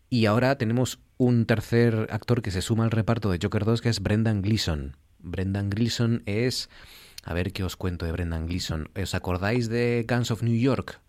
Y 0.10 0.26
ahora 0.26 0.58
tenemos 0.58 1.00
un 1.18 1.46
tercer 1.46 2.08
actor 2.12 2.42
que 2.42 2.52
se 2.52 2.62
suma 2.62 2.84
al 2.84 2.92
reparto 2.92 3.32
de 3.32 3.40
Joker 3.42 3.64
2, 3.64 3.82
que 3.82 3.90
es 3.90 4.02
Brendan 4.02 4.42
Gleeson. 4.42 4.98
Brendan 5.20 5.70
Gleeson 5.70 6.22
es 6.26 6.70
a 7.24 7.34
ver 7.34 7.54
qué 7.54 7.64
os 7.64 7.76
cuento 7.76 8.06
de 8.06 8.12
Brendan 8.12 8.48
Gleeson. 8.48 8.90
¿Os 9.02 9.14
acordáis 9.16 9.70
de 9.70 10.06
Guns 10.08 10.32
of 10.32 10.44
New 10.44 10.58
York? 10.58 11.00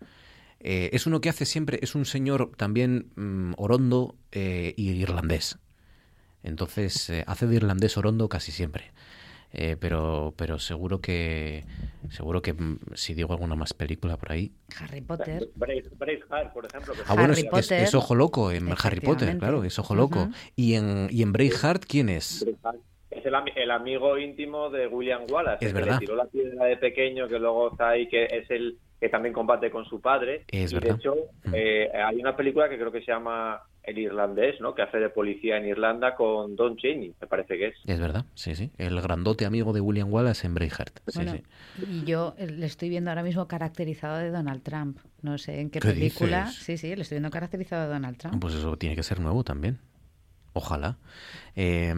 Eh, 0.59 0.89
es 0.93 1.05
uno 1.07 1.19
que 1.19 1.29
hace 1.29 1.45
siempre, 1.45 1.79
es 1.81 1.93
un 1.93 2.05
señor 2.05 2.51
también 2.55 3.11
mm, 3.15 3.53
orondo 3.57 4.15
eh, 4.31 4.73
y 4.77 4.91
irlandés. 4.91 5.57
Entonces 6.41 7.09
eh, 7.09 7.23
hace 7.27 7.47
de 7.47 7.55
irlandés 7.55 7.97
orondo 7.97 8.29
casi 8.29 8.51
siempre. 8.51 8.91
pero, 9.79 10.33
pero 10.35 10.57
seguro 10.57 10.99
que 10.99 11.63
seguro 12.09 12.41
que 12.41 12.53
mm, 12.53 12.79
si 12.95 13.13
digo 13.13 13.33
alguna 13.33 13.55
más 13.55 13.73
película 13.73 14.17
por 14.17 14.31
ahí. 14.31 14.53
Harry 14.79 15.01
Potter. 15.01 15.49
Braveheart, 15.55 16.53
por 16.53 16.65
ejemplo. 16.65 16.93
ah, 17.07 17.15
bueno, 17.15 17.33
es, 17.33 17.95
ojo 17.95 18.15
loco 18.15 18.51
en 18.51 18.73
Harry 18.81 19.01
Potter, 19.01 19.37
claro, 19.37 19.63
es 19.63 19.77
ojo 19.79 19.95
loco. 19.95 20.29
¿Y 20.55 20.75
en, 20.75 21.07
y 21.11 21.23
en 21.23 21.33
Braveheart 21.33 21.85
quién 21.85 22.09
es? 22.09 22.45
Es 23.29 23.55
el, 23.55 23.71
amigo 23.71 24.17
íntimo 24.17 24.69
de 24.69 24.87
William 24.87 25.23
Wallace, 25.29 25.65
es 25.65 25.73
que 25.73 25.81
le 25.81 25.97
tiró 25.97 26.15
la 26.15 26.25
piedra 26.25 26.65
de 26.65 26.77
pequeño, 26.77 27.27
que 27.27 27.39
luego 27.39 27.71
está 27.71 27.89
ahí, 27.89 28.07
que 28.07 28.25
es 28.25 28.49
el 28.49 28.77
que 28.99 29.09
también 29.09 29.33
combate 29.33 29.69
con 29.69 29.83
su 29.85 29.99
padre. 29.99 30.45
Es 30.49 30.71
y 30.71 30.75
verdad. 30.75 30.91
de 30.91 30.95
hecho, 30.95 31.15
mm. 31.43 31.53
eh, 31.53 31.89
hay 31.93 32.15
una 32.17 32.35
película 32.37 32.69
que 32.69 32.77
creo 32.77 32.91
que 32.91 33.01
se 33.01 33.11
llama 33.11 33.61
el 33.83 33.97
irlandés, 33.97 34.61
¿no? 34.61 34.73
Que 34.73 34.81
hace 34.81 34.97
de 34.97 35.09
policía 35.09 35.57
en 35.57 35.65
Irlanda 35.65 36.15
con 36.15 36.55
Don 36.55 36.77
Cheney, 36.77 37.13
me 37.19 37.27
parece 37.27 37.57
que 37.57 37.67
es. 37.67 37.75
Es 37.85 37.99
verdad, 37.99 38.25
sí, 38.33 38.55
sí. 38.55 38.71
El 38.77 38.99
grandote 39.01 39.45
amigo 39.45 39.73
de 39.73 39.81
William 39.81 40.11
Wallace 40.11 40.47
en 40.47 40.53
Braveheart. 40.53 40.99
Sí, 41.07 41.19
Bueno, 41.19 41.33
sí. 41.33 41.43
y 41.85 42.05
yo 42.05 42.33
eh, 42.37 42.47
le 42.47 42.65
estoy 42.65 42.87
viendo 42.87 43.11
ahora 43.11 43.23
mismo 43.23 43.45
caracterizado 43.47 44.19
de 44.19 44.31
Donald 44.31 44.63
Trump. 44.63 44.99
No 45.21 45.37
sé 45.37 45.59
en 45.59 45.69
qué, 45.69 45.79
¿Qué 45.79 45.89
película. 45.89 46.45
dices? 46.45 46.63
Sí, 46.63 46.77
sí, 46.77 46.95
le 46.95 47.01
estoy 47.01 47.17
viendo 47.17 47.29
caracterizado 47.29 47.83
de 47.87 47.93
Donald 47.93 48.17
Trump. 48.17 48.39
Pues 48.39 48.55
eso 48.55 48.77
tiene 48.77 48.95
que 48.95 49.03
ser 49.03 49.19
nuevo 49.19 49.43
también. 49.43 49.79
Ojalá. 50.53 50.97
Eh, 51.55 51.93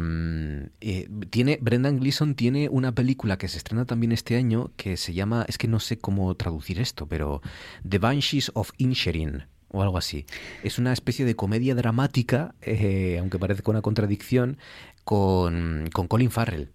eh, 0.81 1.09
tiene 1.29 1.59
Brendan 1.61 1.99
Gleeson 1.99 2.35
tiene 2.35 2.69
una 2.69 2.93
película 2.93 3.37
que 3.37 3.47
se 3.47 3.57
estrena 3.57 3.85
también 3.85 4.11
este 4.11 4.35
año 4.35 4.71
que 4.75 4.97
se 4.97 5.13
llama, 5.13 5.45
es 5.47 5.57
que 5.57 5.67
no 5.67 5.79
sé 5.79 5.97
cómo 5.97 6.33
traducir 6.35 6.79
esto, 6.79 7.07
pero 7.07 7.41
The 7.87 7.99
Banshees 7.99 8.51
of 8.53 8.71
Inisherin 8.77 9.43
o 9.69 9.81
algo 9.81 9.97
así. 9.97 10.25
Es 10.63 10.79
una 10.79 10.93
especie 10.93 11.25
de 11.25 11.35
comedia 11.35 11.75
dramática, 11.75 12.55
eh, 12.61 13.17
aunque 13.19 13.39
parezca 13.39 13.71
una 13.71 13.81
contradicción, 13.81 14.57
con, 15.03 15.89
con 15.93 16.07
Colin 16.07 16.31
Farrell. 16.31 16.71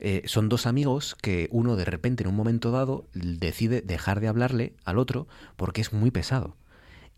Eh, 0.00 0.22
son 0.26 0.48
dos 0.48 0.66
amigos 0.66 1.16
que 1.20 1.48
uno 1.50 1.76
de 1.76 1.84
repente 1.84 2.22
en 2.22 2.28
un 2.28 2.36
momento 2.36 2.70
dado 2.70 3.06
decide 3.14 3.82
dejar 3.82 4.20
de 4.20 4.28
hablarle 4.28 4.74
al 4.84 4.98
otro 4.98 5.26
porque 5.56 5.80
es 5.80 5.92
muy 5.92 6.10
pesado. 6.10 6.56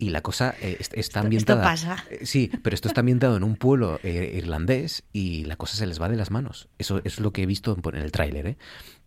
Y 0.01 0.11
la 0.11 0.23
cosa 0.23 0.55
eh, 0.61 0.79
es- 0.81 0.91
está 0.95 1.21
ambientada. 1.21 1.63
pasa. 1.63 2.05
Eh, 2.11 2.25
Sí, 2.27 2.51
pero 2.63 2.75
esto 2.75 2.89
está 2.89 3.01
ambientado 3.01 3.37
en 3.37 3.45
un 3.45 3.55
pueblo 3.57 4.01
eh, 4.03 4.33
irlandés 4.37 5.05
y 5.13 5.45
la 5.45 5.57
cosa 5.57 5.77
se 5.77 5.87
les 5.87 6.01
va 6.01 6.09
de 6.09 6.17
las 6.17 6.31
manos. 6.31 6.69
Eso, 6.79 6.99
eso 6.99 7.05
es 7.05 7.21
lo 7.21 7.33
que 7.33 7.43
he 7.43 7.47
visto 7.47 7.77
en, 7.77 7.95
en 7.97 8.03
el 8.03 8.11
tráiler, 8.11 8.47
¿eh? 8.47 8.57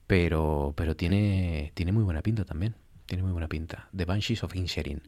Pero, 0.08 0.74
pero 0.78 0.96
tiene, 0.96 1.72
tiene 1.74 1.92
muy 1.92 2.04
buena 2.04 2.22
pinta 2.22 2.46
también. 2.46 2.76
Tiene 3.08 3.24
muy 3.24 3.32
buena 3.32 3.48
pinta. 3.48 3.90
The 3.96 4.06
Banshees 4.06 4.44
of 4.44 4.56
Inisherin. 4.56 5.02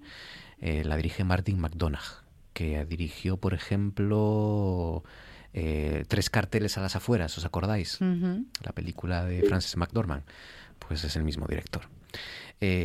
La 0.59 0.95
dirige 0.97 1.23
Martin 1.23 1.59
McDonagh, 1.59 2.23
que 2.53 2.83
dirigió, 2.85 3.37
por 3.37 3.53
ejemplo, 3.53 5.03
Tres 6.07 6.29
carteles 6.29 6.77
a 6.77 6.81
las 6.81 6.95
afueras, 6.97 7.37
¿os 7.37 7.45
acordáis? 7.45 7.99
La 8.01 8.73
película 8.73 9.23
de 9.23 9.41
Frances 9.43 9.77
McDormand. 9.77 10.23
Pues 10.79 11.03
es 11.05 11.15
el 11.15 11.23
mismo 11.23 11.45
director. 11.47 11.83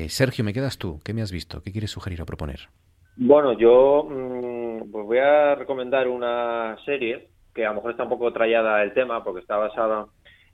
Sergio, 0.09 0.45
me 0.45 0.53
quedas 0.53 0.79
tú. 0.79 1.01
¿Qué 1.03 1.13
me 1.15 1.23
has 1.23 1.33
visto? 1.33 1.63
¿Qué 1.63 1.73
quieres 1.73 1.91
sugerir 1.91 2.23
o 2.23 2.27
proponer? 2.27 2.69
Bueno, 3.17 3.53
yo 3.53 4.05
mm, 4.09 4.91
pues 4.91 5.07
voy 5.07 5.19
a 5.19 5.55
recomendar 5.55 6.09
una 6.09 6.77
serie 6.85 7.29
que 7.55 7.65
a 7.65 7.71
lo 7.71 7.77
mejor 7.77 7.91
está 7.93 8.05
un 8.05 8.11
poco 8.11 8.33
trallada 8.33 8.83
el 8.83 8.95
tema 8.95 9.23
porque 9.25 9.41
está 9.41 9.57
basada 9.57 10.07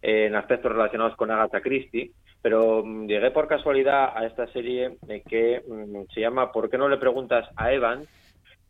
en 0.03 0.35
aspectos 0.35 0.73
relacionados 0.73 1.17
con 1.17 1.31
Agatha 1.31 1.61
Christie, 1.61 2.13
pero 2.43 2.83
mm, 2.85 3.07
llegué 3.07 3.31
por 3.31 3.49
casualidad 3.49 4.17
a 4.17 4.27
esta 4.27 4.47
serie 4.49 4.97
eh, 5.09 5.23
que 5.29 5.63
mm, 5.67 6.13
se 6.13 6.21
llama 6.21 6.53
¿Por 6.53 6.71
qué 6.71 6.79
no 6.79 6.89
le 6.89 6.99
preguntas 6.99 7.49
a 7.57 7.73
Evan? 7.73 8.07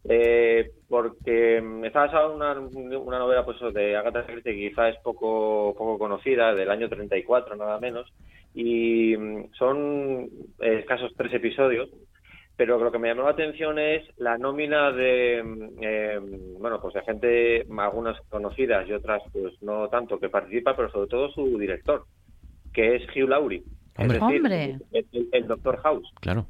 Eh, 0.08 0.70
porque 0.88 1.62
está 1.84 2.06
basada 2.06 2.26
en 2.26 2.36
una, 2.36 2.98
una 2.98 3.18
novela 3.18 3.44
pues, 3.44 3.58
de 3.74 3.96
Agatha 3.96 4.24
Christie 4.24 4.54
que 4.54 4.68
quizá 4.68 4.88
es 4.88 4.96
poco, 5.00 5.74
poco 5.76 5.98
conocida, 5.98 6.54
del 6.54 6.70
año 6.70 6.88
34 6.88 7.56
nada 7.56 7.80
menos, 7.80 8.12
y 8.54 9.14
son 9.58 10.28
eh, 10.60 10.78
escasos 10.80 11.12
tres 11.16 11.34
episodios, 11.34 11.90
pero 12.56 12.78
lo 12.78 12.90
que 12.90 12.98
me 12.98 13.08
llamó 13.08 13.22
la 13.24 13.30
atención 13.30 13.78
es 13.78 14.02
la 14.18 14.38
nómina 14.38 14.90
de 14.92 15.42
mm, 15.44 15.68
eh, 15.82 16.18
bueno 16.58 16.80
pues 16.80 16.94
de 16.94 17.02
gente 17.02 17.66
algunas 17.78 18.18
conocidas 18.28 18.88
y 18.88 18.92
otras 18.92 19.22
pues 19.32 19.54
no 19.62 19.88
tanto 19.88 20.18
que 20.18 20.28
participa 20.28 20.74
pero 20.76 20.90
sobre 20.90 21.08
todo 21.08 21.30
su 21.30 21.58
director 21.58 22.04
que 22.72 22.96
es 22.96 23.02
Hugh 23.14 23.28
Laurie 23.28 23.62
Hombre. 23.98 24.18
es 24.18 24.22
decir, 24.22 24.36
Hombre. 24.40 24.64
el, 24.92 25.06
el- 25.12 25.28
el 25.32 25.46
Doctor 25.46 25.78
House 25.78 26.08
Claro. 26.20 26.46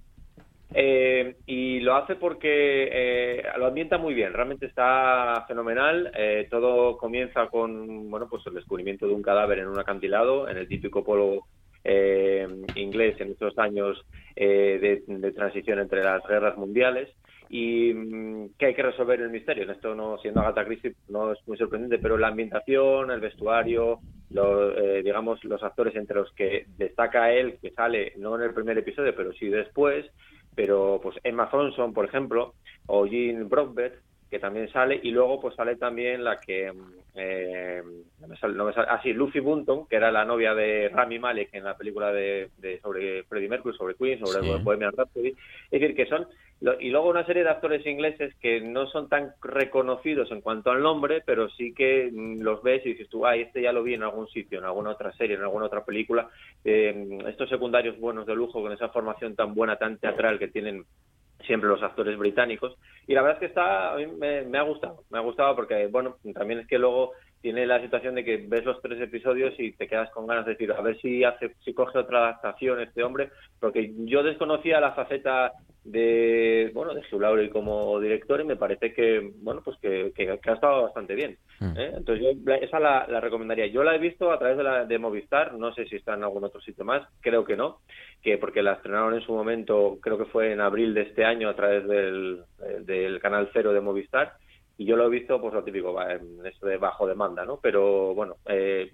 eh, 0.74 1.36
y 1.46 1.80
lo 1.80 1.94
hace 1.94 2.16
porque 2.16 2.88
eh, 2.92 3.42
lo 3.58 3.66
ambienta 3.66 3.98
muy 3.98 4.14
bien, 4.14 4.32
realmente 4.32 4.66
está 4.66 5.44
fenomenal. 5.46 6.10
Eh, 6.16 6.48
todo 6.50 6.96
comienza 6.98 7.46
con 7.48 8.10
bueno, 8.10 8.26
pues 8.28 8.44
el 8.46 8.54
descubrimiento 8.54 9.06
de 9.06 9.14
un 9.14 9.22
cadáver 9.22 9.60
en 9.60 9.68
un 9.68 9.78
acantilado, 9.78 10.48
en 10.48 10.56
el 10.58 10.66
típico 10.68 11.04
polo 11.04 11.44
eh, 11.86 12.46
inglés 12.74 13.16
en 13.20 13.32
estos 13.32 13.56
años 13.58 14.02
eh, 14.34 15.02
de, 15.06 15.32
transición 15.32 15.78
entre 15.80 16.02
las 16.04 16.22
guerras 16.26 16.56
mundiales. 16.58 17.10
Y 17.48 17.94
mm, 17.94 18.54
que 18.58 18.66
hay 18.66 18.74
que 18.74 18.82
resolver 18.82 19.20
el 19.20 19.30
misterio. 19.30 19.64
En 19.64 19.70
esto, 19.70 19.94
no 19.94 20.18
siendo 20.18 20.40
Agatha 20.40 20.64
Christie, 20.64 20.94
no 21.08 21.32
es 21.32 21.38
muy 21.46 21.56
sorprendente, 21.58 21.98
pero 21.98 22.18
la 22.18 22.28
ambientación, 22.28 23.10
el 23.12 23.20
vestuario, 23.20 24.02
lo- 24.30 24.76
eh, 24.76 25.02
digamos, 25.02 25.42
los 25.44 25.62
actores 25.62 25.94
entre 25.96 26.16
los 26.16 26.32
que 26.34 26.66
destaca 26.76 27.32
él, 27.32 27.58
que 27.62 27.70
sale 27.72 28.12
no 28.16 28.34
en 28.36 28.42
el 28.42 28.54
primer 28.54 28.78
episodio, 28.78 29.14
pero 29.16 29.32
sí 29.32 29.48
después, 29.48 30.06
pero 30.54 30.98
pues 31.02 31.16
Emma 31.22 31.50
Thompson, 31.50 31.92
por 31.92 32.06
ejemplo, 32.06 32.56
o 32.86 33.06
Jean 33.06 33.48
Broadbent, 33.48 33.94
que 34.28 34.38
también 34.40 34.68
sale, 34.72 34.98
y 35.02 35.10
luego 35.12 35.40
pues 35.40 35.54
sale 35.54 35.76
también 35.76 36.24
la 36.24 36.40
que, 36.40 36.72
mm, 36.72 36.92
eh, 37.14 37.82
no 38.18 38.26
me 38.28 38.36
sale, 38.36 38.54
no 38.54 38.64
me 38.64 38.72
sale- 38.72 38.88
ah 38.90 39.00
sí, 39.02 39.12
Lucy 39.12 39.38
Bunton, 39.40 39.86
que 39.86 39.96
era 39.96 40.10
la 40.10 40.24
novia 40.24 40.52
de 40.54 40.88
Rami 40.88 41.18
Malek 41.18 41.50
en 41.52 41.64
la 41.64 41.76
película 41.76 42.12
de, 42.12 42.50
de- 42.56 42.80
sobre 42.80 43.22
Freddie 43.24 43.48
Mercury, 43.48 43.76
sobre 43.76 43.94
Queen, 43.94 44.18
sobre 44.18 44.40
Sí. 44.40 44.62
Bohemian 44.64 44.92
Rhapsody, 44.92 45.28
es 45.70 45.80
decir, 45.80 45.94
que 45.94 46.06
son, 46.06 46.26
y 46.80 46.88
luego 46.90 47.10
una 47.10 47.24
serie 47.26 47.44
de 47.44 47.50
actores 47.50 47.86
ingleses 47.86 48.34
que 48.40 48.60
no 48.62 48.86
son 48.88 49.08
tan 49.08 49.32
reconocidos 49.42 50.30
en 50.32 50.40
cuanto 50.40 50.70
al 50.70 50.82
nombre, 50.82 51.22
pero 51.24 51.48
sí 51.50 51.72
que 51.74 52.10
mm, 52.12 52.40
los 52.40 52.62
ves 52.62 52.84
y 52.84 52.90
dices 52.94 53.08
tú, 53.08 53.24
ah, 53.26 53.36
este 53.36 53.62
ya 53.62 53.72
lo 53.72 53.82
vi 53.84 53.94
en 53.94 54.02
algún 54.02 54.26
sitio, 54.28 54.58
en 54.58 54.64
alguna 54.64 54.90
otra 54.90 55.12
serie, 55.12 55.36
en 55.36 55.42
alguna 55.42 55.66
otra 55.66 55.84
película, 55.84 56.28
Eh, 56.64 57.18
estos 57.28 57.48
secundarios 57.48 57.96
buenos 58.00 58.26
de 58.26 58.34
lujo 58.34 58.60
con 58.60 58.72
esa 58.72 58.88
formación 58.88 59.36
tan 59.36 59.54
buena, 59.54 59.76
tan 59.76 59.98
teatral 59.98 60.36
que 60.38 60.48
tienen 60.48 60.84
siempre 61.44 61.68
los 61.68 61.82
actores 61.82 62.18
británicos. 62.18 62.76
Y 63.06 63.14
la 63.14 63.22
verdad 63.22 63.36
es 63.36 63.40
que 63.40 63.46
está 63.46 63.92
a 63.92 63.96
mí 63.96 64.06
me, 64.06 64.42
me 64.42 64.58
ha 64.58 64.62
gustado 64.62 65.04
me 65.10 65.18
ha 65.18 65.22
gustado 65.22 65.54
porque 65.54 65.86
bueno 65.86 66.16
también 66.34 66.60
es 66.60 66.66
que 66.66 66.78
luego 66.78 67.12
tiene 67.46 67.64
la 67.64 67.80
situación 67.80 68.16
de 68.16 68.24
que 68.24 68.38
ves 68.48 68.64
los 68.64 68.82
tres 68.82 69.00
episodios 69.00 69.54
y 69.60 69.70
te 69.70 69.86
quedas 69.86 70.10
con 70.10 70.26
ganas 70.26 70.44
de 70.46 70.52
decir 70.54 70.72
a 70.72 70.80
ver 70.80 70.96
si 71.00 71.22
hace 71.22 71.52
si 71.64 71.72
coge 71.72 71.96
otra 71.96 72.18
adaptación 72.18 72.80
este 72.80 73.04
hombre 73.04 73.30
porque 73.60 73.92
yo 73.98 74.24
desconocía 74.24 74.80
la 74.80 74.90
faceta 74.94 75.52
de 75.84 76.72
bueno 76.74 76.92
de 76.92 77.02
Hugh 77.08 77.20
Laurie 77.20 77.48
como 77.50 78.00
director 78.00 78.40
y 78.40 78.44
me 78.44 78.56
parece 78.56 78.92
que 78.92 79.30
bueno 79.42 79.62
pues 79.64 79.76
que, 79.78 80.12
que- 80.16 80.38
que 80.42 80.50
ha 80.50 80.54
estado 80.54 80.82
bastante 80.82 81.14
bien 81.14 81.36
Mm. 81.58 81.72
¿eh? 81.78 81.92
entonces 81.96 82.22
yo 82.44 82.52
esa 82.56 82.78
la, 82.80 83.06
la 83.08 83.18
recomendaría 83.20 83.66
yo 83.68 83.82
la 83.82 83.94
he 83.94 83.98
visto 83.98 84.30
a 84.30 84.38
través 84.38 84.58
de 84.58 84.62
la 84.64 84.84
de 84.84 84.98
Movistar 84.98 85.54
no 85.54 85.72
sé 85.72 85.86
si 85.86 85.96
está 85.96 86.12
en 86.14 86.22
algún 86.24 86.44
otro 86.44 86.60
sitio 86.60 86.84
más 86.84 87.08
creo 87.22 87.44
que 87.46 87.56
no 87.56 87.78
que 88.22 88.36
porque 88.38 88.62
la 88.62 88.72
estrenaron 88.74 89.14
en 89.14 89.22
su 89.22 89.32
momento 89.32 89.96
creo 90.02 90.18
que 90.18 90.26
fue 90.26 90.52
en 90.52 90.60
abril 90.60 90.92
de 90.92 91.02
este 91.02 91.24
año 91.24 91.48
a 91.48 91.54
través 91.56 91.86
del, 91.88 92.42
del 92.80 93.20
canal 93.20 93.48
cero 93.54 93.72
de 93.72 93.80
Movistar 93.80 94.32
y 94.78 94.84
yo 94.84 94.96
lo 94.96 95.06
he 95.06 95.10
visto 95.10 95.40
pues 95.40 95.54
lo 95.54 95.64
típico 95.64 95.96
esto 96.44 96.66
de 96.66 96.76
bajo 96.76 97.06
demanda 97.06 97.44
no 97.44 97.58
pero 97.62 98.14
bueno 98.14 98.36
eh, 98.46 98.92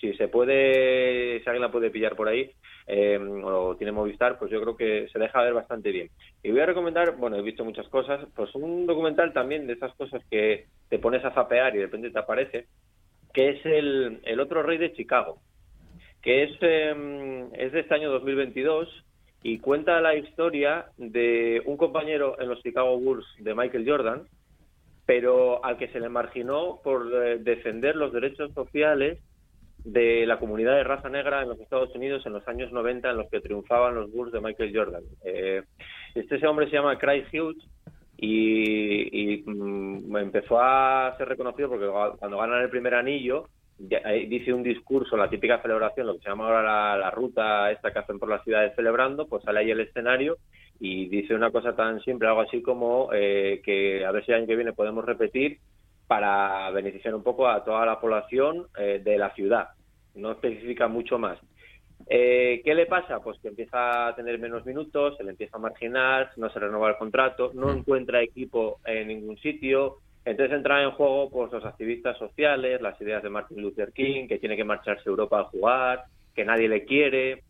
si 0.00 0.12
se 0.14 0.28
puede 0.28 1.40
si 1.40 1.48
alguien 1.48 1.62
la 1.62 1.72
puede 1.72 1.90
pillar 1.90 2.14
por 2.14 2.28
ahí 2.28 2.50
eh, 2.86 3.18
o 3.18 3.76
tiene 3.76 3.92
Movistar 3.92 4.38
pues 4.38 4.50
yo 4.50 4.60
creo 4.60 4.76
que 4.76 5.08
se 5.08 5.18
deja 5.18 5.42
ver 5.42 5.54
bastante 5.54 5.92
bien. 5.92 6.10
Y 6.42 6.50
voy 6.50 6.60
a 6.60 6.66
recomendar 6.66 7.16
bueno 7.16 7.36
he 7.36 7.42
visto 7.42 7.64
muchas 7.64 7.88
cosas 7.88 8.26
pues 8.34 8.54
un 8.54 8.86
documental 8.86 9.32
también 9.32 9.66
de 9.66 9.74
esas 9.74 9.94
cosas 9.94 10.22
que 10.30 10.66
te 10.88 10.98
pones 10.98 11.24
a 11.24 11.32
zapear 11.32 11.74
y 11.74 11.78
de 11.78 11.84
repente 11.84 12.10
te 12.10 12.18
aparece 12.18 12.66
que 13.32 13.50
es 13.50 13.64
el, 13.64 14.20
el 14.24 14.40
otro 14.40 14.62
rey 14.62 14.78
de 14.78 14.92
Chicago 14.92 15.38
que 16.22 16.44
es, 16.44 16.50
eh, 16.60 17.48
es 17.54 17.72
de 17.72 17.80
este 17.80 17.94
año 17.94 18.10
2022 18.10 18.88
y 19.42 19.58
cuenta 19.58 20.00
la 20.00 20.14
historia 20.14 20.86
de 20.96 21.60
un 21.66 21.76
compañero 21.76 22.40
en 22.40 22.48
los 22.48 22.62
Chicago 22.62 22.96
Bulls 22.98 23.26
de 23.38 23.54
Michael 23.54 23.88
Jordan, 23.88 24.22
pero 25.06 25.64
al 25.64 25.76
que 25.76 25.88
se 25.88 26.00
le 26.00 26.08
marginó 26.08 26.80
por 26.82 27.10
eh, 27.12 27.38
defender 27.38 27.96
los 27.96 28.12
derechos 28.12 28.52
sociales 28.54 29.18
de 29.84 30.26
la 30.26 30.38
comunidad 30.38 30.76
de 30.76 30.84
raza 30.84 31.08
negra 31.08 31.42
en 31.42 31.48
los 31.48 31.58
Estados 31.58 31.94
Unidos 31.94 32.24
en 32.24 32.34
los 32.34 32.46
años 32.46 32.70
90 32.72 33.10
en 33.10 33.16
los 33.16 33.28
que 33.28 33.40
triunfaban 33.40 33.96
los 33.96 34.12
Bulls 34.12 34.32
de 34.32 34.40
Michael 34.40 34.72
Jordan. 34.74 35.02
Eh, 35.24 35.62
este 36.14 36.46
hombre 36.46 36.66
se 36.66 36.76
llama 36.76 36.98
Craig 36.98 37.24
Hughes 37.32 37.66
y, 38.16 39.34
y, 39.34 39.42
mm, 39.44 40.16
empezó 40.16 40.60
a 40.60 41.14
ser 41.18 41.28
reconocido 41.28 41.68
porque 41.68 41.88
cuando 42.18 42.38
ganan 42.38 42.62
el 42.62 42.70
primer 42.70 42.94
anillo 42.94 43.48
dice 43.78 44.52
un 44.52 44.62
discurso, 44.62 45.16
la 45.16 45.28
típica 45.28 45.60
celebración, 45.60 46.06
lo 46.06 46.14
que 46.14 46.20
se 46.20 46.28
llama 46.28 46.46
ahora 46.46 46.62
la, 46.62 46.96
la 46.96 47.10
ruta 47.10 47.72
esta 47.72 47.92
que 47.92 47.98
hacen 47.98 48.18
por 48.20 48.28
las 48.28 48.44
ciudades 48.44 48.76
celebrando, 48.76 49.26
pues 49.26 49.42
sale 49.42 49.60
ahí 49.60 49.70
el 49.72 49.80
escenario 49.80 50.36
y 50.84 51.06
dice 51.06 51.36
una 51.36 51.52
cosa 51.52 51.76
tan 51.76 52.00
simple, 52.00 52.26
algo 52.26 52.40
así 52.40 52.60
como 52.60 53.10
eh, 53.12 53.62
que 53.64 54.04
a 54.04 54.10
ver 54.10 54.24
si 54.24 54.32
el 54.32 54.38
año 54.38 54.46
que 54.48 54.56
viene 54.56 54.72
podemos 54.72 55.04
repetir 55.04 55.58
para 56.08 56.68
beneficiar 56.72 57.14
un 57.14 57.22
poco 57.22 57.46
a 57.46 57.62
toda 57.62 57.86
la 57.86 58.00
población 58.00 58.66
eh, 58.76 59.00
de 59.02 59.16
la 59.16 59.32
ciudad. 59.32 59.68
No 60.16 60.32
especifica 60.32 60.88
mucho 60.88 61.20
más. 61.20 61.38
Eh, 62.08 62.62
¿Qué 62.64 62.74
le 62.74 62.86
pasa? 62.86 63.20
Pues 63.20 63.38
que 63.40 63.46
empieza 63.46 64.08
a 64.08 64.16
tener 64.16 64.40
menos 64.40 64.66
minutos, 64.66 65.16
se 65.16 65.22
le 65.22 65.30
empieza 65.30 65.56
a 65.56 65.60
marginar, 65.60 66.32
no 66.36 66.50
se 66.50 66.58
renueva 66.58 66.88
el 66.90 66.96
contrato, 66.96 67.52
no 67.54 67.70
encuentra 67.70 68.20
equipo 68.20 68.80
en 68.84 69.06
ningún 69.06 69.38
sitio. 69.38 69.98
Entonces 70.24 70.56
entran 70.56 70.82
en 70.82 70.90
juego 70.90 71.30
pues, 71.30 71.52
los 71.52 71.64
activistas 71.64 72.18
sociales, 72.18 72.82
las 72.82 73.00
ideas 73.00 73.22
de 73.22 73.30
Martin 73.30 73.62
Luther 73.62 73.92
King, 73.92 74.26
que 74.26 74.40
tiene 74.40 74.56
que 74.56 74.64
marcharse 74.64 75.08
a 75.08 75.10
Europa 75.10 75.38
a 75.38 75.44
jugar, 75.44 76.06
que 76.34 76.44
nadie 76.44 76.68
le 76.68 76.84
quiere. 76.84 77.44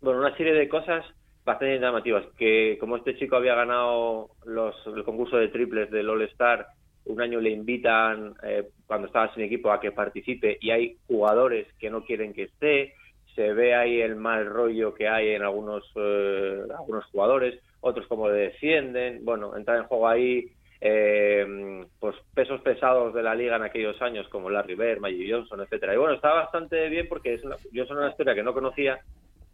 Bueno, 0.00 0.20
una 0.20 0.34
serie 0.38 0.54
de 0.54 0.70
cosas 0.70 1.04
bastante 1.48 1.78
llamativas. 1.78 2.26
Que 2.36 2.76
como 2.78 2.96
este 2.96 3.16
chico 3.16 3.36
había 3.36 3.54
ganado 3.54 4.30
los, 4.44 4.74
el 4.86 5.04
concurso 5.04 5.36
de 5.36 5.48
triples 5.48 5.90
del 5.90 6.08
All 6.08 6.22
Star 6.22 6.66
un 7.08 7.20
año 7.20 7.40
le 7.40 7.50
invitan 7.50 8.34
eh, 8.42 8.68
cuando 8.86 9.06
estaba 9.06 9.32
sin 9.34 9.42
equipo 9.44 9.72
a 9.72 9.80
que 9.80 9.92
participe 9.92 10.58
y 10.60 10.70
hay 10.70 10.96
jugadores 11.06 11.66
que 11.78 11.90
no 11.90 12.04
quieren 12.04 12.34
que 12.34 12.44
esté, 12.44 12.94
se 13.34 13.52
ve 13.54 13.74
ahí 13.74 14.00
el 14.00 14.16
mal 14.16 14.46
rollo 14.46 14.94
que 14.94 15.08
hay 15.08 15.30
en 15.30 15.42
algunos, 15.42 15.84
eh, 15.96 16.64
algunos 16.76 17.06
jugadores, 17.06 17.60
otros 17.80 18.06
como 18.08 18.28
le 18.28 18.34
defienden, 18.34 19.24
bueno, 19.24 19.56
entra 19.56 19.78
en 19.78 19.84
juego 19.84 20.08
ahí 20.08 20.52
eh, 20.80 21.86
pues 21.98 22.14
pesos 22.34 22.60
pesados 22.60 23.14
de 23.14 23.22
la 23.22 23.34
liga 23.34 23.56
en 23.56 23.62
aquellos 23.62 24.00
años 24.02 24.28
como 24.28 24.50
Larry 24.50 24.74
Bird, 24.74 25.00
Magic 25.00 25.28
Johnson, 25.30 25.60
etcétera. 25.60 25.94
Y 25.94 25.96
bueno, 25.96 26.14
está 26.14 26.32
bastante 26.32 26.88
bien 26.88 27.08
porque 27.08 27.34
es 27.34 27.44
una, 27.44 27.56
yo 27.72 27.86
son 27.86 27.98
una 27.98 28.10
historia 28.10 28.34
que 28.34 28.42
no 28.42 28.54
conocía 28.54 29.00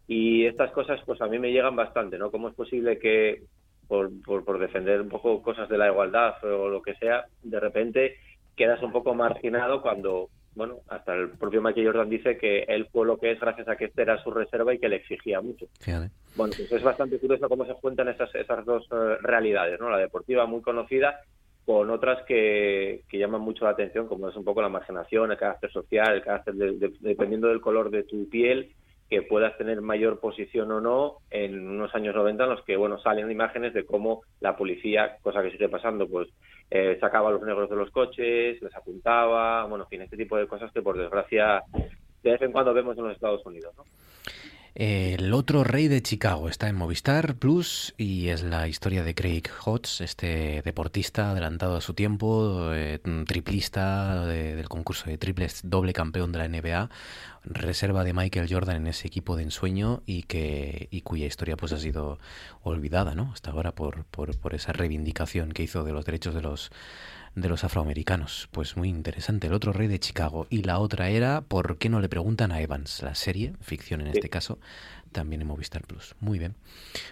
y 0.07 0.45
estas 0.45 0.71
cosas 0.71 0.99
pues 1.05 1.21
a 1.21 1.27
mí 1.27 1.39
me 1.39 1.51
llegan 1.51 1.75
bastante, 1.75 2.17
¿no? 2.17 2.31
¿Cómo 2.31 2.49
es 2.49 2.55
posible 2.55 2.99
que 2.99 3.43
por, 3.87 4.11
por, 4.23 4.59
defender 4.59 5.01
un 5.01 5.09
poco 5.09 5.41
cosas 5.41 5.69
de 5.69 5.77
la 5.77 5.87
igualdad 5.87 6.43
o 6.43 6.69
lo 6.69 6.81
que 6.81 6.95
sea, 6.95 7.25
de 7.43 7.59
repente 7.59 8.17
quedas 8.55 8.81
un 8.81 8.91
poco 8.91 9.13
marginado 9.13 9.81
cuando, 9.81 10.29
bueno, 10.55 10.77
hasta 10.87 11.13
el 11.13 11.29
propio 11.29 11.61
Michael 11.61 11.87
Jordan 11.87 12.09
dice 12.09 12.37
que 12.37 12.63
él 12.63 12.87
fue 12.91 13.05
lo 13.05 13.17
que 13.17 13.31
es 13.31 13.39
gracias 13.39 13.67
a 13.67 13.75
que 13.75 13.85
este 13.85 14.01
era 14.01 14.21
su 14.23 14.31
reserva 14.31 14.73
y 14.73 14.79
que 14.79 14.89
le 14.89 14.97
exigía 14.97 15.41
mucho. 15.41 15.67
Bueno, 16.35 16.53
pues 16.57 16.71
es 16.71 16.83
bastante 16.83 17.19
curioso 17.19 17.47
cómo 17.47 17.65
se 17.65 17.73
juntan 17.73 18.07
esas, 18.09 18.33
esas 18.33 18.65
dos 18.65 18.87
eh, 18.91 19.17
realidades, 19.21 19.79
¿no? 19.79 19.89
La 19.89 19.97
deportiva 19.97 20.45
muy 20.45 20.61
conocida 20.61 21.21
con 21.65 21.89
otras 21.89 22.23
que, 22.25 23.01
que, 23.09 23.17
llaman 23.17 23.41
mucho 23.41 23.65
la 23.65 23.71
atención, 23.71 24.07
como 24.07 24.29
es 24.29 24.35
un 24.35 24.43
poco 24.43 24.61
la 24.61 24.69
marginación, 24.69 25.31
el 25.31 25.37
carácter 25.37 25.71
social, 25.71 26.13
el 26.13 26.21
carácter 26.21 26.53
dependiendo 26.99 27.47
del 27.47 27.61
color 27.61 27.89
de 27.89 28.03
tu 28.03 28.29
piel 28.29 28.71
que 29.09 29.21
puedas 29.21 29.57
tener 29.57 29.81
mayor 29.81 30.19
posición 30.19 30.71
o 30.71 30.81
no 30.81 31.17
en 31.29 31.67
unos 31.67 31.93
años 31.93 32.15
90 32.15 32.43
en 32.43 32.49
los 32.49 32.63
que 32.63 32.75
bueno 32.75 32.99
salen 32.99 33.29
imágenes 33.29 33.73
de 33.73 33.85
cómo 33.85 34.21
la 34.39 34.55
policía, 34.55 35.17
cosa 35.21 35.43
que 35.43 35.51
sigue 35.51 35.69
pasando, 35.69 36.07
pues 36.07 36.29
eh, 36.71 36.97
sacaba 36.99 37.29
a 37.29 37.33
los 37.33 37.43
negros 37.43 37.69
de 37.69 37.75
los 37.75 37.91
coches, 37.91 38.61
les 38.61 38.75
apuntaba, 38.75 39.65
bueno, 39.65 39.83
en 39.83 39.89
fin, 39.89 40.01
este 40.01 40.17
tipo 40.17 40.37
de 40.37 40.47
cosas 40.47 40.71
que 40.71 40.81
por 40.81 40.97
desgracia 40.97 41.61
de 42.23 42.31
vez 42.31 42.41
en 42.41 42.51
cuando 42.51 42.73
vemos 42.73 42.97
en 42.97 43.03
los 43.03 43.13
Estados 43.13 43.45
Unidos, 43.45 43.75
¿no? 43.77 43.83
El 44.75 45.33
otro 45.33 45.63
rey 45.63 45.87
de 45.87 46.01
Chicago 46.01 46.49
está 46.49 46.67
en 46.67 46.75
Movistar 46.75 47.35
Plus 47.37 47.93
y 47.97 48.27
es 48.27 48.43
la 48.43 48.67
historia 48.67 49.03
de 49.03 49.15
Craig 49.15 49.43
Hodges, 49.63 50.01
este 50.01 50.61
deportista 50.63 51.31
adelantado 51.31 51.77
a 51.77 51.81
su 51.81 51.93
tiempo, 51.93 52.73
eh, 52.73 52.99
triplista 53.25 54.25
del 54.25 54.67
concurso 54.67 55.09
de 55.09 55.17
triples, 55.17 55.61
doble 55.63 55.93
campeón 55.93 56.33
de 56.33 56.39
la 56.39 56.49
NBA, 56.49 56.89
reserva 57.45 58.03
de 58.03 58.11
Michael 58.11 58.49
Jordan 58.51 58.75
en 58.75 58.87
ese 58.87 59.07
equipo 59.07 59.37
de 59.37 59.43
ensueño 59.43 60.03
y 60.05 60.23
que 60.23 60.89
y 60.91 61.03
cuya 61.03 61.25
historia 61.25 61.55
pues 61.55 61.71
ha 61.71 61.77
sido 61.77 62.19
olvidada, 62.61 63.15
¿no? 63.15 63.31
Hasta 63.31 63.51
ahora 63.51 63.71
por, 63.71 64.03
por, 64.03 64.37
por 64.37 64.55
esa 64.55 64.73
reivindicación 64.73 65.53
que 65.53 65.63
hizo 65.63 65.85
de 65.85 65.93
los 65.93 66.03
derechos 66.03 66.35
de 66.35 66.41
los 66.41 66.69
de 67.35 67.49
los 67.49 67.63
afroamericanos. 67.63 68.49
Pues 68.51 68.77
muy 68.77 68.89
interesante. 68.89 69.47
El 69.47 69.53
otro 69.53 69.73
rey 69.73 69.87
de 69.87 69.99
Chicago. 69.99 70.47
Y 70.49 70.63
la 70.63 70.79
otra 70.79 71.09
era 71.09 71.41
¿Por 71.41 71.77
qué 71.77 71.89
no 71.89 71.99
le 71.99 72.09
preguntan 72.09 72.51
a 72.51 72.61
Evans? 72.61 73.03
La 73.03 73.15
serie, 73.15 73.53
ficción 73.61 74.01
en 74.01 74.07
este 74.07 74.29
caso, 74.29 74.59
también 75.11 75.41
en 75.41 75.47
Movistar 75.47 75.83
Plus. 75.83 76.15
Muy 76.19 76.39
bien. 76.39 76.55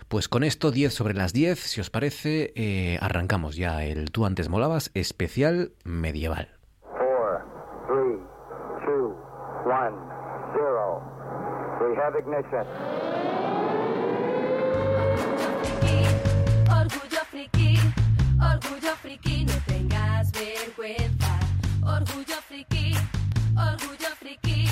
Pues 0.07 0.27
con 0.27 0.43
esto, 0.43 0.71
10 0.71 0.93
sobre 0.93 1.13
las 1.13 1.33
10, 1.33 1.59
si 1.59 1.81
os 1.81 1.89
parece, 1.89 2.53
eh, 2.55 2.97
arrancamos 3.01 3.55
ya 3.55 3.83
el 3.83 4.11
Tú 4.11 4.25
antes 4.25 4.49
molabas 4.49 4.91
especial 4.93 5.71
medieval. 5.83 6.49
4, 6.81 7.45
3, 7.87 7.97
2, 8.85 9.15
1, 9.65 10.13
0. 10.53 11.13
We 11.81 11.97
have 11.97 12.15
ignition. 12.17 12.65
Orgullo 16.69 17.23
friki, 17.29 17.77
orgullo 18.39 18.95
friki, 19.01 19.45
no 19.45 19.53
tengas 19.65 19.92
Orgullo 20.83 22.41
friki, 22.45 22.93
orgullo 23.55 24.09
friki, 24.19 24.67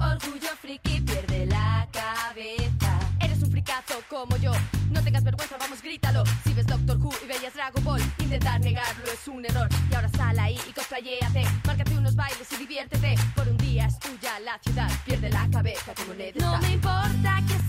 orgullo 0.00 0.48
friki, 0.58 1.02
pierde 1.02 1.44
la 1.44 1.86
cabeza. 1.92 2.98
Eres 3.20 3.42
un 3.42 3.50
fricazo 3.50 4.02
como 4.08 4.34
yo, 4.38 4.52
no 4.90 5.02
tengas 5.02 5.22
vergüenza, 5.22 5.58
vamos, 5.58 5.82
grítalo. 5.82 6.24
Si 6.42 6.54
ves 6.54 6.66
Doctor 6.66 6.96
Who 6.96 7.12
y 7.22 7.26
veías 7.26 7.52
Dragon 7.52 7.84
Ball, 7.84 8.00
intentar 8.18 8.60
negarlo 8.60 9.04
es 9.12 9.28
un 9.28 9.44
error. 9.44 9.68
Y 9.90 9.94
ahora 9.94 10.08
sal 10.16 10.38
ahí 10.38 10.58
y 10.66 10.72
cosplayéate, 10.72 11.44
márcate 11.66 11.98
unos 11.98 12.16
bailes 12.16 12.50
y 12.50 12.56
diviértete. 12.56 13.14
Por 13.34 13.46
un 13.46 13.58
día 13.58 13.84
es 13.84 13.98
tuya 13.98 14.40
la 14.40 14.58
ciudad, 14.58 14.90
pierde 15.04 15.28
la 15.28 15.46
cabeza 15.50 15.92
como 15.94 16.14
le 16.14 16.32
No 16.32 16.56
me 16.62 16.72
importa 16.72 17.42
que 17.46 17.61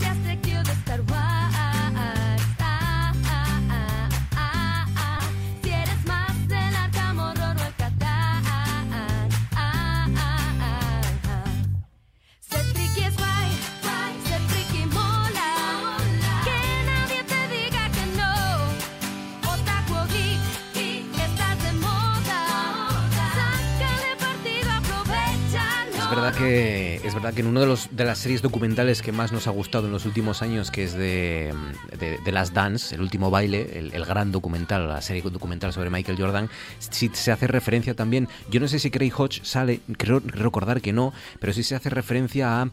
que 26.37 27.01
es 27.03 27.13
verdad 27.13 27.33
que 27.33 27.41
en 27.41 27.47
uno 27.47 27.59
de 27.59 27.65
los 27.65 27.89
de 27.91 28.05
las 28.05 28.17
series 28.17 28.41
documentales 28.41 29.01
que 29.01 29.11
más 29.11 29.31
nos 29.31 29.47
ha 29.47 29.51
gustado 29.51 29.87
en 29.87 29.93
los 29.93 30.05
últimos 30.05 30.41
años, 30.41 30.71
que 30.71 30.83
es 30.83 30.93
de, 30.93 31.53
de, 31.99 32.17
de 32.17 32.31
Last 32.31 32.53
Dance, 32.53 32.95
el 32.95 33.01
último 33.01 33.29
baile, 33.29 33.77
el, 33.77 33.93
el, 33.93 34.05
gran 34.05 34.31
documental, 34.31 34.87
la 34.87 35.01
serie 35.01 35.21
documental 35.21 35.73
sobre 35.73 35.89
Michael 35.89 36.17
Jordan, 36.17 36.49
sí 36.79 37.09
se 37.13 37.31
hace 37.31 37.47
referencia 37.47 37.93
también. 37.95 38.27
Yo 38.49 38.59
no 38.59 38.67
sé 38.67 38.79
si 38.79 38.91
Craig 38.91 39.13
Hodge 39.15 39.41
sale, 39.43 39.81
creo 39.97 40.21
recordar 40.25 40.81
que 40.81 40.93
no, 40.93 41.13
pero 41.39 41.53
sí 41.53 41.63
se 41.63 41.75
hace 41.75 41.89
referencia 41.89 42.61
a 42.61 42.69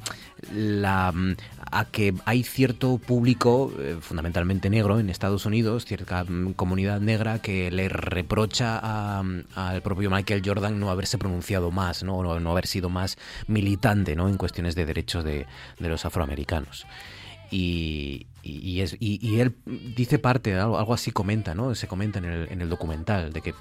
la 0.52 1.12
a 1.70 1.84
que 1.84 2.14
hay 2.24 2.42
cierto 2.42 2.98
público, 2.98 3.72
eh, 3.78 3.96
fundamentalmente 4.00 4.70
negro, 4.70 4.98
en 4.98 5.08
Estados 5.08 5.46
Unidos, 5.46 5.84
cierta 5.84 6.24
mm, 6.24 6.54
comunidad 6.54 7.00
negra 7.00 7.40
que 7.40 7.70
le 7.70 7.88
reprocha 7.88 9.20
al 9.20 9.82
propio 9.82 10.10
Michael 10.10 10.42
Jordan 10.44 10.80
no 10.80 10.90
haberse 10.90 11.18
pronunciado 11.18 11.70
más, 11.70 12.02
¿no? 12.02 12.22
No, 12.22 12.40
no 12.40 12.50
haber 12.50 12.66
sido 12.66 12.88
más 12.88 13.18
militante 13.46 14.16
¿no? 14.16 14.28
en 14.28 14.36
cuestiones 14.36 14.74
de 14.74 14.86
derechos 14.86 15.24
de, 15.24 15.46
los 15.78 16.04
afroamericanos. 16.04 16.86
Y, 17.50 18.26
y, 18.42 18.80
es, 18.80 18.96
y, 19.00 19.40
él 19.40 19.56
dice 19.66 20.18
parte, 20.20 20.54
algo, 20.54 20.94
así 20.94 21.10
comenta, 21.10 21.54
¿no? 21.54 21.74
Se 21.74 21.88
comenta 21.88 22.20
en 22.20 22.24
el, 22.26 22.48
en 22.52 22.60
el 22.60 22.68
documental, 22.68 23.32
de 23.32 23.40
que, 23.40 23.54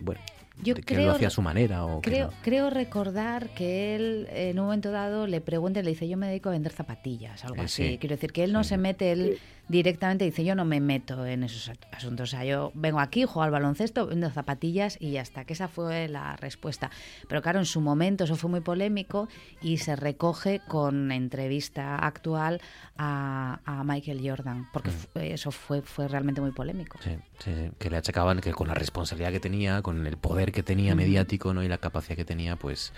bueno, 0.00 0.20
yo 0.62 0.74
de 0.74 0.82
creo, 0.82 1.00
que 1.00 1.06
lo 1.06 1.12
hacía 1.12 1.28
a 1.28 1.30
su 1.30 1.42
manera. 1.42 1.84
O 1.84 2.00
creo, 2.00 2.30
que 2.30 2.34
no. 2.36 2.42
creo 2.42 2.70
recordar 2.70 3.48
que 3.50 3.94
él 3.94 4.26
en 4.30 4.58
un 4.58 4.66
momento 4.66 4.90
dado 4.90 5.26
le 5.26 5.40
pregunta 5.40 5.80
y 5.80 5.82
le 5.82 5.90
dice, 5.90 6.08
yo 6.08 6.16
me 6.16 6.26
dedico 6.28 6.48
a 6.48 6.52
vender 6.52 6.72
zapatillas, 6.72 7.44
algo 7.44 7.56
Eh, 7.62 7.66
así. 7.66 7.88
sí. 7.90 7.98
Quiero 7.98 8.16
decir 8.16 8.32
que 8.32 8.44
él 8.44 8.52
no 8.52 8.62
Sí. 8.64 8.70
se 8.70 8.78
mete, 8.78 9.12
él 9.12 9.38
directamente 9.68 10.24
dice, 10.24 10.44
yo 10.44 10.54
no 10.54 10.64
me 10.64 10.80
meto 10.80 11.26
en 11.26 11.42
esos 11.44 11.72
asuntos. 11.92 12.28
O 12.28 12.30
sea, 12.30 12.44
yo 12.44 12.70
vengo 12.74 13.00
aquí, 13.00 13.24
juego 13.24 13.42
al 13.42 13.50
baloncesto, 13.50 14.06
vendo 14.06 14.30
zapatillas 14.30 14.96
y 15.00 15.12
ya 15.12 15.22
está, 15.22 15.44
que 15.44 15.54
esa 15.54 15.68
fue 15.68 16.08
la 16.08 16.36
respuesta. 16.36 16.90
Pero 17.28 17.42
claro, 17.42 17.58
en 17.58 17.64
su 17.66 17.80
momento 17.80 18.24
eso 18.24 18.36
fue 18.36 18.48
muy 18.50 18.60
polémico 18.60 19.28
y 19.60 19.78
se 19.78 19.96
recoge 19.96 20.60
con 20.68 21.10
entrevista 21.12 21.96
actual 21.96 22.60
a, 22.96 23.60
a 23.64 23.84
Michael 23.84 24.20
Jordan, 24.22 24.66
porque 24.72 24.90
fue- 24.90 25.32
eso 25.32 25.50
fue, 25.50 25.82
fue 25.82 26.08
realmente 26.08 26.40
muy 26.40 26.52
polémico. 26.52 26.98
Sí, 27.02 27.16
sí, 27.40 27.70
que 27.78 27.90
le 27.90 27.96
achacaban 27.96 28.40
que 28.40 28.52
con 28.52 28.68
la 28.68 28.74
responsabilidad 28.74 29.32
que 29.32 29.40
tenía, 29.40 29.82
con 29.82 30.06
el 30.06 30.16
poder 30.16 30.52
que 30.52 30.62
tenía 30.62 30.94
mediático 30.94 31.52
¿no? 31.54 31.62
y 31.62 31.68
la 31.68 31.78
capacidad 31.78 32.16
que 32.16 32.24
tenía, 32.24 32.56
pues, 32.56 32.92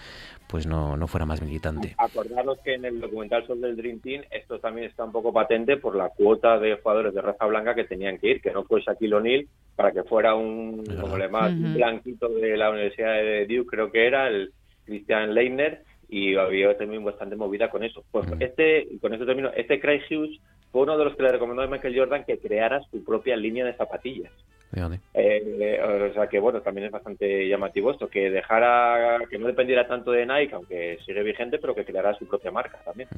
pues 0.49 0.67
no, 0.67 0.97
no 0.97 1.07
fuera 1.07 1.27
más 1.27 1.43
militante. 1.43 1.95
Acordaros 1.99 2.59
que 2.61 2.75
en 2.75 2.85
el 2.87 3.01
documental 3.01 3.47
sobre 3.47 3.69
el 3.69 3.77
Dream 3.77 4.01
Team 4.01 4.23
esto 4.31 4.59
también 4.59 4.89
está 4.89 5.05
un 5.05 5.13
poco 5.13 5.33
patente 5.33 5.77
por 5.77 5.95
la 5.95 6.09
cuota 6.09 6.59
de 6.59 6.77
jugadores 6.77 7.15
de 7.15 7.21
raza 7.21 7.47
blanca 7.47 7.75
que 7.75 7.85
tenían 7.85 8.19
que 8.19 8.31
ir, 8.31 8.41
que 8.41 8.51
no 8.51 8.65
fue 8.65 8.81
Shaquille 8.81 9.15
O'Neal 9.15 9.47
para 9.77 9.93
que 9.93 10.03
fuera 10.03 10.35
un, 10.35 10.85
como 11.01 11.17
le 11.17 11.29
blanquito 11.29 12.29
de 12.31 12.57
la 12.57 12.71
Universidad 12.71 13.15
de 13.15 13.47
Duke, 13.47 13.71
creo 13.71 13.93
que 13.93 14.07
era, 14.07 14.27
el 14.27 14.53
Christian 14.85 15.35
Leitner, 15.35 15.83
y 16.09 16.35
había 16.35 16.77
también 16.77 17.05
bastante 17.05 17.37
movida 17.37 17.71
con 17.71 17.85
eso. 17.85 18.03
Pues 18.11 18.27
este, 18.41 18.81
y 18.91 18.99
con 18.99 19.13
esto 19.13 19.27
termino, 19.27 19.51
este 19.55 19.79
Craig 19.79 20.03
Hughes 20.11 20.41
fue 20.73 20.83
uno 20.83 20.99
de 20.99 21.05
los 21.05 21.15
que 21.15 21.23
le 21.23 21.33
recomendó 21.33 21.63
a 21.63 21.67
Michael 21.67 21.97
Jordan 21.97 22.25
que 22.25 22.39
creara 22.39 22.81
su 22.91 23.05
propia 23.05 23.37
línea 23.37 23.65
de 23.65 23.75
zapatillas. 23.75 24.33
Eh, 24.75 25.01
eh, 25.15 25.81
o 26.11 26.13
sea 26.13 26.27
que 26.27 26.39
bueno, 26.39 26.61
también 26.61 26.87
es 26.87 26.93
bastante 26.93 27.49
llamativo 27.49 27.91
esto, 27.91 28.09
que 28.09 28.31
dejara, 28.31 29.19
que 29.31 29.39
no 29.39 29.47
dependiera 29.47 29.89
tanto 29.89 30.13
de 30.13 30.27
Nike, 30.27 30.55
aunque 30.55 30.99
sigue 31.07 31.23
vigente, 31.23 31.59
pero 31.59 31.75
que 31.75 31.85
creara 31.85 32.15
su 32.19 32.27
propia 32.27 32.51
marca 32.51 32.79
también. 32.85 33.09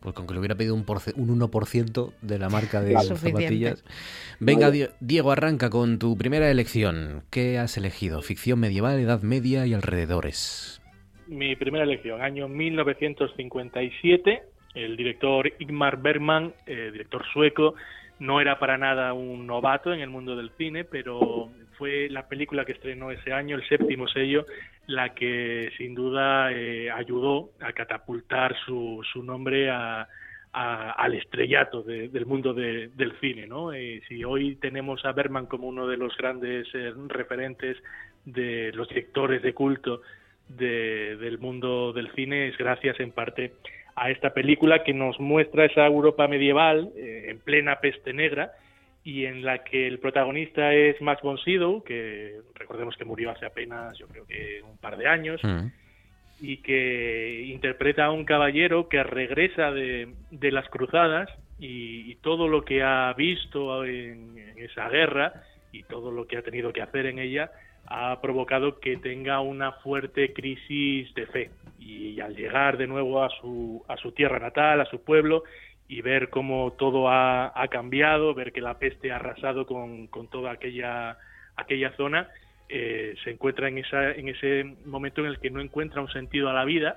Pues 0.00 0.14
con 0.14 0.26
que 0.26 0.34
le 0.34 0.40
hubiera 0.40 0.54
pedido 0.54 0.74
un, 0.74 0.84
porce- 0.84 1.14
un 1.16 1.28
1% 1.38 2.12
de 2.22 2.38
la 2.38 2.48
marca 2.48 2.80
de 2.82 2.90
Claro. 2.92 3.16
zapatillas. 3.16 3.84
Venga, 4.40 4.70
Die- 4.70 4.90
Diego, 5.00 5.30
arranca 5.32 5.70
con 5.70 5.98
tu 5.98 6.16
primera 6.16 6.50
elección. 6.50 7.22
¿Qué 7.30 7.58
has 7.58 7.76
elegido? 7.76 8.20
Ficción 8.22 8.58
medieval, 8.60 8.98
Edad 8.98 9.22
Media 9.22 9.66
y 9.66 9.72
alrededores. 9.74 10.80
Mi 11.26 11.56
primera 11.56 11.84
elección, 11.84 12.20
año 12.22 12.48
1957. 12.48 14.42
El 14.74 14.96
director 14.96 15.50
Igmar 15.58 15.98
Bergman, 16.02 16.52
eh, 16.66 16.90
director 16.92 17.24
sueco, 17.32 17.74
no 18.24 18.40
era 18.40 18.58
para 18.58 18.78
nada 18.78 19.12
un 19.12 19.46
novato 19.46 19.92
en 19.92 20.00
el 20.00 20.08
mundo 20.08 20.34
del 20.34 20.50
cine, 20.56 20.84
pero 20.84 21.50
fue 21.76 22.08
la 22.08 22.26
película 22.26 22.64
que 22.64 22.72
estrenó 22.72 23.10
ese 23.10 23.32
año, 23.32 23.56
el 23.56 23.68
séptimo 23.68 24.08
sello, 24.08 24.46
la 24.86 25.14
que 25.14 25.70
sin 25.76 25.94
duda 25.94 26.50
eh, 26.52 26.90
ayudó 26.90 27.50
a 27.60 27.72
catapultar 27.72 28.56
su, 28.64 29.02
su 29.12 29.22
nombre 29.22 29.70
a, 29.70 30.08
al 30.52 31.14
estrellato 31.14 31.82
del 31.82 32.26
mundo 32.26 32.54
del 32.54 33.12
cine. 33.20 33.46
¿no? 33.46 33.72
Eh, 33.72 34.02
si 34.08 34.22
hoy 34.24 34.54
tenemos 34.56 35.04
a 35.04 35.12
Berman 35.12 35.46
como 35.46 35.66
uno 35.66 35.86
de 35.86 35.96
los 35.96 36.16
grandes 36.16 36.68
eh, 36.74 36.92
referentes 37.08 37.76
de 38.24 38.72
los 38.72 38.88
directores 38.88 39.42
de 39.42 39.52
culto 39.52 40.00
del 40.48 41.38
mundo 41.38 41.92
del 41.92 42.12
cine, 42.12 42.48
es 42.48 42.56
gracias 42.56 43.00
en 43.00 43.10
parte 43.10 43.54
a 43.96 44.10
esta 44.10 44.34
película 44.34 44.82
que 44.82 44.92
nos 44.92 45.18
muestra 45.20 45.66
esa 45.66 45.86
Europa 45.86 46.26
medieval 46.28 46.90
en 46.96 47.38
plena 47.38 47.80
peste 47.80 48.12
negra 48.12 48.52
y 49.04 49.26
en 49.26 49.44
la 49.44 49.62
que 49.62 49.86
el 49.86 49.98
protagonista 49.98 50.72
es 50.72 51.00
Max 51.02 51.22
von 51.22 51.36
Sydow, 51.38 51.84
que 51.84 52.40
recordemos 52.54 52.96
que 52.96 53.04
murió 53.04 53.30
hace 53.30 53.44
apenas, 53.44 53.96
yo 53.98 54.08
creo 54.08 54.26
que 54.26 54.62
un 54.62 54.78
par 54.78 54.96
de 54.96 55.06
años, 55.06 55.40
mm. 55.44 55.66
y 56.40 56.56
que 56.58 57.42
interpreta 57.48 58.06
a 58.06 58.10
un 58.10 58.24
caballero 58.24 58.88
que 58.88 59.02
regresa 59.02 59.70
de, 59.70 60.08
de 60.30 60.50
las 60.50 60.68
cruzadas 60.70 61.28
y, 61.58 62.14
todo 62.16 62.48
lo 62.48 62.64
que 62.64 62.82
ha 62.82 63.12
visto 63.12 63.84
en, 63.84 64.38
esa 64.56 64.88
guerra 64.88 65.44
y 65.72 65.82
todo 65.82 66.10
lo 66.10 66.26
que 66.26 66.38
ha 66.38 66.42
tenido 66.42 66.72
que 66.72 66.80
hacer 66.80 67.06
en 67.06 67.18
ella 67.18 67.50
ha 67.86 68.20
provocado 68.20 68.80
que 68.80 68.96
tenga 68.96 69.40
una 69.40 69.72
fuerte 69.72 70.32
crisis 70.32 71.12
de 71.14 71.26
fe 71.26 71.50
y 71.78 72.20
al 72.20 72.34
llegar 72.34 72.78
de 72.78 72.86
nuevo 72.86 73.22
a 73.22 73.28
su, 73.40 73.84
a 73.88 73.96
su 73.96 74.12
tierra 74.12 74.38
natal, 74.38 74.80
a 74.80 74.86
su 74.86 75.02
pueblo, 75.02 75.44
y 75.86 76.00
ver 76.00 76.30
cómo 76.30 76.72
todo 76.78 77.10
ha, 77.10 77.52
cambiado, 77.70 78.34
ver 78.34 78.52
que 78.52 78.60
la 78.60 78.78
peste 78.78 79.12
ha 79.12 79.16
arrasado 79.16 79.66
con, 79.66 80.08
toda 80.30 80.52
aquella, 80.52 81.18
aquella 81.56 81.94
zona, 81.96 82.28
eh, 82.68 83.14
se 83.22 83.30
encuentra 83.30 83.68
en, 83.68 83.78
esa, 83.78 84.12
en 84.12 84.28
ese 84.28 84.64
momento 84.86 85.20
en 85.20 85.26
el 85.26 85.38
que 85.38 85.50
no 85.50 85.60
encuentra 85.60 86.00
un 86.00 86.10
sentido 86.10 86.48
a 86.48 86.54
la 86.54 86.64
vida 86.64 86.96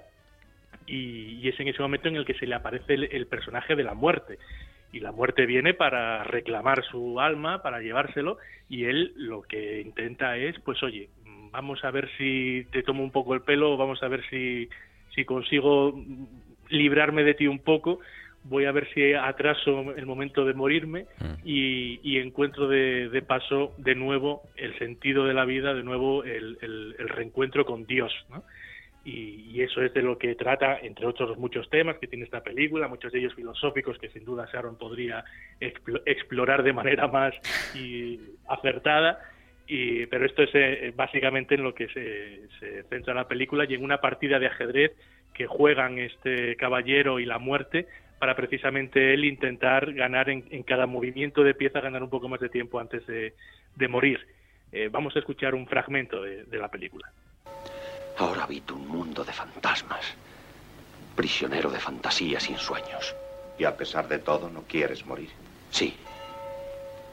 y, 0.85 1.47
es 1.47 1.59
en 1.59 1.67
ese 1.67 1.81
momento 1.81 2.07
en 2.07 2.15
el 2.15 2.25
que 2.25 2.33
se 2.35 2.47
le 2.47 2.55
aparece 2.55 2.93
el, 2.93 3.27
personaje 3.27 3.75
de 3.75 3.83
la 3.83 3.93
muerte. 3.93 4.39
Y 4.97 4.99
la 4.99 5.11
muerte 5.11 5.45
viene 5.45 5.75
para 5.75 6.23
reclamar 6.23 6.83
su 6.83 7.19
alma, 7.19 7.61
para 7.61 7.81
llevárselo, 7.81 8.39
y 8.67 8.85
él 8.85 9.13
lo 9.15 9.43
que 9.43 9.79
intenta 9.81 10.37
es, 10.37 10.59
pues 10.61 10.81
oye, 10.81 11.09
vamos 11.51 11.85
a 11.85 11.91
ver 11.91 12.09
si 12.17 12.65
te 12.71 12.81
tomo 12.81 13.03
un 13.03 13.11
poco 13.11 13.35
el 13.35 13.41
pelo, 13.41 13.77
vamos 13.77 14.01
a 14.01 14.07
ver 14.07 14.27
si, 14.31 14.69
si 15.13 15.23
consigo 15.23 15.93
librarme 16.69 17.23
de 17.23 17.35
ti 17.35 17.45
un 17.45 17.59
poco, 17.59 17.99
voy 18.45 18.65
a 18.65 18.71
ver 18.71 18.87
si 18.91 19.13
atraso 19.13 19.93
el 19.95 20.07
momento 20.07 20.45
de 20.45 20.55
morirme 20.55 21.05
mm. 21.19 21.45
y, 21.45 22.17
encuentro 22.17 22.67
de, 22.67 23.23
paso 23.27 23.73
de 23.77 23.93
nuevo 23.93 24.41
el 24.55 24.75
sentido 24.79 25.25
de 25.25 25.35
la 25.35 25.45
vida, 25.45 25.75
de 25.75 25.83
nuevo 25.83 26.23
el, 26.23 26.95
reencuentro 26.97 27.65
con 27.65 27.85
Dios. 27.85 28.11
Y, 29.07 29.61
eso 29.61 29.81
es 29.81 29.93
de 29.93 30.01
lo 30.01 30.17
que 30.17 30.35
trata, 30.35 30.77
entre 30.79 31.05
otros 31.07 31.37
muchos 31.37 31.69
temas 31.69 31.97
que 31.97 32.07
tiene 32.07 32.25
esta 32.25 32.43
película, 32.43 32.89
muchos 32.89 33.11
de 33.11 33.19
ellos 33.19 33.33
filosóficos 33.33 33.97
que 33.97 34.09
sin 34.09 34.25
duda 34.25 34.47
Sharon 34.51 34.77
podría 34.77 35.23
explorar 35.59 36.61
de 36.61 36.73
manera 36.73 37.07
más 37.07 37.33
y 37.73 38.19
acertada. 38.47 39.19
Y, 39.65 40.05
pero 40.07 40.25
esto 40.25 40.43
es 40.43 40.49
eh, 40.53 40.93
básicamente 40.95 41.55
en 41.55 41.63
lo 41.63 41.73
que 41.73 41.87
se, 41.87 42.83
centra 42.89 43.13
la 43.13 43.29
película 43.29 43.65
y 43.67 43.75
en 43.75 43.83
una 43.83 43.99
partida 43.99 44.39
de 44.39 44.47
ajedrez 44.47 44.91
que 45.33 45.47
juegan 45.47 45.97
este 45.99 46.57
caballero 46.57 47.19
y 47.19 47.25
la 47.25 47.39
muerte 47.39 47.87
para 48.19 48.35
precisamente 48.35 49.13
él 49.13 49.23
intentar 49.23 49.93
ganar 49.93 50.29
en, 50.29 50.63
cada 50.63 50.85
movimiento 50.85 51.43
de 51.43 51.53
pieza, 51.53 51.79
ganar 51.79 52.03
un 52.03 52.09
poco 52.09 52.27
más 52.27 52.41
de 52.41 52.49
tiempo 52.49 52.79
antes 52.79 53.07
de, 53.07 53.33
morir. 53.87 54.19
Eh, 54.73 54.89
vamos 54.91 55.15
a 55.15 55.19
escuchar 55.19 55.55
un 55.55 55.65
fragmento 55.65 56.21
de, 56.21 56.43
de 56.43 56.57
la 56.57 56.69
película. 56.69 57.09
Ahora 58.17 58.43
habito 58.43 58.73
un 58.73 58.87
mundo 58.87 59.23
de 59.23 59.31
fantasmas, 59.31 60.05
prisionero 61.15 61.69
de 61.69 61.79
fantasías 61.79 62.43
sin 62.43 62.57
sueños. 62.57 63.15
Y 63.59 63.63
a 63.63 63.77
pesar 63.77 64.07
de 64.07 64.17
todo, 64.17 64.49
¿no 64.49 64.63
quieres 64.63 65.05
morir? 65.05 65.31
Sí, 65.69 65.95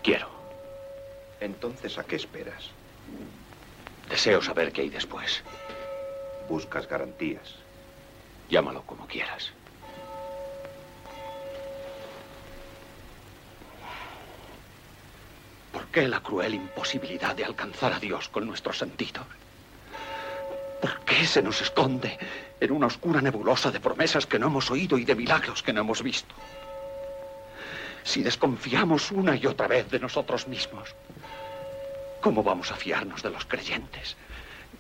quiero. 0.03 0.31
Entonces, 1.41 1.99
¿a 1.99 2.05
qué 2.05 2.17
esperas? 2.17 2.71
Deseo 4.09 4.41
saber 4.41 4.73
qué 4.73 4.83
hay 4.83 4.89
después. 4.89 5.43
Buscas 6.49 6.89
garantías. 6.89 7.57
Llámalo 8.49 8.83
como 8.83 9.07
quieras. 9.07 9.53
¿Por 15.71 15.87
qué 15.89 16.09
la 16.09 16.21
cruel 16.21 16.55
imposibilidad 16.55 17.37
de 17.37 17.45
alcanzar 17.45 17.93
a 17.93 18.01
Dios 18.01 18.29
con 18.31 18.47
nuestros 18.47 18.79
sentidos? 18.79 19.27
¿Por 20.85 21.01
qué 21.07 21.25
se 21.27 21.41
nos 21.41 21.63
esconde 21.63 22.19
en 22.61 22.71
una 22.71 22.89
oscura 22.89 23.23
nebulosa 23.23 23.71
de 23.71 23.81
promesas 23.81 24.27
que 24.27 24.39
no 24.39 24.49
hemos 24.49 24.71
oído 24.71 24.99
y 24.99 25.07
de 25.07 25.15
milagros 25.15 25.63
que 25.63 25.73
no 25.73 25.81
hemos 25.81 26.03
visto? 26.03 26.35
Si 28.03 28.23
desconfiamos 28.23 29.11
una 29.11 29.35
y 29.35 29.47
otra 29.47 29.67
vez 29.67 29.91
de 29.91 29.99
nosotros 29.99 30.47
mismos, 30.47 30.95
¿cómo 32.21 32.43
vamos 32.43 32.71
a 32.71 32.77
fiarnos 32.77 33.23
de 33.23 33.31
los 33.31 33.47
creyentes? 33.47 34.15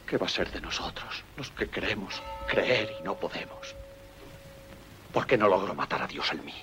¿Qué 0.07 0.19
va 0.19 0.27
a 0.27 0.29
ser 0.29 0.51
de 0.51 0.61
nosotros, 0.61 1.25
los 1.39 1.49
que 1.53 1.71
queremos 1.71 2.23
creer 2.49 2.93
y 3.01 3.03
no 3.03 3.15
podemos? 3.15 3.75
¿Por 5.11 5.27
qué 5.27 5.39
no 5.39 5.49
logro 5.49 5.75
matar 5.75 6.03
a 6.03 6.07
Dios 6.07 6.31
en 6.33 6.45
mí? 6.45 6.55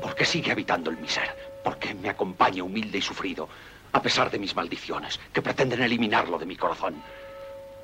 ¿Por 0.00 0.14
qué 0.14 0.24
sigue 0.24 0.52
habitando 0.52 0.92
en 0.92 1.02
mi 1.02 1.08
ser? 1.08 1.34
porque 1.64 1.92
me 1.92 2.08
acompaña 2.08 2.62
humilde 2.62 2.98
y 2.98 3.02
sufrido, 3.02 3.48
a 3.92 4.00
pesar 4.00 4.30
de 4.30 4.38
mis 4.38 4.54
maldiciones, 4.54 5.18
que 5.32 5.42
pretenden 5.42 5.82
eliminarlo 5.82 6.38
de 6.38 6.46
mi 6.46 6.56
corazón. 6.56 6.94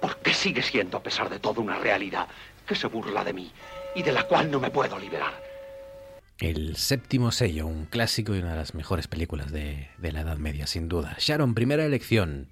Porque 0.05 0.35
sigue 0.35 0.61
siendo, 0.61 0.99
a 0.99 1.03
pesar 1.03 1.31
de 1.31 1.39
todo, 1.39 1.63
una 1.63 1.79
realidad 1.79 2.29
que 2.67 2.75
se 2.75 2.89
burla 2.89 3.25
de 3.25 3.33
mí 3.33 3.51
y 3.95 4.03
de 4.03 4.13
la 4.13 4.25
cual 4.25 4.51
no 4.51 4.61
me 4.61 4.71
puedo 4.71 4.99
liberar. 4.99 5.33
El 6.39 6.77
séptimo 6.77 7.33
sello, 7.33 7.67
un 7.67 7.87
clásico 7.87 8.35
y 8.35 8.41
una 8.41 8.51
de 8.51 8.59
las 8.59 8.75
mejores 8.75 9.09
películas 9.09 9.51
de, 9.51 9.89
de 9.97 10.13
la 10.13 10.21
Edad 10.21 10.37
Media, 10.37 10.67
sin 10.67 10.91
duda. 10.91 11.17
Sharon, 11.19 11.55
primera 11.55 11.87
elección. 11.87 12.49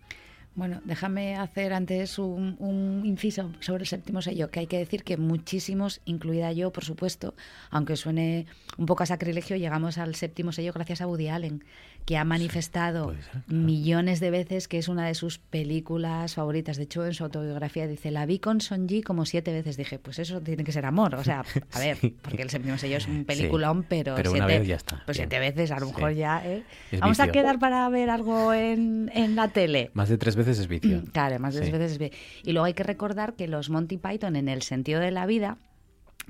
Bueno, 0.55 0.83
déjame 0.85 1.37
hacer 1.37 1.73
antes 1.73 2.19
un, 2.19 3.03
inciso 3.05 3.53
sobre 3.61 3.85
el 3.85 3.89
séptimo 3.89 4.21
sello, 4.21 4.51
que 4.51 4.61
hay 4.61 4.67
que 4.67 4.77
decir 4.77 5.03
que 5.03 5.17
muchísimos, 5.17 6.03
incluida 6.05 6.53
yo, 6.53 6.71
por 6.73 6.85
supuesto, 6.85 7.35
aunque 7.71 7.97
suene 7.97 8.47
un 8.77 8.85
poco 8.85 9.03
a 9.03 9.07
sacrilegio, 9.07 9.57
llegamos 9.57 9.97
al 9.97 10.15
séptimo 10.15 10.53
sello 10.53 10.75
gracias 10.75 11.01
a 11.01 11.07
Woody 11.07 11.29
Allen, 11.29 11.65
que 12.05 12.17
ha 12.17 12.25
manifestado 12.25 13.15
millones 13.47 14.21
de 14.21 14.31
veces 14.31 14.69
que 14.69 14.79
es 14.79 14.89
una 14.89 15.07
de 15.07 15.15
sus 15.15 15.39
películas 15.39 16.35
favoritas. 16.35 16.77
De 16.77 16.85
hecho, 16.85 17.07
en 17.07 17.15
su 17.15 17.25
autobiografía 17.25 17.87
dice, 17.87 18.11
la 18.11 18.27
vi 18.27 18.39
con 18.39 18.61
Sonji 18.61 19.03
como 19.03 19.25
siete 19.25 19.53
veces. 19.53 19.77
Dije, 19.77 19.99
pues 19.99 20.19
eso 20.19 20.41
tiene 20.41 20.65
que 20.65 20.73
ser 20.73 20.85
amor. 20.87 21.15
O 21.15 21.25
sea, 21.25 21.45
a 21.73 21.79
ver, 21.79 21.99
porque 22.23 22.43
el 22.43 22.51
séptimo 22.51 22.79
sello 22.79 22.97
es 22.97 23.07
un 23.07 23.25
peliculón, 23.25 23.85
pero, 23.89 24.17
siete, 24.17 24.67
ya 24.67 24.77
está. 24.77 25.03
Pues 25.05 25.17
siete 25.17 25.39
veces 25.39 25.71
a 25.71 25.79
lo 25.79 25.87
mejor 25.87 26.13
ya... 26.13 26.43
¿eh? 26.45 26.65
Vamos 27.01 27.21
a 27.21 27.29
quedar 27.29 27.59
para 27.59 27.89
ver 27.89 28.11
algo 28.11 28.53
en, 28.53 29.11
en 29.15 29.37
la 29.37 29.49
tele. 29.49 29.91
Más 29.95 30.09
de 30.09 30.19
tres 30.19 30.37
veces 30.37 30.59
es 30.59 30.69
vicio. 30.69 31.03
Claro, 31.13 31.39
más 31.39 31.55
de 31.55 31.61
tres 31.61 31.73
veces 31.73 31.93
es 31.93 31.99
vicio. 31.99 32.19
Y 32.45 32.53
luego 32.53 32.67
hay 32.67 32.75
que 32.75 32.83
recordar 32.83 33.35
que 33.35 33.49
los 33.49 33.71
Monty 33.71 33.99
Python 33.99 34.37
en 34.37 34.49
el 34.49 34.63
sentido 34.63 35.01
de 35.01 35.11
la 35.11 35.27
vida 35.27 35.59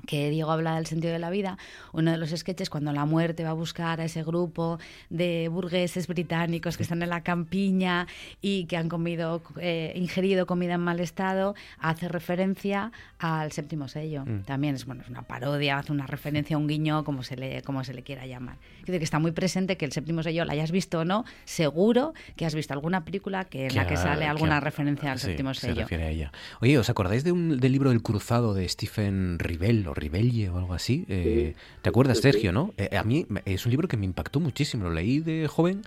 que 0.05 0.29
Diego 0.29 0.51
habla 0.51 0.75
del 0.75 0.85
sentido 0.85 1.13
de 1.13 1.19
la 1.19 1.29
vida, 1.29 1.57
uno 1.91 2.11
de 2.11 2.17
los 2.17 2.29
sketches 2.29 2.69
cuando 2.69 2.91
la 2.91 3.05
muerte 3.05 3.43
va 3.43 3.51
a 3.51 3.53
buscar 3.53 4.01
a 4.01 4.05
ese 4.05 4.23
grupo 4.23 4.79
de 5.09 5.47
burgueses 5.49 6.07
británicos 6.07 6.77
que 6.77 6.83
están 6.83 7.01
en 7.03 7.09
la 7.09 7.21
campiña 7.21 8.07
y 8.41 8.65
que 8.65 8.77
han 8.77 8.89
comido, 8.89 9.41
eh, 9.59 9.93
ingerido 9.95 10.45
comida 10.45 10.73
en 10.75 10.81
mal 10.81 10.99
estado, 10.99 11.55
hace 11.79 12.07
referencia 12.07 12.91
al 13.19 13.51
séptimo 13.51 13.87
sello. 13.87 14.25
Mm. 14.25 14.43
También 14.43 14.75
es, 14.75 14.85
bueno, 14.85 15.03
es 15.03 15.09
una 15.09 15.23
parodia, 15.23 15.77
hace 15.77 15.91
una 15.91 16.07
referencia, 16.07 16.57
un 16.57 16.67
guiño, 16.67 17.03
como 17.03 17.23
se 17.23 17.35
le, 17.35 17.61
como 17.61 17.83
se 17.83 17.93
le 17.93 18.03
quiera 18.03 18.25
llamar. 18.25 18.57
que 18.85 18.97
está 18.97 19.19
muy 19.19 19.31
presente 19.31 19.77
que 19.77 19.85
el 19.85 19.91
séptimo 19.91 20.23
sello, 20.23 20.45
la 20.45 20.53
hayas 20.53 20.71
visto 20.71 20.99
o 20.99 21.05
no, 21.05 21.25
seguro 21.45 22.13
que 22.35 22.45
has 22.45 22.55
visto 22.55 22.73
alguna 22.73 23.05
película 23.05 23.45
que 23.45 23.67
en 23.67 23.75
la 23.75 23.87
que 23.87 23.97
sale 23.97 24.25
alguna 24.25 24.59
referencia 24.59 25.11
al 25.11 25.19
séptimo 25.19 25.53
sello. 25.53 25.75
Se 25.75 25.81
refiere 25.81 26.03
a 26.03 26.09
ella. 26.09 26.31
Oye, 26.61 26.77
¿os 26.77 26.89
acordáis 26.89 27.23
de 27.23 27.31
un, 27.31 27.59
del 27.59 27.71
libro 27.71 27.91
El 27.91 28.01
Cruzado 28.01 28.53
de 28.53 28.67
Stephen 28.67 29.39
Ribell? 29.39 29.92
O 29.93 29.95
Ribelle 29.95 30.49
o 30.49 30.57
algo 30.57 30.73
así. 30.73 31.05
Eh, 31.07 31.55
¿Te 31.81 31.89
acuerdas, 31.89 32.19
Sergio, 32.19 32.51
no? 32.51 32.73
Eh, 32.77 32.97
a 32.97 33.03
mí 33.03 33.25
es 33.45 33.65
un 33.65 33.71
libro 33.71 33.87
que 33.87 33.97
me 33.97 34.05
impactó 34.05 34.39
muchísimo. 34.39 34.85
Lo 34.85 34.91
leí 34.91 35.19
de 35.19 35.47
joven 35.47 35.83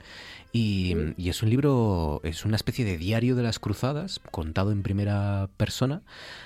y, 0.52 0.96
es 1.28 1.42
un 1.42 1.50
libro, 1.50 2.20
es 2.24 2.46
una 2.46 2.56
especie 2.56 2.84
de 2.84 2.96
diario 2.96 3.36
de 3.36 3.42
las 3.42 3.58
cruzadas, 3.58 4.20
contado 4.30 4.72
en 4.72 4.82
primera 4.82 5.50
persona 5.58 6.00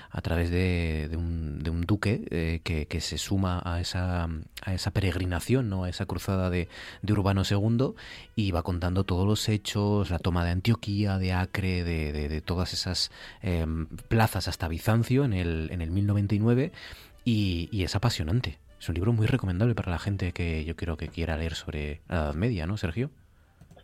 a 0.09 0.21
través 0.21 0.51
de, 0.51 1.09
un, 1.13 1.63
de 1.63 1.69
un, 1.69 1.83
duque 1.83 2.25
eh, 2.29 2.59
que, 2.63 2.99
se 2.99 3.17
suma 3.17 3.61
a 3.63 3.79
esa, 3.79 4.27
a 4.63 4.73
esa 4.73 4.91
peregrinación, 4.91 5.69
¿no? 5.69 5.85
a 5.85 5.89
esa 5.89 6.05
cruzada 6.05 6.49
de, 6.49 6.67
de, 7.01 7.13
Urbano 7.13 7.43
II 7.49 7.93
y 8.35 8.51
va 8.51 8.63
contando 8.63 9.05
todos 9.05 9.25
los 9.25 9.47
hechos, 9.47 10.09
la 10.09 10.19
toma 10.19 10.43
de 10.43 10.51
Antioquía, 10.51 11.17
de 11.17 11.31
Acre, 11.31 11.85
de, 11.85 12.11
de 12.11 12.41
todas 12.41 12.73
esas 12.73 13.11
em, 13.41 13.87
plazas 14.09 14.49
hasta 14.49 14.67
Bizancio 14.67 15.23
en 15.23 15.31
el, 15.31 15.69
en 15.71 15.81
el 15.81 15.91
1099 15.91 16.73
y, 17.23 17.83
es 17.83 17.95
apasionante. 17.95 18.57
Es 18.79 18.89
un 18.89 18.95
libro 18.95 19.13
muy 19.13 19.27
recomendable 19.27 19.75
para 19.75 19.91
la 19.91 19.99
gente 19.99 20.31
que 20.31 20.65
yo 20.65 20.75
quiero 20.75 20.97
que 20.97 21.07
quiera 21.07 21.37
leer 21.37 21.53
sobre 21.53 22.01
la 22.07 22.15
Edad 22.17 22.33
Media, 22.33 22.65
¿no, 22.65 22.77
Sergio? 22.77 23.11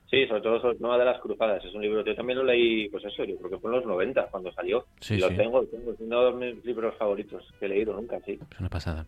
Sí, 0.10 0.26
sobre 0.26 0.42
todo 0.42 0.60
sobre 0.62 0.74
el 0.74 0.78
tema 0.78 0.98
de 0.98 1.06
las 1.06 1.20
cruzadas. 1.20 1.64
Es 1.64 1.74
un 1.74 1.82
libro 1.82 2.04
que 2.04 2.12
yo 2.12 2.16
también 2.16 2.40
lo 2.40 2.46
leí, 2.46 2.88
pues 2.90 3.04
eso, 3.04 3.26
yo 3.26 3.38
creo 3.38 3.52
que 3.52 3.58
fue 3.60 3.70
en 3.70 3.78
los 3.78 3.86
90 3.86 4.28
cuando 4.28 4.52
salió. 4.54 4.86
Sí, 5.02 5.16
y 5.16 5.18
lo 5.20 5.28
sí. 5.28 5.36
tengo, 5.36 5.62
lo 5.62 5.68
tengo, 5.68 5.92
es 5.92 6.00
uno 6.00 6.32
de 6.32 6.54
mis 6.54 6.66
libros 6.66 6.96
favoritos 6.98 7.44
que 7.60 7.66
he 7.66 7.70
leído 7.70 7.94
nunca, 7.94 8.20
sí. 8.26 8.40
Es 8.52 8.60
una 8.60 8.70
pasada. 8.70 9.06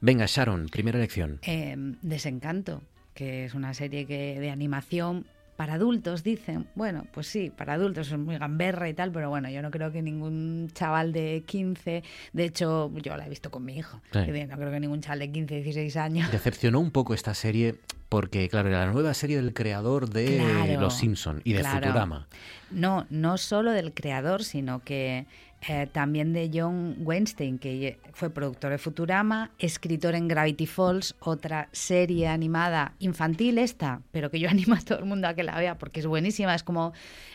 Venga, 0.00 0.24
Sharon, 0.26 0.68
primera 0.68 0.98
elección. 0.98 1.40
Eh, 1.46 1.76
Desencanto, 2.00 2.80
que 3.14 3.44
es 3.44 3.54
una 3.54 3.74
serie 3.74 4.06
que 4.06 4.40
de 4.40 4.50
animación 4.50 5.26
para 5.60 5.74
adultos, 5.74 6.22
dicen. 6.22 6.68
Bueno, 6.74 7.04
pues 7.12 7.26
sí, 7.26 7.50
para 7.54 7.74
adultos 7.74 8.10
es 8.10 8.18
muy 8.18 8.38
gamberra 8.38 8.88
y 8.88 8.94
tal, 8.94 9.12
pero 9.12 9.28
bueno, 9.28 9.50
yo 9.50 9.60
no 9.60 9.70
creo 9.70 9.92
que 9.92 10.00
ningún 10.00 10.70
chaval 10.72 11.12
de 11.12 11.44
15, 11.46 12.02
de 12.32 12.44
hecho, 12.46 12.90
yo 13.02 13.14
la 13.18 13.26
he 13.26 13.28
visto 13.28 13.50
con 13.50 13.66
mi 13.66 13.76
hijo, 13.76 14.00
Sí. 14.10 14.20
no 14.20 14.56
creo 14.56 14.70
que 14.70 14.80
ningún 14.80 15.02
chaval 15.02 15.18
de 15.18 15.30
15, 15.32 15.56
16 15.56 15.96
años. 15.98 16.32
Decepcionó 16.32 16.80
un 16.80 16.90
poco 16.90 17.12
esta 17.12 17.34
serie 17.34 17.74
porque, 18.08 18.48
claro, 18.48 18.70
era 18.70 18.86
la 18.86 18.92
nueva 18.92 19.12
serie 19.12 19.36
del 19.36 19.52
creador 19.52 20.08
de 20.08 20.38
Claro, 20.38 20.80
Los 20.80 20.94
Simpson 20.96 21.42
y 21.44 21.52
de 21.52 21.60
claro. 21.60 21.88
Futurama. 21.88 22.26
No, 22.70 23.06
no 23.10 23.36
solo 23.36 23.72
del 23.72 23.92
creador, 23.92 24.44
sino 24.44 24.80
que 24.80 25.26
eh, 25.68 25.86
también 25.92 26.32
de 26.32 26.50
John 26.52 26.96
Weinstein, 27.00 27.58
que 27.58 27.98
fue 28.12 28.30
productor 28.30 28.70
de 28.70 28.78
Futurama, 28.78 29.50
escritor 29.58 30.14
en 30.14 30.26
Gravity 30.26 30.66
Falls, 30.66 31.14
otra 31.20 31.68
serie 31.72 32.28
animada 32.28 32.94
infantil 32.98 33.58
esta, 33.58 34.00
pero 34.10 34.30
que 34.30 34.40
yo 34.40 34.48
animo 34.50 34.74
a 34.74 34.80
todo 34.80 34.98
el 35.00 35.04
mundo 35.04 35.28
a 35.28 35.34
que 35.34 35.42
la 35.42 35.58
vea 35.58 35.76
porque 35.76 36.00
es 36.00 36.06
buenísima. 36.06 36.54
Es 36.54 36.62
como 36.62 36.92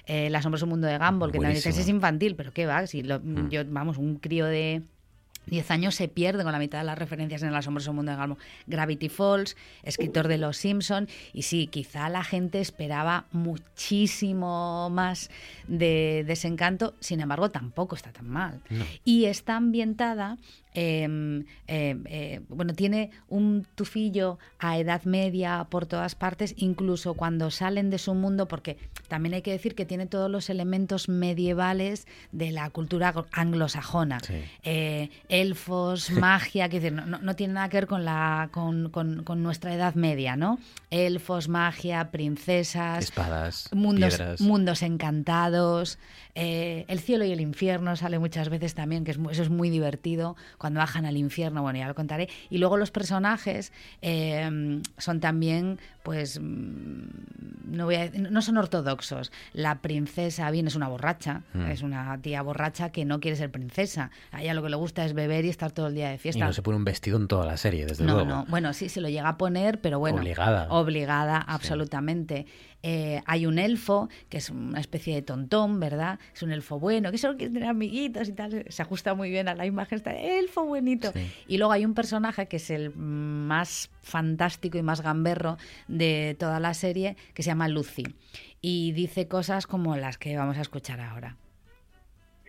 eh, 0.08 0.28
El 0.28 0.36
asombroso 0.36 0.66
mundo 0.66 0.88
de 0.88 0.98
Gumball, 0.98 1.32
que 1.32 1.38
también 1.38 1.62
Buenísima. 1.62 1.82
es 1.82 1.88
infantil, 1.90 2.36
pero 2.36 2.52
qué 2.52 2.66
va, 2.66 2.88
si 2.88 3.04
lo- 3.04 3.20
Mm. 3.20 3.50
yo, 3.50 3.62
vamos, 3.68 3.98
un 3.98 4.16
crío 4.18 4.46
de 4.46 4.82
10 5.48 5.72
años 5.72 5.96
se 5.96 6.08
pierde 6.08 6.44
con 6.44 6.52
la 6.52 6.60
mitad 6.60 6.80
de 6.80 6.86
las 6.86 6.98
referencias 6.98 7.42
en 7.44 7.50
el 7.50 7.56
asombroso 7.56 7.94
mundo 7.94 8.12
de 8.12 8.18
Gumball. 8.18 8.38
Gravity 8.68 9.10
Falls, 9.10 9.56
escritor 9.84 10.28
de 10.28 10.38
Los 10.38 10.58
Simpson 10.58 11.08
y 11.34 11.44
sí, 11.44 11.68
quizá 11.68 12.10
la 12.10 12.24
gente 12.24 12.60
esperaba 12.60 13.26
muchísimo 13.32 14.90
más 14.90 15.30
de 15.68 16.24
Desencanto, 16.26 16.96
sin 17.00 17.22
embargo 17.22 17.52
tampoco 17.52 17.96
está 17.96 18.12
tan 18.12 18.30
mal. 18.30 18.62
Y 19.04 19.26
está 19.26 19.56
ambientada, 19.56 20.38
eh, 20.76 21.44
eh, 21.68 21.98
eh, 22.06 22.42
bueno, 22.50 22.74
tiene 22.74 23.10
un 23.28 23.66
tufillo 23.76 24.38
a 24.60 24.78
edad 24.78 25.04
media 25.06 25.66
por 25.70 25.86
todas 25.86 26.14
partes, 26.16 26.54
incluso 26.58 27.14
cuando 27.16 27.50
salen 27.50 27.90
de 27.90 27.98
su 27.98 28.14
mundo, 28.14 28.48
porque 28.48 28.78
también 29.08 29.34
hay 29.36 29.42
que 29.42 29.52
decir 29.52 29.74
que 29.74 29.86
tiene 29.86 30.06
todos 30.06 30.30
los 30.30 30.50
elementos 30.50 31.10
medievales 31.10 32.08
de 32.32 32.52
la 32.52 32.70
cultura 32.70 33.14
anglosajona. 33.32 34.20
Eh, 34.64 35.10
elfos, 35.30 36.12
magia, 36.12 36.70
que 36.70 36.80
decir, 36.80 36.94
no, 36.94 37.06
no- 37.06 37.20
no 37.20 37.36
tiene 37.36 37.54
nada 37.54 37.70
que 37.70 37.78
ver 37.78 37.88
con, 37.88 38.06
la, 38.06 38.50
con, 38.52 38.90
con- 38.90 39.24
con 39.24 39.42
nuestra 39.42 39.74
edad 39.74 39.96
media, 39.96 40.36
¿no? 40.36 40.60
Elfos, 40.92 41.48
magia, 41.48 42.12
princesas, 42.12 43.04
Espadas, 43.06 43.70
mundos, 43.74 44.16
piedras. 44.18 44.42
mundos 44.42 44.82
encantados, 44.82 45.98
eh, 46.36 46.86
el 46.88 47.00
cielo 47.00 47.26
y 47.26 47.32
el 47.32 47.42
infierno 47.42 47.96
sale 47.96 48.20
muchas 48.20 48.50
veces 48.50 48.74
también, 48.76 49.04
que 49.04 49.12
es, 49.12 49.20
eso 49.32 49.44
es 49.44 49.50
muy 49.50 49.70
divertido, 49.70 50.36
cuando 50.66 50.80
bajan 50.80 51.06
al 51.06 51.16
infierno, 51.16 51.62
bueno, 51.62 51.78
ya 51.78 51.88
lo 51.88 51.94
contaré. 51.94 52.28
Y 52.50 52.58
luego 52.58 52.76
los 52.76 52.90
personajes 52.90 53.72
eh, 54.02 54.82
son 54.98 55.20
también, 55.20 55.78
pues, 56.02 56.40
mm, 56.42 57.04
no, 57.76 57.86
voy 57.86 57.96
a 57.96 58.10
no 58.10 58.42
son 58.42 58.58
ortodoxos. 58.58 59.32
La 59.54 59.76
princesa, 59.82 60.50
bien, 60.50 60.66
es 60.66 60.76
una 60.76 60.88
borracha, 60.88 61.44
Mm. 61.54 61.66
es 61.68 61.84
una 61.84 62.18
tía 62.20 62.42
borracha 62.42 62.90
que 62.92 63.06
no 63.06 63.20
quiere 63.20 63.38
ser 63.38 63.52
princesa. 63.52 64.10
A 64.32 64.42
ella 64.42 64.56
lo 64.56 64.64
que 64.64 64.70
le 64.70 64.76
gusta 64.76 65.06
es 65.06 65.14
beber 65.14 65.46
y 65.46 65.50
estar 65.50 65.72
todo 65.72 65.86
el 65.88 65.94
día 65.94 66.10
de 66.10 66.16
Y 66.16 66.18
fiesta. 66.18 66.44
no 66.44 66.52
se 66.54 66.64
pone 66.64 66.78
un 66.78 66.84
vestido 66.84 67.18
en 67.18 67.28
toda 67.28 67.46
la 67.46 67.58
serie, 67.58 67.86
desde 67.86 68.04
No, 68.04 68.14
luego. 68.16 68.28
no. 68.30 68.46
Bueno, 68.48 68.74
sí, 68.74 68.90
se 68.90 69.02
lo 69.02 69.10
llega 69.10 69.30
a 69.30 69.38
poner, 69.38 69.82
pero 69.82 70.00
bueno. 70.00 70.18
Obligada. 70.18 70.68
Obligada, 70.72 71.38
absolutamente. 71.38 72.48
Eh, 72.88 73.24
hay 73.26 73.48
un 73.48 73.58
elfo, 73.58 74.10
que 74.30 74.38
es 74.38 74.52
una 74.52 74.80
especie 74.80 75.16
de 75.16 75.24
tontón, 75.24 75.80
¿verdad? 75.80 76.20
Es 76.36 76.44
un 76.44 76.52
elfo 76.52 76.80
bueno, 76.80 77.10
que 77.10 77.18
solo 77.18 77.36
quiere 77.36 77.52
tener 77.52 77.68
amiguitos 77.68 78.30
y 78.30 78.34
tal. 78.34 78.64
Se 78.70 78.84
ajusta 78.84 79.16
muy 79.16 79.32
bien 79.32 79.48
a 79.48 79.56
la 79.56 79.66
imagen, 79.66 79.96
está 79.96 80.14
elfo 80.14 80.66
buenito. 80.66 81.12
Y 81.48 81.58
luego 81.58 81.74
hay 81.74 81.84
un 81.84 81.96
personaje 81.96 82.48
que 82.48 82.58
es 82.58 82.70
el 82.70 82.96
más 82.96 83.90
fantástico 84.04 84.78
y 84.78 84.84
más 84.84 85.02
gamberro 85.02 85.58
de 85.88 86.36
toda 86.38 86.60
la 86.60 86.76
serie, 86.76 87.18
que 87.34 87.42
se 87.42 87.48
llama 87.48 87.68
Lucy. 87.70 88.04
Y 88.62 88.92
dice 88.92 89.28
cosas 89.28 89.66
como 89.66 89.98
las 89.98 90.20
que 90.20 90.38
vamos 90.38 90.60
a 90.60 90.62
escuchar 90.62 91.02
ahora. 91.02 91.38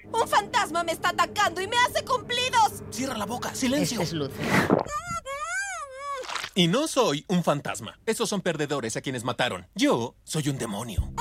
¡Un 0.04 0.28
fantasma 0.28 0.84
me 0.84 0.92
está 0.92 1.08
atacando 1.08 1.62
y 1.62 1.66
me 1.66 1.76
hace 1.88 2.04
cumplidos! 2.04 2.82
Cierra 2.90 3.16
la 3.16 3.24
boca, 3.24 3.54
silencio. 3.54 4.02
Este 4.02 4.04
es 4.04 4.12
Lucy. 4.12 4.42
Y 6.58 6.68
no 6.68 6.88
soy 6.88 7.26
un 7.28 7.44
fantasma. 7.44 8.00
Esos 8.06 8.30
son 8.30 8.40
perdedores 8.40 8.96
a 8.96 9.02
quienes 9.02 9.24
mataron. 9.24 9.66
Yo 9.74 10.16
soy 10.24 10.48
un 10.48 10.56
demonio. 10.56 11.12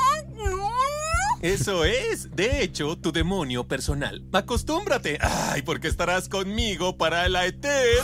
Eso 1.41 1.83
es, 1.83 2.33
de 2.33 2.63
hecho, 2.63 2.97
tu 2.97 3.11
demonio 3.11 3.67
personal. 3.67 4.23
Acostúmbrate. 4.31 5.17
Ay, 5.19 5.61
porque 5.61 5.89
estarás 5.89 6.29
conmigo 6.29 6.97
para 6.97 7.27
la 7.27 7.45
eter. 7.45 7.99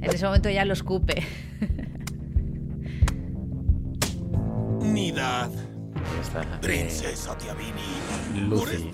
En 0.00 0.10
ese 0.14 0.24
momento 0.24 0.48
ya 0.48 0.64
lo 0.64 0.74
escupe. 0.74 1.26
Nidad. 4.80 5.50
Princesa 6.62 7.36
Tiabini. 7.36 8.48
Lucy. 8.48 8.92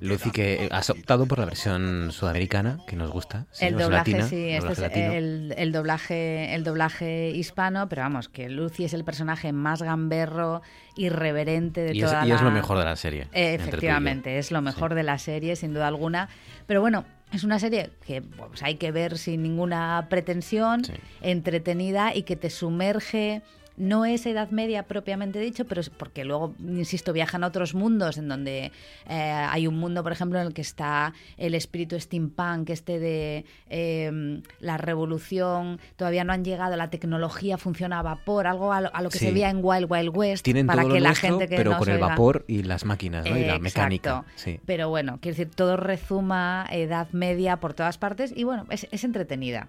Lucy 0.00 0.30
que 0.30 0.68
has 0.70 0.90
optado 0.90 1.26
por 1.26 1.38
la 1.38 1.44
versión 1.44 2.10
sudamericana, 2.12 2.78
que 2.86 2.96
nos 2.96 3.10
gusta. 3.10 3.46
sí, 3.50 3.66
el 3.66 3.74
es 3.74 3.80
doblaje, 3.80 4.12
latina, 4.12 4.28
sí, 4.28 4.54
doblaje 4.56 4.84
es 4.86 5.14
el, 5.14 5.54
el 5.56 5.72
doblaje, 5.72 6.54
el 6.54 6.64
doblaje 6.64 7.30
hispano, 7.30 7.88
pero 7.88 8.02
vamos, 8.02 8.28
que 8.28 8.48
Lucy 8.48 8.84
es 8.84 8.94
el 8.94 9.04
personaje 9.04 9.52
más 9.52 9.82
gamberro, 9.82 10.62
irreverente 10.96 11.82
de 11.82 11.94
Y 11.94 12.02
es, 12.02 12.10
toda 12.10 12.24
y 12.24 12.28
la... 12.28 12.34
es 12.34 12.42
lo 12.42 12.50
mejor 12.50 12.78
de 12.78 12.84
la 12.84 12.96
serie. 12.96 13.28
Eh, 13.32 13.52
y 13.52 13.54
efectivamente, 13.62 14.38
es 14.38 14.50
lo 14.50 14.62
mejor 14.62 14.94
de 14.94 15.02
la 15.02 15.18
serie, 15.18 15.56
sin 15.56 15.74
duda 15.74 15.88
alguna. 15.88 16.28
Pero 16.66 16.80
bueno, 16.80 17.04
es 17.32 17.44
una 17.44 17.58
serie 17.58 17.90
que 18.06 18.22
pues, 18.22 18.62
hay 18.62 18.76
que 18.76 18.92
ver 18.92 19.18
sin 19.18 19.42
ninguna 19.42 20.06
pretensión, 20.08 20.82
entretenida 21.20 22.14
y 22.14 22.22
que 22.22 22.36
te 22.36 22.50
sumerge. 22.50 23.42
No 23.76 24.04
es 24.06 24.24
Edad 24.26 24.50
Media 24.50 24.84
propiamente 24.84 25.38
dicho, 25.38 25.66
pero 25.66 25.80
es 25.80 25.90
porque 25.90 26.24
luego, 26.24 26.54
insisto, 26.60 27.12
viajan 27.12 27.44
a 27.44 27.48
otros 27.48 27.74
mundos 27.74 28.16
en 28.16 28.28
donde 28.28 28.72
eh, 29.08 29.14
hay 29.14 29.66
un 29.66 29.76
mundo, 29.78 30.02
por 30.02 30.12
ejemplo, 30.12 30.40
en 30.40 30.46
el 30.46 30.54
que 30.54 30.62
está 30.62 31.12
el 31.36 31.54
espíritu 31.54 31.98
steampunk, 32.00 32.70
este 32.70 32.98
de 32.98 33.44
eh, 33.68 34.40
la 34.60 34.78
revolución, 34.78 35.78
todavía 35.96 36.24
no 36.24 36.32
han 36.32 36.44
llegado, 36.44 36.74
la 36.76 36.88
tecnología 36.90 37.58
funciona 37.58 37.98
a 37.98 38.02
vapor, 38.02 38.46
algo 38.46 38.72
a 38.72 38.80
lo, 38.80 38.94
a 38.94 39.02
lo 39.02 39.10
que 39.10 39.18
Sí. 39.18 39.26
se 39.26 39.32
veía 39.32 39.50
en 39.50 39.60
Wild 39.62 39.86
Wild 39.90 40.10
West, 40.16 40.44
Tienen 40.44 40.66
para 40.66 40.82
todo 40.82 40.92
que 40.94 40.98
lo 41.00 41.02
la 41.04 41.08
nuestro, 41.10 41.28
gente 41.38 41.48
que 41.48 41.56
pero 41.56 41.72
no 41.72 41.78
con 41.78 41.88
el 41.88 41.96
oiga- 41.96 42.08
vapor 42.08 42.44
y 42.48 42.62
las 42.62 42.84
máquinas, 42.84 43.24
¿no? 43.24 43.36
Y 43.36 43.40
la 43.40 43.56
Exacto. 43.56 43.62
mecánica. 43.62 44.24
Sí. 44.36 44.58
Pero 44.64 44.88
bueno, 44.88 45.18
quiero 45.20 45.36
decir, 45.36 45.54
todo 45.54 45.76
rezuma 45.76 46.66
Edad 46.70 47.08
Media 47.12 47.58
por 47.58 47.74
todas 47.74 47.98
partes 47.98 48.32
y 48.34 48.44
bueno, 48.44 48.64
es, 48.70 48.86
es 48.90 49.04
entretenida. 49.04 49.68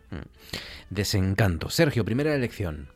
Desencanto. 0.89 1.69
Sergio, 1.69 2.05
primera 2.05 2.33
elección. 2.33 2.87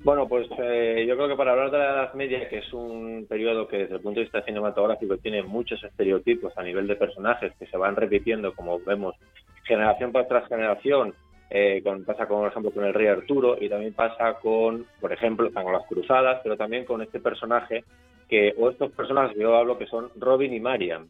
Bueno, 0.00 0.28
pues 0.28 0.46
eh, 0.58 1.04
yo 1.08 1.16
creo 1.16 1.28
que 1.28 1.36
para 1.36 1.52
hablar 1.52 1.70
de 1.72 1.78
la 1.78 1.90
Edad 1.90 2.14
Media, 2.14 2.48
que 2.48 2.58
es 2.58 2.72
un 2.72 3.26
periodo 3.28 3.66
que 3.66 3.78
desde 3.78 3.96
el 3.96 4.00
punto 4.00 4.20
de 4.20 4.24
vista 4.24 4.42
cinematográfico 4.42 5.16
tiene 5.16 5.42
muchos 5.42 5.82
estereotipos 5.82 6.56
a 6.56 6.62
nivel 6.62 6.86
de 6.86 6.94
personajes 6.94 7.52
que 7.58 7.66
se 7.66 7.76
van 7.76 7.96
repitiendo, 7.96 8.54
como 8.54 8.78
vemos, 8.80 9.16
generación 9.64 10.12
tras 10.12 10.48
generación, 10.48 11.14
eh, 11.50 11.80
con, 11.82 12.04
pasa 12.04 12.26
con, 12.26 12.40
por 12.40 12.48
ejemplo 12.48 12.70
con 12.70 12.84
el 12.84 12.94
rey 12.94 13.08
Arturo 13.08 13.56
y 13.60 13.68
también 13.68 13.92
pasa 13.92 14.34
con, 14.34 14.86
por 15.00 15.12
ejemplo, 15.12 15.50
con 15.52 15.72
las 15.72 15.86
cruzadas, 15.86 16.40
pero 16.44 16.56
también 16.56 16.84
con 16.84 17.02
este 17.02 17.18
personaje 17.18 17.84
que, 18.28 18.54
o 18.56 18.70
estos 18.70 18.92
personajes 18.92 19.34
que 19.34 19.42
yo 19.42 19.56
hablo, 19.56 19.78
que 19.78 19.86
son 19.86 20.10
Robin 20.16 20.52
y 20.52 20.60
Marian. 20.60 21.08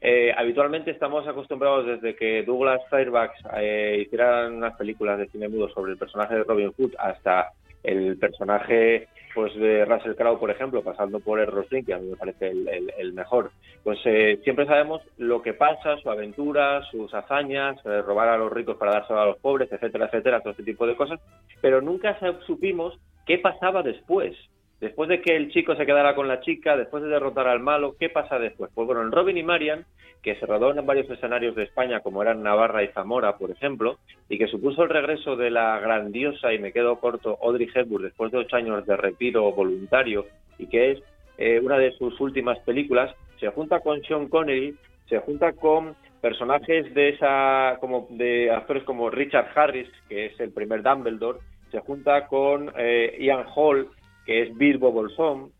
Eh, 0.00 0.32
habitualmente 0.36 0.90
estamos 0.90 1.28
acostumbrados 1.28 1.86
desde 1.86 2.16
que 2.16 2.42
Douglas 2.42 2.80
Fairbanks 2.90 3.38
eh, 3.56 4.02
hicieran 4.04 4.54
unas 4.54 4.76
películas 4.76 5.18
de 5.18 5.28
cine 5.28 5.48
mudo 5.48 5.68
sobre 5.68 5.92
el 5.92 5.98
personaje 5.98 6.34
de 6.34 6.44
Robin 6.44 6.72
Hood 6.72 6.94
hasta 6.98 7.52
el 7.82 8.18
personaje 8.18 9.08
pues 9.34 9.54
de 9.56 9.84
Russell 9.86 10.14
Crowe, 10.14 10.38
por 10.38 10.50
ejemplo, 10.50 10.82
pasando 10.82 11.18
por 11.18 11.40
el 11.40 11.46
Roslin, 11.46 11.84
que 11.86 11.94
a 11.94 11.98
mí 11.98 12.08
me 12.10 12.16
parece 12.16 12.48
el, 12.48 12.68
el- 12.98 13.12
mejor. 13.14 13.50
Pues 13.82 13.98
eh, 14.04 14.38
siempre 14.44 14.66
sabemos 14.66 15.00
lo 15.16 15.40
que 15.40 15.54
pasa, 15.54 15.96
su 15.98 16.10
aventura, 16.10 16.82
sus 16.90 17.12
hazañas, 17.14 17.78
eh, 17.86 18.02
robar 18.02 18.28
a 18.28 18.36
los 18.36 18.52
ricos 18.52 18.76
para 18.76 18.92
dárselo 18.92 19.20
a 19.20 19.26
los 19.26 19.38
pobres, 19.38 19.72
etcétera, 19.72 20.04
etcétera, 20.06 20.40
todo 20.40 20.50
este 20.50 20.64
tipo 20.64 20.86
de 20.86 20.96
cosas, 20.96 21.18
pero 21.62 21.80
nunca 21.80 22.18
supimos 22.46 22.98
qué 23.26 23.38
pasaba 23.38 23.82
después. 23.82 24.36
Después 24.82 25.08
de 25.08 25.22
que 25.22 25.36
el 25.36 25.52
chico 25.52 25.76
se 25.76 25.86
quedara 25.86 26.16
con 26.16 26.26
la 26.26 26.40
chica, 26.40 26.76
después 26.76 27.04
de 27.04 27.08
derrotar 27.08 27.46
al 27.46 27.60
malo, 27.60 27.94
¿qué 28.00 28.08
pasa 28.08 28.40
después? 28.40 28.68
Pues 28.74 28.84
bueno, 28.84 29.00
en 29.02 29.12
Robin 29.12 29.38
y 29.38 29.44
Marian, 29.44 29.84
que 30.20 30.34
se 30.34 30.44
rodó 30.44 30.76
en 30.76 30.84
varios 30.84 31.08
escenarios 31.08 31.54
de 31.54 31.62
España, 31.62 32.00
como 32.00 32.20
eran 32.20 32.42
Navarra 32.42 32.82
y 32.82 32.88
Zamora, 32.88 33.38
por 33.38 33.52
ejemplo, 33.52 33.98
y 34.28 34.38
que 34.38 34.48
supuso 34.48 34.82
el 34.82 34.88
regreso 34.88 35.36
de 35.36 35.50
la 35.50 35.78
grandiosa, 35.78 36.52
y 36.52 36.58
me 36.58 36.72
quedo 36.72 36.96
corto, 36.96 37.38
Audrey 37.40 37.68
Hepburn, 37.72 38.02
después 38.02 38.32
de 38.32 38.38
ocho 38.38 38.56
años 38.56 38.84
de 38.84 38.96
retiro 38.96 39.52
voluntario, 39.52 40.26
y 40.58 40.66
que 40.66 40.90
es 40.90 41.02
eh, 41.38 41.60
una 41.62 41.78
de 41.78 41.92
sus 41.92 42.20
últimas 42.20 42.58
películas, 42.58 43.14
se 43.38 43.50
junta 43.50 43.78
con 43.78 44.02
Sean 44.02 44.26
Connery, 44.26 44.74
se 45.08 45.20
junta 45.20 45.52
con 45.52 45.94
personajes 46.20 46.92
de 46.92 47.10
esa, 47.10 47.76
como 47.78 48.08
de 48.10 48.50
actores 48.50 48.82
como 48.82 49.10
Richard 49.10 49.46
Harris, 49.54 49.88
que 50.08 50.26
es 50.26 50.40
el 50.40 50.50
primer 50.50 50.82
Dumbledore, 50.82 51.38
se 51.70 51.78
junta 51.78 52.26
con 52.26 52.72
eh, 52.76 53.16
Ian 53.20 53.44
Hall, 53.54 53.88
que 54.24 54.42
es 54.42 54.56
Bilbo 54.56 54.92
Bolsón, 54.92 55.50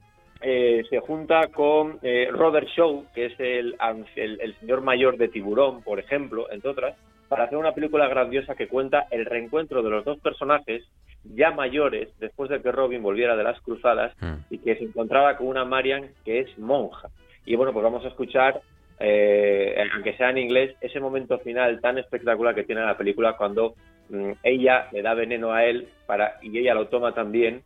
eh, 0.41 0.83
se 0.91 0.99
junta 1.01 1.49
con 1.49 1.99
eh, 2.03 2.29
Robert 2.33 2.69
Shaw, 2.69 3.05
que 3.15 3.27
es 3.27 3.39
el, 3.39 3.77
el, 4.17 4.41
el 4.41 4.55
señor 4.59 4.81
mayor 4.83 5.17
de 5.17 5.29
Tiburón, 5.29 5.83
por 5.83 6.01
ejemplo, 6.01 6.51
entre 6.51 6.71
otras, 6.71 6.97
para 7.29 7.45
hacer 7.45 7.57
una 7.57 7.73
película 7.73 8.09
grandiosa 8.09 8.55
que 8.55 8.69
cuenta 8.69 9.07
el 9.11 9.25
reencuentro 9.25 9.83
de 9.83 9.91
los 9.91 10.05
dos 10.05 10.19
personajes 10.19 10.83
ya 11.25 11.51
mayores 11.51 12.09
después 12.19 12.51
de 12.51 12.61
que 12.61 12.73
Robin 12.73 13.03
volviera 13.03 13.37
de 13.37 13.45
las 13.45 13.61
cruzadas 13.61 14.15
y 14.51 14.59
que 14.59 14.77
se 14.77 14.85
encontraba 14.85 15.37
con 15.37 15.47
una 15.47 15.65
Marian 15.65 16.11
que 16.25 16.41
es 16.41 16.59
monja. 16.59 17.09
Y 17.47 17.55
bueno, 17.57 17.73
pues 17.73 17.85
vamos 17.85 18.05
a 18.05 18.09
escuchar, 18.09 18.61
eh, 18.99 19.77
aunque 19.95 20.17
sea 20.17 20.31
en 20.31 20.39
inglés, 20.39 20.75
ese 20.81 21.01
momento 21.01 21.39
final 21.39 21.81
tan 21.81 21.99
espectacular 21.99 22.55
que 22.55 22.65
tiene 22.65 22.83
la 22.83 22.97
película 22.97 23.37
cuando 23.37 23.75
mm, 24.11 24.33
ella 24.43 24.89
le 24.93 25.03
da 25.03 25.15
veneno 25.15 25.53
a 25.53 25.65
él 25.65 25.89
para 26.07 26.39
y 26.43 26.59
ella 26.59 26.75
lo 26.75 26.89
toma 26.89 27.15
también 27.15 27.63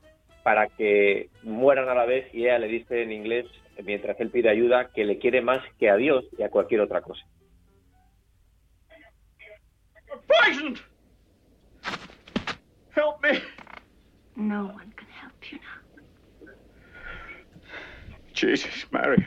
para 0.46 0.68
que 0.68 1.28
mueran 1.42 1.88
a 1.88 1.94
la 1.96 2.06
vez 2.06 2.32
y 2.32 2.44
ella 2.44 2.60
le 2.60 2.68
dice 2.68 3.02
en 3.02 3.10
inglés, 3.10 3.46
mientras 3.84 4.20
él 4.20 4.30
pide 4.30 4.48
ayuda, 4.48 4.92
que 4.94 5.04
le 5.04 5.18
quiere 5.18 5.40
más 5.40 5.58
que 5.76 5.90
a 5.90 5.96
Dios 5.96 6.24
y 6.38 6.44
a 6.44 6.50
cualquier 6.50 6.82
otra 6.82 7.00
cosa. 7.00 7.20
Poisoned! 10.28 10.78
Help 12.94 13.20
me! 13.24 13.42
No 14.36 14.66
one 14.66 14.92
can 14.94 15.08
help 15.20 15.34
you 15.50 15.58
now. 15.58 16.52
Jesus, 18.32 18.86
Mary. 18.92 19.26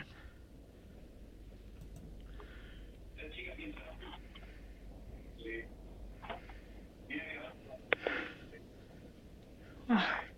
I 9.90 10.29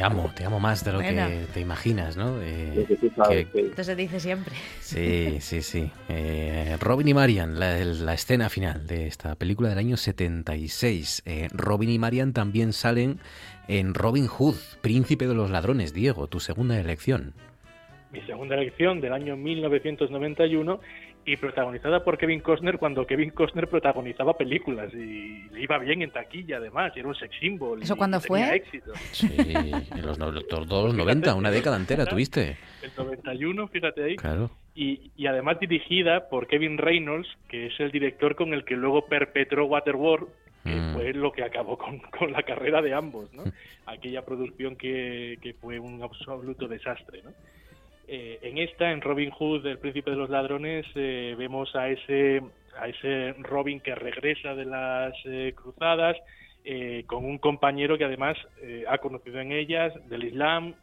Te 0.00 0.04
amo, 0.06 0.32
te 0.34 0.46
amo 0.46 0.58
más 0.60 0.82
de 0.82 0.92
lo 0.92 0.98
Bueno. 1.02 1.28
que 1.28 1.44
te 1.52 1.60
imaginas, 1.60 2.16
¿no? 2.16 2.40
Eh, 2.40 2.86
que- 2.88 3.60
Esto 3.66 3.84
se 3.84 3.94
dice 3.94 4.18
siempre. 4.18 4.54
Sí, 4.80 5.36
sí, 5.40 5.60
sí. 5.60 5.90
Eh, 6.08 6.78
Robin 6.80 7.06
y 7.06 7.12
Marian, 7.12 7.60
la, 7.60 7.76
la 7.84 8.14
escena 8.14 8.48
final 8.48 8.86
de 8.86 9.06
esta 9.06 9.34
película 9.34 9.68
del 9.68 9.76
año 9.76 9.98
76. 9.98 11.22
Eh, 11.26 11.48
Robin 11.52 11.90
y 11.90 11.98
Marian 11.98 12.32
también 12.32 12.72
salen 12.72 13.18
en 13.68 13.92
Robin 13.92 14.26
Hood, 14.26 14.56
Príncipe 14.80 15.26
de 15.26 15.34
los 15.34 15.50
Ladrones. 15.50 15.92
Diego, 15.92 16.28
tu 16.28 16.40
segunda 16.40 16.80
elección. 16.80 17.34
mi 18.10 18.22
segunda 18.22 18.54
elección 18.56 19.02
del 19.02 19.12
año 19.12 19.36
1991 19.36 20.80
y 21.32 21.36
protagonizada 21.36 22.02
por 22.02 22.18
Kevin 22.18 22.40
Costner 22.40 22.78
cuando 22.78 23.06
Kevin 23.06 23.30
Costner 23.30 23.68
protagonizaba 23.68 24.36
películas 24.36 24.92
y 24.94 25.48
le 25.50 25.62
iba 25.62 25.78
bien 25.78 26.02
en 26.02 26.10
taquilla 26.10 26.56
además, 26.56 26.92
y 26.96 27.00
era 27.00 27.08
un 27.08 27.14
sex 27.14 27.34
symbol. 27.38 27.82
¿Eso 27.82 27.96
cuándo 27.96 28.20
fue? 28.20 28.54
éxito. 28.56 28.92
Sí, 29.12 29.28
en 29.36 30.06
los, 30.06 30.18
no- 30.18 30.32
todos 30.42 30.84
los 30.86 30.94
90, 30.94 31.34
una 31.34 31.50
década 31.50 31.76
entera 31.76 32.06
tuviste. 32.06 32.56
El 32.82 32.90
91, 32.96 33.68
fíjate 33.68 34.02
ahí. 34.04 34.16
Claro. 34.16 34.50
Y, 34.74 35.10
y 35.16 35.26
además 35.26 35.60
dirigida 35.60 36.28
por 36.28 36.46
Kevin 36.46 36.78
Reynolds, 36.78 37.28
que 37.48 37.66
es 37.66 37.78
el 37.80 37.90
director 37.90 38.34
con 38.34 38.54
el 38.54 38.64
que 38.64 38.76
luego 38.76 39.06
perpetró 39.06 39.66
Waterworld, 39.66 40.28
que 40.64 40.70
Mm. 40.74 40.92
fue 40.94 41.12
lo 41.14 41.32
que 41.32 41.42
acabó 41.42 41.78
con, 41.78 41.98
con 42.18 42.32
la 42.32 42.42
carrera 42.42 42.82
de 42.82 42.92
ambos, 42.92 43.32
¿no? 43.32 43.44
Aquella 43.86 44.24
producción 44.24 44.76
que, 44.76 45.38
que 45.40 45.54
fue 45.54 45.78
un 45.78 46.02
absoluto 46.02 46.68
desastre, 46.68 47.22
¿no? 47.22 47.30
Eh, 48.12 48.40
en 48.42 48.58
esta, 48.58 48.90
en 48.90 49.02
Robin 49.02 49.30
Hood, 49.30 49.64
el 49.66 49.78
príncipe 49.78 50.10
de 50.10 50.16
los 50.16 50.28
ladrones, 50.28 50.84
eh, 50.96 51.36
vemos 51.38 51.76
a 51.76 51.88
ese, 51.88 52.42
a 52.76 52.88
ese 52.88 53.34
Robin 53.38 53.78
que 53.78 53.94
regresa 53.94 54.56
de 54.56 54.64
las 54.64 55.14
eh, 55.26 55.52
cruzadas 55.54 56.16
eh, 56.64 57.04
con 57.06 57.24
un 57.24 57.38
compañero 57.38 57.96
que 57.96 58.04
además 58.04 58.36
eh, 58.62 58.84
ha 58.88 58.98
conocido 58.98 59.38
en 59.38 59.52
ellas 59.52 59.92
del 60.08 60.24
Islam, 60.24 60.74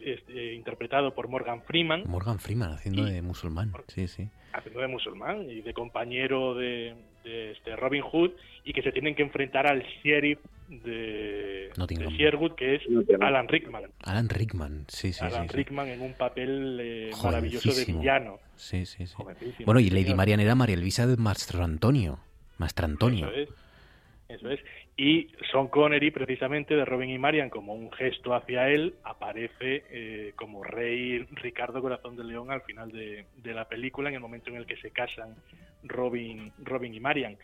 este, 0.00 0.54
interpretado 0.54 1.14
por 1.14 1.28
Morgan 1.28 1.62
Freeman, 1.62 2.02
Morgan 2.08 2.40
Freeman 2.40 2.72
haciendo 2.72 3.04
de 3.04 3.22
musulmán. 3.22 3.72
Sí, 3.86 4.08
sí. 4.08 4.28
haciendo 4.52 4.80
de 4.80 4.88
musulmán 4.88 5.48
y 5.48 5.60
de 5.60 5.74
compañero 5.74 6.56
de, 6.56 6.96
de 7.22 7.52
este 7.52 7.76
Robin 7.76 8.02
Hood 8.02 8.32
y 8.64 8.72
que 8.72 8.82
se 8.82 8.90
tienen 8.90 9.14
que 9.14 9.22
enfrentar 9.22 9.68
al 9.68 9.84
sheriff 10.02 10.40
de, 10.68 11.70
de 11.76 12.10
Sherwood 12.16 12.54
que 12.54 12.76
es 12.76 12.82
Alan 13.20 13.48
Rickman. 13.48 13.84
Alan 14.02 14.28
Rickman, 14.28 14.84
sí, 14.88 15.12
sí, 15.12 15.24
Alan 15.24 15.42
sí. 15.42 15.48
sí. 15.50 15.56
Rickman 15.56 15.88
en 15.88 16.00
un 16.00 16.14
papel 16.14 16.78
eh, 16.80 17.10
maravilloso 17.22 17.72
de 17.72 17.84
villano. 17.84 18.38
Sí, 18.56 18.86
sí, 18.86 19.06
sí. 19.06 19.14
Jovencísimo, 19.14 19.66
Bueno, 19.66 19.80
y 19.80 19.90
Lady. 19.90 20.14
Marian 20.14 20.40
era 20.40 20.54
María 20.54 20.76
Luisa 20.76 21.06
de 21.06 21.16
Mastrantonio. 21.16 22.18
Mastrantonio. 22.58 23.28
Eso 23.30 23.36
es. 23.40 23.48
Eso 24.28 24.50
es. 24.50 24.60
Y 24.96 25.28
Sean 25.50 25.66
Connery, 25.68 26.10
precisamente, 26.12 26.74
de 26.74 26.84
Robin 26.84 27.10
y 27.10 27.18
Marian, 27.18 27.50
como 27.50 27.74
un 27.74 27.90
gesto 27.92 28.32
hacia 28.32 28.68
él, 28.68 28.94
aparece 29.02 29.84
eh, 29.90 30.32
como 30.36 30.62
rey 30.62 31.18
Ricardo 31.32 31.82
Corazón 31.82 32.16
de 32.16 32.24
León 32.24 32.50
al 32.52 32.62
final 32.62 32.92
de, 32.92 33.26
de 33.36 33.54
la 33.54 33.68
película, 33.68 34.08
en 34.08 34.14
el 34.14 34.20
momento 34.20 34.50
en 34.50 34.56
el 34.56 34.66
que 34.66 34.76
se 34.76 34.92
casan 34.92 35.34
Robin, 35.82 36.52
Robin 36.62 36.94
y 36.94 37.00
Marian. 37.00 37.36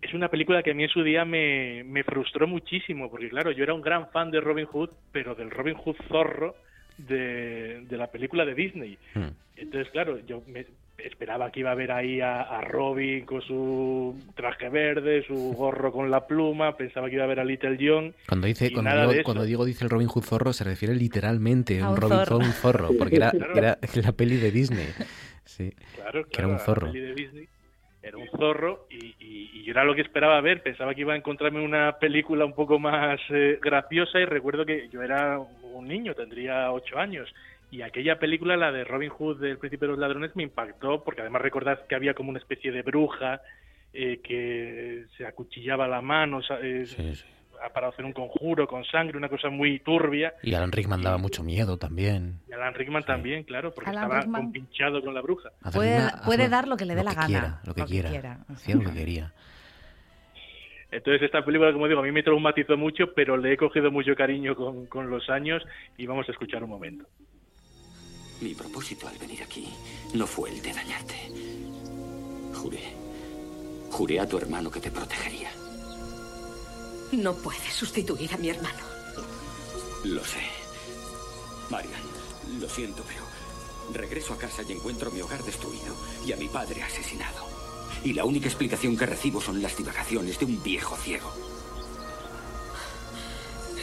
Es 0.00 0.14
una 0.14 0.28
película 0.28 0.62
que 0.62 0.70
a 0.70 0.74
mí 0.74 0.84
en 0.84 0.88
su 0.90 1.02
día 1.02 1.24
me, 1.24 1.82
me 1.84 2.04
frustró 2.04 2.46
muchísimo, 2.46 3.10
porque 3.10 3.28
claro, 3.28 3.50
yo 3.50 3.64
era 3.64 3.74
un 3.74 3.82
gran 3.82 4.08
fan 4.10 4.30
de 4.30 4.40
Robin 4.40 4.66
Hood, 4.66 4.90
pero 5.12 5.34
del 5.34 5.50
Robin 5.50 5.74
Hood 5.74 5.96
zorro 6.08 6.54
de, 6.96 7.80
de 7.88 7.96
la 7.96 8.06
película 8.08 8.44
de 8.44 8.54
Disney. 8.54 8.96
Hmm. 9.14 9.28
Entonces, 9.56 9.90
claro, 9.90 10.18
yo 10.26 10.42
me 10.46 10.66
esperaba 10.98 11.50
que 11.52 11.60
iba 11.60 11.70
a 11.70 11.74
ver 11.76 11.92
ahí 11.92 12.20
a, 12.20 12.42
a 12.42 12.60
Robin 12.60 13.24
con 13.24 13.40
su 13.42 14.16
traje 14.34 14.68
verde, 14.68 15.24
su 15.26 15.34
gorro 15.56 15.92
con 15.92 16.10
la 16.10 16.26
pluma, 16.26 16.76
pensaba 16.76 17.08
que 17.08 17.14
iba 17.16 17.24
a 17.24 17.28
ver 17.28 17.40
a 17.40 17.44
Little 17.44 17.76
John. 17.80 18.14
Cuando 18.28 18.46
dice, 18.46 18.66
y 18.66 18.72
cuando 18.72 18.90
nada 18.90 19.02
digo, 19.02 19.12
de 19.12 19.18
eso. 19.18 19.24
cuando 19.24 19.44
digo 19.44 19.64
dice 19.64 19.84
el 19.84 19.90
Robin 19.90 20.08
Hood 20.08 20.22
zorro, 20.24 20.52
se 20.52 20.64
refiere 20.64 20.94
literalmente 20.94 21.80
a 21.80 21.86
A 21.86 21.88
un 21.90 21.94
un 21.94 22.00
Robin 22.00 22.18
zorro. 22.24 22.36
Hood 22.38 22.52
zorro, 22.52 22.88
porque 22.98 23.16
era, 23.16 23.30
Claro. 23.32 23.56
era 23.58 23.78
la 24.02 24.12
peli 24.12 24.36
de 24.36 24.50
Disney. 24.50 24.86
Sí. 25.44 25.72
Claro, 25.96 26.24
Que 26.28 26.40
era 26.40 26.48
un 26.48 26.54
claro, 26.54 26.58
la 26.58 26.58
zorro. 26.58 26.86
peli 26.92 27.00
de 27.00 27.14
Disney 27.14 27.48
era 28.08 28.18
un 28.18 28.28
zorro 28.30 28.86
y, 28.90 29.14
y- 29.18 29.50
y 29.54 29.62
yo 29.64 29.70
era 29.72 29.84
lo 29.84 29.94
que 29.94 30.00
esperaba 30.02 30.40
ver. 30.40 30.62
Pensaba 30.62 30.94
que 30.94 31.02
iba 31.02 31.12
a 31.14 31.16
encontrarme 31.16 31.60
una 31.64 31.98
película 31.98 32.44
un 32.44 32.54
poco 32.54 32.78
más 32.78 33.20
eh, 33.30 33.58
graciosa 33.62 34.20
y 34.20 34.24
recuerdo 34.24 34.64
que 34.66 34.88
yo 34.88 35.02
era 35.02 35.38
un 35.38 35.86
niño, 35.86 36.14
tendría 36.14 36.72
ocho 36.72 36.98
años. 36.98 37.32
Y 37.70 37.82
aquella 37.82 38.18
película, 38.18 38.56
la 38.56 38.72
de 38.72 38.84
Robin 38.84 39.10
Hood 39.10 39.40
del 39.40 39.58
Príncipe 39.58 39.84
de 39.86 39.90
los 39.92 39.98
Ladrones, 39.98 40.34
me 40.34 40.42
impactó 40.42 41.04
porque 41.04 41.20
además 41.20 41.42
recordad 41.42 41.86
que 41.86 41.94
había 41.94 42.14
como 42.14 42.30
una 42.30 42.38
especie 42.38 42.72
de 42.72 42.82
bruja 42.82 43.40
eh, 43.92 44.20
que 44.22 45.04
se 45.16 45.26
acuchillaba 45.26 45.86
la 45.88 46.00
mano 46.00 46.40
eh, 46.62 46.84
para 47.74 47.88
hacer 47.88 48.04
un 48.04 48.12
conjuro 48.12 48.66
con 48.66 48.84
sangre, 48.84 49.16
una 49.18 49.28
cosa 49.28 49.48
muy 49.50 49.80
turbia. 49.80 50.34
Y 50.42 50.54
Alan 50.54 50.72
Rickman 50.72 51.02
daba 51.02 51.18
mucho 51.18 51.42
miedo 51.42 51.76
también. 51.76 52.40
Y 52.48 52.52
Alan 52.52 52.74
Rickman 52.74 53.04
también, 53.04 53.44
claro, 53.44 53.72
porque 53.74 53.90
Alan 53.90 54.04
estaba 54.04 54.20
Rickman. 54.20 54.42
compinchado 54.42 55.02
con 55.02 55.14
la 55.14 55.20
bruja. 55.20 55.50
Puede, 55.72 55.96
una- 55.98 56.22
puede 56.24 56.48
dar 56.48 56.66
lo 56.68 56.76
que 56.76 56.84
le 56.84 56.94
dé 56.94 57.04
la 57.04 57.10
que 57.10 57.16
gana. 57.16 57.26
quiera, 57.26 57.60
lo 57.64 57.74
que 57.74 57.84
quiera. 57.84 58.38
Hacía 58.48 58.74
lo 58.76 58.82
que 58.84 58.92
quería. 58.92 59.32
Entonces 60.90 61.20
esta 61.22 61.44
película, 61.44 61.70
como 61.72 61.86
digo, 61.86 62.00
a 62.00 62.02
mí 62.02 62.12
me 62.12 62.22
traumatizó 62.22 62.76
mucho, 62.78 63.12
pero 63.14 63.36
le 63.36 63.52
he 63.52 63.56
cogido 63.58 63.90
mucho 63.90 64.14
cariño 64.14 64.56
con, 64.56 64.86
con 64.86 65.10
los 65.10 65.28
años 65.28 65.62
y 65.98 66.06
vamos 66.06 66.26
a 66.28 66.32
escuchar 66.32 66.64
un 66.64 66.70
momento. 66.70 67.04
Mi 68.40 68.54
propósito 68.54 69.06
al 69.08 69.18
venir 69.18 69.42
aquí 69.42 69.68
no 70.14 70.26
fue 70.26 70.48
el 70.50 70.62
de 70.62 70.72
dañarte. 70.72 71.14
Juré. 72.54 72.78
Juré 73.90 74.20
a 74.20 74.26
tu 74.28 74.38
hermano 74.38 74.70
que 74.70 74.80
te 74.80 74.90
protegería. 74.90 75.50
No 77.12 77.34
puedes 77.34 77.72
sustituir 77.72 78.32
a 78.34 78.36
mi 78.36 78.50
hermano. 78.50 78.84
Lo 80.04 80.24
sé. 80.24 80.42
Marian, 81.70 82.00
lo 82.60 82.68
siento, 82.68 83.02
pero 83.06 83.22
regreso 83.92 84.34
a 84.34 84.38
casa 84.38 84.62
y 84.62 84.72
encuentro 84.72 85.10
mi 85.10 85.20
hogar 85.20 85.42
destruido 85.42 85.94
y 86.26 86.32
a 86.32 86.36
mi 86.36 86.48
padre 86.48 86.82
asesinado. 86.82 87.46
Y 88.04 88.12
la 88.12 88.24
única 88.24 88.46
explicación 88.46 88.96
que 88.96 89.06
recibo 89.06 89.40
son 89.40 89.60
las 89.62 89.76
divagaciones 89.76 90.38
de 90.38 90.44
un 90.44 90.62
viejo 90.62 90.96
ciego. 90.96 91.32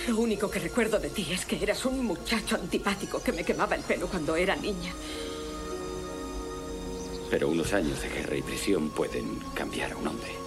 Lo 0.08 0.18
único 0.18 0.50
que 0.50 0.60
recuerdo 0.60 1.00
de 1.00 1.10
ti 1.10 1.28
es 1.32 1.46
que 1.46 1.62
eras 1.62 1.84
un 1.86 2.06
muchacho 2.06 2.56
antipático 2.56 3.22
que 3.22 3.32
me 3.32 3.44
quemaba 3.44 3.76
el 3.76 3.82
pelo 3.82 4.08
cuando 4.08 4.36
era 4.36 4.56
niña. 4.56 4.94
Pero 7.30 7.50
unos 7.50 7.74
años 7.74 8.00
de 8.02 8.10
guerra 8.10 8.38
y 8.38 8.44
prisión 8.44 8.92
pueden 8.92 9.40
cambiar 9.56 9.94
a 9.94 9.98
un 9.98 10.08
hombre. 10.08 10.45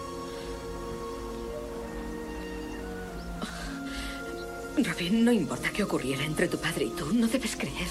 Robin, 4.85 5.25
no 5.25 5.33
importa 5.33 5.71
qué 5.71 5.83
ocurriera 5.83 6.25
entre 6.25 6.49
tu 6.49 6.59
padre 6.59 6.87
y 6.87 6.91
tú, 6.91 7.13
no 7.13 7.27
debes 7.27 7.57
creer 7.57 7.89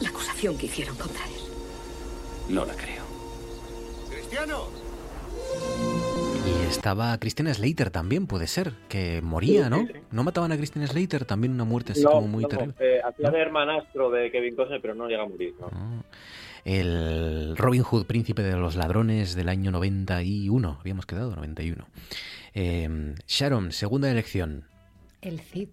la 0.00 0.08
acusación 0.10 0.56
que 0.58 0.66
hicieron 0.66 0.96
contra 0.96 1.24
él. 1.26 2.54
No 2.54 2.64
la 2.64 2.74
creo. 2.74 3.04
¡Cristiano! 4.10 4.64
Y 6.46 6.68
estaba 6.68 7.16
Christina 7.18 7.52
Slater 7.52 7.90
también, 7.90 8.26
puede 8.26 8.46
ser, 8.46 8.72
que 8.88 9.20
moría, 9.22 9.68
¿no? 9.70 9.80
sí, 9.80 9.88
sí. 9.94 10.00
¿No 10.12 10.22
mataban 10.24 10.52
a 10.52 10.56
Christina 10.56 10.86
Slater? 10.86 11.24
También 11.24 11.52
una 11.52 11.64
muerte 11.64 11.92
así 11.92 12.02
No, 12.02 12.10
como 12.12 12.28
muy 12.28 12.42
no, 12.42 12.48
terrible. 12.48 12.74
eh, 12.78 13.00
hacía 13.04 13.30
de 13.30 13.40
hermanastro 13.40 14.10
de 14.10 14.30
Kevin 14.30 14.54
Costner, 14.54 14.80
pero 14.80 14.94
no 14.94 15.08
llega 15.08 15.22
a 15.24 15.28
morir. 15.28 15.54
¿no? 15.60 15.70
El 16.64 17.56
Robin 17.56 17.82
Hood, 17.82 18.06
príncipe 18.06 18.42
de 18.42 18.56
los 18.56 18.76
ladrones 18.76 19.34
del 19.34 19.48
año 19.48 19.70
91, 19.70 20.78
habíamos 20.80 21.06
quedado, 21.06 21.34
91. 21.36 21.86
Eh, 22.54 23.14
Sharon, 23.26 23.72
segunda 23.72 24.10
elección, 24.10 24.64
El 25.22 25.40
Cid. 25.40 25.68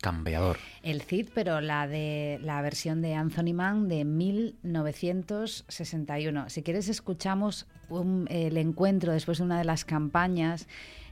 campeador. 0.00 0.58
El 0.82 1.00
Cid, 1.00 1.30
pero 1.34 1.62
la 1.62 1.88
de 1.88 2.38
la 2.42 2.60
versión 2.60 3.00
de 3.00 3.14
Anthony 3.14 3.54
Mann 3.54 3.88
de 3.88 4.04
1961. 4.04 6.50
Si 6.50 6.62
quieres 6.62 6.90
escuchamos 6.90 7.66
un- 7.88 8.26
el 8.30 8.58
encuentro 8.58 9.12
después 9.12 9.38
de 9.38 9.44
una 9.44 9.56
de 9.58 9.64
las 9.64 9.86
campañas 9.86 10.68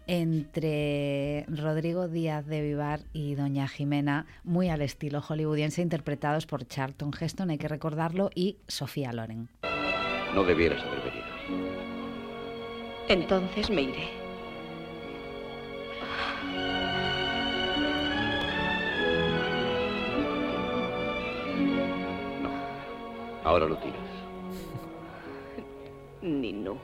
entre 0.06 1.46
Rodrigo 1.48 2.06
Díaz 2.08 2.44
de 2.46 2.60
Vivar 2.60 3.00
y 3.14 3.34
Doña 3.34 3.66
Jimena, 3.66 4.26
muy 4.44 4.68
al 4.68 4.82
estilo 4.82 5.22
hollywoodiense, 5.22 5.80
interpretados 5.80 6.44
por 6.46 6.66
Charlton 6.66 7.12
Heston, 7.18 7.48
hay 7.50 7.56
que 7.58 7.68
recordarlo, 7.68 8.28
y 8.34 8.58
Sofía 8.68 9.12
Loren. 9.14 9.48
No 10.34 10.44
debieras 10.44 10.82
haber 10.82 11.00
venido. 11.00 11.24
Entonces 13.08 13.70
me 13.70 13.82
iré. 13.82 14.21
Ahora 23.44 23.66
lo 23.66 23.76
tiras. 23.78 23.98
Ni 26.22 26.52
nunca. 26.52 26.80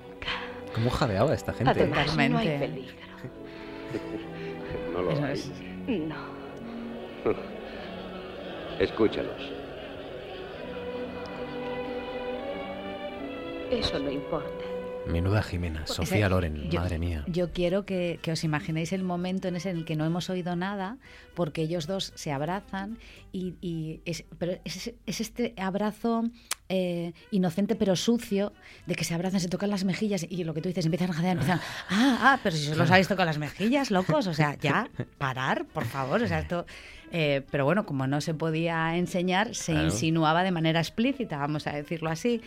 ¿Cómo 0.74 0.90
jadeaba 0.90 1.34
esta 1.34 1.52
gente? 1.52 1.70
Además, 1.70 2.16
no 2.16 2.38
hay 2.38 2.58
peligro. 2.58 2.94
No 4.92 5.02
lo 5.02 5.24
hay. 5.24 5.32
es. 5.32 5.50
No. 5.86 6.16
Escúchalos. 8.80 9.40
Eso 13.70 13.98
no 13.98 14.10
importa. 14.10 14.64
Menuda 15.06 15.42
Jimena, 15.42 15.86
Sofía 15.86 16.18
Ese- 16.26 16.28
Loren, 16.28 16.70
yo- 16.70 16.80
madre 16.80 16.98
mía. 16.98 17.24
Yo 17.28 17.52
quiero 17.52 17.86
que, 17.86 18.18
que 18.20 18.32
os 18.32 18.44
imaginéis 18.44 18.92
el 18.92 19.02
momento 19.04 19.48
en 19.48 19.56
ese 19.56 19.70
en 19.70 19.78
el 19.78 19.84
que 19.86 19.96
no 19.96 20.04
hemos 20.04 20.28
oído 20.28 20.54
nada, 20.56 20.98
porque 21.34 21.62
ellos 21.62 21.86
dos 21.86 22.12
se 22.14 22.30
abrazan 22.32 22.98
y, 23.38 23.54
y 23.66 24.00
es, 24.04 24.24
pero 24.38 24.52
es, 24.64 24.92
es 25.06 25.20
este 25.20 25.54
abrazo 25.56 26.24
eh, 26.68 27.12
inocente 27.30 27.74
pero 27.76 27.94
sucio 27.96 28.52
de 28.86 28.94
que 28.94 29.04
se 29.04 29.14
abrazan, 29.14 29.40
se 29.40 29.48
tocan 29.48 29.70
las 29.70 29.84
mejillas 29.84 30.26
y 30.28 30.44
lo 30.44 30.54
que 30.54 30.60
tú 30.60 30.68
dices, 30.68 30.84
empiezan 30.84 31.10
a 31.10 31.14
jadear, 31.14 31.32
empiezan, 31.36 31.60
ah, 31.90 32.18
ah, 32.20 32.40
pero 32.42 32.56
si 32.56 32.70
os 32.70 32.76
los 32.76 32.90
habéis 32.90 33.08
tocado 33.08 33.26
las 33.26 33.38
mejillas, 33.38 33.90
locos, 33.90 34.26
o 34.26 34.34
sea, 34.34 34.56
ya, 34.60 34.88
parar, 35.18 35.64
por 35.66 35.84
favor, 35.84 36.22
o 36.22 36.26
sea, 36.28 36.40
esto... 36.40 36.66
eh, 37.12 37.42
pero 37.50 37.64
bueno, 37.64 37.86
como 37.86 38.06
no 38.06 38.20
se 38.20 38.34
podía 38.34 38.96
enseñar, 38.96 39.54
se 39.54 39.72
Claro. 39.72 39.86
insinuaba 39.86 40.42
de 40.42 40.50
manera 40.50 40.80
explícita, 40.80 41.38
vamos 41.38 41.66
a 41.66 41.72
decirlo 41.72 42.10
así. 42.10 42.40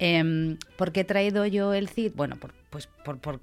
Em, 0.00 0.56
¿Por 0.76 0.90
qué 0.92 1.00
he 1.00 1.04
traído 1.04 1.44
yo 1.46 1.72
el 1.74 1.88
CID? 1.88 2.12
Bueno, 2.14 2.36
por, 2.36 2.52
pues 2.70 2.88
por, 3.04 3.18
por 3.18 3.40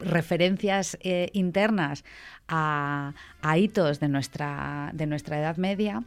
referencias 0.00 0.96
eh, 1.00 1.30
internas 1.32 2.04
a, 2.48 3.12
hitos 3.56 4.00
de 4.00 4.08
nuestra, 4.08 4.90
de 4.94 5.06
nuestra 5.06 5.38
Edad 5.38 5.56
Media. 5.56 6.02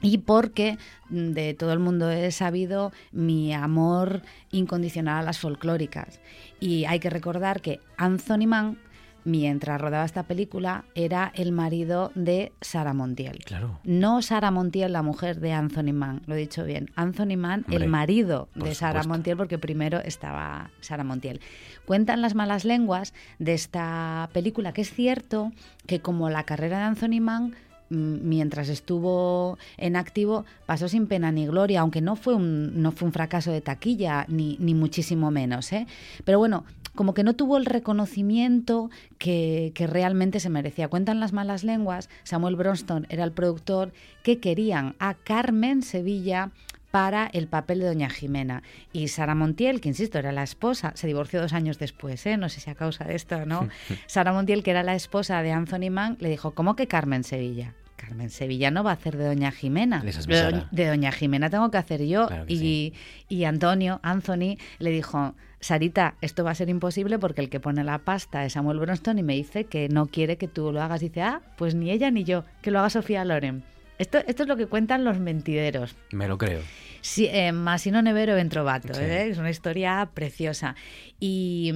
Y 0.00 0.18
porque 0.18 0.76
mm, 1.08 1.30
de 1.30 1.54
todo 1.54 1.72
el 1.72 1.78
mundo 1.78 2.10
he 2.10 2.30
sabido 2.32 2.92
mi 3.12 3.54
amor 3.54 4.22
incondicional 4.50 5.18
a 5.18 5.22
las 5.22 5.38
folclóricas. 5.38 6.20
Y 6.60 6.84
hay 6.84 7.00
que 7.00 7.10
recordar 7.10 7.60
que 7.60 7.80
Anthony 7.96 8.46
Mann, 8.46 8.78
mientras 9.24 9.80
rodaba 9.80 10.04
esta 10.04 10.24
película, 10.24 10.84
era 10.94 11.32
el 11.34 11.52
marido 11.52 12.12
de 12.14 12.52
Sara 12.60 12.92
Montiel. 12.92 13.38
Claro. 13.44 13.80
No 13.84 14.22
Sara 14.22 14.50
Montiel, 14.50 14.92
la 14.92 15.02
mujer 15.02 15.40
de 15.40 15.52
Anthony 15.52 15.92
Mann, 15.92 16.22
lo 16.26 16.34
he 16.34 16.38
dicho 16.38 16.64
bien. 16.64 16.90
Anthony 16.94 17.36
Mann, 17.36 17.64
Hombre, 17.66 17.84
el 17.84 17.88
marido 17.88 18.48
de 18.54 18.74
Sara 18.74 19.02
supuesto. 19.02 19.08
Montiel, 19.08 19.36
porque 19.36 19.58
primero 19.58 19.98
estaba 20.00 20.70
Sara 20.80 21.04
Montiel. 21.04 21.40
Cuentan 21.86 22.22
las 22.22 22.34
malas 22.34 22.64
lenguas 22.64 23.14
de 23.38 23.54
esta 23.54 24.28
película, 24.32 24.72
que 24.72 24.82
es 24.82 24.92
cierto 24.92 25.52
que 25.86 26.00
como 26.00 26.30
la 26.30 26.44
carrera 26.44 26.78
de 26.78 26.84
Anthony 26.84 27.20
Mann 27.20 27.54
mm, 27.90 28.28
mientras 28.28 28.68
estuvo 28.68 29.58
en 29.76 29.96
activo 29.96 30.44
pasó 30.66 30.88
sin 30.88 31.06
pena 31.06 31.32
ni 31.32 31.46
gloria, 31.46 31.80
aunque 31.80 32.00
no 32.00 32.16
fue 32.16 32.34
un, 32.34 32.82
no 32.82 32.92
fue 32.92 33.06
un 33.06 33.12
fracaso 33.12 33.50
de 33.50 33.60
taquilla, 33.60 34.26
ni, 34.28 34.56
ni 34.60 34.74
muchísimo 34.74 35.30
menos. 35.30 35.72
¿eh? 35.72 35.86
Pero 36.24 36.38
bueno, 36.38 36.64
como 36.94 37.14
que 37.14 37.24
no 37.24 37.34
tuvo 37.34 37.56
el 37.56 37.66
reconocimiento 37.66 38.90
que, 39.18 39.72
que 39.74 39.86
realmente 39.86 40.40
se 40.40 40.50
merecía. 40.50 40.88
Cuentan 40.88 41.20
las 41.20 41.32
malas 41.32 41.64
lenguas, 41.64 42.08
Samuel 42.22 42.56
Bronston 42.56 43.06
era 43.08 43.24
el 43.24 43.32
productor, 43.32 43.92
que 44.22 44.38
querían 44.38 44.94
a 44.98 45.14
Carmen 45.14 45.82
Sevilla 45.82 46.50
para 46.90 47.26
el 47.26 47.48
papel 47.48 47.80
de 47.80 47.86
Doña 47.86 48.08
Jimena. 48.08 48.62
Y 48.92 49.08
Sara 49.08 49.34
Montiel, 49.34 49.80
que 49.80 49.88
insisto, 49.88 50.18
era 50.18 50.30
la 50.30 50.44
esposa, 50.44 50.92
se 50.94 51.08
divorció 51.08 51.40
dos 51.40 51.52
años 51.52 51.78
después, 51.80 52.24
¿eh? 52.26 52.36
no 52.36 52.48
sé 52.48 52.60
si 52.60 52.70
a 52.70 52.76
causa 52.76 53.04
de 53.04 53.16
esto 53.16 53.36
o 53.38 53.46
no. 53.46 53.68
Sara 54.06 54.32
Montiel, 54.32 54.62
que 54.62 54.70
era 54.70 54.84
la 54.84 54.94
esposa 54.94 55.42
de 55.42 55.50
Anthony 55.50 55.90
Mann, 55.90 56.16
le 56.20 56.28
dijo, 56.28 56.52
¿cómo 56.52 56.76
que 56.76 56.86
Carmen 56.86 57.24
Sevilla? 57.24 57.74
Carmen 57.96 58.30
Sevilla 58.30 58.70
no 58.70 58.84
va 58.84 58.90
a 58.90 58.94
hacer 58.94 59.16
de 59.16 59.24
Doña 59.24 59.50
Jimena. 59.50 60.00
De, 60.02 60.12
doña- 60.12 60.22
Sara. 60.50 60.68
de 60.70 60.86
Doña 60.86 61.10
Jimena 61.10 61.50
tengo 61.50 61.70
que 61.70 61.78
hacer 61.78 62.04
yo. 62.06 62.28
Claro 62.28 62.46
que 62.46 62.52
y, 62.54 62.92
y 63.28 63.44
Antonio, 63.44 63.98
Anthony, 64.02 64.58
le 64.78 64.90
dijo, 64.90 65.34
Sarita, 65.64 66.16
esto 66.20 66.44
va 66.44 66.50
a 66.50 66.54
ser 66.54 66.68
imposible 66.68 67.18
porque 67.18 67.40
el 67.40 67.48
que 67.48 67.58
pone 67.58 67.84
la 67.84 67.96
pasta 68.00 68.44
es 68.44 68.52
Samuel 68.52 68.80
Bronston 68.80 69.18
y 69.18 69.22
me 69.22 69.32
dice 69.32 69.64
que 69.64 69.88
no 69.88 70.04
quiere 70.04 70.36
que 70.36 70.46
tú 70.46 70.70
lo 70.72 70.82
hagas. 70.82 71.00
dice, 71.00 71.22
ah, 71.22 71.40
pues 71.56 71.74
ni 71.74 71.90
ella 71.90 72.10
ni 72.10 72.22
yo, 72.22 72.44
que 72.60 72.70
lo 72.70 72.80
haga 72.80 72.90
Sofía 72.90 73.24
Loren. 73.24 73.62
Esto, 73.98 74.18
esto 74.26 74.42
es 74.42 74.48
lo 74.50 74.58
que 74.58 74.66
cuentan 74.66 75.04
los 75.04 75.18
mentideros. 75.18 75.96
Me 76.12 76.28
lo 76.28 76.36
creo. 76.36 76.60
Sí, 77.00 77.28
eh, 77.32 77.52
Masino 77.52 78.02
Nevero 78.02 78.36
en 78.36 78.50
Trovato, 78.50 78.92
Sí. 78.92 79.00
¿eh? 79.04 79.28
es 79.30 79.38
una 79.38 79.48
historia 79.48 80.10
preciosa. 80.12 80.74
Y, 81.18 81.72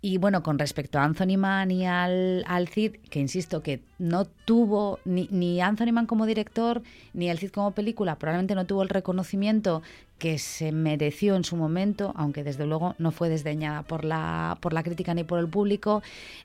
y 0.00 0.18
bueno, 0.18 0.42
con 0.42 0.58
respecto 0.58 0.98
a 0.98 1.04
Anthony 1.04 1.36
Mann 1.38 1.70
y 1.70 1.86
al, 1.86 2.42
al 2.48 2.66
Cid, 2.66 2.96
que 3.08 3.20
insisto 3.20 3.62
que 3.62 3.82
no 4.00 4.24
tuvo 4.24 4.98
ni, 5.04 5.28
ni 5.30 5.60
Anthony 5.60 5.92
Mann 5.92 6.06
como 6.06 6.26
director, 6.26 6.82
ni 7.12 7.30
el 7.30 7.38
Cid 7.38 7.50
como 7.50 7.70
película, 7.70 8.18
probablemente 8.18 8.56
no 8.56 8.66
tuvo 8.66 8.82
el 8.82 8.88
reconocimiento 8.88 9.82
que 10.22 10.38
se 10.38 10.70
mereció 10.70 11.34
en 11.34 11.42
su 11.42 11.56
momento, 11.56 12.12
aunque 12.14 12.44
desde 12.44 12.64
luego 12.64 12.94
no 12.98 13.10
fue 13.10 13.28
desdeñada 13.28 13.82
por 13.82 14.04
la, 14.04 14.56
por 14.60 14.72
la 14.72 14.84
crítica 14.84 15.14
ni 15.14 15.24
por 15.24 15.40
el 15.40 15.48
público. 15.48 16.00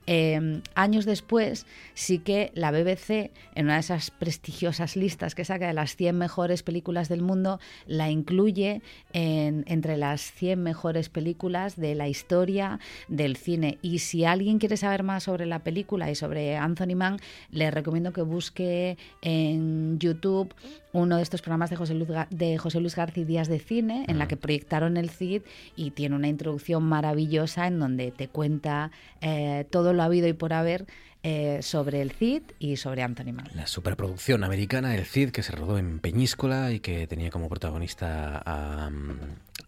Eh, 0.08 0.62
años 0.74 1.06
después, 1.06 1.68
sí 1.94 2.18
que 2.18 2.50
la 2.56 2.72
BBC, 2.72 3.30
en 3.54 3.66
una 3.66 3.76
de 3.76 3.82
esas 3.82 4.10
prestigiosas 4.10 4.96
listas 4.96 5.36
que 5.36 5.46
saca 5.46 5.68
de 5.68 5.74
las 5.76 5.96
100 5.96 6.18
mejores 6.18 6.64
películas 6.64 7.08
del 7.08 7.22
mundo, 7.22 7.60
la 7.86 8.10
incluye 8.10 8.82
en- 9.14 9.64
entre 9.68 9.96
las 9.96 10.22
100 10.32 10.64
mejores 10.64 11.10
películas 11.10 11.76
de 11.76 11.94
la 11.94 12.08
historia 12.08 12.80
del 13.08 13.38
cine. 13.38 13.78
Y 13.84 14.00
si 14.00 14.26
alguien 14.26 14.58
quiere 14.58 14.78
saber 14.78 15.04
más 15.04 15.26
sobre 15.26 15.46
la 15.46 15.60
película 15.60 16.10
y 16.10 16.16
sobre 16.16 16.58
Anthony 16.58 16.96
Mann, 16.96 17.20
le 17.52 17.70
recomiendo 17.70 18.12
que 18.12 18.24
busque 18.24 18.98
en 19.22 20.00
YouTube 20.00 20.52
uno 20.94 21.18
de 21.18 21.22
estos 21.22 21.44
programas 21.44 21.70
de 21.70 21.76
José 21.76 21.94
Luis, 21.94 22.10
de 22.32 22.58
José 22.58 22.80
Luis 22.80 22.96
García 22.96 23.24
Díaz 23.24 23.48
de 23.48 23.60
Cine, 23.68 24.06
en 24.08 24.18
la 24.18 24.28
que 24.28 24.38
proyectaron 24.38 24.98
el 24.98 25.10
CID 25.10 25.44
y 25.76 25.92
tiene 25.92 26.16
una 26.16 26.28
introducción 26.28 26.84
maravillosa 26.84 27.68
en 27.68 27.80
donde 27.80 28.12
te 28.12 28.28
cuenta 28.28 28.92
eh, 29.22 29.66
todo 29.70 29.94
lo 29.94 30.04
habido 30.04 30.28
y 30.28 30.34
por 30.34 30.54
haber 30.54 30.86
eh, 31.24 31.62
sobre 31.62 32.02
el 32.02 32.12
CID 32.12 32.44
y 32.60 32.78
sobre 32.78 33.04
Anthony 33.04 33.34
Mann. 33.34 33.50
La 33.54 33.68
superproducción 33.68 34.44
americana, 34.44 34.96
El 34.96 35.06
Cid, 35.06 35.32
que 35.32 35.44
se 35.44 35.52
rodó 35.52 35.78
en 35.78 36.00
Peñíscola 36.00 36.72
y 36.72 36.80
que 36.80 37.06
tenía 37.08 37.30
como 37.32 37.50
protagonista 37.50 38.42
a, 38.46 38.90
mm, 38.90 39.20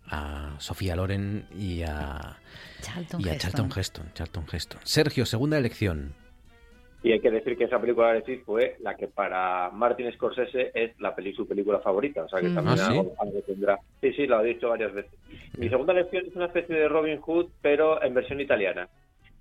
a 0.07 0.55
Sofía 0.59 0.95
Loren 0.95 1.47
y 1.57 1.81
a 1.81 2.37
Charlton 2.81 3.21
y 3.21 3.27
a 3.27 3.33
Heston. 3.33 3.51
Charlton 3.51 3.79
Heston. 3.79 4.05
Charlton 4.13 4.45
Heston. 4.51 4.79
Sergio, 4.83 5.25
segunda 5.25 5.57
elección. 5.57 6.13
Y 7.01 7.13
hay 7.13 7.21
que 7.21 7.31
decir 7.31 7.57
que 7.57 7.63
esa 7.63 7.79
película 7.79 8.11
de 8.13 8.23
Cid 8.23 8.41
fue 8.45 8.75
la 8.79 8.95
que 8.95 9.07
para 9.07 9.69
Martin 9.71 10.11
Scorsese 10.11 10.71
es 10.73 10.99
la 10.99 11.15
peli, 11.15 11.33
su 11.33 11.47
película 11.47 11.79
favorita. 11.79 12.23
O 12.23 12.27
sea 12.29 12.41
que 12.41 12.49
Mm. 12.49 12.55
también 12.55 12.79
Ah, 12.79 12.87
¿sí? 12.91 12.97
algo, 12.97 13.13
algo 13.19 13.41
tendrá. 13.41 13.79
Sí, 14.01 14.11
sí, 14.13 14.27
lo 14.27 14.37
ha 14.37 14.43
dicho 14.43 14.67
varias 14.69 14.93
veces. 14.93 15.11
Mi 15.55 15.69
segunda 15.69 15.93
lección 15.93 16.25
es 16.27 16.35
una 16.35 16.47
especie 16.47 16.75
de 16.75 16.89
Robin 16.89 17.21
Hood, 17.21 17.47
pero 17.61 18.03
en 18.03 18.13
versión 18.13 18.41
italiana. 18.41 18.89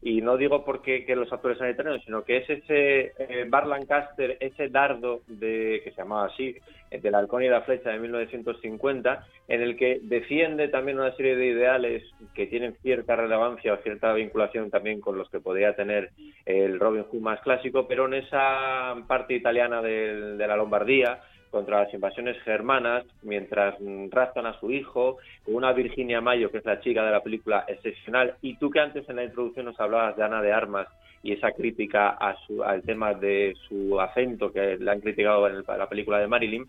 Y 0.00 0.20
no 0.22 0.36
digo 0.36 0.64
porque 0.64 1.04
que 1.04 1.16
los 1.16 1.32
actores 1.32 1.58
sean 1.58 1.70
italianos, 1.70 2.02
sino 2.04 2.22
que 2.22 2.36
es 2.38 2.48
ese 2.48 3.12
eh, 3.18 3.46
Bar 3.48 3.66
Lancaster, 3.66 4.36
ese 4.38 4.68
dardo 4.68 5.22
de 5.26 5.80
que 5.82 5.90
se 5.90 5.96
llamaba 5.96 6.26
así, 6.26 6.56
eh, 6.90 7.00
del 7.00 7.16
halcón 7.16 7.42
y 7.42 7.48
la 7.48 7.62
flecha 7.62 7.90
de 7.90 7.98
1950, 7.98 9.26
en 9.48 9.60
el 9.60 9.76
que 9.76 9.98
defiende 10.02 10.68
también 10.68 11.00
una 11.00 11.14
serie 11.16 11.34
de 11.34 11.46
ideales 11.46 12.04
que 12.32 12.46
tienen 12.46 12.76
cierta 12.80 13.16
relevancia 13.16 13.74
o 13.74 13.78
cierta 13.78 14.12
vinculación 14.12 14.70
también 14.70 15.00
con 15.00 15.18
los 15.18 15.28
que 15.30 15.40
podría 15.40 15.74
tener 15.74 16.10
el 16.46 16.78
Robin 16.78 17.02
Hood 17.04 17.20
más 17.20 17.40
clásico, 17.40 17.88
pero 17.88 18.06
en 18.06 18.14
esa 18.14 18.94
parte 19.08 19.34
italiana 19.34 19.82
del- 19.82 20.38
de 20.38 20.46
la 20.46 20.56
Lombardía, 20.56 21.20
contra 21.50 21.82
las 21.84 21.94
invasiones 21.94 22.40
germanas 22.42 23.04
mientras 23.22 23.74
raptan 24.10 24.46
a 24.46 24.58
su 24.60 24.70
hijo, 24.70 25.18
una 25.46 25.72
Virginia 25.72 26.20
Mayo, 26.20 26.50
que 26.50 26.58
es 26.58 26.64
la 26.64 26.80
chica 26.80 27.04
de 27.04 27.10
la 27.12 27.22
película 27.22 27.64
excepcional, 27.68 28.34
y 28.42 28.56
tú 28.56 28.70
que 28.70 28.80
antes 28.80 29.08
en 29.08 29.16
la 29.16 29.24
introducción 29.24 29.66
nos 29.66 29.78
hablabas 29.80 30.16
de 30.16 30.24
Ana 30.24 30.42
de 30.42 30.52
Armas 30.52 30.88
y 31.22 31.32
esa 31.32 31.50
crítica 31.52 32.10
a 32.10 32.36
su, 32.46 32.62
al 32.62 32.82
tema 32.82 33.14
de 33.14 33.54
su 33.68 34.00
acento 34.00 34.52
que 34.52 34.76
le 34.78 34.90
han 34.90 35.00
criticado 35.00 35.48
en 35.48 35.56
el- 35.56 35.64
la 35.66 35.88
película 35.88 36.18
de 36.18 36.28
Marilyn, 36.28 36.66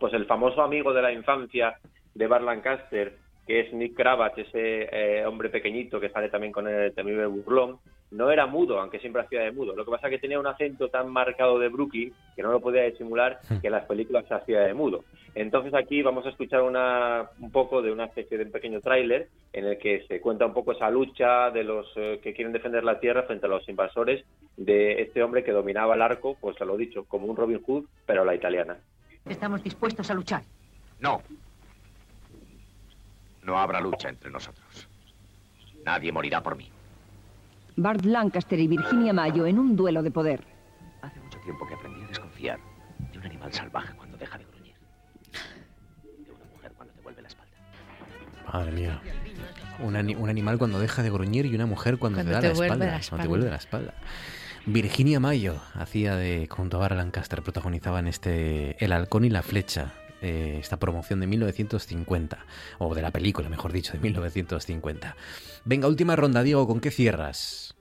pues 0.00 0.12
el 0.14 0.26
famoso 0.26 0.62
amigo 0.62 0.92
de 0.92 1.02
la 1.02 1.12
infancia 1.12 1.76
de 2.14 2.26
Bar 2.26 2.42
Lancaster, 2.42 3.12
que 3.46 3.60
es 3.60 3.72
Nick 3.72 3.94
Kravach, 3.94 4.38
ese 4.38 4.88
eh, 4.90 5.26
hombre 5.26 5.48
pequeñito 5.50 6.00
que 6.00 6.08
sale 6.08 6.28
también 6.30 6.52
con 6.52 6.66
el 6.66 6.94
temible 6.94 7.26
burlón, 7.26 7.78
no 8.14 8.30
era 8.30 8.46
mudo, 8.46 8.80
aunque 8.80 9.00
siempre 9.00 9.22
hacía 9.22 9.40
de 9.40 9.50
mudo. 9.50 9.74
Lo 9.74 9.84
que 9.84 9.90
pasa 9.90 10.06
es 10.06 10.12
que 10.12 10.18
tenía 10.20 10.38
un 10.38 10.46
acento 10.46 10.88
tan 10.88 11.10
marcado 11.10 11.58
de 11.58 11.68
Brooklyn 11.68 12.12
que 12.36 12.42
no 12.42 12.52
lo 12.52 12.60
podía 12.60 12.82
disimular 12.84 13.40
que 13.60 13.66
en 13.66 13.72
las 13.72 13.86
películas 13.86 14.24
se 14.28 14.34
hacía 14.34 14.60
de 14.60 14.72
mudo. 14.72 15.04
Entonces 15.34 15.74
aquí 15.74 16.00
vamos 16.00 16.24
a 16.24 16.28
escuchar 16.28 16.62
una, 16.62 17.28
un 17.40 17.50
poco 17.50 17.82
de 17.82 17.90
una 17.90 18.04
especie 18.04 18.38
de 18.38 18.44
un 18.44 18.52
pequeño 18.52 18.80
tráiler 18.80 19.28
en 19.52 19.66
el 19.66 19.78
que 19.78 20.06
se 20.06 20.20
cuenta 20.20 20.46
un 20.46 20.54
poco 20.54 20.72
esa 20.72 20.90
lucha 20.90 21.50
de 21.50 21.64
los 21.64 21.88
eh, 21.96 22.20
que 22.22 22.32
quieren 22.32 22.52
defender 22.52 22.84
la 22.84 23.00
tierra 23.00 23.24
frente 23.24 23.46
a 23.46 23.48
los 23.48 23.68
invasores 23.68 24.24
de 24.56 25.02
este 25.02 25.20
hombre 25.20 25.42
que 25.42 25.50
dominaba 25.50 25.96
el 25.96 26.02
arco, 26.02 26.36
pues 26.40 26.56
se 26.56 26.64
lo 26.64 26.76
he 26.76 26.78
dicho, 26.78 27.04
como 27.04 27.26
un 27.26 27.36
Robin 27.36 27.60
Hood, 27.66 27.86
pero 28.06 28.22
a 28.22 28.24
la 28.24 28.36
italiana. 28.36 28.76
Estamos 29.26 29.62
dispuestos 29.64 30.08
a 30.08 30.14
luchar. 30.14 30.42
No. 31.00 31.20
No 33.42 33.58
habrá 33.58 33.80
lucha 33.80 34.08
entre 34.08 34.30
nosotros. 34.30 34.88
Nadie 35.84 36.12
morirá 36.12 36.40
por 36.40 36.56
mí. 36.56 36.70
Bart 37.76 38.04
Lancaster 38.04 38.58
y 38.58 38.68
Virginia 38.68 39.12
Mayo 39.12 39.46
en 39.46 39.58
un 39.58 39.76
duelo 39.76 40.02
de 40.02 40.10
poder. 40.10 40.44
Hace 41.02 41.20
mucho 41.20 41.38
tiempo 41.40 41.66
que 41.66 41.74
aprendí 41.74 42.02
a 42.02 42.06
desconfiar 42.08 42.58
de 43.12 43.18
un 43.18 43.24
animal 43.24 43.52
salvaje 43.52 43.94
cuando 43.96 44.16
deja 44.16 44.38
de 44.38 44.44
gruñir. 44.44 44.74
De 46.24 46.30
una 46.32 46.44
mujer 46.52 46.72
cuando 46.76 46.94
te 46.94 47.00
vuelve 47.02 47.22
la 47.22 47.28
espalda. 47.28 47.52
Madre 48.52 48.72
mía. 48.72 49.00
Un, 49.80 49.96
ani- 49.96 50.14
un 50.14 50.28
animal 50.30 50.58
cuando 50.58 50.78
deja 50.78 51.02
de 51.02 51.10
gruñir 51.10 51.46
y 51.46 51.54
una 51.54 51.66
mujer 51.66 51.98
cuando, 51.98 52.18
Cuando 52.18 52.30
te 52.30 52.34
da 52.34 52.40
te 52.40 52.46
la 52.46 52.52
espalda. 52.52 52.74
la 52.76 52.76
Cuando 52.78 52.98
te 52.98 53.00
espalda. 53.04 53.26
vuelve 53.28 53.50
la 53.50 53.56
espalda. 53.56 53.94
Virginia 54.66 55.20
Mayo 55.20 55.56
hacía 55.74 56.14
de 56.16 56.46
junto 56.50 56.78
a 56.78 56.80
Bar 56.80 56.96
Lancaster, 56.96 57.42
protagonizaban 57.42 58.06
este 58.06 58.82
El 58.82 58.92
halcón 58.92 59.24
y 59.26 59.30
la 59.30 59.42
flecha, 59.42 59.92
eh, 60.24 60.56
esta 60.58 60.78
promoción 60.78 61.20
de 61.20 61.26
1950, 61.26 62.38
o 62.78 62.94
de 62.94 63.02
la 63.02 63.10
película, 63.10 63.48
mejor 63.50 63.72
dicho, 63.72 63.92
de 63.92 63.98
1950. 63.98 65.16
Venga, 65.64 65.86
última 65.86 66.16
ronda, 66.16 66.42
Diego, 66.42 66.66
¿con 66.66 66.80
qué 66.80 66.90
cierras? 66.90 67.76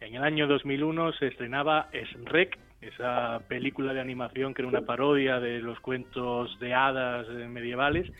En 0.00 0.16
el 0.16 0.24
año 0.24 0.48
2001 0.48 1.12
se 1.12 1.28
estrenaba 1.28 1.88
Shrek, 1.92 2.58
esa 2.80 3.40
película 3.48 3.94
de 3.94 4.00
animación 4.00 4.52
que 4.52 4.62
era 4.62 4.68
una 4.68 4.82
parodia 4.82 5.38
de 5.38 5.60
los 5.60 5.78
cuentos 5.80 6.58
de 6.58 6.74
hadas 6.74 7.26
eh, 7.28 7.46
medievales, 7.48 8.10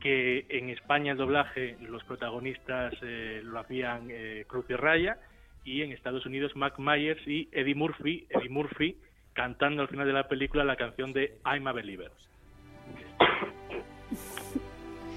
que 0.00 0.46
en 0.48 0.70
España 0.70 1.12
el 1.12 1.18
doblaje 1.18 1.76
los 1.80 2.04
protagonistas 2.04 2.94
eh, 3.02 3.40
lo 3.44 3.58
hacían 3.58 4.08
Cruz 4.46 4.66
y 4.68 4.74
Raya 4.74 5.18
y 5.64 5.82
en 5.82 5.92
Estados 5.92 6.24
Unidos 6.24 6.56
Mac 6.56 6.78
Myers 6.78 7.26
y 7.26 7.48
Eddie 7.52 7.74
Murphy, 7.74 8.26
Eddie 8.30 8.48
Murphy 8.48 8.96
cantando 9.32 9.82
al 9.82 9.88
final 9.88 10.06
de 10.06 10.12
la 10.12 10.28
película 10.28 10.64
la 10.64 10.76
canción 10.76 11.12
de 11.12 11.38
I'm 11.44 11.66
a 11.66 11.72
Believer. 11.72 12.10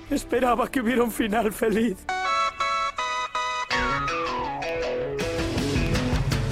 Esperaba 0.10 0.68
que 0.70 0.80
hubiera 0.82 1.04
un 1.04 1.12
final 1.12 1.52
feliz. 1.52 1.98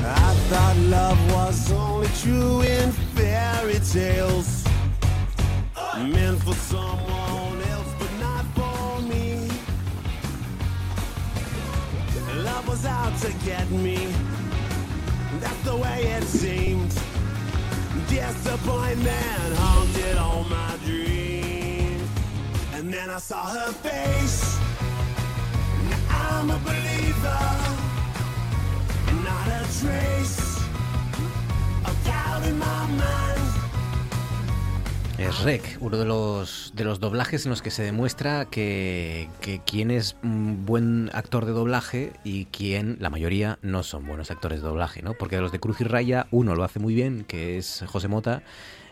I 0.05 0.35
thought 0.49 0.77
love 0.89 1.33
was 1.33 1.71
only 1.71 2.07
true 2.21 2.61
in 2.61 2.91
fairy 3.15 3.79
tales. 3.79 4.63
Meant 5.97 6.41
for 6.43 6.55
someone 6.55 7.61
else, 7.71 7.93
but 7.99 8.11
not 8.19 8.45
for 8.55 9.01
me. 9.03 9.47
Love 12.43 12.67
was 12.67 12.85
out 12.85 13.15
to 13.21 13.31
get 13.45 13.69
me. 13.69 14.11
That's 15.39 15.61
the 15.63 15.75
way 15.75 16.03
it 16.17 16.23
seemed. 16.23 16.93
Disappointment 18.09 19.55
haunted 19.57 20.17
all 20.17 20.43
my 20.45 20.77
dreams. 20.83 21.22
And 22.83 22.93
then 22.93 23.09
I 23.09 23.17
saw 23.17 23.45
her 23.45 23.71
face. 23.71 24.57
I'm 26.09 26.51
a 26.51 26.57
believer. 26.65 27.39
Not 29.23 29.47
a 29.47 29.63
trace. 29.79 30.43
Es 35.17 35.43
Rec, 35.43 35.77
uno 35.79 35.97
de 35.97 36.03
los, 36.03 36.73
de 36.75 36.83
los 36.83 36.99
doblajes 36.99 37.45
en 37.45 37.51
los 37.51 37.61
que 37.61 37.71
se 37.71 37.83
demuestra 37.83 38.45
que, 38.45 39.29
que 39.39 39.61
quién 39.65 39.89
es 39.89 40.17
un 40.21 40.65
buen 40.65 41.09
actor 41.13 41.45
de 41.45 41.53
doblaje 41.53 42.11
y 42.25 42.45
quién, 42.47 42.97
la 42.99 43.09
mayoría, 43.09 43.59
no 43.61 43.83
son 43.83 44.05
buenos 44.05 44.29
actores 44.29 44.61
de 44.61 44.67
doblaje, 44.67 45.01
¿no? 45.01 45.13
Porque 45.13 45.37
de 45.37 45.41
los 45.41 45.53
de 45.53 45.61
Cruz 45.61 45.79
y 45.79 45.85
Raya, 45.85 46.27
uno 46.31 46.53
lo 46.55 46.65
hace 46.65 46.79
muy 46.79 46.93
bien, 46.93 47.23
que 47.23 47.57
es 47.57 47.85
José 47.87 48.09
Mota, 48.09 48.43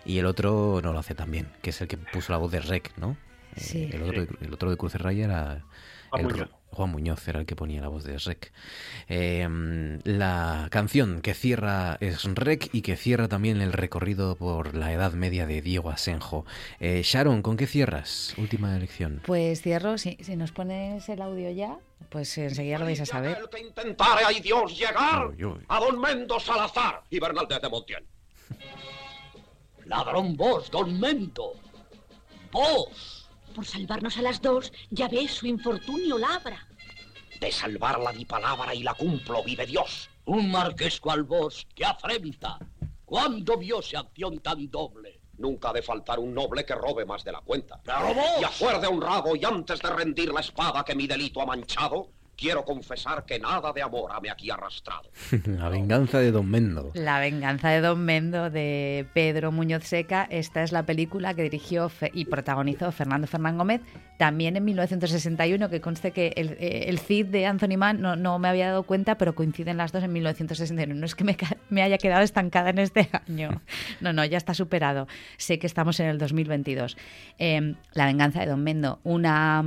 y 0.05 0.19
el 0.19 0.25
otro 0.25 0.79
no 0.81 0.93
lo 0.93 0.99
hace 0.99 1.13
tan 1.13 1.29
bien, 1.29 1.49
que 1.61 1.71
es 1.71 1.81
el 1.81 1.89
que 1.89 1.97
puso 1.97 2.31
la 2.31 2.37
voz 2.37 2.53
de 2.53 2.61
Rec, 2.61 2.93
¿no? 2.97 3.17
Eh, 3.55 3.59
Sí. 3.59 3.89
el, 3.91 4.03
otro, 4.03 4.25
de- 4.25 4.45
el 4.45 4.53
otro 4.53 4.69
de 4.69 4.77
Cruz 4.77 4.95
y 4.95 4.97
Raya 4.97 5.25
era... 5.25 5.65
Juan 6.09 6.21
el- 6.25 6.31
Muñoz. 6.31 6.49
Juan 6.73 6.89
Muñoz 6.89 7.27
era 7.27 7.41
el 7.41 7.45
que 7.45 7.55
ponía 7.57 7.81
la 7.81 7.89
voz 7.89 8.05
de 8.05 8.17
Rec. 8.17 8.53
Eh, 9.09 9.99
la 10.05 10.67
canción 10.71 11.19
que 11.21 11.33
cierra 11.33 11.97
es 11.99 12.23
Rec 12.23 12.69
y 12.71 12.81
que 12.81 12.95
cierra 12.95 13.27
también 13.27 13.59
el 13.59 13.73
recorrido 13.73 14.37
por 14.37 14.73
la 14.73 14.93
Edad 14.93 15.11
Media 15.11 15.45
de 15.45 15.61
Diego 15.61 15.89
Asenjo. 15.89 16.45
Eh, 16.79 17.01
Sharon, 17.03 17.41
¿con 17.41 17.57
qué 17.57 17.67
cierras? 17.67 18.33
Última 18.37 18.73
elección. 18.77 19.21
Pues 19.25 19.61
cierro, 19.61 19.97
si, 19.97 20.15
si 20.21 20.37
nos 20.37 20.53
pones 20.53 21.09
el 21.09 21.21
audio 21.21 21.51
ya, 21.51 21.77
pues 22.09 22.37
enseguida 22.37 22.79
lo 22.79 22.85
vais 22.85 23.01
a 23.01 23.05
saber. 23.05 23.37
El 23.41 23.49
que 23.49 23.59
intentare, 23.67 24.21
ay 24.25 24.39
Dios, 24.39 24.77
llegar 24.77 25.27
Uy, 25.27 25.43
uy. 25.43 25.59
a 25.67 25.77
don 25.81 25.99
Mendo 25.99 26.39
Salazar 26.39 27.01
y 27.09 27.19
Bernaldez 27.19 27.61
de 27.61 27.67
Montiel. 27.69 28.05
Ladrón 29.85 30.37
vos, 30.37 30.71
don 30.71 30.97
Mendo. 30.99 31.53
Vos. 32.51 33.20
Por 33.53 33.65
salvarnos 33.65 34.17
a 34.17 34.21
las 34.21 34.41
dos, 34.41 34.71
ya 34.89 35.07
ves, 35.07 35.31
su 35.31 35.45
infortunio 35.45 36.17
labra. 36.17 36.67
De 37.39 37.51
salvarla 37.51 38.11
di 38.11 38.25
palabra 38.25 38.73
y 38.73 38.83
la 38.83 38.93
cumplo, 38.93 39.43
vive 39.43 39.65
Dios. 39.65 40.09
Un 40.25 40.51
marqués 40.51 40.99
cual 40.99 41.23
vos, 41.23 41.67
que 41.75 41.83
afrenta. 41.83 42.57
¿Cuándo 43.03 43.57
vióse 43.57 43.97
acción 43.97 44.39
tan 44.39 44.69
doble? 44.69 45.19
Nunca 45.37 45.69
ha 45.69 45.73
de 45.73 45.81
faltar 45.81 46.19
un 46.19 46.33
noble 46.33 46.65
que 46.65 46.75
robe 46.75 47.03
más 47.05 47.23
de 47.23 47.31
la 47.31 47.41
cuenta. 47.41 47.81
Pero 47.83 48.13
vos. 48.13 48.41
Y 48.41 48.43
a 48.43 48.49
fuer 48.49 48.79
de 48.79 48.87
honrado 48.87 49.35
y 49.35 49.43
antes 49.43 49.81
de 49.81 49.89
rendir 49.89 50.31
la 50.31 50.39
espada 50.39 50.85
que 50.85 50.95
mi 50.95 51.07
delito 51.07 51.41
ha 51.41 51.45
manchado, 51.45 52.11
quiero 52.41 52.65
confesar 52.65 53.23
que 53.23 53.39
nada 53.39 53.71
de 53.71 53.83
amor 53.83 54.11
hame 54.11 54.31
aquí 54.31 54.49
arrastrado. 54.49 55.11
la 55.45 55.69
venganza 55.69 56.19
de 56.19 56.31
Don 56.31 56.49
Mendo. 56.49 56.91
La 56.95 57.19
venganza 57.19 57.69
de 57.69 57.81
Don 57.81 58.03
Mendo 58.03 58.49
de 58.49 59.05
Pedro 59.13 59.51
Muñoz 59.51 59.83
Seca. 59.83 60.27
Esta 60.29 60.63
es 60.63 60.71
la 60.71 60.83
película 60.83 61.35
que 61.35 61.43
dirigió 61.43 61.91
y 62.13 62.25
protagonizó 62.25 62.91
Fernando 62.91 63.27
Fernán 63.27 63.59
Gómez, 63.59 63.81
también 64.17 64.57
en 64.57 64.65
1961, 64.65 65.69
que 65.69 65.81
conste 65.81 66.11
que 66.11 66.33
el, 66.35 66.57
eh, 66.59 66.85
el 66.87 66.97
Cid 66.97 67.27
de 67.27 67.45
Anthony 67.45 67.77
Mann 67.77 68.01
no, 68.01 68.15
no 68.15 68.39
me 68.39 68.47
había 68.47 68.67
dado 68.67 68.83
cuenta, 68.83 69.19
pero 69.19 69.35
coinciden 69.35 69.77
las 69.77 69.91
dos 69.91 70.03
en 70.03 70.11
1961. 70.11 70.95
No 70.95 71.05
es 71.05 71.13
que 71.13 71.23
me, 71.23 71.37
me 71.69 71.83
haya 71.83 71.99
quedado 71.99 72.23
estancada 72.23 72.71
en 72.71 72.79
este 72.79 73.07
año. 73.27 73.61
No, 73.99 74.13
no, 74.13 74.25
ya 74.25 74.37
está 74.37 74.55
superado. 74.55 75.07
Sé 75.37 75.59
que 75.59 75.67
estamos 75.67 75.99
en 75.99 76.07
el 76.07 76.17
2022. 76.17 76.97
Eh, 77.37 77.75
la 77.93 78.05
venganza 78.07 78.39
de 78.39 78.47
Don 78.47 78.63
Mendo, 78.63 78.99
una... 79.03 79.63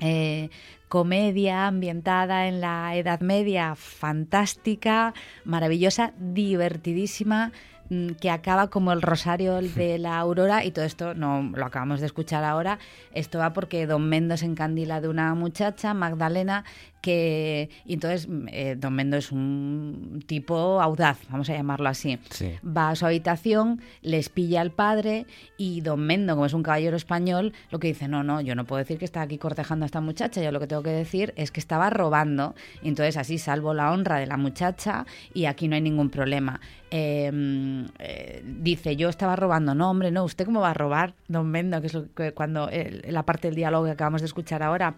eh, 0.00 0.50
comedia 0.88 1.68
ambientada 1.68 2.48
en 2.48 2.60
la 2.60 2.96
Edad 2.96 3.20
Media, 3.20 3.76
fantástica, 3.76 5.14
maravillosa, 5.44 6.12
divertidísima, 6.18 7.52
mm, 7.90 8.10
que 8.20 8.28
acaba 8.30 8.70
como 8.70 8.92
el 8.92 9.00
rosario 9.00 9.60
de 9.62 9.98
la 9.98 10.18
aurora 10.18 10.64
y 10.64 10.72
todo 10.72 10.84
esto 10.84 11.14
no 11.14 11.42
lo 11.54 11.64
acabamos 11.64 12.00
de 12.00 12.06
escuchar 12.06 12.42
ahora. 12.42 12.78
Esto 13.12 13.38
va 13.38 13.52
porque 13.52 13.86
Don 13.86 14.08
Mendo 14.08 14.36
se 14.36 14.46
encandila 14.46 15.00
de 15.00 15.08
una 15.08 15.32
muchacha, 15.34 15.94
Magdalena, 15.94 16.64
que 17.00 17.70
y 17.84 17.94
entonces 17.94 18.28
mm, 18.28 18.48
eh, 18.50 18.76
Don 18.78 18.94
Mendo 18.94 19.16
es 19.16 19.32
un 19.32 20.22
tipo 20.26 20.80
audaz, 20.80 21.18
vamos 21.30 21.48
a 21.50 21.54
llamarlo 21.54 21.88
así. 21.88 22.18
Sí. 22.30 22.52
Va 22.64 22.90
a 22.90 22.96
su 22.96 23.06
habitación, 23.06 23.80
les 24.02 24.28
pilla 24.28 24.60
al 24.60 24.70
padre 24.70 25.26
y 25.56 25.80
Don 25.80 26.00
Mendo, 26.00 26.34
como 26.34 26.46
es 26.46 26.54
un 26.54 26.62
caballero 26.62 26.96
español, 26.96 27.52
lo 27.70 27.78
que 27.78 27.88
dice, 27.88 28.08
no, 28.08 28.22
no, 28.22 28.40
yo 28.40 28.54
no 28.54 28.64
puedo 28.64 28.78
decir 28.78 28.98
que 28.98 29.04
está 29.04 29.22
aquí 29.22 29.38
cortejando 29.38 29.84
a 29.84 29.86
esta 29.86 30.00
muchacha, 30.00 30.42
yo 30.42 30.52
lo 30.52 30.60
que 30.60 30.66
tengo 30.66 30.82
que 30.82 30.90
decir 30.90 31.32
es 31.36 31.50
que 31.50 31.60
estaba 31.60 31.90
robando. 31.90 32.54
Y 32.82 32.88
entonces 32.88 33.16
así 33.16 33.38
salvo 33.38 33.74
la 33.74 33.92
honra 33.92 34.18
de 34.18 34.26
la 34.26 34.36
muchacha 34.36 35.06
y 35.34 35.46
aquí 35.46 35.68
no 35.68 35.74
hay 35.74 35.80
ningún 35.82 36.10
problema. 36.10 36.60
Eh, 36.90 37.30
mm, 37.32 37.84
eh, 37.98 38.42
dice, 38.44 38.96
yo 38.96 39.08
estaba 39.08 39.36
robando, 39.36 39.74
no, 39.74 39.90
hombre, 39.90 40.10
no, 40.10 40.24
¿usted 40.24 40.44
cómo 40.44 40.60
va 40.60 40.70
a 40.70 40.74
robar, 40.74 41.14
Don 41.28 41.48
Mendo? 41.50 41.80
Que 41.80 41.86
es 41.86 41.94
lo 41.94 42.12
que 42.12 42.32
cuando 42.32 42.68
eh, 42.70 43.02
la 43.08 43.24
parte 43.24 43.48
del 43.48 43.54
diálogo 43.54 43.84
que 43.84 43.92
acabamos 43.92 44.20
de 44.22 44.26
escuchar 44.26 44.62
ahora. 44.62 44.94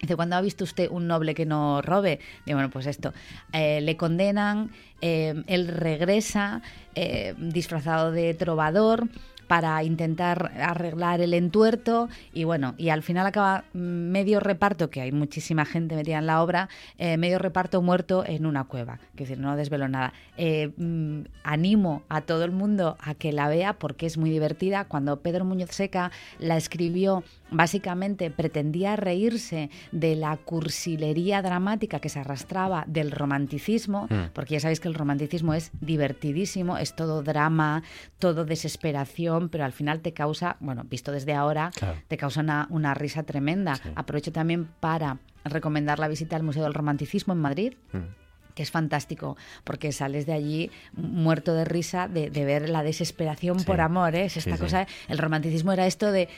Dice, 0.00 0.16
¿cuándo 0.16 0.34
ha 0.34 0.40
visto 0.40 0.64
usted 0.64 0.88
un 0.90 1.06
noble 1.06 1.34
que 1.34 1.46
no 1.46 1.80
robe? 1.80 2.18
Digo, 2.44 2.56
bueno, 2.56 2.70
pues 2.70 2.86
esto. 2.86 3.12
Eh, 3.52 3.80
le 3.80 3.96
condenan, 3.96 4.72
eh, 5.00 5.44
él 5.46 5.68
regresa 5.68 6.60
eh, 6.96 7.34
disfrazado 7.38 8.10
de 8.10 8.34
trovador 8.34 9.08
para 9.46 9.82
intentar 9.84 10.50
arreglar 10.60 11.20
el 11.20 11.34
entuerto 11.34 12.08
y 12.32 12.44
bueno, 12.44 12.74
y 12.78 12.88
al 12.88 13.02
final 13.02 13.26
acaba 13.26 13.64
medio 13.74 14.40
reparto, 14.40 14.88
que 14.88 15.02
hay 15.02 15.12
muchísima 15.12 15.66
gente 15.66 15.94
metida 15.94 16.18
en 16.18 16.26
la 16.26 16.42
obra, 16.42 16.70
medio 16.98 17.38
reparto 17.38 17.82
muerto 17.82 18.24
en 18.26 18.46
una 18.46 18.64
cueva. 18.64 18.98
Es 19.12 19.28
decir, 19.28 19.38
no 19.38 19.54
desvelo 19.54 19.88
nada. 19.88 20.14
Mm, 20.38 21.24
animo 21.44 22.02
a 22.08 22.22
todo 22.22 22.44
el 22.44 22.50
mundo 22.50 22.96
a 22.98 23.14
que 23.14 23.30
la 23.30 23.48
vea 23.48 23.74
porque 23.74 24.06
es 24.06 24.16
muy 24.16 24.30
divertida. 24.30 24.86
Cuando 24.86 25.20
Pedro 25.20 25.44
Muñoz 25.44 25.70
Seca 25.72 26.12
la 26.38 26.56
escribió, 26.56 27.22
básicamente 27.52 28.30
pretendía 28.30 28.96
reírse 28.96 29.70
de 29.92 30.16
la 30.16 30.36
cursilería 30.36 31.42
dramática 31.42 32.00
que 32.00 32.08
se 32.08 32.18
arrastraba 32.20 32.84
del 32.86 33.10
romanticismo, 33.10 34.06
Mm. 34.10 34.32
porque 34.32 34.54
ya 34.54 34.60
sabéis 34.60 34.80
que 34.80 34.88
el 34.88 34.94
romanticismo 34.94 35.54
es 35.54 35.70
divertidísimo, 35.80 36.78
es 36.78 36.94
todo 36.96 37.22
drama, 37.22 37.82
todo 38.18 38.44
desesperación, 38.44 39.48
pero 39.48 39.64
al 39.64 39.72
final 39.72 40.00
te 40.00 40.12
causa, 40.12 40.56
bueno, 40.60 40.84
visto 40.84 41.12
desde 41.12 41.34
ahora, 41.34 41.70
Claro. 41.74 41.98
te 42.08 42.16
causa 42.16 42.40
una, 42.40 42.66
una 42.70 42.94
risa 42.94 43.22
tremenda. 43.22 43.78
Aprovecho 43.94 44.32
también 44.32 44.68
para 44.80 45.18
recomendar 45.44 45.98
la 45.98 46.08
visita 46.08 46.36
al 46.36 46.42
Museo 46.42 46.62
del 46.62 46.74
Romanticismo 46.74 47.32
en 47.34 47.40
Madrid 47.40 47.72
que 48.54 48.62
es 48.62 48.70
fantástico, 48.70 49.36
porque 49.64 49.92
sales 49.92 50.26
de 50.26 50.32
allí 50.32 50.70
muerto 50.94 51.54
de 51.54 51.64
risa 51.64 52.08
de, 52.08 52.30
de 52.30 52.44
ver 52.44 52.68
la 52.68 52.82
desesperación 52.82 53.60
Sí. 53.60 53.64
por 53.66 53.80
amor, 53.80 54.14
¿eh? 54.14 54.26
es 54.26 54.36
esta 54.36 54.50
Sí, 54.52 54.56
sí. 54.56 54.62
cosa, 54.62 54.86
el 55.08 55.18
romanticismo 55.18 55.72
era 55.72 55.86
esto 55.86 56.12
de, 56.12 56.28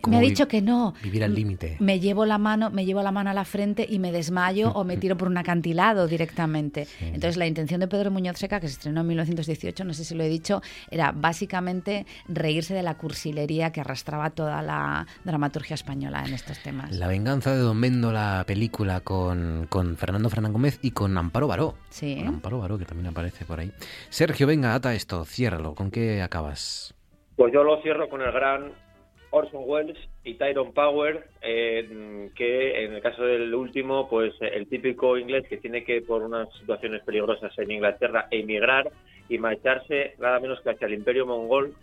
Como 0.00 0.18
me 0.18 0.24
ha 0.24 0.28
dicho 0.28 0.48
que 0.48 0.62
no, 0.62 0.94
Vivir 1.02 1.24
al 1.24 1.34
límite. 1.34 1.76
me 1.80 2.00
llevo 2.00 2.26
la 2.26 2.38
mano, 2.38 2.70
me 2.70 2.84
llevo 2.84 3.02
la 3.02 3.12
mano 3.12 3.30
a 3.30 3.34
la 3.34 3.44
frente 3.44 3.86
y 3.88 3.98
me 3.98 4.12
desmayo 4.12 4.70
o 4.72 4.84
me 4.84 4.96
tiro 5.04 5.16
por 5.16 5.28
un 5.28 5.36
acantilado 5.36 6.06
directamente. 6.06 6.86
Entonces 7.00 7.36
la 7.36 7.46
intención 7.46 7.80
de 7.80 7.88
Pedro 7.88 8.10
Muñoz 8.10 8.38
Seca, 8.38 8.60
que 8.60 8.68
se 8.68 8.74
estrenó 8.74 9.00
en 9.02 9.06
1918, 9.08 9.84
no 9.84 9.94
sé 9.94 10.04
si 10.04 10.14
lo 10.14 10.22
he 10.24 10.28
dicho, 10.28 10.62
era 10.90 11.12
básicamente 11.12 12.06
reírse 12.28 12.74
de 12.74 12.82
la 12.82 12.94
cursilería 12.94 13.70
que 13.72 13.80
arrastraba 13.80 14.30
toda 14.30 14.62
la 14.62 15.06
dramaturgia 15.24 15.74
española 15.74 16.24
en 16.26 16.34
estos 16.34 16.58
temas. 16.62 16.90
La 16.92 17.06
venganza 17.08 17.52
de 17.52 17.58
Don 17.58 17.76
Mendo, 17.76 18.12
la 18.12 18.44
película 18.46 19.00
con, 19.00 19.66
con 19.68 19.96
Fernando 19.96 20.30
Fernán 20.30 20.52
Gómez 20.52 20.78
y 20.82 20.90
con 20.90 21.16
Amparo 21.16 21.46
Baró. 21.48 21.63
Sí. 21.88 22.16
Con 22.18 22.34
Amparo 22.34 22.58
Baró, 22.58 22.78
que 22.78 22.84
también 22.84 23.08
aparece 23.08 23.44
por 23.44 23.60
ahí. 23.60 23.70
Sergio, 24.10 24.46
venga, 24.46 24.74
ata 24.74 24.94
esto, 24.94 25.24
ciérralo. 25.24 25.74
¿Con 25.74 25.90
qué 25.90 26.22
acabas? 26.22 26.94
Pues 27.36 27.52
yo 27.52 27.64
lo 27.64 27.80
cierro 27.82 28.08
con 28.08 28.22
el 28.22 28.32
gran 28.32 28.72
Orson 29.30 29.62
Welles 29.66 29.98
y 30.22 30.34
Tyrone 30.34 30.72
Power, 30.72 31.28
eh, 31.42 32.30
que 32.36 32.84
en 32.84 32.92
el 32.94 33.02
caso 33.02 33.24
del 33.24 33.52
último, 33.52 34.08
pues 34.08 34.32
el 34.40 34.68
típico 34.68 35.18
inglés 35.18 35.46
que 35.48 35.56
tiene 35.56 35.82
que 35.82 36.02
por 36.02 36.22
unas 36.22 36.48
situaciones 36.60 37.02
peligrosas 37.02 37.56
en 37.58 37.72
Inglaterra 37.72 38.28
emigrar 38.30 38.90
y 39.28 39.38
marcharse 39.38 40.14
nada 40.20 40.38
menos 40.38 40.60
que 40.60 40.70
hacia 40.70 40.86
el 40.86 40.94
Imperio 40.94 41.26
Mongol 41.26 41.74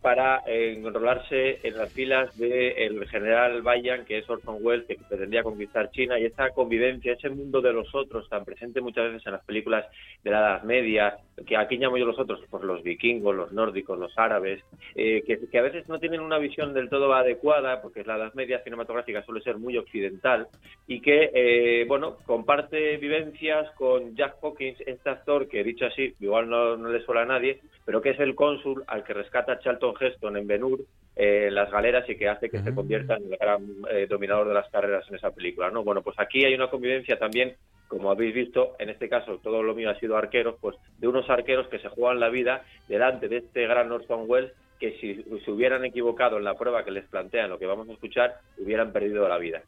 para 0.00 0.42
eh, 0.46 0.74
enrolarse 0.76 1.60
en 1.62 1.78
las 1.78 1.92
filas 1.92 2.36
del 2.36 3.06
general 3.08 3.62
Bayan, 3.62 4.04
que 4.04 4.18
es 4.18 4.28
Orson 4.28 4.58
Welles, 4.60 4.86
que 4.86 4.96
pretendía 5.08 5.42
conquistar 5.42 5.90
China, 5.90 6.18
y 6.18 6.26
esa 6.26 6.50
convivencia, 6.50 7.14
ese 7.14 7.30
mundo 7.30 7.60
de 7.60 7.72
los 7.72 7.94
otros, 7.94 8.28
tan 8.28 8.44
presente 8.44 8.80
muchas 8.80 9.04
veces 9.06 9.26
en 9.26 9.32
las 9.32 9.44
películas 9.44 9.86
de 10.22 10.30
la 10.30 10.40
Edad 10.40 10.62
Media, 10.62 11.16
que 11.46 11.56
aquí 11.56 11.76
llamo 11.76 11.96
yo 11.96 12.06
los 12.06 12.18
otros, 12.18 12.40
pues 12.48 12.62
los 12.62 12.82
vikingos, 12.82 13.34
los 13.34 13.52
nórdicos, 13.52 13.98
los 13.98 14.16
árabes, 14.16 14.62
eh, 14.94 15.22
que, 15.26 15.38
que 15.48 15.58
a 15.58 15.62
veces 15.62 15.88
no 15.88 15.98
tienen 15.98 16.20
una 16.20 16.38
visión 16.38 16.72
del 16.72 16.88
todo 16.88 17.12
adecuada, 17.12 17.82
porque 17.82 18.04
la 18.04 18.16
Edad 18.16 18.34
Media 18.34 18.62
cinematográfica 18.62 19.22
suele 19.24 19.42
ser 19.42 19.58
muy 19.58 19.76
occidental, 19.76 20.48
y 20.86 21.00
que, 21.00 21.30
eh, 21.34 21.84
bueno, 21.86 22.16
comparte 22.24 22.96
vivencias 22.98 23.70
con 23.72 24.14
Jack 24.14 24.36
Hawkins, 24.42 24.80
este 24.86 25.10
actor 25.10 25.48
que, 25.48 25.64
dicho 25.64 25.86
así, 25.86 26.14
igual 26.20 26.48
no, 26.48 26.76
no 26.76 26.88
le 26.88 27.04
suena 27.04 27.22
a 27.22 27.26
nadie, 27.26 27.60
pero 27.84 28.00
que 28.00 28.10
es 28.10 28.20
el 28.20 28.34
cónsul 28.34 28.84
al 28.86 29.04
que 29.04 29.14
rescata 29.14 29.58
Charlton 29.58 29.94
Heston 30.00 30.36
en 30.36 30.46
Ben-Hur 30.46 30.80
eh, 31.16 31.48
las 31.50 31.70
galeras 31.70 32.08
y 32.08 32.16
que 32.16 32.28
hace 32.28 32.50
que 32.50 32.60
se 32.60 32.74
convierta 32.74 33.16
en 33.16 33.32
el 33.32 33.38
gran 33.38 33.62
eh, 33.90 34.06
dominador 34.08 34.48
de 34.48 34.54
las 34.54 34.68
carreras 34.70 35.04
en 35.08 35.14
esa 35.14 35.30
película, 35.30 35.70
¿no? 35.70 35.84
Bueno, 35.84 36.02
pues 36.02 36.18
aquí 36.18 36.44
hay 36.44 36.54
una 36.54 36.68
convivencia 36.68 37.16
también, 37.18 37.54
como 37.94 38.10
habéis 38.10 38.34
visto, 38.34 38.74
en 38.80 38.88
este 38.88 39.08
caso 39.08 39.38
todo 39.38 39.62
lo 39.62 39.72
mío 39.72 39.88
ha 39.88 39.98
sido 40.00 40.16
arqueros, 40.16 40.56
pues 40.60 40.76
de 40.98 41.06
unos 41.06 41.30
arqueros 41.30 41.68
que 41.68 41.78
se 41.78 41.88
juegan 41.88 42.18
la 42.18 42.28
vida 42.28 42.64
delante 42.88 43.28
de 43.28 43.36
este 43.36 43.68
gran 43.68 43.92
Orson 43.92 44.24
Welles 44.26 44.52
que 44.80 44.98
si 44.98 45.22
se 45.44 45.50
hubieran 45.50 45.84
equivocado 45.84 46.36
en 46.36 46.42
la 46.42 46.54
prueba 46.54 46.84
que 46.84 46.90
les 46.90 47.06
plantean, 47.06 47.50
lo 47.50 47.58
que 47.58 47.66
vamos 47.66 47.88
a 47.88 47.92
escuchar, 47.92 48.40
hubieran 48.58 48.92
perdido 48.92 49.28
la 49.28 49.38
vida. 49.38 49.62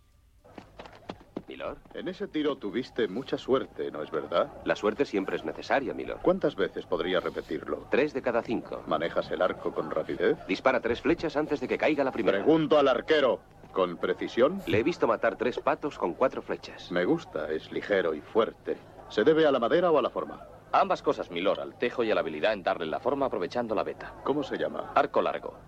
Milord. 1.46 1.78
En 1.94 2.08
ese 2.08 2.26
tiro 2.26 2.56
tuviste 2.56 3.06
mucha 3.06 3.38
suerte, 3.38 3.92
¿no 3.92 4.02
es 4.02 4.10
verdad? 4.10 4.52
La 4.64 4.74
suerte 4.74 5.04
siempre 5.04 5.36
es 5.36 5.44
necesaria, 5.44 5.94
Milord. 5.94 6.20
¿Cuántas 6.20 6.56
veces 6.56 6.84
podría 6.86 7.20
repetirlo? 7.20 7.86
Tres 7.92 8.12
de 8.12 8.22
cada 8.22 8.42
cinco. 8.42 8.82
¿Manejas 8.88 9.30
el 9.30 9.40
arco 9.40 9.72
con 9.72 9.88
rapidez? 9.88 10.36
Dispara 10.48 10.80
tres 10.80 11.00
flechas 11.00 11.36
antes 11.36 11.60
de 11.60 11.68
que 11.68 11.78
caiga 11.78 12.02
la 12.02 12.10
primera. 12.10 12.38
Pregunto 12.38 12.76
al 12.76 12.88
arquero. 12.88 13.38
¿Con 13.76 13.98
precisión? 13.98 14.62
Le 14.66 14.78
he 14.78 14.82
visto 14.82 15.06
matar 15.06 15.36
tres 15.36 15.58
patos 15.58 15.98
con 15.98 16.14
cuatro 16.14 16.40
flechas. 16.40 16.90
Me 16.90 17.04
gusta, 17.04 17.52
es 17.52 17.70
ligero 17.70 18.14
y 18.14 18.22
fuerte. 18.22 18.78
¿Se 19.10 19.22
debe 19.22 19.46
a 19.46 19.52
la 19.52 19.58
madera 19.58 19.90
o 19.90 19.98
a 19.98 20.02
la 20.02 20.08
forma? 20.08 20.48
Ambas 20.72 21.02
cosas, 21.02 21.30
Milord, 21.30 21.60
al 21.60 21.76
tejo 21.76 22.02
y 22.02 22.10
a 22.10 22.14
la 22.14 22.22
habilidad 22.22 22.54
en 22.54 22.62
darle 22.62 22.86
la 22.86 23.00
forma 23.00 23.26
aprovechando 23.26 23.74
la 23.74 23.82
beta. 23.82 24.14
¿Cómo 24.24 24.42
se 24.42 24.56
llama? 24.56 24.92
Arco 24.94 25.20
largo. 25.20 25.58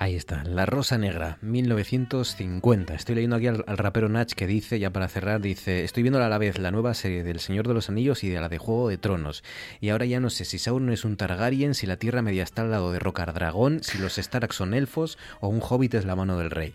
Ahí 0.00 0.16
está, 0.16 0.42
La 0.42 0.66
Rosa 0.66 0.98
Negra, 0.98 1.38
1950. 1.42 2.92
Estoy 2.92 3.14
leyendo 3.14 3.36
aquí 3.36 3.46
al, 3.46 3.62
al 3.68 3.78
rapero 3.78 4.08
Nach 4.08 4.32
que 4.32 4.48
dice, 4.48 4.80
ya 4.80 4.90
para 4.90 5.06
cerrar, 5.06 5.40
dice, 5.40 5.84
estoy 5.84 6.02
viendo 6.02 6.20
a 6.20 6.28
la 6.28 6.38
vez 6.38 6.58
la 6.58 6.72
nueva 6.72 6.92
serie 6.94 7.22
del 7.22 7.38
Señor 7.38 7.68
de 7.68 7.74
los 7.74 7.88
Anillos 7.88 8.24
y 8.24 8.30
de 8.30 8.40
la 8.40 8.48
de 8.48 8.58
Juego 8.58 8.88
de 8.88 8.98
Tronos. 8.98 9.44
Y 9.80 9.90
ahora 9.90 10.06
ya 10.06 10.18
no 10.18 10.28
sé 10.28 10.44
si 10.44 10.58
Sauron 10.58 10.90
es 10.90 11.04
un 11.04 11.16
Targaryen, 11.16 11.74
si 11.74 11.86
la 11.86 11.98
Tierra 11.98 12.20
Media 12.20 12.42
está 12.42 12.62
al 12.62 12.72
lado 12.72 12.90
de 12.90 12.98
Rocar 12.98 13.32
Dragón, 13.32 13.84
si 13.84 13.98
los 13.98 14.18
Stark 14.18 14.52
son 14.52 14.74
elfos 14.74 15.18
o 15.40 15.46
un 15.46 15.60
hobbit 15.62 15.94
es 15.94 16.04
la 16.04 16.16
mano 16.16 16.36
del 16.36 16.50
rey. 16.50 16.74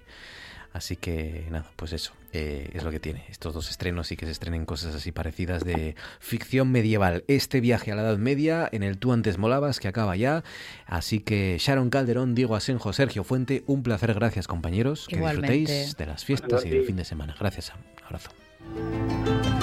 Así 0.72 0.96
que 0.96 1.48
nada, 1.50 1.72
pues 1.76 1.94
eso, 1.94 2.14
eh, 2.32 2.70
es 2.74 2.84
lo 2.84 2.92
que 2.92 3.00
tiene. 3.00 3.26
Estos 3.30 3.54
dos 3.54 3.70
estrenos 3.72 4.12
y 4.12 4.18
que 4.18 4.26
se 4.26 4.32
estrenen 4.32 4.66
cosas 4.66 4.94
así 4.94 5.12
parecidas 5.12 5.64
de 5.66 5.96
ficción 6.20 6.72
medieval. 6.72 7.24
Este 7.28 7.60
viaje 7.60 7.92
a 7.92 7.96
la 7.96 8.04
Edad 8.04 8.18
Media 8.18 8.70
en 8.72 8.84
el 8.84 8.98
Tú 9.00 9.12
antes 9.12 9.38
molabas 9.38 9.80
que 9.80 9.88
acaba 9.88 10.16
ya. 10.16 10.44
Así 10.86 11.20
que 11.20 11.58
Sharon 11.60 11.90
Calderón, 11.90 12.36
Diego 12.36 12.56
Asenjo, 12.56 12.94
Sergio 12.94 13.24
Fuente, 13.24 13.64
un 13.66 13.82
placer, 13.82 14.14
gracias 14.14 14.48
compañeros. 14.48 15.08
Que 15.10 15.16
Igualmente. 15.16 15.54
disfrutéis 15.54 15.98
de 15.98 16.06
las 16.06 16.24
fiestas 16.24 16.66
y 16.66 16.70
del 16.70 16.86
fin 16.86 16.98
de 16.98 17.06
semana. 17.06 17.36
Gracias, 17.40 17.66
Sam. 17.66 17.80
Un 17.98 18.06
abrazo. 18.06 19.59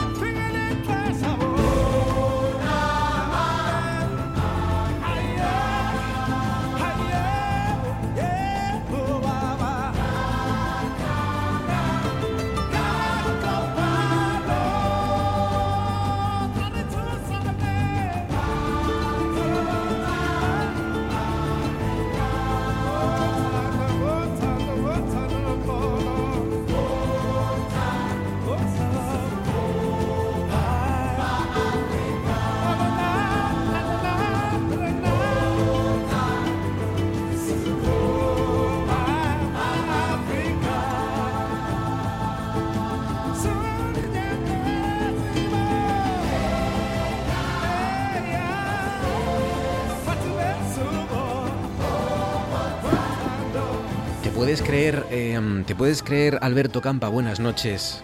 Creer, 54.76 55.06
eh, 55.10 55.62
te 55.66 55.74
puedes 55.74 56.02
creer, 56.02 56.38
Alberto 56.42 56.82
Campa, 56.82 57.08
buenas 57.08 57.40
noches? 57.40 58.02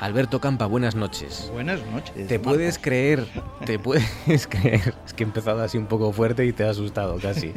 Alberto 0.00 0.38
Campa, 0.38 0.66
buenas 0.66 0.94
noches. 0.94 1.48
Buenas 1.50 1.80
noches. 1.86 2.28
¿Te 2.28 2.38
Marcos. 2.38 2.52
puedes 2.52 2.78
creer, 2.78 3.26
te 3.64 3.78
puedes 3.78 4.46
creer, 4.50 4.94
es 5.06 5.14
que 5.14 5.22
he 5.24 5.26
empezado 5.26 5.62
así 5.62 5.78
un 5.78 5.86
poco 5.86 6.12
fuerte 6.12 6.44
y 6.44 6.52
te 6.52 6.64
ha 6.64 6.70
asustado 6.70 7.16
casi, 7.18 7.54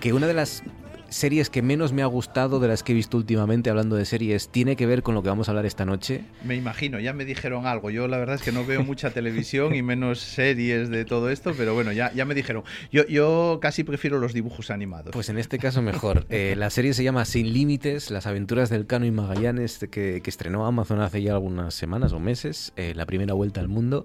que 0.00 0.14
una 0.14 0.26
de 0.26 0.32
las 0.32 0.62
series 1.08 1.50
que 1.50 1.62
menos 1.62 1.92
me 1.92 2.02
ha 2.02 2.06
gustado 2.06 2.60
de 2.60 2.68
las 2.68 2.82
que 2.82 2.92
he 2.92 2.94
visto 2.94 3.16
últimamente 3.16 3.70
hablando 3.70 3.96
de 3.96 4.04
series 4.04 4.48
tiene 4.48 4.76
que 4.76 4.86
ver 4.86 5.02
con 5.02 5.14
lo 5.14 5.22
que 5.22 5.28
vamos 5.28 5.48
a 5.48 5.52
hablar 5.52 5.66
esta 5.66 5.84
noche? 5.84 6.24
Me 6.44 6.56
imagino, 6.56 7.00
ya 7.00 7.12
me 7.12 7.24
dijeron 7.24 7.66
algo. 7.66 7.90
Yo 7.90 8.08
la 8.08 8.18
verdad 8.18 8.36
es 8.36 8.42
que 8.42 8.52
no 8.52 8.64
veo 8.64 8.82
mucha 8.82 9.10
televisión 9.10 9.74
y 9.74 9.82
menos 9.82 10.20
series 10.20 10.90
de 10.90 11.04
todo 11.04 11.30
esto, 11.30 11.54
pero 11.56 11.74
bueno, 11.74 11.92
ya, 11.92 12.12
ya 12.12 12.24
me 12.24 12.34
dijeron. 12.34 12.64
Yo, 12.90 13.06
yo 13.06 13.58
casi 13.60 13.84
prefiero 13.84 14.18
los 14.18 14.32
dibujos 14.32 14.70
animados. 14.70 15.12
Pues 15.12 15.28
en 15.28 15.38
este 15.38 15.58
caso 15.58 15.82
mejor. 15.82 16.26
Eh, 16.36 16.54
la 16.56 16.70
serie 16.70 16.92
se 16.92 17.02
llama 17.02 17.24
Sin 17.24 17.52
Límites, 17.52 18.10
las 18.10 18.26
aventuras 18.26 18.68
del 18.68 18.86
Cano 18.86 19.06
y 19.06 19.10
Magallanes, 19.10 19.78
que, 19.90 20.20
que 20.22 20.30
estrenó 20.30 20.66
Amazon 20.66 21.00
hace 21.00 21.22
ya 21.22 21.32
algunas 21.32 21.72
semanas 21.74 22.12
o 22.12 22.20
meses, 22.20 22.72
eh, 22.76 22.92
la 22.94 23.06
primera 23.06 23.32
vuelta 23.32 23.60
al 23.60 23.68
mundo, 23.68 24.04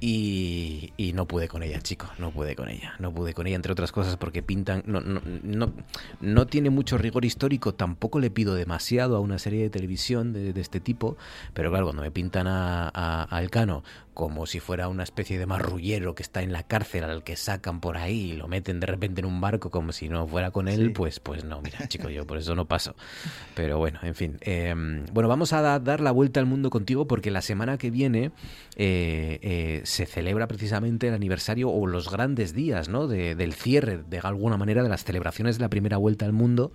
y, 0.00 0.92
y 0.96 1.12
no 1.12 1.26
pude 1.26 1.48
con 1.48 1.64
ella, 1.64 1.80
chico, 1.80 2.06
no 2.18 2.30
pude 2.30 2.54
con 2.54 2.68
ella. 2.68 2.94
No 3.00 3.12
pude 3.12 3.34
con 3.34 3.48
ella, 3.48 3.56
entre 3.56 3.72
otras 3.72 3.90
cosas, 3.90 4.16
porque 4.16 4.44
pintan... 4.44 4.84
No, 4.86 5.00
no, 5.00 5.20
no, 5.42 5.72
no 6.20 6.46
tiene 6.46 6.70
mucho 6.70 6.98
rigor 6.98 7.24
histórico, 7.24 7.74
tampoco 7.74 8.20
le 8.20 8.30
pido 8.30 8.54
demasiado 8.54 9.16
a 9.16 9.20
una 9.20 9.38
serie 9.40 9.62
de 9.62 9.70
televisión 9.70 10.32
de, 10.32 10.58
este 10.60 10.78
tipo, 10.78 11.16
pero 11.52 11.70
claro, 11.70 11.86
cuando 11.86 12.02
me 12.02 12.12
pintan 12.12 12.46
a, 12.46 12.90
a, 12.94 13.42
como 14.18 14.46
si 14.46 14.58
fuera 14.58 14.88
una 14.88 15.04
especie 15.04 15.38
de 15.38 15.46
marrullero 15.46 16.16
que 16.16 16.24
está 16.24 16.42
en 16.42 16.50
la 16.52 16.64
cárcel 16.64 17.04
al 17.04 17.22
que 17.22 17.36
sacan 17.36 17.78
por 17.80 17.96
ahí 17.96 18.32
y 18.32 18.36
lo 18.36 18.48
meten 18.48 18.80
de 18.80 18.86
repente 18.88 19.20
en 19.20 19.26
un 19.26 19.40
barco 19.40 19.70
como 19.70 19.92
si 19.92 20.08
no 20.08 20.26
fuera 20.26 20.50
con 20.50 20.66
él, 20.66 20.86
Sí. 20.86 20.88
pues, 20.88 21.20
pues 21.20 21.44
no, 21.44 21.62
mira, 21.62 21.86
chico, 21.86 22.08
yo 22.10 22.26
por 22.26 22.36
eso 22.38 22.56
no 22.56 22.64
paso. 22.66 22.96
Pero 23.54 23.78
bueno, 23.78 24.00
en 24.02 24.16
fin. 24.16 24.36
Eh, 24.40 24.74
bueno, 25.12 25.28
vamos 25.28 25.52
a 25.52 25.62
da- 25.62 25.78
dar 25.78 26.00
la 26.00 26.10
vuelta 26.10 26.40
al 26.40 26.46
mundo 26.46 26.68
contigo 26.68 27.06
porque 27.06 27.30
la 27.30 27.42
semana 27.42 27.78
que 27.78 27.92
viene 27.92 28.32
eh, 28.74 29.38
eh, 29.40 29.80
se 29.84 30.04
celebra 30.04 30.48
precisamente 30.48 31.06
el 31.06 31.14
aniversario 31.14 31.70
o 31.70 31.86
los 31.86 32.10
grandes 32.10 32.54
días, 32.54 32.88
¿no? 32.88 33.06
De- 33.06 33.36
del 33.36 33.52
cierre, 33.54 33.98
de 34.08 34.18
alguna 34.18 34.56
manera, 34.56 34.82
de 34.82 34.88
las 34.88 35.04
celebraciones 35.04 35.58
de 35.58 35.62
la 35.62 35.68
primera 35.68 35.96
vuelta 35.96 36.24
al 36.24 36.32
mundo. 36.32 36.72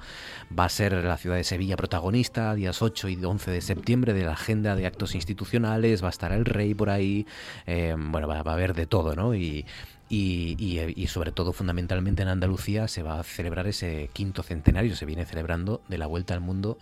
Va 0.57 0.63
a 0.65 0.69
ser 0.69 0.93
la 0.93 1.17
ciudad 1.17 1.35
de 1.35 1.43
Sevilla 1.43 1.75
protagonista, 1.75 2.55
días 2.55 2.81
8 2.81 3.09
y 3.09 3.21
11 3.21 3.51
de 3.51 3.59
septiembre, 3.59 4.13
de 4.13 4.23
la 4.23 4.31
agenda 4.31 4.77
de 4.77 4.85
actos 4.85 5.13
institucionales. 5.13 6.01
Va 6.01 6.07
a 6.07 6.11
estar 6.11 6.31
el 6.31 6.45
rey 6.45 6.73
por 6.73 6.89
ahí. 6.89 7.25
Eh, 7.67 7.95
bueno, 7.97 8.27
va, 8.27 8.43
va 8.43 8.51
a 8.51 8.53
haber 8.55 8.73
de 8.73 8.85
todo, 8.85 9.15
¿no? 9.15 9.35
Y, 9.35 9.65
y, 10.09 10.55
y- 10.59 10.93
y 10.95 11.07
sobre 11.07 11.31
todo 11.31 11.53
fundamentalmente 11.53 12.21
en 12.23 12.27
Andalucía 12.29 12.87
se 12.87 13.03
va 13.03 13.19
a 13.19 13.23
celebrar 13.23 13.67
ese 13.67 14.09
quinto 14.13 14.43
centenario, 14.43 14.95
se 14.95 15.05
viene 15.05 15.25
celebrando 15.25 15.81
de 15.87 15.97
la 15.97 16.05
vuelta 16.07 16.33
al 16.33 16.41
mundo 16.41 16.77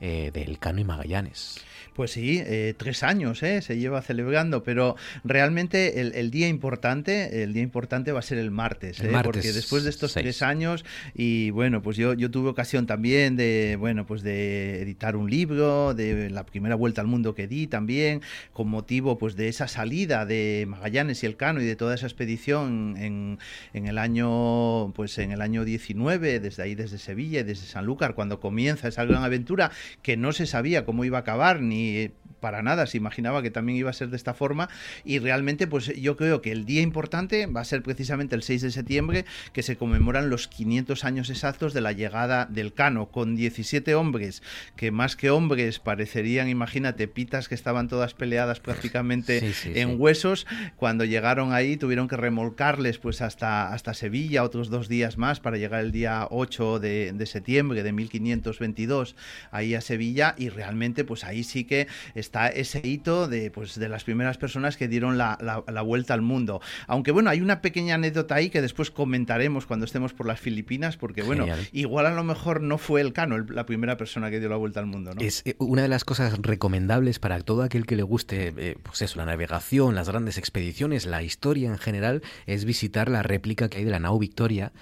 eh, 0.00 0.30
del 0.32 0.58
Cano 0.58 0.80
y 0.80 0.84
Magallanes. 0.84 1.60
Pues 1.94 2.12
sí, 2.12 2.40
eh, 2.44 2.74
tres 2.76 3.02
años 3.02 3.42
¿eh? 3.42 3.62
se 3.62 3.78
lleva 3.78 4.00
celebrando, 4.02 4.62
pero 4.62 4.96
realmente 5.24 6.00
el, 6.00 6.14
el 6.14 6.30
día 6.30 6.48
importante, 6.48 7.42
el 7.42 7.52
día 7.52 7.62
importante 7.62 8.12
va 8.12 8.20
a 8.20 8.22
ser 8.22 8.38
el 8.38 8.50
martes, 8.50 9.00
El 9.00 9.08
¿eh? 9.08 9.10
martes 9.10 9.32
porque 9.32 9.52
después 9.52 9.84
de 9.84 9.90
estos 9.90 10.12
seis. 10.12 10.24
tres 10.24 10.42
años 10.42 10.84
y 11.14 11.50
bueno, 11.50 11.82
pues 11.82 11.96
yo, 11.96 12.14
yo 12.14 12.30
tuve 12.30 12.48
ocasión 12.48 12.86
también 12.86 13.36
de 13.36 13.76
bueno, 13.78 14.06
pues 14.06 14.22
de 14.22 14.82
editar 14.82 15.16
un 15.16 15.28
libro, 15.30 15.94
de 15.94 16.30
la 16.30 16.46
primera 16.46 16.74
vuelta 16.74 17.00
al 17.00 17.06
mundo 17.06 17.34
que 17.34 17.46
di 17.48 17.66
también, 17.66 18.22
con 18.52 18.68
motivo 18.68 19.18
pues 19.18 19.36
de 19.36 19.48
esa 19.48 19.68
salida 19.68 20.26
de 20.26 20.66
Magallanes 20.68 21.22
y 21.22 21.26
el 21.26 21.36
Cano 21.36 21.60
y 21.60 21.64
de 21.64 21.76
toda 21.76 21.94
esa 21.94 22.06
expedición 22.06 22.96
en, 22.98 23.38
en 23.72 23.86
el 23.86 23.98
año 23.98 24.92
pues 24.94 25.18
en 25.18 25.32
el 25.32 25.42
año 25.42 25.64
19, 25.64 26.40
desde 26.40 26.62
ahí 26.62 26.74
desde 26.74 26.98
Sevilla 26.98 27.40
y 27.40 27.42
desde 27.42 27.66
Sanlúcar, 27.66 28.14
cuando 28.14 28.40
comienza 28.40 28.88
esa 28.88 29.04
gran 29.04 29.24
aventura 29.24 29.70
que 30.02 30.16
no 30.16 30.32
se 30.32 30.46
sabía 30.46 30.84
cómo 30.84 31.04
iba 31.04 31.18
a 31.18 31.20
acabar 31.22 31.60
ni 31.60 31.79
need 31.80 32.12
para 32.40 32.62
nada 32.62 32.86
se 32.86 32.96
imaginaba 32.96 33.42
que 33.42 33.50
también 33.50 33.78
iba 33.78 33.90
a 33.90 33.94
ser 33.94 34.08
de 34.08 34.16
esta 34.16 34.34
forma 34.34 34.68
y 35.04 35.18
realmente 35.18 35.66
pues 35.66 35.86
yo 36.00 36.16
creo 36.16 36.42
que 36.42 36.52
el 36.52 36.64
día 36.64 36.80
importante 36.82 37.46
va 37.46 37.60
a 37.60 37.64
ser 37.64 37.82
precisamente 37.82 38.34
el 38.34 38.42
6 38.42 38.62
de 38.62 38.70
septiembre 38.70 39.24
que 39.52 39.62
se 39.62 39.76
conmemoran 39.76 40.30
los 40.30 40.48
500 40.48 41.04
años 41.04 41.30
exactos 41.30 41.74
de 41.74 41.80
la 41.80 41.92
llegada 41.92 42.46
del 42.46 42.72
Cano 42.72 43.06
con 43.10 43.36
17 43.36 43.94
hombres 43.94 44.42
que 44.76 44.90
más 44.90 45.16
que 45.16 45.30
hombres 45.30 45.78
parecerían 45.78 46.48
imagínate 46.48 47.08
pitas 47.08 47.48
que 47.48 47.54
estaban 47.54 47.88
todas 47.88 48.14
peleadas 48.14 48.60
prácticamente 48.60 49.40
Sí, 49.40 49.52
sí, 49.52 49.72
en 49.74 49.90
sí. 49.90 49.94
huesos 49.94 50.46
cuando 50.76 51.04
llegaron 51.04 51.52
ahí 51.52 51.76
tuvieron 51.76 52.08
que 52.08 52.16
remolcarles 52.16 52.98
pues 52.98 53.20
hasta, 53.20 53.72
hasta 53.72 53.94
Sevilla 53.94 54.42
otros 54.44 54.70
dos 54.70 54.88
días 54.88 55.18
más 55.18 55.40
para 55.40 55.56
llegar 55.56 55.80
el 55.80 55.92
día 55.92 56.26
8 56.30 56.78
de, 56.78 57.12
de 57.12 57.26
septiembre 57.26 57.82
de 57.82 57.92
1522 57.92 59.16
ahí 59.50 59.74
a 59.74 59.80
Sevilla 59.80 60.34
y 60.38 60.48
realmente 60.48 61.04
pues 61.04 61.24
ahí 61.24 61.44
sí 61.44 61.64
que 61.64 61.86
está 62.14 62.29
ese 62.32 62.80
hito 62.86 63.28
de 63.28 63.50
pues 63.50 63.74
de 63.78 63.88
las 63.88 64.04
primeras 64.04 64.38
personas 64.38 64.76
que 64.76 64.88
dieron 64.88 65.18
la, 65.18 65.36
la- 65.40 65.64
la 65.70 65.82
vuelta 65.82 66.14
al 66.14 66.22
mundo 66.22 66.60
aunque 66.86 67.10
bueno 67.10 67.30
hay 67.30 67.40
una 67.40 67.60
pequeña 67.60 67.96
anécdota 67.96 68.36
ahí 68.36 68.50
que 68.50 68.62
después 68.62 68.90
comentaremos 68.90 69.66
cuando 69.66 69.84
estemos 69.84 70.12
por 70.12 70.26
las 70.26 70.38
Filipinas 70.40 70.96
porque 70.96 71.22
bueno 71.22 71.44
Genial. 71.44 71.68
igual 71.72 72.06
a 72.06 72.14
lo 72.14 72.24
mejor 72.24 72.60
no 72.60 72.78
fue 72.78 73.00
el 73.00 73.12
Cano 73.12 73.36
el- 73.36 73.46
la 73.54 73.66
primera 73.66 73.96
persona 73.96 74.30
que 74.30 74.38
dio 74.40 74.48
la 74.48 74.56
vuelta 74.56 74.80
al 74.80 74.86
mundo 74.86 75.12
¿no? 75.14 75.20
Es 75.20 75.42
eh, 75.44 75.56
una 75.58 75.82
de 75.82 75.88
las 75.88 76.04
cosas 76.04 76.38
recomendables 76.40 77.18
para 77.18 77.40
todo 77.40 77.62
aquel 77.62 77.84
que 77.86 77.96
le 77.96 78.02
guste, 78.02 78.54
eh, 78.56 78.76
pues 78.82 79.02
eso, 79.02 79.18
la 79.18 79.24
navegación, 79.26 79.94
las 79.94 80.08
grandes 80.08 80.38
expediciones, 80.38 81.06
la 81.06 81.22
historia 81.22 81.68
en 81.68 81.78
general, 81.78 82.22
es 82.46 82.64
visitar 82.64 83.08
la 83.08 83.22
réplica 83.22 83.68
que 83.68 83.78
hay 83.78 83.84
de 83.84 83.90
la 83.90 83.98
nao 83.98 84.18
Victoria, 84.18 84.72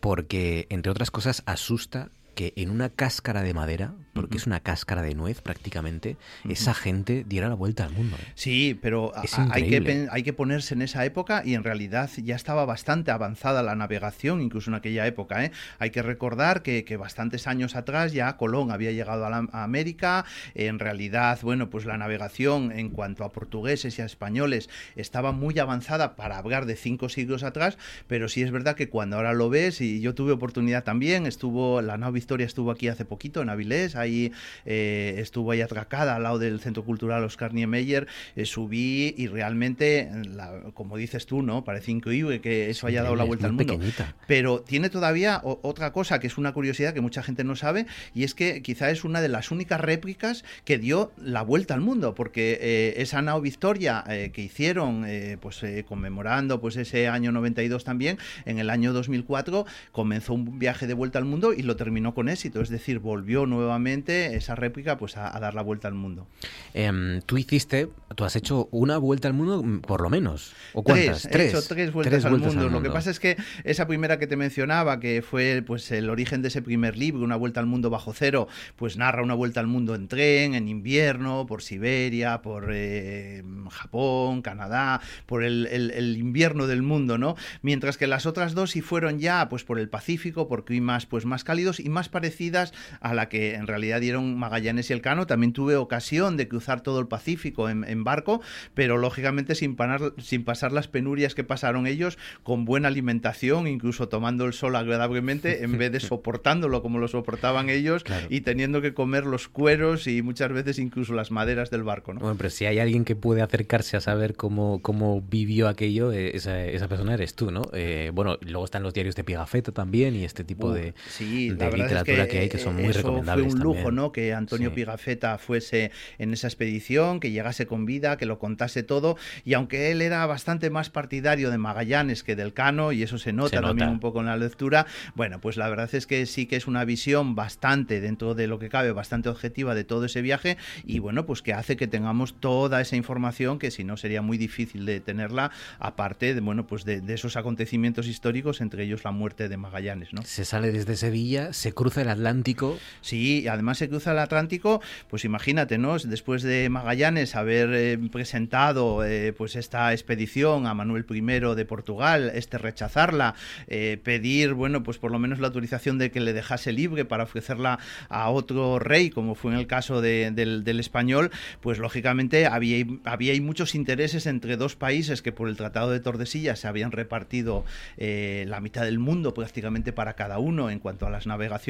porque, 0.00 0.66
entre 0.70 0.90
otras 0.90 1.10
cosas, 1.10 1.42
asusta 1.46 2.08
que 2.34 2.52
en 2.56 2.70
una 2.70 2.88
cáscara 2.90 3.42
de 3.42 3.54
madera, 3.54 3.94
porque 4.12 4.36
es 4.36 4.46
una 4.46 4.60
cáscara 4.60 5.02
de 5.02 5.14
nuez 5.14 5.40
prácticamente, 5.40 6.16
esa 6.48 6.72
gente 6.74 7.24
diera 7.26 7.48
la 7.48 7.54
vuelta 7.54 7.84
al 7.84 7.92
mundo. 7.92 8.16
¿eh? 8.20 8.24
Sí, 8.34 8.78
pero 8.80 9.12
hay 9.50 9.62
que, 9.68 10.08
hay 10.10 10.22
que 10.22 10.32
ponerse 10.32 10.74
en 10.74 10.82
esa 10.82 11.04
época 11.04 11.42
y 11.44 11.54
en 11.54 11.64
realidad 11.64 12.10
ya 12.16 12.36
estaba 12.36 12.64
bastante 12.64 13.10
avanzada 13.10 13.62
la 13.62 13.74
navegación, 13.74 14.40
incluso 14.40 14.70
en 14.70 14.74
aquella 14.74 15.06
época. 15.06 15.44
¿eh? 15.44 15.50
Hay 15.78 15.90
que 15.90 16.02
recordar 16.02 16.62
que, 16.62 16.84
que 16.84 16.96
bastantes 16.96 17.46
años 17.46 17.74
atrás 17.76 18.12
ya 18.12 18.36
Colón 18.36 18.70
había 18.70 18.92
llegado 18.92 19.26
a, 19.26 19.30
la- 19.30 19.48
a 19.52 19.64
América. 19.64 20.24
En 20.54 20.78
realidad, 20.78 21.38
bueno, 21.42 21.70
pues 21.70 21.84
la 21.84 21.98
navegación 21.98 22.70
en 22.72 22.90
cuanto 22.90 23.24
a 23.24 23.32
portugueses 23.32 23.98
y 23.98 24.02
a 24.02 24.04
españoles 24.04 24.68
estaba 24.96 25.32
muy 25.32 25.58
avanzada 25.58 26.14
para 26.16 26.38
hablar 26.38 26.66
de 26.66 26.76
cinco 26.76 27.08
siglos 27.08 27.42
atrás, 27.42 27.78
pero 28.06 28.28
sí 28.28 28.42
es 28.42 28.50
verdad 28.50 28.76
que 28.76 28.88
cuando 28.88 29.16
ahora 29.16 29.32
lo 29.32 29.50
ves, 29.50 29.80
y 29.80 30.00
yo 30.00 30.14
tuve 30.14 30.32
oportunidad 30.32 30.84
también, 30.84 31.26
estuvo 31.26 31.82
la 31.82 31.96
nao 31.98 32.12
Victoria 32.24 32.46
estuvo 32.46 32.70
aquí 32.70 32.88
hace 32.88 33.04
poquito 33.04 33.42
en 33.42 33.50
Avilés, 33.50 33.96
ahí 33.96 34.32
eh, 34.64 35.16
estuvo 35.18 35.50
ahí 35.50 35.60
atracada 35.60 36.16
al 36.16 36.22
lado 36.22 36.38
del 36.38 36.58
Centro 36.58 36.82
Cultural 36.82 37.22
Oscar 37.22 37.52
Niemeyer, 37.52 38.06
eh, 38.34 38.46
subí 38.46 39.14
y 39.18 39.26
realmente, 39.26 40.08
la- 40.34 40.62
como 40.72 40.96
dices 40.96 41.26
tú, 41.26 41.42
¿no? 41.42 41.64
Parece 41.64 41.90
increíble 41.90 42.40
que 42.40 42.70
eso 42.70 42.86
haya 42.86 43.02
dado 43.02 43.14
la 43.14 43.24
vuelta 43.24 43.44
al 43.46 43.52
mundo. 43.52 43.74
pequeñita. 43.74 44.14
Pero 44.26 44.60
tiene 44.62 44.88
todavía 44.88 45.42
o- 45.44 45.60
otra 45.62 45.92
cosa 45.92 46.18
que 46.18 46.26
es 46.26 46.38
una 46.38 46.54
curiosidad 46.54 46.94
que 46.94 47.02
mucha 47.02 47.22
gente 47.22 47.44
no 47.44 47.56
sabe 47.56 47.84
y 48.14 48.24
es 48.24 48.34
que 48.34 48.62
quizá 48.62 48.90
es 48.90 49.04
una 49.04 49.20
de 49.20 49.28
las 49.28 49.50
únicas 49.50 49.78
réplicas 49.82 50.44
que 50.64 50.78
dio 50.78 51.12
la 51.18 51.42
vuelta 51.42 51.74
al 51.74 51.82
mundo 51.82 52.14
porque 52.14 52.58
eh, 52.62 52.94
esa 53.02 53.20
nao 53.20 53.42
Victoria 53.42 54.02
que 54.32 54.40
hicieron 54.40 55.04
pues 55.42 55.62
eh, 55.62 55.84
conmemorando 55.86 56.58
pues 56.58 56.76
ese 56.76 57.06
año 57.08 57.32
92 57.32 57.84
también 57.84 58.16
en 58.46 58.58
el 58.58 58.70
año 58.70 58.94
2004 58.94 59.66
comenzó 59.92 60.32
un 60.32 60.58
viaje 60.58 60.86
de 60.86 60.94
vuelta 60.94 61.18
al 61.18 61.24
mundo 61.26 61.52
y 61.52 61.62
lo 61.62 61.76
terminó 61.76 62.13
con 62.14 62.28
éxito 62.28 62.60
es 62.60 62.68
decir 62.68 62.98
volvió 63.00 63.46
nuevamente 63.46 64.36
esa 64.36 64.54
réplica 64.54 64.96
pues 64.96 65.16
a, 65.16 65.36
a 65.36 65.40
dar 65.40 65.54
la 65.54 65.62
vuelta 65.62 65.88
al 65.88 65.94
mundo 65.94 66.26
Em, 66.72 67.20
tú 67.22 67.36
hiciste, 67.38 67.88
tú 68.16 68.24
has 68.24 68.34
hecho 68.36 68.68
una 68.72 68.98
vuelta 68.98 69.28
al 69.28 69.34
mundo, 69.34 69.62
mm, 69.62 69.80
por 69.80 70.00
lo 70.00 70.10
menos. 70.10 70.52
¿O 70.72 70.82
cuántas? 70.82 71.22
Tres, 71.22 71.54
he 71.54 71.58
hecho 71.58 71.62
tres 71.68 71.92
vueltas, 71.92 72.24
al, 72.24 72.30
vueltas 72.32 72.52
mundo. 72.54 72.66
al 72.66 72.72
Lo 72.72 72.82
que 72.82 72.90
pasa 72.90 73.10
es 73.10 73.20
que 73.20 73.36
esa 73.62 73.86
primera 73.86 74.18
que 74.18 74.26
te 74.26 74.36
mencionaba, 74.36 74.98
que 74.98 75.22
fue 75.22 75.62
pues 75.64 75.90
el 75.92 76.10
origen 76.10 76.42
de 76.42 76.48
ese 76.48 76.62
primer 76.62 76.96
libro, 76.96 77.22
Una 77.24 77.36
vuelta 77.36 77.60
al 77.60 77.66
mundo 77.66 77.90
bajo 77.90 78.12
cero, 78.12 78.48
pues 78.76 78.96
narra 78.96 79.22
una 79.22 79.34
vuelta 79.34 79.60
al 79.60 79.66
mundo 79.68 79.94
en 79.94 80.08
tren, 80.08 80.54
en 80.54 80.68
invierno, 80.68 81.46
por 81.46 81.62
Siberia, 81.62 82.42
por 82.42 82.70
eh, 82.72 83.42
Japón, 83.70 84.42
Canadá, 84.42 85.00
por 85.26 85.44
el, 85.44 85.66
el- 85.70 85.90
el 85.92 86.16
invierno 86.16 86.66
del 86.66 86.82
mundo, 86.82 87.18
¿no? 87.18 87.36
Mientras 87.62 87.96
que 87.96 88.06
las 88.06 88.26
otras 88.26 88.54
dos 88.54 88.72
sí 88.72 88.80
fueron 88.80 89.18
ya 89.20 89.48
pues 89.48 89.64
por 89.64 89.78
el 89.78 89.88
Pacífico, 89.88 90.48
por 90.48 90.64
climas 90.64 91.06
pues 91.06 91.24
más 91.24 91.44
cálidos 91.44 91.78
y 91.80 91.88
más 91.88 92.03
parecidas 92.08 92.72
a 93.00 93.14
la 93.14 93.28
que 93.28 93.54
en 93.54 93.66
realidad 93.66 94.00
dieron 94.00 94.38
Magallanes 94.38 94.90
y 94.90 94.92
Elcano. 94.92 95.26
También 95.26 95.52
tuve 95.52 95.76
ocasión 95.76 96.36
de 96.36 96.48
cruzar 96.48 96.80
todo 96.82 97.00
el 97.00 97.06
Pacífico 97.06 97.68
en, 97.68 97.84
en 97.84 98.04
barco, 98.04 98.40
pero 98.74 98.96
lógicamente 98.98 99.54
sin, 99.54 99.76
panar- 99.76 100.14
sin 100.20 100.44
pasar 100.44 100.72
las 100.72 100.88
penurias 100.88 101.34
que 101.34 101.44
pasaron 101.44 101.86
ellos, 101.86 102.18
con 102.42 102.64
buena 102.64 102.88
alimentación, 102.88 103.66
incluso 103.66 104.08
tomando 104.08 104.44
el 104.46 104.52
sol 104.52 104.76
agradablemente, 104.76 105.64
en 105.64 105.78
vez 105.78 105.92
de 105.92 106.00
soportándolo 106.00 106.82
como 106.82 106.98
lo 106.98 107.08
soportaban 107.08 107.68
ellos 107.70 108.04
y 108.28 108.40
teniendo 108.42 108.80
que 108.82 108.94
comer 108.94 109.24
los 109.26 109.48
cueros 109.48 110.06
y 110.06 110.22
muchas 110.22 110.52
veces 110.52 110.78
incluso 110.78 111.12
las 111.14 111.30
maderas 111.30 111.70
del 111.70 111.82
barco. 111.82 112.14
¿no? 112.14 112.20
Bueno, 112.20 112.36
pero 112.36 112.50
si 112.50 112.66
hay 112.66 112.78
alguien 112.78 113.04
que 113.04 113.16
puede 113.16 113.42
acercarse 113.42 113.96
a 113.96 114.00
saber 114.00 114.34
cómo, 114.34 114.80
cómo 114.82 115.20
vivió 115.22 115.68
aquello, 115.68 116.12
eh, 116.12 116.32
esa, 116.34 116.64
esa 116.64 116.88
persona 116.88 117.14
eres 117.14 117.34
tú, 117.34 117.50
¿no? 117.50 117.62
Eh, 117.72 118.10
bueno, 118.14 118.38
luego 118.42 118.64
están 118.64 118.82
los 118.82 118.94
diarios 118.94 119.14
de 119.16 119.24
Pigafetta 119.24 119.72
también 119.72 120.14
y 120.14 120.24
este 120.24 120.44
tipo 120.44 120.64
Uh, 120.68 120.72
de, 120.72 120.94
sí, 121.08 121.50
de 121.50 121.56
literatura 122.00 122.28
que, 122.28 122.38
hay 122.38 122.48
que 122.48 122.58
son 122.58 122.74
muy 122.74 122.84
eso 122.86 122.98
recomendables. 122.98 123.46
Fue 123.46 123.54
un 123.54 123.60
lujo, 123.62 123.74
también. 123.76 123.94
¿no? 123.96 124.12
Que 124.12 124.34
Antonio 124.34 124.70
Sí. 124.70 124.76
Pigafetta 124.76 125.38
fuese 125.38 125.90
en 126.18 126.32
esa 126.32 126.46
expedición, 126.46 127.20
que 127.20 127.30
llegase 127.30 127.66
con 127.66 127.84
vida, 127.86 128.16
que 128.16 128.26
lo 128.26 128.38
contase 128.38 128.82
todo. 128.82 129.16
Y 129.44 129.54
aunque 129.54 129.90
él 129.90 130.02
era 130.02 130.24
bastante 130.26 130.70
más 130.70 130.90
partidario 130.90 131.50
de 131.50 131.58
Magallanes 131.58 132.22
que 132.22 132.36
del 132.36 132.52
Cano, 132.54 132.92
y 132.92 133.02
eso 133.02 133.18
se 133.18 133.32
nota 133.32 133.56
Se 133.56 133.62
también 133.62 133.88
un 133.88 134.00
poco 134.00 134.20
en 134.20 134.26
la 134.26 134.36
lectura, 134.36 134.86
bueno, 135.14 135.40
pues 135.40 135.56
la 135.56 135.68
verdad 135.68 135.94
es 135.94 136.06
que 136.06 136.26
sí 136.26 136.46
que 136.46 136.56
es 136.56 136.66
una 136.66 136.84
visión 136.84 137.34
bastante, 137.34 138.00
dentro 138.00 138.34
de 138.34 138.46
lo 138.46 138.58
que 138.58 138.68
cabe, 138.68 138.92
bastante 138.92 139.28
objetiva 139.28 139.74
de 139.74 139.84
todo 139.84 140.06
ese 140.06 140.22
viaje. 140.22 140.56
Y 140.84 140.98
bueno, 140.98 141.26
pues 141.26 141.42
que 141.42 141.52
hace 141.52 141.76
que 141.76 141.86
tengamos 141.86 142.34
toda 142.40 142.80
esa 142.80 142.96
información 142.96 143.58
que 143.58 143.70
si 143.70 143.84
no 143.84 143.96
sería 143.96 144.22
muy 144.22 144.38
difícil 144.38 144.86
de 144.86 145.00
tenerla, 145.00 145.50
aparte 145.78 146.34
de, 146.34 146.40
bueno, 146.40 146.66
pues 146.66 146.84
de, 146.84 147.00
de 147.00 147.14
esos 147.14 147.36
acontecimientos 147.36 148.06
históricos, 148.06 148.60
entre 148.60 148.84
ellos 148.84 149.04
la 149.04 149.10
muerte 149.10 149.48
de 149.48 149.56
Magallanes, 149.56 150.12
¿no? 150.12 150.22
Se 150.22 150.44
sale 150.44 150.72
desde 150.72 150.96
Sevilla, 150.96 151.52
se 151.52 151.72
cruza 151.72 151.83
el 152.02 152.08
Atlántico. 152.08 152.78
Sí, 153.00 153.46
además 153.48 153.78
se 153.78 153.88
cruza 153.88 154.12
el 154.12 154.18
Atlántico, 154.18 154.80
pues 155.08 155.24
imagínate, 155.24 155.78
¿no? 155.78 155.98
Después 155.98 156.42
de 156.42 156.68
Magallanes 156.68 157.34
haber 157.36 157.70
eh, 157.72 157.98
presentado 158.10 159.04
eh, 159.04 159.32
pues 159.36 159.56
esta 159.56 159.92
expedición 159.92 160.66
a 160.66 160.74
Manuel 160.74 161.06
I 161.08 161.20
de 161.20 161.64
Portugal, 161.64 162.30
este 162.34 162.58
rechazarla, 162.58 163.34
eh, 163.66 163.98
pedir, 164.02 164.54
bueno, 164.54 164.82
pues 164.82 164.98
por 164.98 165.10
lo 165.10 165.18
menos 165.18 165.38
la 165.40 165.48
autorización 165.48 165.98
de 165.98 166.10
que 166.10 166.20
le 166.20 166.32
dejase 166.32 166.72
libre 166.72 167.04
para 167.04 167.24
ofrecerla 167.24 167.78
a 168.08 168.30
otro 168.30 168.78
rey, 168.78 169.10
como 169.10 169.34
fue 169.34 169.52
en 169.52 169.58
el 169.58 169.66
caso 169.66 170.00
de- 170.00 170.30
del, 170.30 170.80
español, 170.80 171.30
pues 171.60 171.78
lógicamente 171.78 172.46
había, 172.46 172.84
había 173.04 173.40
muchos 173.40 173.74
intereses 173.74 174.26
entre 174.26 174.56
dos 174.56 174.76
países 174.76 175.22
que 175.22 175.32
por 175.32 175.48
el 175.48 175.56
Tratado 175.56 175.90
de 175.90 176.00
Tordesillas 176.00 176.58
se 176.58 176.68
habían 176.68 176.92
repartido 176.92 177.64
la 177.96 178.60
mitad 178.60 178.84
del 178.84 178.98
mundo 178.98 179.34
prácticamente 179.34 179.92
para 179.92 180.14
cada 180.14 180.38
uno 180.38 180.70
en 180.70 180.78
cuanto 180.78 181.06
a 181.06 181.10
las 181.10 181.26
navegaciones 181.26 181.63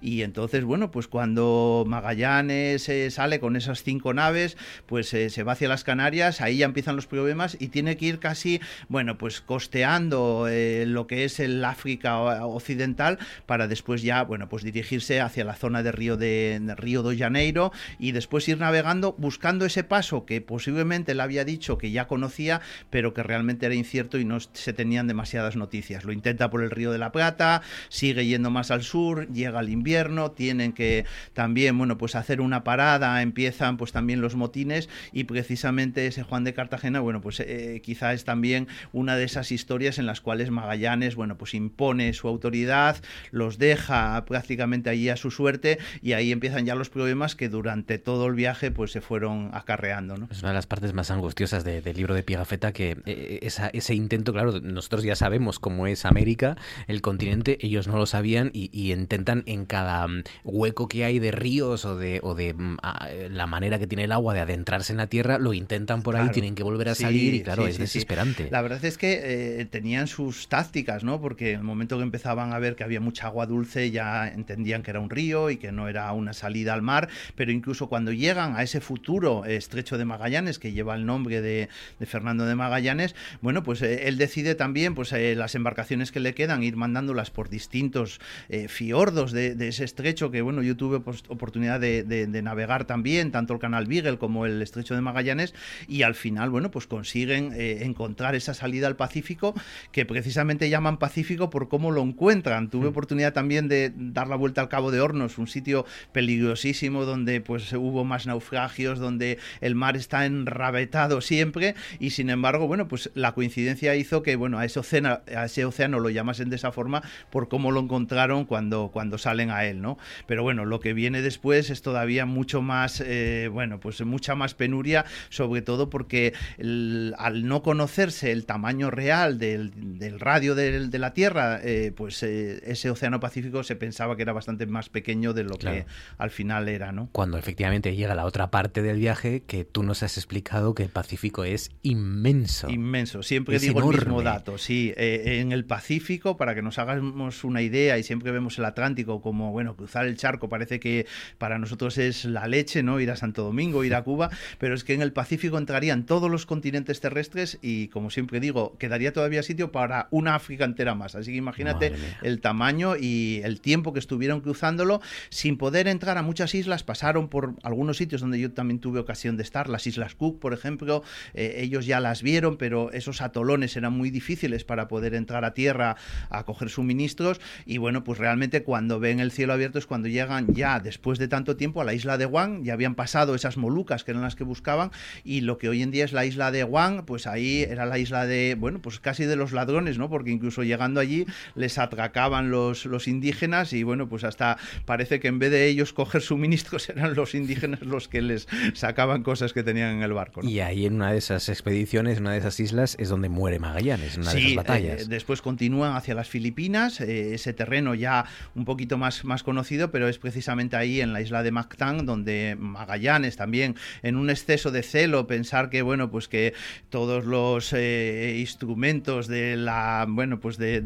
y 0.00 0.22
entonces, 0.22 0.64
bueno, 0.64 0.90
pues 0.90 1.08
cuando 1.08 1.84
Magallanes 1.86 2.88
eh, 2.88 3.10
sale 3.10 3.38
con 3.38 3.56
esas 3.56 3.82
cinco 3.82 4.14
naves, 4.14 4.56
pues 4.86 5.12
eh, 5.12 5.30
se 5.30 5.42
va 5.42 5.52
hacia 5.52 5.68
las 5.68 5.84
Canarias, 5.84 6.40
ahí 6.40 6.58
ya 6.58 6.66
empiezan 6.66 6.96
los 6.96 7.06
problemas 7.06 7.56
y 7.60 7.68
tiene 7.68 7.96
que 7.96 8.06
ir 8.06 8.18
casi, 8.18 8.60
bueno, 8.88 9.18
pues 9.18 9.40
costeando 9.40 10.48
eh, 10.48 10.84
lo 10.86 11.06
que 11.06 11.24
es 11.24 11.38
el 11.40 11.64
África 11.64 12.46
occidental 12.46 13.18
para 13.46 13.68
después 13.68 14.02
ya, 14.02 14.22
bueno, 14.22 14.48
pues 14.48 14.62
dirigirse 14.62 15.20
hacia 15.20 15.44
la 15.44 15.54
zona 15.54 15.82
de 15.82 15.92
Río 15.92 16.16
de, 16.16 16.60
Río 16.76 17.02
de 17.02 17.16
Janeiro 17.16 17.72
y 17.98 18.12
después 18.12 18.48
ir 18.48 18.58
navegando 18.58 19.14
buscando 19.18 19.66
ese 19.66 19.84
paso 19.84 20.24
que 20.24 20.40
posiblemente 20.40 21.12
él 21.12 21.20
había 21.20 21.44
dicho 21.44 21.78
que 21.78 21.90
ya 21.90 22.06
conocía, 22.06 22.60
pero 22.90 23.12
que 23.12 23.22
realmente 23.22 23.66
era 23.66 23.74
incierto 23.74 24.18
y 24.18 24.24
no 24.24 24.38
se 24.40 24.72
tenían 24.72 25.06
demasiadas 25.06 25.56
noticias. 25.56 26.04
Lo 26.04 26.12
intenta 26.12 26.50
por 26.50 26.62
el 26.62 26.70
Río 26.70 26.92
de 26.92 26.98
la 26.98 27.12
Plata, 27.12 27.62
sigue 27.88 28.26
yendo 28.26 28.50
más 28.50 28.70
al 28.70 28.82
sur, 28.82 29.25
llega 29.32 29.60
el 29.60 29.68
invierno, 29.68 30.30
tienen 30.30 30.72
que 30.72 31.04
también, 31.32 31.76
bueno, 31.78 31.98
pues 31.98 32.14
hacer 32.14 32.40
una 32.40 32.64
parada, 32.64 33.22
empiezan 33.22 33.76
pues 33.76 33.92
también 33.92 34.20
los 34.20 34.34
motines 34.36 34.88
y 35.12 35.24
precisamente 35.24 36.06
ese 36.06 36.22
Juan 36.22 36.44
de 36.44 36.54
Cartagena, 36.54 37.00
bueno, 37.00 37.20
pues 37.20 37.40
eh, 37.40 37.80
quizá 37.84 38.12
es 38.12 38.24
también 38.24 38.68
una 38.92 39.16
de 39.16 39.24
esas 39.24 39.52
historias 39.52 39.98
en 39.98 40.06
las 40.06 40.20
cuales 40.20 40.50
Magallanes, 40.50 41.14
bueno, 41.14 41.36
pues 41.36 41.54
impone 41.54 42.12
su 42.12 42.28
autoridad, 42.28 42.96
los 43.30 43.58
deja 43.58 44.24
prácticamente 44.26 44.90
allí 44.90 45.08
a 45.08 45.16
su 45.16 45.30
suerte 45.30 45.78
y 46.02 46.12
ahí 46.12 46.32
empiezan 46.32 46.66
ya 46.66 46.74
los 46.74 46.90
problemas 46.90 47.36
que 47.36 47.48
durante 47.48 47.98
todo 47.98 48.26
el 48.26 48.34
viaje 48.34 48.70
pues 48.70 48.92
se 48.92 49.00
fueron 49.00 49.50
acarreando, 49.52 50.16
¿no? 50.16 50.28
Es 50.30 50.40
una 50.40 50.48
de 50.50 50.54
las 50.54 50.66
partes 50.66 50.92
más 50.92 51.10
angustiosas 51.10 51.64
de- 51.64 51.80
del 51.82 51.96
libro 51.96 52.14
de 52.14 52.22
Pigafetta 52.22 52.72
que 52.72 52.96
eh, 53.06 53.38
esa- 53.42 53.68
ese 53.68 53.94
intento, 53.94 54.32
claro, 54.32 54.60
nosotros 54.60 55.02
ya 55.04 55.16
sabemos 55.16 55.58
cómo 55.58 55.86
es 55.86 56.04
América, 56.04 56.56
el 56.88 57.00
continente, 57.02 57.58
ellos 57.60 57.86
no 57.88 57.96
lo 57.96 58.06
sabían 58.06 58.50
y, 58.52 58.70
y 58.72 58.92
intentan 59.16 59.42
en 59.46 59.64
cada 59.66 60.06
mm, 60.06 60.22
hueco 60.44 60.88
que 60.88 61.04
hay 61.04 61.18
de 61.18 61.30
ríos 61.32 61.84
o 61.84 61.96
de, 61.96 62.20
o 62.22 62.34
de 62.34 62.54
mm, 62.54 62.76
a- 62.82 63.08
la 63.30 63.46
manera 63.46 63.78
que 63.78 63.86
tiene 63.86 64.04
el 64.04 64.12
agua 64.12 64.34
de 64.34 64.40
adentrarse 64.40 64.92
en 64.92 64.98
la 64.98 65.06
tierra, 65.08 65.38
lo 65.38 65.52
intentan 65.54 66.02
por 66.02 66.16
ahí, 66.16 66.28
tienen 66.30 66.54
que 66.54 66.62
volver 66.62 66.88
a 66.90 66.94
Sí, 66.94 67.02
salir 67.02 67.34
y 67.34 67.42
claro, 67.42 67.64
sí, 67.64 67.70
es 67.70 67.76
sí, 67.76 67.82
desesperante. 67.82 68.48
La 68.50 68.62
verdad 68.62 68.84
es 68.84 68.96
que 68.98 69.60
eh, 69.60 69.64
tenían 69.66 70.06
sus 70.06 70.48
tácticas, 70.48 71.02
¿no? 71.04 71.20
Porque 71.20 71.52
en 71.52 71.58
el 71.58 71.64
momento 71.64 71.96
que 71.96 72.02
empezaban 72.02 72.52
a 72.52 72.58
ver 72.58 72.76
que 72.76 72.84
había 72.84 73.00
mucha 73.00 73.26
agua 73.26 73.46
dulce 73.46 73.90
ya 73.90 74.28
entendían 74.28 74.82
que 74.82 74.90
era 74.90 75.00
un 75.00 75.10
río 75.10 75.50
y 75.50 75.56
que 75.56 75.72
no 75.72 75.88
era 75.88 76.10
una 76.12 76.32
salida 76.32 76.74
al 76.74 76.82
mar, 76.82 77.08
pero 77.34 77.50
incluso 77.52 77.88
cuando 77.88 78.12
llegan 78.12 78.56
a 78.56 78.62
ese 78.62 78.80
futuro 78.80 79.44
eh, 79.44 79.56
estrecho 79.56 79.98
de 79.98 80.04
Magallanes 80.04 80.58
que 80.58 80.72
lleva 80.72 80.94
el 80.94 81.06
nombre 81.06 81.40
de, 81.40 81.68
de 81.98 82.06
Fernando 82.06 82.46
de 82.46 82.54
Magallanes, 82.54 83.14
bueno, 83.40 83.62
pues 83.62 83.82
eh, 83.82 84.08
él 84.08 84.18
decide 84.18 84.54
también, 84.54 84.94
pues 84.94 85.12
eh, 85.12 85.34
las 85.34 85.54
embarcaciones 85.54 86.12
que 86.12 86.20
le 86.20 86.34
quedan, 86.34 86.62
ir 86.62 86.76
mandándolas 86.76 87.30
por 87.30 87.48
distintos 87.48 88.20
eh, 88.48 88.68
de, 89.14 89.54
de 89.54 89.68
ese 89.68 89.84
estrecho 89.84 90.30
que, 90.30 90.42
bueno, 90.42 90.62
yo 90.62 90.76
tuve 90.76 91.00
pues, 91.00 91.22
oportunidad 91.28 91.80
de, 91.80 92.02
de- 92.02 92.26
de 92.26 92.42
navegar 92.42 92.84
también, 92.84 93.30
tanto 93.32 93.54
el 93.54 93.60
canal 93.60 93.86
Beagle 93.86 94.18
como 94.18 94.46
el 94.46 94.60
estrecho 94.62 94.94
de 94.94 95.00
Magallanes, 95.00 95.54
y 95.88 96.02
al 96.02 96.14
final, 96.14 96.50
bueno, 96.50 96.70
pues 96.70 96.86
consiguen 96.86 97.52
eh, 97.54 97.84
encontrar 97.84 98.34
esa 98.34 98.54
salida 98.54 98.86
al 98.86 98.96
Pacífico 98.96 99.54
que 99.92 100.04
precisamente 100.06 100.68
llaman 100.70 100.98
Pacífico 100.98 101.50
por 101.50 101.68
cómo 101.68 101.90
lo 101.90 102.02
encuentran. 102.02 102.70
Tuve 102.70 102.88
oportunidad 102.88 103.32
también 103.32 103.68
de 103.68 103.92
dar 103.96 104.28
la 104.28 104.36
vuelta 104.36 104.60
al 104.60 104.68
Cabo 104.68 104.90
de 104.90 105.00
Hornos, 105.00 105.38
un 105.38 105.46
sitio 105.46 105.84
peligrosísimo 106.12 107.04
donde 107.04 107.40
pues 107.40 107.72
hubo 107.72 108.04
más 108.04 108.26
naufragios, 108.26 108.98
donde 108.98 109.38
el 109.60 109.74
mar 109.74 109.96
está 109.96 110.26
enravetado 110.26 111.20
siempre 111.20 111.74
y 112.00 112.10
sin 112.10 112.30
embargo, 112.30 112.66
bueno, 112.66 112.88
pues 112.88 113.10
la 113.14 113.32
coincidencia 113.32 113.94
hizo 113.94 114.22
que, 114.22 114.36
bueno, 114.36 114.58
a 114.58 114.64
ese 114.64 114.80
océano, 114.80 115.20
a 115.34 115.44
ese 115.44 115.64
océano 115.64 116.00
lo 116.00 116.10
llamasen 116.10 116.50
de 116.50 116.56
esa 116.56 116.72
forma 116.72 117.02
por 117.30 117.48
cómo 117.48 117.70
lo 117.70 117.80
encontraron 117.80 118.44
cuando, 118.44 118.90
cuando 118.96 119.18
salen 119.18 119.50
a 119.50 119.66
él, 119.66 119.82
¿no? 119.82 119.98
Pero 120.26 120.42
bueno, 120.42 120.64
lo 120.64 120.80
que 120.80 120.94
viene 120.94 121.20
después 121.20 121.68
es 121.68 121.82
todavía 121.82 122.24
mucho 122.24 122.62
más, 122.62 123.02
eh, 123.04 123.50
bueno, 123.52 123.78
pues 123.78 124.00
mucha 124.06 124.34
más 124.34 124.54
penuria, 124.54 125.04
sobre 125.28 125.60
todo 125.60 125.90
porque 125.90 126.32
el- 126.56 127.14
al 127.18 127.46
no 127.46 127.62
conocerse 127.62 128.32
el 128.32 128.46
tamaño 128.46 128.90
real 128.90 129.38
del, 129.38 129.98
del 129.98 130.18
radio 130.18 130.54
del- 130.54 130.90
de 130.90 130.98
la 130.98 131.12
Tierra, 131.12 131.60
eh, 131.62 131.92
pues 131.94 132.22
eh, 132.22 132.62
ese 132.64 132.88
océano 132.88 133.20
Pacífico 133.20 133.62
se 133.64 133.76
pensaba 133.76 134.16
que 134.16 134.22
era 134.22 134.32
bastante 134.32 134.64
más 134.64 134.88
pequeño 134.88 135.34
de 135.34 135.44
lo 135.44 135.56
Claro. 135.58 135.76
que 135.76 135.86
al 136.16 136.30
final 136.30 136.66
era, 136.70 136.90
¿no? 136.90 137.10
Cuando 137.12 137.36
efectivamente 137.36 137.94
llega 137.96 138.14
la 138.14 138.24
otra 138.24 138.50
parte 138.50 138.80
del 138.80 138.96
viaje 138.98 139.42
que 139.46 139.66
tú 139.66 139.82
nos 139.82 140.02
has 140.02 140.16
explicado 140.16 140.74
que 140.74 140.84
el 140.84 140.88
Pacífico 140.88 141.44
es 141.44 141.70
inmenso. 141.82 142.70
Inmenso, 142.70 143.22
siempre 143.22 143.56
Es 143.56 143.62
digo 143.62 143.80
el 143.80 143.86
mismo 143.98 144.20
enorme. 144.22 144.24
dato, 144.24 144.56
sí, 144.56 144.94
eh, 144.96 145.40
en 145.42 145.52
el 145.52 145.66
Pacífico, 145.66 146.38
para 146.38 146.54
que 146.54 146.62
nos 146.62 146.78
hagamos 146.78 147.44
una 147.44 147.60
idea, 147.60 147.98
y 147.98 148.02
siempre 148.02 148.30
vemos 148.30 148.56
el 148.58 148.64
Atlántico 148.64 148.85
como, 148.94 149.52
bueno, 149.52 149.76
cruzar 149.76 150.06
el 150.06 150.16
charco 150.16 150.48
parece 150.48 150.80
que 150.80 151.06
para 151.38 151.58
nosotros 151.58 151.98
es 151.98 152.24
la 152.24 152.46
leche, 152.46 152.82
¿no? 152.82 153.00
Ir 153.00 153.10
a 153.10 153.16
Santo 153.16 153.42
Domingo, 153.42 153.84
ir 153.84 153.94
a 153.94 154.02
Cuba, 154.04 154.30
pero 154.58 154.74
es 154.74 154.84
que 154.84 154.94
en 154.94 155.02
el 155.02 155.12
Pacífico 155.12 155.58
entrarían 155.58 156.06
todos 156.06 156.30
los 156.30 156.46
continentes 156.46 157.00
terrestres 157.00 157.58
y, 157.62 157.88
como 157.88 158.10
siempre 158.10 158.40
digo, 158.40 158.76
quedaría 158.78 159.12
todavía 159.12 159.42
sitio 159.42 159.72
para 159.72 160.08
una 160.10 160.34
África 160.34 160.64
entera 160.64 160.94
más. 160.94 161.14
Así 161.14 161.32
que 161.32 161.38
imagínate 161.38 161.92
el 162.22 162.40
tamaño 162.40 162.96
y 162.96 163.40
el 163.44 163.60
tiempo 163.60 163.92
que 163.92 163.98
estuvieron 163.98 164.40
cruzándolo 164.40 165.00
sin 165.30 165.56
poder 165.56 165.88
entrar 165.88 166.18
a 166.18 166.22
muchas 166.22 166.54
islas, 166.54 166.82
pasaron 166.82 167.28
por 167.28 167.54
algunos 167.62 167.96
sitios 167.96 168.20
donde 168.20 168.38
yo 168.38 168.52
también 168.52 168.80
tuve 168.80 169.00
ocasión 169.00 169.36
de 169.36 169.42
estar, 169.42 169.68
las 169.68 169.86
Islas 169.86 170.14
Cook, 170.14 170.38
por 170.38 170.52
ejemplo, 170.52 171.02
eh, 171.34 171.56
ellos 171.58 171.86
ya 171.86 172.00
las 172.00 172.22
vieron, 172.22 172.56
pero 172.56 172.92
esos 172.92 173.20
atolones 173.20 173.76
eran 173.76 173.92
muy 173.92 174.10
difíciles 174.10 174.64
para 174.64 174.88
poder 174.88 175.14
entrar 175.14 175.44
a 175.44 175.54
tierra 175.54 175.96
a 176.30 176.44
coger 176.44 176.68
suministros 176.68 177.40
y 177.64 177.78
bueno, 177.78 178.04
pues 178.04 178.18
realmente 178.18 178.62
cuando 178.62 178.75
ven 179.00 179.20
el 179.20 179.32
cielo 179.32 179.52
abierto 179.52 179.78
es 179.78 179.86
cuando 179.86 180.08
llegan 180.08 180.54
ya 180.54 180.80
después 180.80 181.18
de 181.18 181.28
tanto 181.28 181.56
tiempo 181.56 181.80
a 181.80 181.84
la 181.84 181.94
isla 181.94 182.18
de 182.18 182.24
Guam, 182.26 182.62
ya 182.62 182.72
habían 182.74 182.94
pasado 182.94 183.34
esas 183.34 183.56
Molucas 183.56 184.04
que 184.04 184.10
eran 184.12 184.22
las 184.22 184.36
que 184.36 184.44
buscaban 184.44 184.90
y 185.24 185.40
lo 185.40 185.58
que 185.58 185.68
hoy 185.68 185.82
en 185.82 185.90
día 185.90 186.04
es 186.04 186.12
la 186.12 186.24
isla 186.26 186.50
de 186.50 186.62
Guam, 186.62 187.04
pues 187.06 187.26
ahí 187.26 187.62
era 187.62 187.86
la 187.86 187.98
isla 187.98 188.26
de, 188.26 188.56
bueno, 188.58 188.80
pues 188.80 189.00
casi 189.00 189.24
de 189.24 189.36
los 189.36 189.52
ladrones, 189.52 189.98
¿no? 189.98 190.08
Porque 190.10 190.30
incluso 190.30 190.62
llegando 190.62 191.00
allí 191.00 191.26
les 191.54 191.78
atracaban 191.78 192.50
los, 192.50 192.84
los 192.86 193.08
indígenas 193.08 193.72
y 193.72 193.82
bueno, 193.82 194.08
pues 194.08 194.24
hasta 194.24 194.58
parece 194.84 195.18
que 195.20 195.28
en 195.28 195.38
vez 195.38 195.50
de 195.50 195.66
ellos 195.66 195.92
coger 195.94 196.20
suministros 196.22 196.88
eran 196.90 197.14
los 197.14 197.34
indígenas 197.34 197.80
los 197.82 198.08
que 198.08 198.20
les 198.22 198.46
sacaban 198.74 199.22
cosas 199.22 199.52
que 199.52 199.62
tenían 199.62 199.96
en 199.96 200.02
el 200.02 200.12
barco. 200.12 200.42
¿no? 200.42 200.48
Y 200.48 200.60
ahí 200.60 200.84
en 200.86 200.96
una 200.96 201.12
de 201.12 201.18
esas 201.18 201.48
expediciones, 201.48 202.18
en 202.18 202.24
una 202.24 202.32
de 202.32 202.38
esas 202.38 202.60
islas, 202.60 202.96
es 202.98 203.08
donde 203.08 203.28
muere 203.28 203.58
Magallanes, 203.58 204.16
en 204.16 204.22
una 204.22 204.32
de 204.32 204.38
Sí, 204.38 204.44
esas 204.52 204.56
batallas. 204.56 205.02
eh, 205.02 205.06
después 205.08 205.40
continúan 205.40 205.94
hacia 205.96 206.14
las 206.14 206.28
Filipinas, 206.28 207.00
eh, 207.00 207.34
ese 207.34 207.52
terreno 207.54 207.94
ya 207.94 208.24
un 208.54 208.64
poquito 208.66 208.98
más, 208.98 209.24
más 209.24 209.42
conocido, 209.42 209.90
pero 209.90 210.08
es 210.08 210.18
precisamente 210.18 210.76
ahí 210.76 211.00
en 211.00 211.14
la 211.14 211.22
isla 211.22 211.42
de 211.42 211.52
Mactán 211.52 212.04
donde 212.04 212.54
Magallanes 212.58 213.36
también, 213.36 213.76
en 214.02 214.16
un 214.16 214.28
exceso 214.28 214.70
de 214.70 214.82
celo, 214.82 215.26
pensar 215.26 215.70
que 215.70 215.80
bueno, 215.80 216.10
pues 216.10 216.28
que 216.28 216.52
todos 216.90 217.24
los 217.24 217.72
eh, 217.72 218.36
instrumentos 218.38 219.26
de 219.26 219.56
la 219.56 220.04
bueno, 220.06 220.40
pues 220.40 220.58
de, 220.58 220.82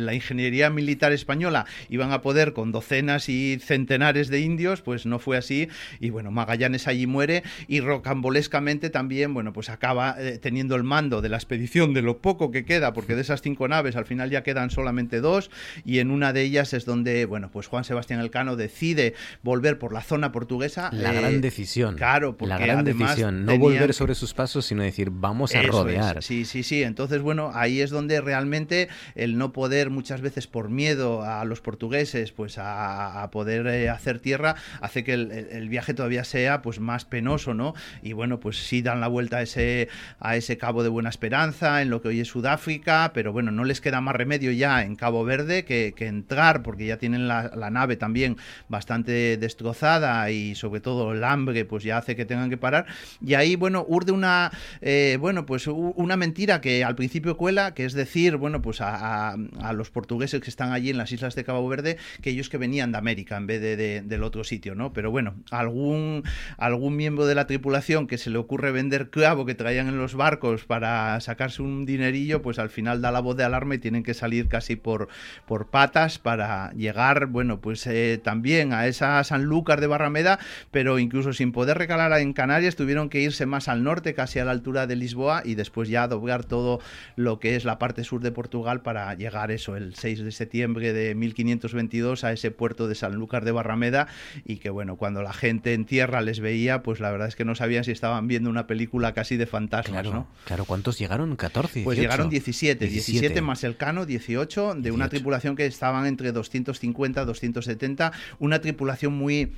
la 0.00 0.14
ingeniería 0.14 0.70
militar 0.70 1.12
española 1.12 1.66
iban 1.88 2.12
a 2.12 2.22
poder 2.22 2.52
con 2.52 2.72
docenas 2.72 3.28
y 3.28 3.58
centenares 3.58 4.28
de 4.28 4.40
indios, 4.40 4.80
pues 4.80 5.04
no 5.04 5.18
fue 5.18 5.36
así. 5.36 5.68
Y 5.98 6.10
bueno, 6.10 6.30
Magallanes 6.30 6.86
allí 6.88 7.06
muere 7.06 7.42
y 7.68 7.80
rocambolescamente 7.80 8.88
también, 8.88 9.34
bueno, 9.34 9.52
pues 9.52 9.68
acaba 9.68 10.16
eh, 10.18 10.38
teniendo 10.38 10.76
el 10.76 10.84
mando 10.84 11.20
de 11.20 11.28
la 11.28 11.36
expedición 11.36 11.92
de 11.92 12.02
lo 12.02 12.18
poco 12.18 12.50
que 12.50 12.64
queda, 12.64 12.92
porque 12.92 13.14
de 13.14 13.22
esas 13.22 13.42
cinco 13.42 13.68
naves 13.68 13.96
al 13.96 14.06
final 14.06 14.30
ya 14.30 14.42
quedan 14.42 14.70
solamente 14.70 15.20
dos 15.20 15.50
y 15.84 15.98
en 15.98 16.10
una 16.10 16.32
de 16.32 16.42
ellas 16.42 16.72
es 16.72 16.84
donde, 16.90 17.24
bueno, 17.24 17.50
pues 17.50 17.66
Juan 17.68 17.84
Sebastián 17.84 18.20
Elcano 18.20 18.56
decide 18.56 19.14
volver 19.42 19.78
por 19.78 19.92
la 19.92 20.02
zona 20.02 20.32
portuguesa. 20.32 20.90
La 20.92 21.14
eh, 21.14 21.18
gran 21.20 21.40
decisión. 21.40 21.96
Claro, 21.96 22.36
porque 22.36 22.48
la 22.54 22.58
gran 22.58 22.84
decisión. 22.84 23.44
No 23.46 23.56
volver 23.58 23.86
que- 23.88 23.92
sobre 23.92 24.14
sus 24.14 24.34
pasos, 24.34 24.66
sino 24.66 24.82
decir, 24.82 25.10
vamos 25.10 25.54
a 25.54 25.60
eso 25.62 25.70
rodear. 25.70 26.18
es, 26.18 26.24
Sí, 26.26 26.44
sí, 26.44 26.62
sí. 26.62 26.82
Entonces, 26.82 27.22
bueno, 27.22 27.50
ahí 27.54 27.80
es 27.80 27.90
donde 27.90 28.20
realmente 28.20 28.88
el 29.14 29.38
no 29.38 29.52
poder 29.52 29.90
muchas 29.90 30.20
veces 30.20 30.46
por 30.46 30.68
miedo 30.68 31.22
a 31.22 31.44
los 31.44 31.60
portugueses, 31.60 32.32
pues 32.32 32.58
a, 32.58 33.22
a 33.22 33.30
poder 33.30 33.66
eh, 33.68 33.88
hacer 33.88 34.18
tierra, 34.20 34.56
hace 34.80 35.04
que 35.04 35.14
el 35.14 35.68
viaje 35.68 35.94
todavía 35.94 36.24
sea 36.24 36.60
pues 36.62 36.80
más 36.80 37.04
penoso, 37.04 37.54
¿no? 37.54 37.74
Y 38.02 38.12
bueno, 38.12 38.40
pues 38.40 38.56
sí 38.66 38.82
dan 38.82 39.00
la 39.00 39.08
vuelta 39.08 39.38
a 39.38 39.42
ese, 39.42 39.88
a 40.18 40.36
ese 40.36 40.58
Cabo 40.58 40.82
de 40.82 40.88
Buena 40.88 41.08
Esperanza, 41.08 41.82
en 41.82 41.90
lo 41.90 42.02
que 42.02 42.08
hoy 42.08 42.20
es 42.20 42.28
Sudáfrica, 42.28 43.12
pero 43.14 43.32
bueno, 43.32 43.50
no 43.50 43.64
les 43.64 43.80
queda 43.80 44.00
más 44.00 44.16
remedio 44.16 44.50
ya 44.52 44.82
en 44.82 44.96
Cabo 44.96 45.24
Verde 45.24 45.64
que, 45.64 45.94
que 45.96 46.06
entrar, 46.06 46.62
porque 46.62 46.79
porque 46.80 46.86
ya 46.86 46.96
tienen 46.96 47.28
la, 47.28 47.50
nave 47.70 47.96
también 47.96 48.38
bastante 48.70 49.36
destrozada 49.36 50.30
y 50.30 50.54
sobre 50.54 50.80
todo 50.80 51.12
el 51.12 51.22
hambre 51.24 51.66
pues 51.66 51.84
ya 51.84 51.98
hace 51.98 52.16
que 52.16 52.24
tengan 52.24 52.48
que 52.48 52.56
parar. 52.56 52.86
Y 53.24 53.34
ahí, 53.34 53.54
bueno, 53.54 53.84
urde 53.86 54.12
una, 54.12 54.50
eh, 54.80 55.18
bueno, 55.20 55.44
pues 55.44 55.66
una 55.66 56.16
mentira 56.16 56.62
que 56.62 56.82
al 56.82 56.96
principio 56.96 57.36
cuela, 57.36 57.74
que 57.74 57.84
es 57.84 57.92
decir, 57.92 58.36
bueno, 58.36 58.62
pues 58.62 58.80
a, 58.80 59.32
a- 59.32 59.36
a 59.62 59.72
los 59.74 59.90
portugueses 59.90 60.40
que 60.40 60.48
están 60.48 60.72
allí 60.72 60.88
en 60.88 60.96
las 60.96 61.12
islas 61.12 61.34
de 61.34 61.44
Cabo 61.44 61.68
Verde, 61.68 61.98
que 62.22 62.30
ellos 62.30 62.48
que 62.48 62.56
venían 62.56 62.92
de 62.92 62.98
América 62.98 63.36
en 63.36 63.46
vez 63.46 63.60
de, 63.60 63.76
de- 63.76 64.00
del 64.00 64.22
otro 64.22 64.42
sitio, 64.42 64.74
¿no? 64.74 64.94
Pero 64.94 65.10
bueno, 65.10 65.34
algún, 65.50 66.22
algún 66.56 66.96
miembro 66.96 67.26
de 67.26 67.34
la 67.34 67.46
tripulación 67.46 68.06
que 68.06 68.16
se 68.16 68.30
le 68.30 68.38
ocurre 68.38 68.72
vender 68.72 69.10
clavo 69.10 69.44
que 69.44 69.54
traían 69.54 69.88
en 69.88 69.98
los 69.98 70.14
barcos 70.14 70.64
para 70.64 71.20
sacarse 71.20 71.60
un 71.60 71.84
dinerillo, 71.84 72.40
pues 72.40 72.58
al 72.58 72.70
final 72.70 73.02
da 73.02 73.10
la 73.12 73.20
voz 73.20 73.36
de 73.36 73.44
alarma 73.44 73.74
y 73.74 73.78
tienen 73.78 74.02
que 74.02 74.14
salir 74.14 74.48
casi 74.48 74.76
por, 74.76 75.08
por 75.46 75.66
patas 75.68 76.18
para 76.18 76.69
llegar, 76.76 77.26
bueno, 77.26 77.60
pues 77.60 77.86
eh, 77.86 78.20
también 78.22 78.72
a 78.72 78.86
esa 78.86 79.22
Sanlúcar 79.24 79.80
de 79.80 79.86
Barrameda, 79.86 80.38
pero 80.70 80.98
incluso 80.98 81.32
sin 81.32 81.52
poder 81.52 81.78
recalar 81.78 82.12
en 82.20 82.32
Canarias 82.32 82.76
tuvieron 82.76 83.08
que 83.08 83.20
irse 83.20 83.46
más 83.46 83.68
al 83.68 83.82
norte, 83.82 84.14
casi 84.14 84.38
a 84.38 84.44
la 84.44 84.52
altura 84.52 84.86
de 84.86 84.96
Lisboa, 84.96 85.42
y 85.44 85.54
después 85.54 85.88
ya 85.88 86.08
doblar 86.08 86.44
todo 86.44 86.80
lo 87.16 87.38
que 87.40 87.56
es 87.56 87.64
la 87.64 87.78
parte 87.78 88.04
sur 88.04 88.20
de 88.20 88.32
Portugal 88.32 88.82
para 88.82 89.12
llegar 89.14 89.50
eso 89.50 89.76
el 89.76 89.94
6 89.94 90.24
de 90.24 90.32
septiembre 90.32 90.92
de 90.92 91.14
1522 91.14 92.24
a 92.24 92.32
ese 92.32 92.50
puerto 92.50 92.88
de 92.88 92.94
Sanlúcar 92.94 93.44
de 93.44 93.52
Barrameda 93.52 94.08
y 94.44 94.56
que 94.56 94.70
bueno, 94.70 94.96
cuando 94.96 95.22
la 95.22 95.32
gente 95.32 95.74
en 95.74 95.84
tierra 95.84 96.20
les 96.20 96.40
veía, 96.40 96.82
pues 96.82 97.00
la 97.00 97.10
verdad 97.10 97.28
es 97.28 97.36
que 97.36 97.44
no 97.44 97.54
sabían 97.54 97.84
si 97.84 97.90
estaban 97.92 98.28
viendo 98.28 98.50
una 98.50 98.66
película 98.66 99.12
casi 99.12 99.36
de 99.36 99.46
fantasmas, 99.46 100.02
Claro, 100.02 100.12
¿no? 100.12 100.26
claro, 100.44 100.64
¿cuántos 100.64 100.98
llegaron? 100.98 101.36
¿14? 101.36 101.84
Pues 101.84 101.96
18? 101.98 102.00
llegaron 102.00 102.30
17, 102.30 102.86
17, 102.86 103.40
más 103.42 103.64
el 103.64 103.76
Cano, 103.76 104.06
18, 104.06 104.74
de 104.76 104.90
una 104.90 105.04
18. 105.06 105.08
tripulación 105.10 105.56
que 105.56 105.66
estaban 105.66 106.06
entre 106.06 106.32
250 106.64 107.24
270, 107.24 108.12
una 108.38 108.60
tripulación 108.60 109.12
muy 109.12 109.52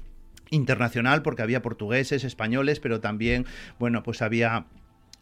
internacional 0.50 1.22
porque 1.22 1.42
había 1.42 1.62
portugueses, 1.62 2.24
españoles, 2.24 2.80
pero 2.80 3.00
también, 3.00 3.46
bueno, 3.78 4.02
pues 4.02 4.22
había 4.22 4.66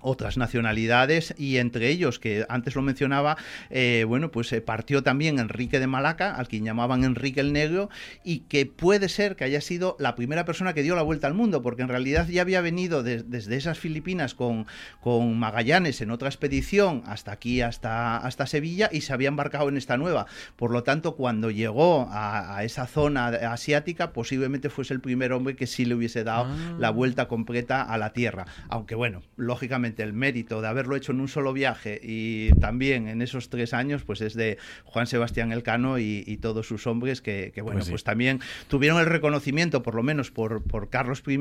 otras 0.01 0.36
nacionalidades 0.36 1.35
y 1.39 1.56
entre 1.59 1.89
ellos 1.89 2.18
que 2.18 2.47
antes 2.48 2.74
lo 2.74 2.82
mencionaba 2.82 3.36
eh, 3.70 4.05
bueno 4.06 4.31
pues 4.31 4.52
eh, 4.52 4.60
partió 4.60 5.02
también 5.02 5.39
Enrique 5.39 5.81
de 5.81 5.86
Malaca 5.86 6.35
al 6.35 6.48
quien 6.48 6.64
llamaban 6.64 7.05
Enrique 7.05 7.40
el 7.40 7.52
Negro 7.52 7.90
y 8.24 8.40
que 8.40 8.66
puede 8.66 9.09
ser 9.09 9.36
que 9.36 9.44
haya 9.44 9.60
sido 9.60 9.97
la 9.98 10.14
primera 10.14 10.44
persona 10.44 10.74
que 10.74 10.82
dio 10.82 10.94
la 10.97 11.02
vuelta 11.02 11.27
al 11.27 11.35
mundo 11.35 11.62
porque 11.62 11.82
en 11.82 11.89
realidad 11.89 12.28
ya 12.28 12.43
había 12.43 12.60
venido 12.60 13.02
de- 13.02 13.22
desde 13.22 13.56
esas 13.56 13.78
Filipinas 13.78 14.35
con, 14.35 14.66
con 15.01 15.39
Magallanes 15.39 16.01
en 16.01 16.10
otra 16.10 16.28
expedición 16.28 17.02
hasta 17.06 17.32
aquí 17.32 17.60
hasta, 17.60 18.16
hasta 18.18 18.47
Sevilla 18.47 18.89
y 18.93 19.01
se 19.02 19.12
había 19.12 19.28
embarcado 19.28 19.68
en 19.68 19.77
esta 19.77 19.97
nueva. 19.97 20.27
Por 20.56 20.70
lo 20.70 20.82
tanto 20.82 21.16
cuando 21.16 21.51
llegó 21.51 22.09
a, 22.10 22.56
a 22.56 22.64
esa 22.64 22.86
zona 22.86 23.28
asiática 23.28 24.12
posiblemente 24.12 24.70
fuese 24.70 24.94
el 24.94 25.01
primer 25.01 25.32
hombre 25.32 25.56
que 25.56 25.66
sí 25.66 25.85
le 25.85 25.94
hubiese 25.94 26.24
dado 26.24 26.48
la 26.78 26.90
vuelta 26.90 27.28
completa 27.28 27.82
a 27.82 27.98
la 27.98 28.12
Tierra. 28.12 28.47
Aunque 28.68 28.94
bueno 28.94 29.22
lógicamente 29.36 29.90
el 29.99 30.12
mérito 30.12 30.61
de 30.61 30.69
haberlo 30.69 30.97
hecho 30.97 31.12
en 31.12 31.21
un 31.21 31.29
solo 31.29 31.53
viaje 31.53 32.01
y 32.03 32.51
también 32.61 33.09
en 33.09 33.23
esos 33.23 33.49
tres 33.51 33.75
años, 33.75 34.03
pues 34.05 34.21
es 34.21 34.35
de 34.35 34.59
Juan 34.85 35.07
Sebastián 35.07 35.53
Elcano 35.53 35.99
y, 35.99 36.25
y 36.27 36.37
todos 36.39 36.67
sus 36.67 36.87
hombres 36.87 37.21
que, 37.21 37.53
que, 37.55 37.62
bueno, 37.62 37.79
Pues 37.81 37.91
pues, 37.91 38.01
sí. 38.03 38.05
también 38.05 38.41
tuvieron 38.69 39.01
el 39.01 39.07
reconocimiento, 39.07 39.83
por 39.83 39.95
lo 39.95 40.03
menos 40.03 40.31
por, 40.31 40.62
por 40.62 40.89
Carlos 40.91 41.23
I, 41.27 41.39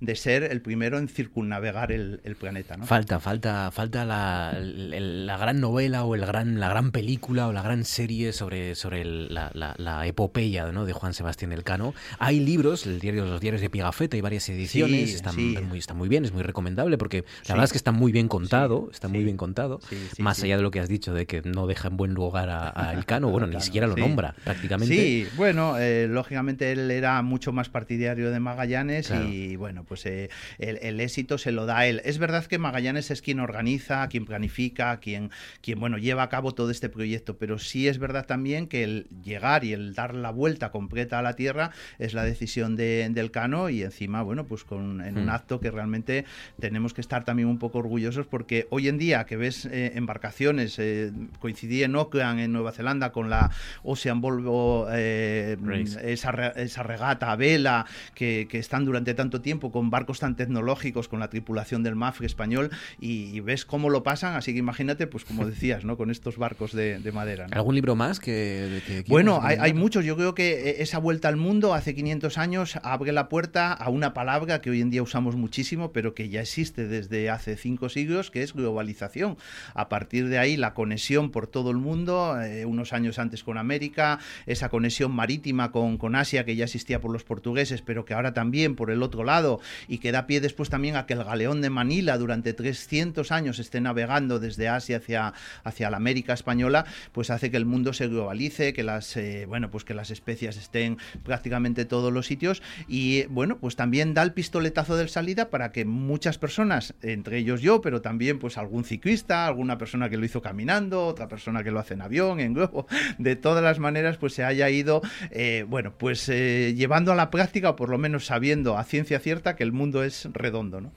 de 0.00 0.16
ser 0.16 0.42
el 0.44 0.60
primero 0.60 0.98
en 0.98 1.08
circunnavegar 1.08 1.92
el, 1.92 2.20
el 2.24 2.36
planeta. 2.36 2.76
¿no? 2.76 2.86
Falta, 2.86 3.20
falta, 3.20 3.70
falta 3.70 4.04
la, 4.04 4.56
la 4.58 5.36
gran 5.36 5.60
novela 5.60 6.04
o 6.04 6.14
el 6.14 6.24
gran, 6.26 6.60
la 6.60 6.68
gran 6.68 6.90
película 6.92 7.48
o 7.48 7.52
la 7.52 7.62
gran 7.62 7.84
serie 7.84 8.32
sobre, 8.32 8.74
sobre 8.74 9.02
el- 9.02 9.32
la, 9.34 9.50
la- 9.54 9.74
la 9.78 10.06
epopeya 10.06 10.70
¿no? 10.72 10.84
de 10.86 10.92
Juan 10.92 11.14
Sebastián 11.14 11.52
Elcano. 11.52 11.94
Hay 12.18 12.40
libros, 12.40 12.86
el 12.86 13.00
diario, 13.00 13.24
los 13.26 13.40
diarios 13.40 13.60
de 13.60 13.70
Pigafetta, 13.70 14.16
hay 14.16 14.20
varias 14.20 14.48
ediciones, 14.48 15.10
Sí, 15.10 15.16
están, 15.16 15.34
sí. 15.34 15.56
Muy, 15.68 15.78
está 15.78 15.94
muy 15.94 16.08
bien, 16.08 16.24
es 16.24 16.32
muy 16.32 16.42
recomendable 16.42 16.96
porque 16.98 17.24
la 17.46 17.54
verdad 17.54 17.64
es 17.64 17.72
que 17.72 17.78
está 17.84 17.92
muy 17.92 18.12
bien 18.12 18.28
contado, 18.28 18.88
está 18.90 19.08
muy 19.08 19.22
bien 19.24 19.36
contado, 19.36 19.78
más 20.18 20.42
allá 20.42 20.56
de 20.56 20.62
lo 20.62 20.70
que 20.70 20.80
has 20.80 20.88
dicho 20.88 21.12
de 21.12 21.26
que 21.26 21.42
no 21.42 21.66
deja 21.66 21.88
en 21.88 21.98
buen 21.98 22.14
lugar 22.14 22.48
a, 22.48 22.72
a 22.74 22.92
Elcano, 22.94 23.28
bueno, 23.28 23.46
ni 23.46 23.60
siquiera 23.60 23.86
lo 23.86 23.94
nombra 23.94 24.34
prácticamente. 24.42 24.94
Sí, 24.96 25.26
bueno, 25.36 25.78
eh, 25.78 26.06
lógicamente 26.08 26.72
él 26.72 26.90
era 26.90 27.20
mucho 27.20 27.52
más 27.52 27.68
partidario 27.68 28.30
de 28.30 28.40
Magallanes 28.40 29.08
Claro. 29.08 29.28
y 29.28 29.56
bueno, 29.56 29.84
pues 29.84 30.06
eh, 30.06 30.30
el, 30.58 30.78
el 30.80 30.98
éxito 30.98 31.36
se 31.36 31.52
lo 31.52 31.66
da 31.66 31.80
a 31.80 31.86
él. 31.86 32.00
Es 32.06 32.16
verdad 32.16 32.46
que 32.46 32.56
Magallanes 32.58 33.10
es 33.10 33.20
quien 33.20 33.38
organiza, 33.38 34.08
quien 34.08 34.24
planifica, 34.24 34.96
quien, 34.98 35.30
quien 35.60 35.78
bueno, 35.78 35.98
lleva 35.98 36.22
a 36.22 36.30
cabo 36.30 36.52
todo 36.54 36.70
este 36.70 36.88
proyecto, 36.88 37.36
pero 37.36 37.58
sí 37.58 37.86
es 37.86 37.98
verdad 37.98 38.24
también 38.24 38.66
que 38.66 38.82
el 38.82 39.08
llegar 39.22 39.62
y 39.62 39.74
el 39.74 39.92
dar 39.94 40.14
la 40.14 40.30
vuelta 40.30 40.70
completa 40.70 41.18
a 41.18 41.22
la 41.22 41.34
Tierra 41.36 41.70
es 41.98 42.14
la 42.14 42.24
decisión 42.24 42.76
de, 42.76 43.06
del 43.10 43.30
Cano 43.30 43.68
y 43.68 43.82
encima, 43.82 44.22
bueno, 44.22 44.46
pues 44.46 44.64
con, 44.64 45.02
en 45.02 45.18
un 45.18 45.24
Hmm. 45.26 45.28
acto 45.30 45.60
que 45.60 45.70
realmente 45.70 46.24
tenemos 46.58 46.94
que 46.94 47.02
estar 47.02 47.24
también 47.26 47.48
un 47.48 47.58
poco 47.58 47.73
orgullosos 47.78 48.26
porque 48.26 48.66
hoy 48.70 48.88
en 48.88 48.98
día 48.98 49.24
que 49.26 49.36
ves 49.36 49.66
eh, 49.66 49.92
embarcaciones, 49.94 50.78
eh, 50.78 51.12
coincidí 51.40 51.82
en 51.82 51.94
Auckland, 51.94 52.40
en 52.40 52.52
Nueva 52.52 52.72
Zelanda, 52.72 53.12
con 53.12 53.30
la 53.30 53.50
Ocean 53.82 54.20
Volvo, 54.20 54.86
eh, 54.92 55.56
esa, 56.04 56.32
re- 56.32 56.52
esa 56.56 56.82
regata 56.82 57.32
a 57.32 57.36
vela, 57.36 57.86
que, 58.14 58.46
que 58.48 58.58
están 58.58 58.84
durante 58.84 59.14
tanto 59.14 59.40
tiempo 59.40 59.72
con 59.72 59.90
barcos 59.90 60.20
tan 60.20 60.36
tecnológicos, 60.36 61.08
con 61.08 61.20
la 61.20 61.28
tripulación 61.30 61.82
del 61.82 61.94
MAFRE 61.96 62.26
español, 62.26 62.70
y, 63.00 63.24
y 63.36 63.40
ves 63.40 63.64
cómo 63.64 63.90
lo 63.90 64.02
pasan, 64.02 64.34
así 64.34 64.52
que 64.52 64.58
imagínate, 64.58 65.06
pues 65.06 65.24
como 65.24 65.46
decías, 65.46 65.84
¿no? 65.84 65.96
con 65.96 66.10
estos 66.10 66.36
barcos 66.38 66.72
de, 66.72 66.98
de 66.98 67.12
madera. 67.12 67.46
¿no? 67.48 67.56
¿Algún 67.56 67.74
libro 67.74 67.94
más 67.96 68.20
que, 68.20 68.80
que 68.86 69.04
Bueno, 69.08 69.40
hay, 69.42 69.56
hay 69.60 69.74
muchos. 69.74 70.04
Yo 70.04 70.16
creo 70.16 70.34
que 70.34 70.70
eh, 70.70 70.76
esa 70.82 70.98
vuelta 70.98 71.28
al 71.28 71.36
mundo 71.36 71.74
hace 71.74 71.94
500 71.94 72.38
años 72.38 72.76
abre 72.82 73.12
la 73.12 73.28
puerta 73.28 73.72
a 73.72 73.88
una 73.90 74.14
palabra 74.14 74.60
que 74.60 74.70
hoy 74.70 74.80
en 74.80 74.90
día 74.90 75.02
usamos 75.02 75.36
muchísimo, 75.36 75.92
pero 75.92 76.14
que 76.14 76.28
ya 76.28 76.40
existe 76.40 76.86
desde 76.88 77.30
hace 77.30 77.56
cinco 77.64 77.88
siglos, 77.88 78.30
que 78.30 78.42
es 78.42 78.52
globalización. 78.52 79.38
A 79.72 79.88
partir 79.88 80.28
de 80.28 80.36
ahí, 80.36 80.58
la 80.58 80.74
conexión 80.74 81.30
por 81.30 81.46
todo 81.46 81.70
el 81.70 81.78
mundo, 81.78 82.38
eh, 82.42 82.66
unos 82.66 82.92
años 82.92 83.18
antes 83.18 83.42
con 83.42 83.56
América, 83.56 84.18
esa 84.44 84.68
conexión 84.68 85.12
marítima 85.12 85.72
con, 85.72 85.96
con 85.96 86.14
Asia 86.14 86.44
que 86.44 86.56
ya 86.56 86.64
existía 86.64 87.00
por 87.00 87.10
los 87.10 87.24
portugueses, 87.24 87.80
pero 87.80 88.04
que 88.04 88.12
ahora 88.12 88.34
también 88.34 88.76
por 88.76 88.90
el 88.90 89.02
otro 89.02 89.24
lado, 89.24 89.60
y 89.88 89.96
que 89.96 90.12
da 90.12 90.26
pie 90.26 90.42
después 90.42 90.68
también 90.68 90.96
a 90.96 91.06
que 91.06 91.14
el 91.14 91.24
galeón 91.24 91.62
de 91.62 91.70
Manila 91.70 92.18
durante 92.18 92.52
300 92.52 93.32
años 93.32 93.58
esté 93.58 93.80
navegando 93.80 94.38
desde 94.40 94.68
Asia 94.68 94.98
hacia, 94.98 95.32
hacia 95.64 95.88
la 95.88 95.96
América 95.96 96.34
española, 96.34 96.84
pues 97.12 97.30
hace 97.30 97.50
que 97.50 97.56
el 97.56 97.64
mundo 97.64 97.94
se 97.94 98.08
globalice, 98.08 98.74
que 98.74 98.82
las, 98.82 99.16
eh, 99.16 99.46
bueno, 99.48 99.70
pues 99.70 99.84
que 99.84 99.94
las 99.94 100.10
especias 100.10 100.58
estén 100.58 100.98
prácticamente 101.22 101.82
en 101.82 101.88
todos 101.88 102.12
los 102.12 102.26
sitios 102.26 102.62
y 102.88 103.24
bueno, 103.24 103.56
pues 103.56 103.74
también 103.74 104.12
da 104.12 104.22
el 104.22 104.34
pistoletazo 104.34 104.96
de 104.96 105.08
salida 105.08 105.48
para 105.48 105.72
que 105.72 105.86
muchas 105.86 106.36
personas, 106.36 106.94
entre 107.00 107.38
ellos 107.38 107.53
yo, 107.60 107.80
pero 107.80 108.00
también 108.00 108.38
pues 108.38 108.58
algún 108.58 108.84
ciclista, 108.84 109.46
alguna 109.46 109.78
persona 109.78 110.08
que 110.08 110.16
lo 110.16 110.24
hizo 110.24 110.42
caminando, 110.42 111.06
otra 111.06 111.28
persona 111.28 111.62
que 111.62 111.70
lo 111.70 111.80
hace 111.80 111.94
en 111.94 112.02
avión, 112.02 112.40
en 112.40 112.54
globo, 112.54 112.86
de 113.18 113.36
todas 113.36 113.62
las 113.62 113.78
maneras 113.78 114.16
pues 114.16 114.34
se 114.34 114.44
haya 114.44 114.68
ido, 114.70 115.02
eh, 115.30 115.64
bueno, 115.68 115.94
pues 115.96 116.28
eh, 116.28 116.74
llevando 116.76 117.12
a 117.12 117.14
la 117.14 117.30
práctica 117.30 117.70
o 117.70 117.76
por 117.76 117.88
lo 117.88 117.98
menos 117.98 118.26
sabiendo 118.26 118.76
a 118.78 118.84
ciencia 118.84 119.18
cierta 119.20 119.56
que 119.56 119.62
el 119.62 119.72
mundo 119.72 120.02
es 120.02 120.28
redondo, 120.32 120.80
¿no? 120.80 120.92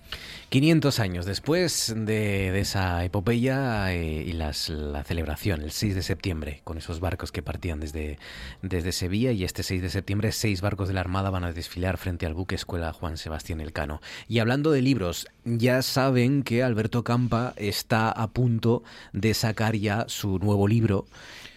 500 0.50 1.00
años 1.02 1.26
después 1.26 1.94
de, 1.94 2.52
de 2.52 2.60
esa 2.62 3.04
epopeya 3.04 3.94
eh, 3.94 4.24
y 4.26 4.32
las, 4.32 4.70
la 4.70 5.04
celebración, 5.04 5.62
el 5.62 5.72
6 5.72 5.94
de 5.94 6.02
septiembre, 6.02 6.62
con 6.64 6.78
esos 6.78 7.02
barcos 7.02 7.34
que 7.34 7.42
partían 7.42 7.82
desde, 7.82 8.18
desde 8.62 8.94
Sevilla 8.94 9.32
y 9.32 9.44
este 9.44 9.62
6 9.62 9.82
de 9.82 9.90
septiembre 9.90 10.32
seis 10.32 10.62
barcos 10.62 10.88
de 10.88 10.94
la 10.94 11.02
Armada 11.02 11.32
van 11.32 11.44
a 11.44 11.52
desfilar 11.52 11.98
frente 11.98 12.26
al 12.26 12.34
buque 12.34 12.56
Escuela 12.56 12.94
Juan 12.94 13.18
Sebastián 13.18 13.60
Elcano. 13.60 14.02
Y 14.30 14.40
hablando 14.40 14.72
de 14.72 14.82
libros, 14.82 15.28
ya 15.44 15.82
saben 15.82 16.44
que 16.44 16.64
Alberto 16.64 17.04
Campa 17.04 17.54
está 17.58 18.10
a 18.10 18.28
punto 18.28 18.84
de 19.12 19.34
sacar 19.34 19.76
ya 19.76 20.06
su 20.08 20.40
nuevo 20.40 20.70
libro 20.70 21.08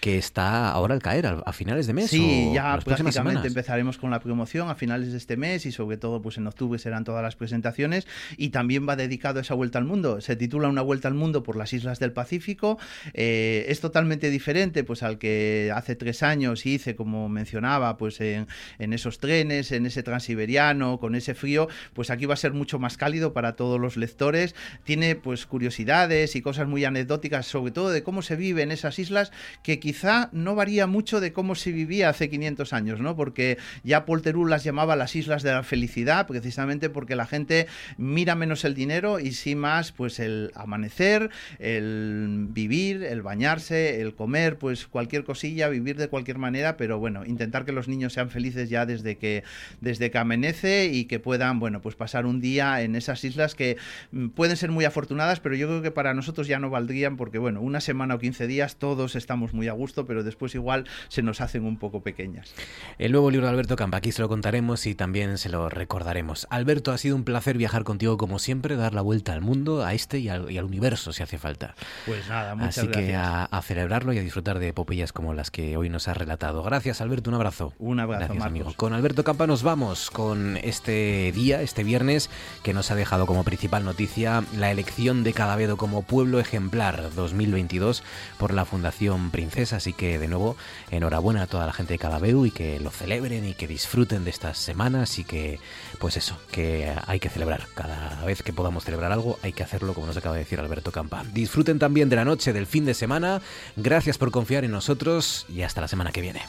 que 0.01 0.16
está 0.16 0.70
ahora 0.70 0.94
al 0.94 1.02
caer, 1.02 1.27
a, 1.27 1.52
finales 1.52 1.86
de 1.86 1.93
mes. 1.93 2.10
Sí, 2.10 2.48
o 2.51 2.55
ya 2.55 2.78
prácticamente 2.78 3.12
semanas. 3.12 3.44
empezaremos 3.44 3.98
con 3.98 4.10
la 4.10 4.20
promoción 4.20 4.70
a 4.70 4.74
finales 4.74 5.12
de 5.12 5.18
este 5.18 5.36
mes 5.36 5.66
y 5.66 5.72
sobre 5.72 5.98
todo 5.98 6.22
pues 6.22 6.39
en 6.39 6.47
octubre 6.47 6.78
serán 6.78 7.05
todas 7.05 7.22
las 7.22 7.36
presentaciones 7.36 8.06
y 8.36 8.48
también 8.48 8.89
va 8.89 8.97
dedicado 8.97 9.39
a 9.39 9.43
esa 9.43 9.55
vuelta 9.55 9.78
al 9.78 9.85
mundo. 9.85 10.20
Se 10.20 10.36
titula 10.36 10.68
Una 10.68 10.82
vuelta 10.82 11.09
al 11.09 11.14
mundo 11.14 11.43
por 11.43 11.56
las 11.56 11.72
islas 11.72 11.98
del 11.98 12.12
Pacífico. 12.12 12.78
Eh, 13.12 13.66
es 13.68 13.81
totalmente 13.81 14.31
diferente 14.31 14.85
pues 14.85 15.02
al 15.02 15.18
que 15.18 15.70
hace 15.74 15.97
tres 15.97 16.22
años 16.22 16.64
hice, 16.64 16.97
como 16.97 17.28
mencionaba, 17.28 17.98
pues 17.98 18.20
en, 18.20 18.48
en 18.78 18.93
esos 18.94 19.18
trenes, 19.18 19.70
en 19.72 19.85
ese 19.85 20.02
transiberiano, 20.02 20.98
con 20.98 21.14
ese 21.14 21.35
frío, 21.35 21.68
pues 21.93 22.10
aquí 22.10 22.24
va 22.24 22.35
a 22.35 22.39
ser 22.39 22.55
mucho 22.55 22.78
más 22.78 22.97
cálido 22.97 23.35
para 23.35 23.55
todos 23.55 23.78
los 23.78 23.98
lectores. 23.98 24.55
tiene 24.85 25.14
pues 25.14 25.44
curiosidades 25.44 26.36
y 26.36 26.43
cosas 26.43 26.68
muy 26.68 26.85
anecdóticas, 26.85 27.47
sobre 27.47 27.72
todo 27.72 27.90
de 27.90 28.02
cómo 28.02 28.22
se 28.22 28.36
vive 28.36 28.62
en 28.62 28.70
esas 28.70 28.98
islas, 28.98 29.31
que 29.62 29.78
quizá 29.91 30.29
no 30.31 30.55
varía 30.55 30.87
mucho 30.87 31.21
de 31.21 31.33
cómo 31.33 31.57
se 31.57 31.73
vivía 31.73 32.11
hace 32.11 32.31
500 32.31 32.73
años, 32.73 33.01
¿no? 33.01 33.17
Porque 33.17 33.59
ya 33.83 34.05
Theroux 34.05 34.49
las 34.49 34.62
llamaba 34.62 34.95
las 34.95 35.17
islas 35.17 35.43
de 35.43 35.51
la 35.51 35.65
felicidad, 35.65 36.29
precisamente 36.29 36.91
porque 36.91 37.17
la 37.17 37.27
gente 37.27 37.67
mira 37.99 38.37
menos 38.37 38.65
el 38.65 38.77
dinero 38.77 39.19
y 39.19 39.33
sí 39.33 39.57
más 39.57 39.91
pues 39.91 40.21
el 40.21 40.53
amanecer, 40.55 41.31
el 41.59 42.47
vivir, 42.51 43.03
el 43.03 43.21
bañarse, 43.23 44.01
el 44.01 44.15
comer, 44.15 44.59
pues 44.59 44.87
cualquier 44.87 45.25
cosilla, 45.25 45.69
vivir 45.69 45.97
de 45.97 46.07
cualquier 46.07 46.39
manera, 46.39 46.77
pero 46.77 47.01
bueno, 47.01 47.27
intentar 47.27 47.65
que 47.65 47.73
los 47.73 47.89
niños 47.89 48.12
sean 48.12 48.31
felices 48.31 48.71
ya 48.71 48.87
desde 48.87 49.19
que 49.19 49.43
desde 49.81 50.12
que 50.12 50.19
amanece 50.19 50.85
y 50.93 51.07
que 51.07 51.19
puedan, 51.19 51.59
bueno, 51.59 51.81
pues 51.81 51.97
pasar 51.97 52.27
un 52.27 52.41
día 52.41 52.81
en 52.83 52.95
esas 52.95 53.25
islas 53.25 53.57
que 53.57 53.77
mm, 54.12 54.29
pueden 54.29 54.57
ser 54.57 54.71
muy 54.71 54.85
afortunadas, 54.85 55.41
pero 55.41 55.57
yo 55.57 55.67
creo 55.67 55.83
que 55.83 55.91
para 55.91 56.15
nosotros 56.15 56.47
ya 56.47 56.61
no 56.61 56.71
valdrían 56.71 57.17
porque 57.17 57.39
bueno, 57.39 57.61
una 57.61 57.81
semana 57.81 58.15
o 58.15 58.19
15 58.21 58.47
días 58.47 58.77
todos 58.77 59.17
estamos 59.17 59.53
muy 59.53 59.67
a 59.67 59.80
gusto, 59.81 60.07
pero 60.07 60.23
después 60.23 60.55
igual 60.55 60.85
se 61.09 61.23
nos 61.23 61.40
hacen 61.40 61.65
un 61.65 61.78
poco 61.78 62.02
pequeñas. 62.02 62.52
El 62.98 63.12
nuevo 63.12 63.31
libro 63.31 63.47
de 63.47 63.52
Alberto 63.52 63.77
Campa, 63.77 63.97
aquí 63.97 64.12
se 64.12 64.20
lo 64.20 64.28
contaremos 64.28 64.86
y 64.86 64.94
también 64.94 65.39
se 65.39 65.48
lo 65.48 65.69
recordaremos. 65.70 66.47
Alberto, 66.51 66.93
ha 66.93 66.98
sido 66.98 67.16
un 67.16 67.24
placer 67.24 67.57
viajar 67.57 67.82
contigo 67.85 68.16
como 68.19 68.39
siempre, 68.39 68.77
dar 68.77 68.93
la 68.93 69.01
vuelta 69.01 69.32
al 69.32 69.40
mundo, 69.40 69.82
a 69.85 69.94
este 69.94 70.19
y 70.19 70.28
al, 70.28 70.51
y 70.51 70.59
al 70.59 70.65
universo 70.66 71.12
si 71.12 71.23
hace 71.23 71.39
falta. 71.39 71.74
Pues 72.05 72.28
nada, 72.28 72.55
muchas 72.55 72.78
Así 72.78 72.89
que 72.89 73.07
gracias. 73.12 73.23
a, 73.23 73.44
a 73.47 73.62
celebrarlo 73.62 74.12
y 74.12 74.19
a 74.19 74.23
disfrutar 74.23 74.59
de 74.59 74.69
epopeyas 74.69 75.12
como 75.12 75.32
las 75.32 75.51
que 75.51 75.77
hoy 75.77 75.89
nos 75.89 76.09
has 76.09 76.16
relatado. 76.16 76.62
Gracias, 76.62 77.01
Alberto, 77.01 77.31
un 77.31 77.36
abrazo. 77.36 77.73
Un 77.78 78.01
abrazo, 78.01 78.27
Gracias, 78.27 78.44
amigo. 78.44 78.73
Con 78.77 78.93
Alberto 78.93 79.24
Campa 79.24 79.47
nos 79.47 79.62
vamos 79.62 80.11
con 80.11 80.59
este 80.59 81.32
día, 81.32 81.62
este 81.62 81.85
viernes, 81.85 82.28
que 82.62 82.74
nos 82.74 82.90
ha 82.90 82.94
dejado 82.94 83.27
como 83.27 83.44
principal 83.44 83.85
noticia 83.85 84.44
la 84.57 84.70
elección 84.70 85.24
de 85.24 85.32
Cadavedo 85.32 85.77
como 85.77 86.02
pueblo 86.02 86.40
ejemplar 86.40 87.11
2022 87.15 88.02
por 88.39 88.52
la 88.52 88.65
Fundación 88.65 89.31
Princesa. 89.31 89.69
Así 89.72 89.92
que, 89.92 90.18
de 90.18 90.28
nuevo, 90.28 90.56
enhorabuena 90.90 91.42
a 91.42 91.47
toda 91.47 91.66
la 91.66 91.72
gente 91.72 91.94
de 91.94 91.98
Cadavedo 91.98 92.47
y 92.47 92.51
que 92.51 92.80
lo 92.80 92.90
celebren 92.90 93.44
y 93.44 93.55
que 93.55 93.66
disfruten 93.66 94.24
de 94.24 94.30
estas 94.30 94.59
semanas 94.59 95.18
y 95.18 95.24
que, 95.24 95.60
pues 95.98 96.16
eso, 96.16 96.38
que 96.51 96.92
hay 97.06 97.20
que 97.20 97.28
celebrar. 97.28 97.66
Cada 97.74 98.24
vez 98.24 98.42
que 98.42 98.52
podamos 98.52 98.84
celebrar 98.84 99.12
algo, 99.12 99.38
hay 99.42 99.52
que 99.52 99.62
hacerlo, 99.62 99.94
como 99.94 100.06
nos 100.06 100.16
acaba 100.16 100.34
de 100.34 100.40
decir 100.40 100.60
Alberto 100.60 100.92
Campa. 100.92 101.24
Disfruten 101.32 101.78
también 101.78 102.09
de 102.09 102.16
la 102.16 102.24
noche, 102.24 102.52
del 102.52 102.66
fin 102.66 102.84
de 102.84 102.94
semana. 102.94 103.42
Gracias 103.76 104.18
por 104.18 104.30
confiar 104.30 104.64
en 104.64 104.70
nosotros 104.70 105.47
y 105.48 105.62
hasta 105.62 105.80
la 105.80 105.88
semana 105.88 106.12
que 106.12 106.20
viene. 106.20 106.42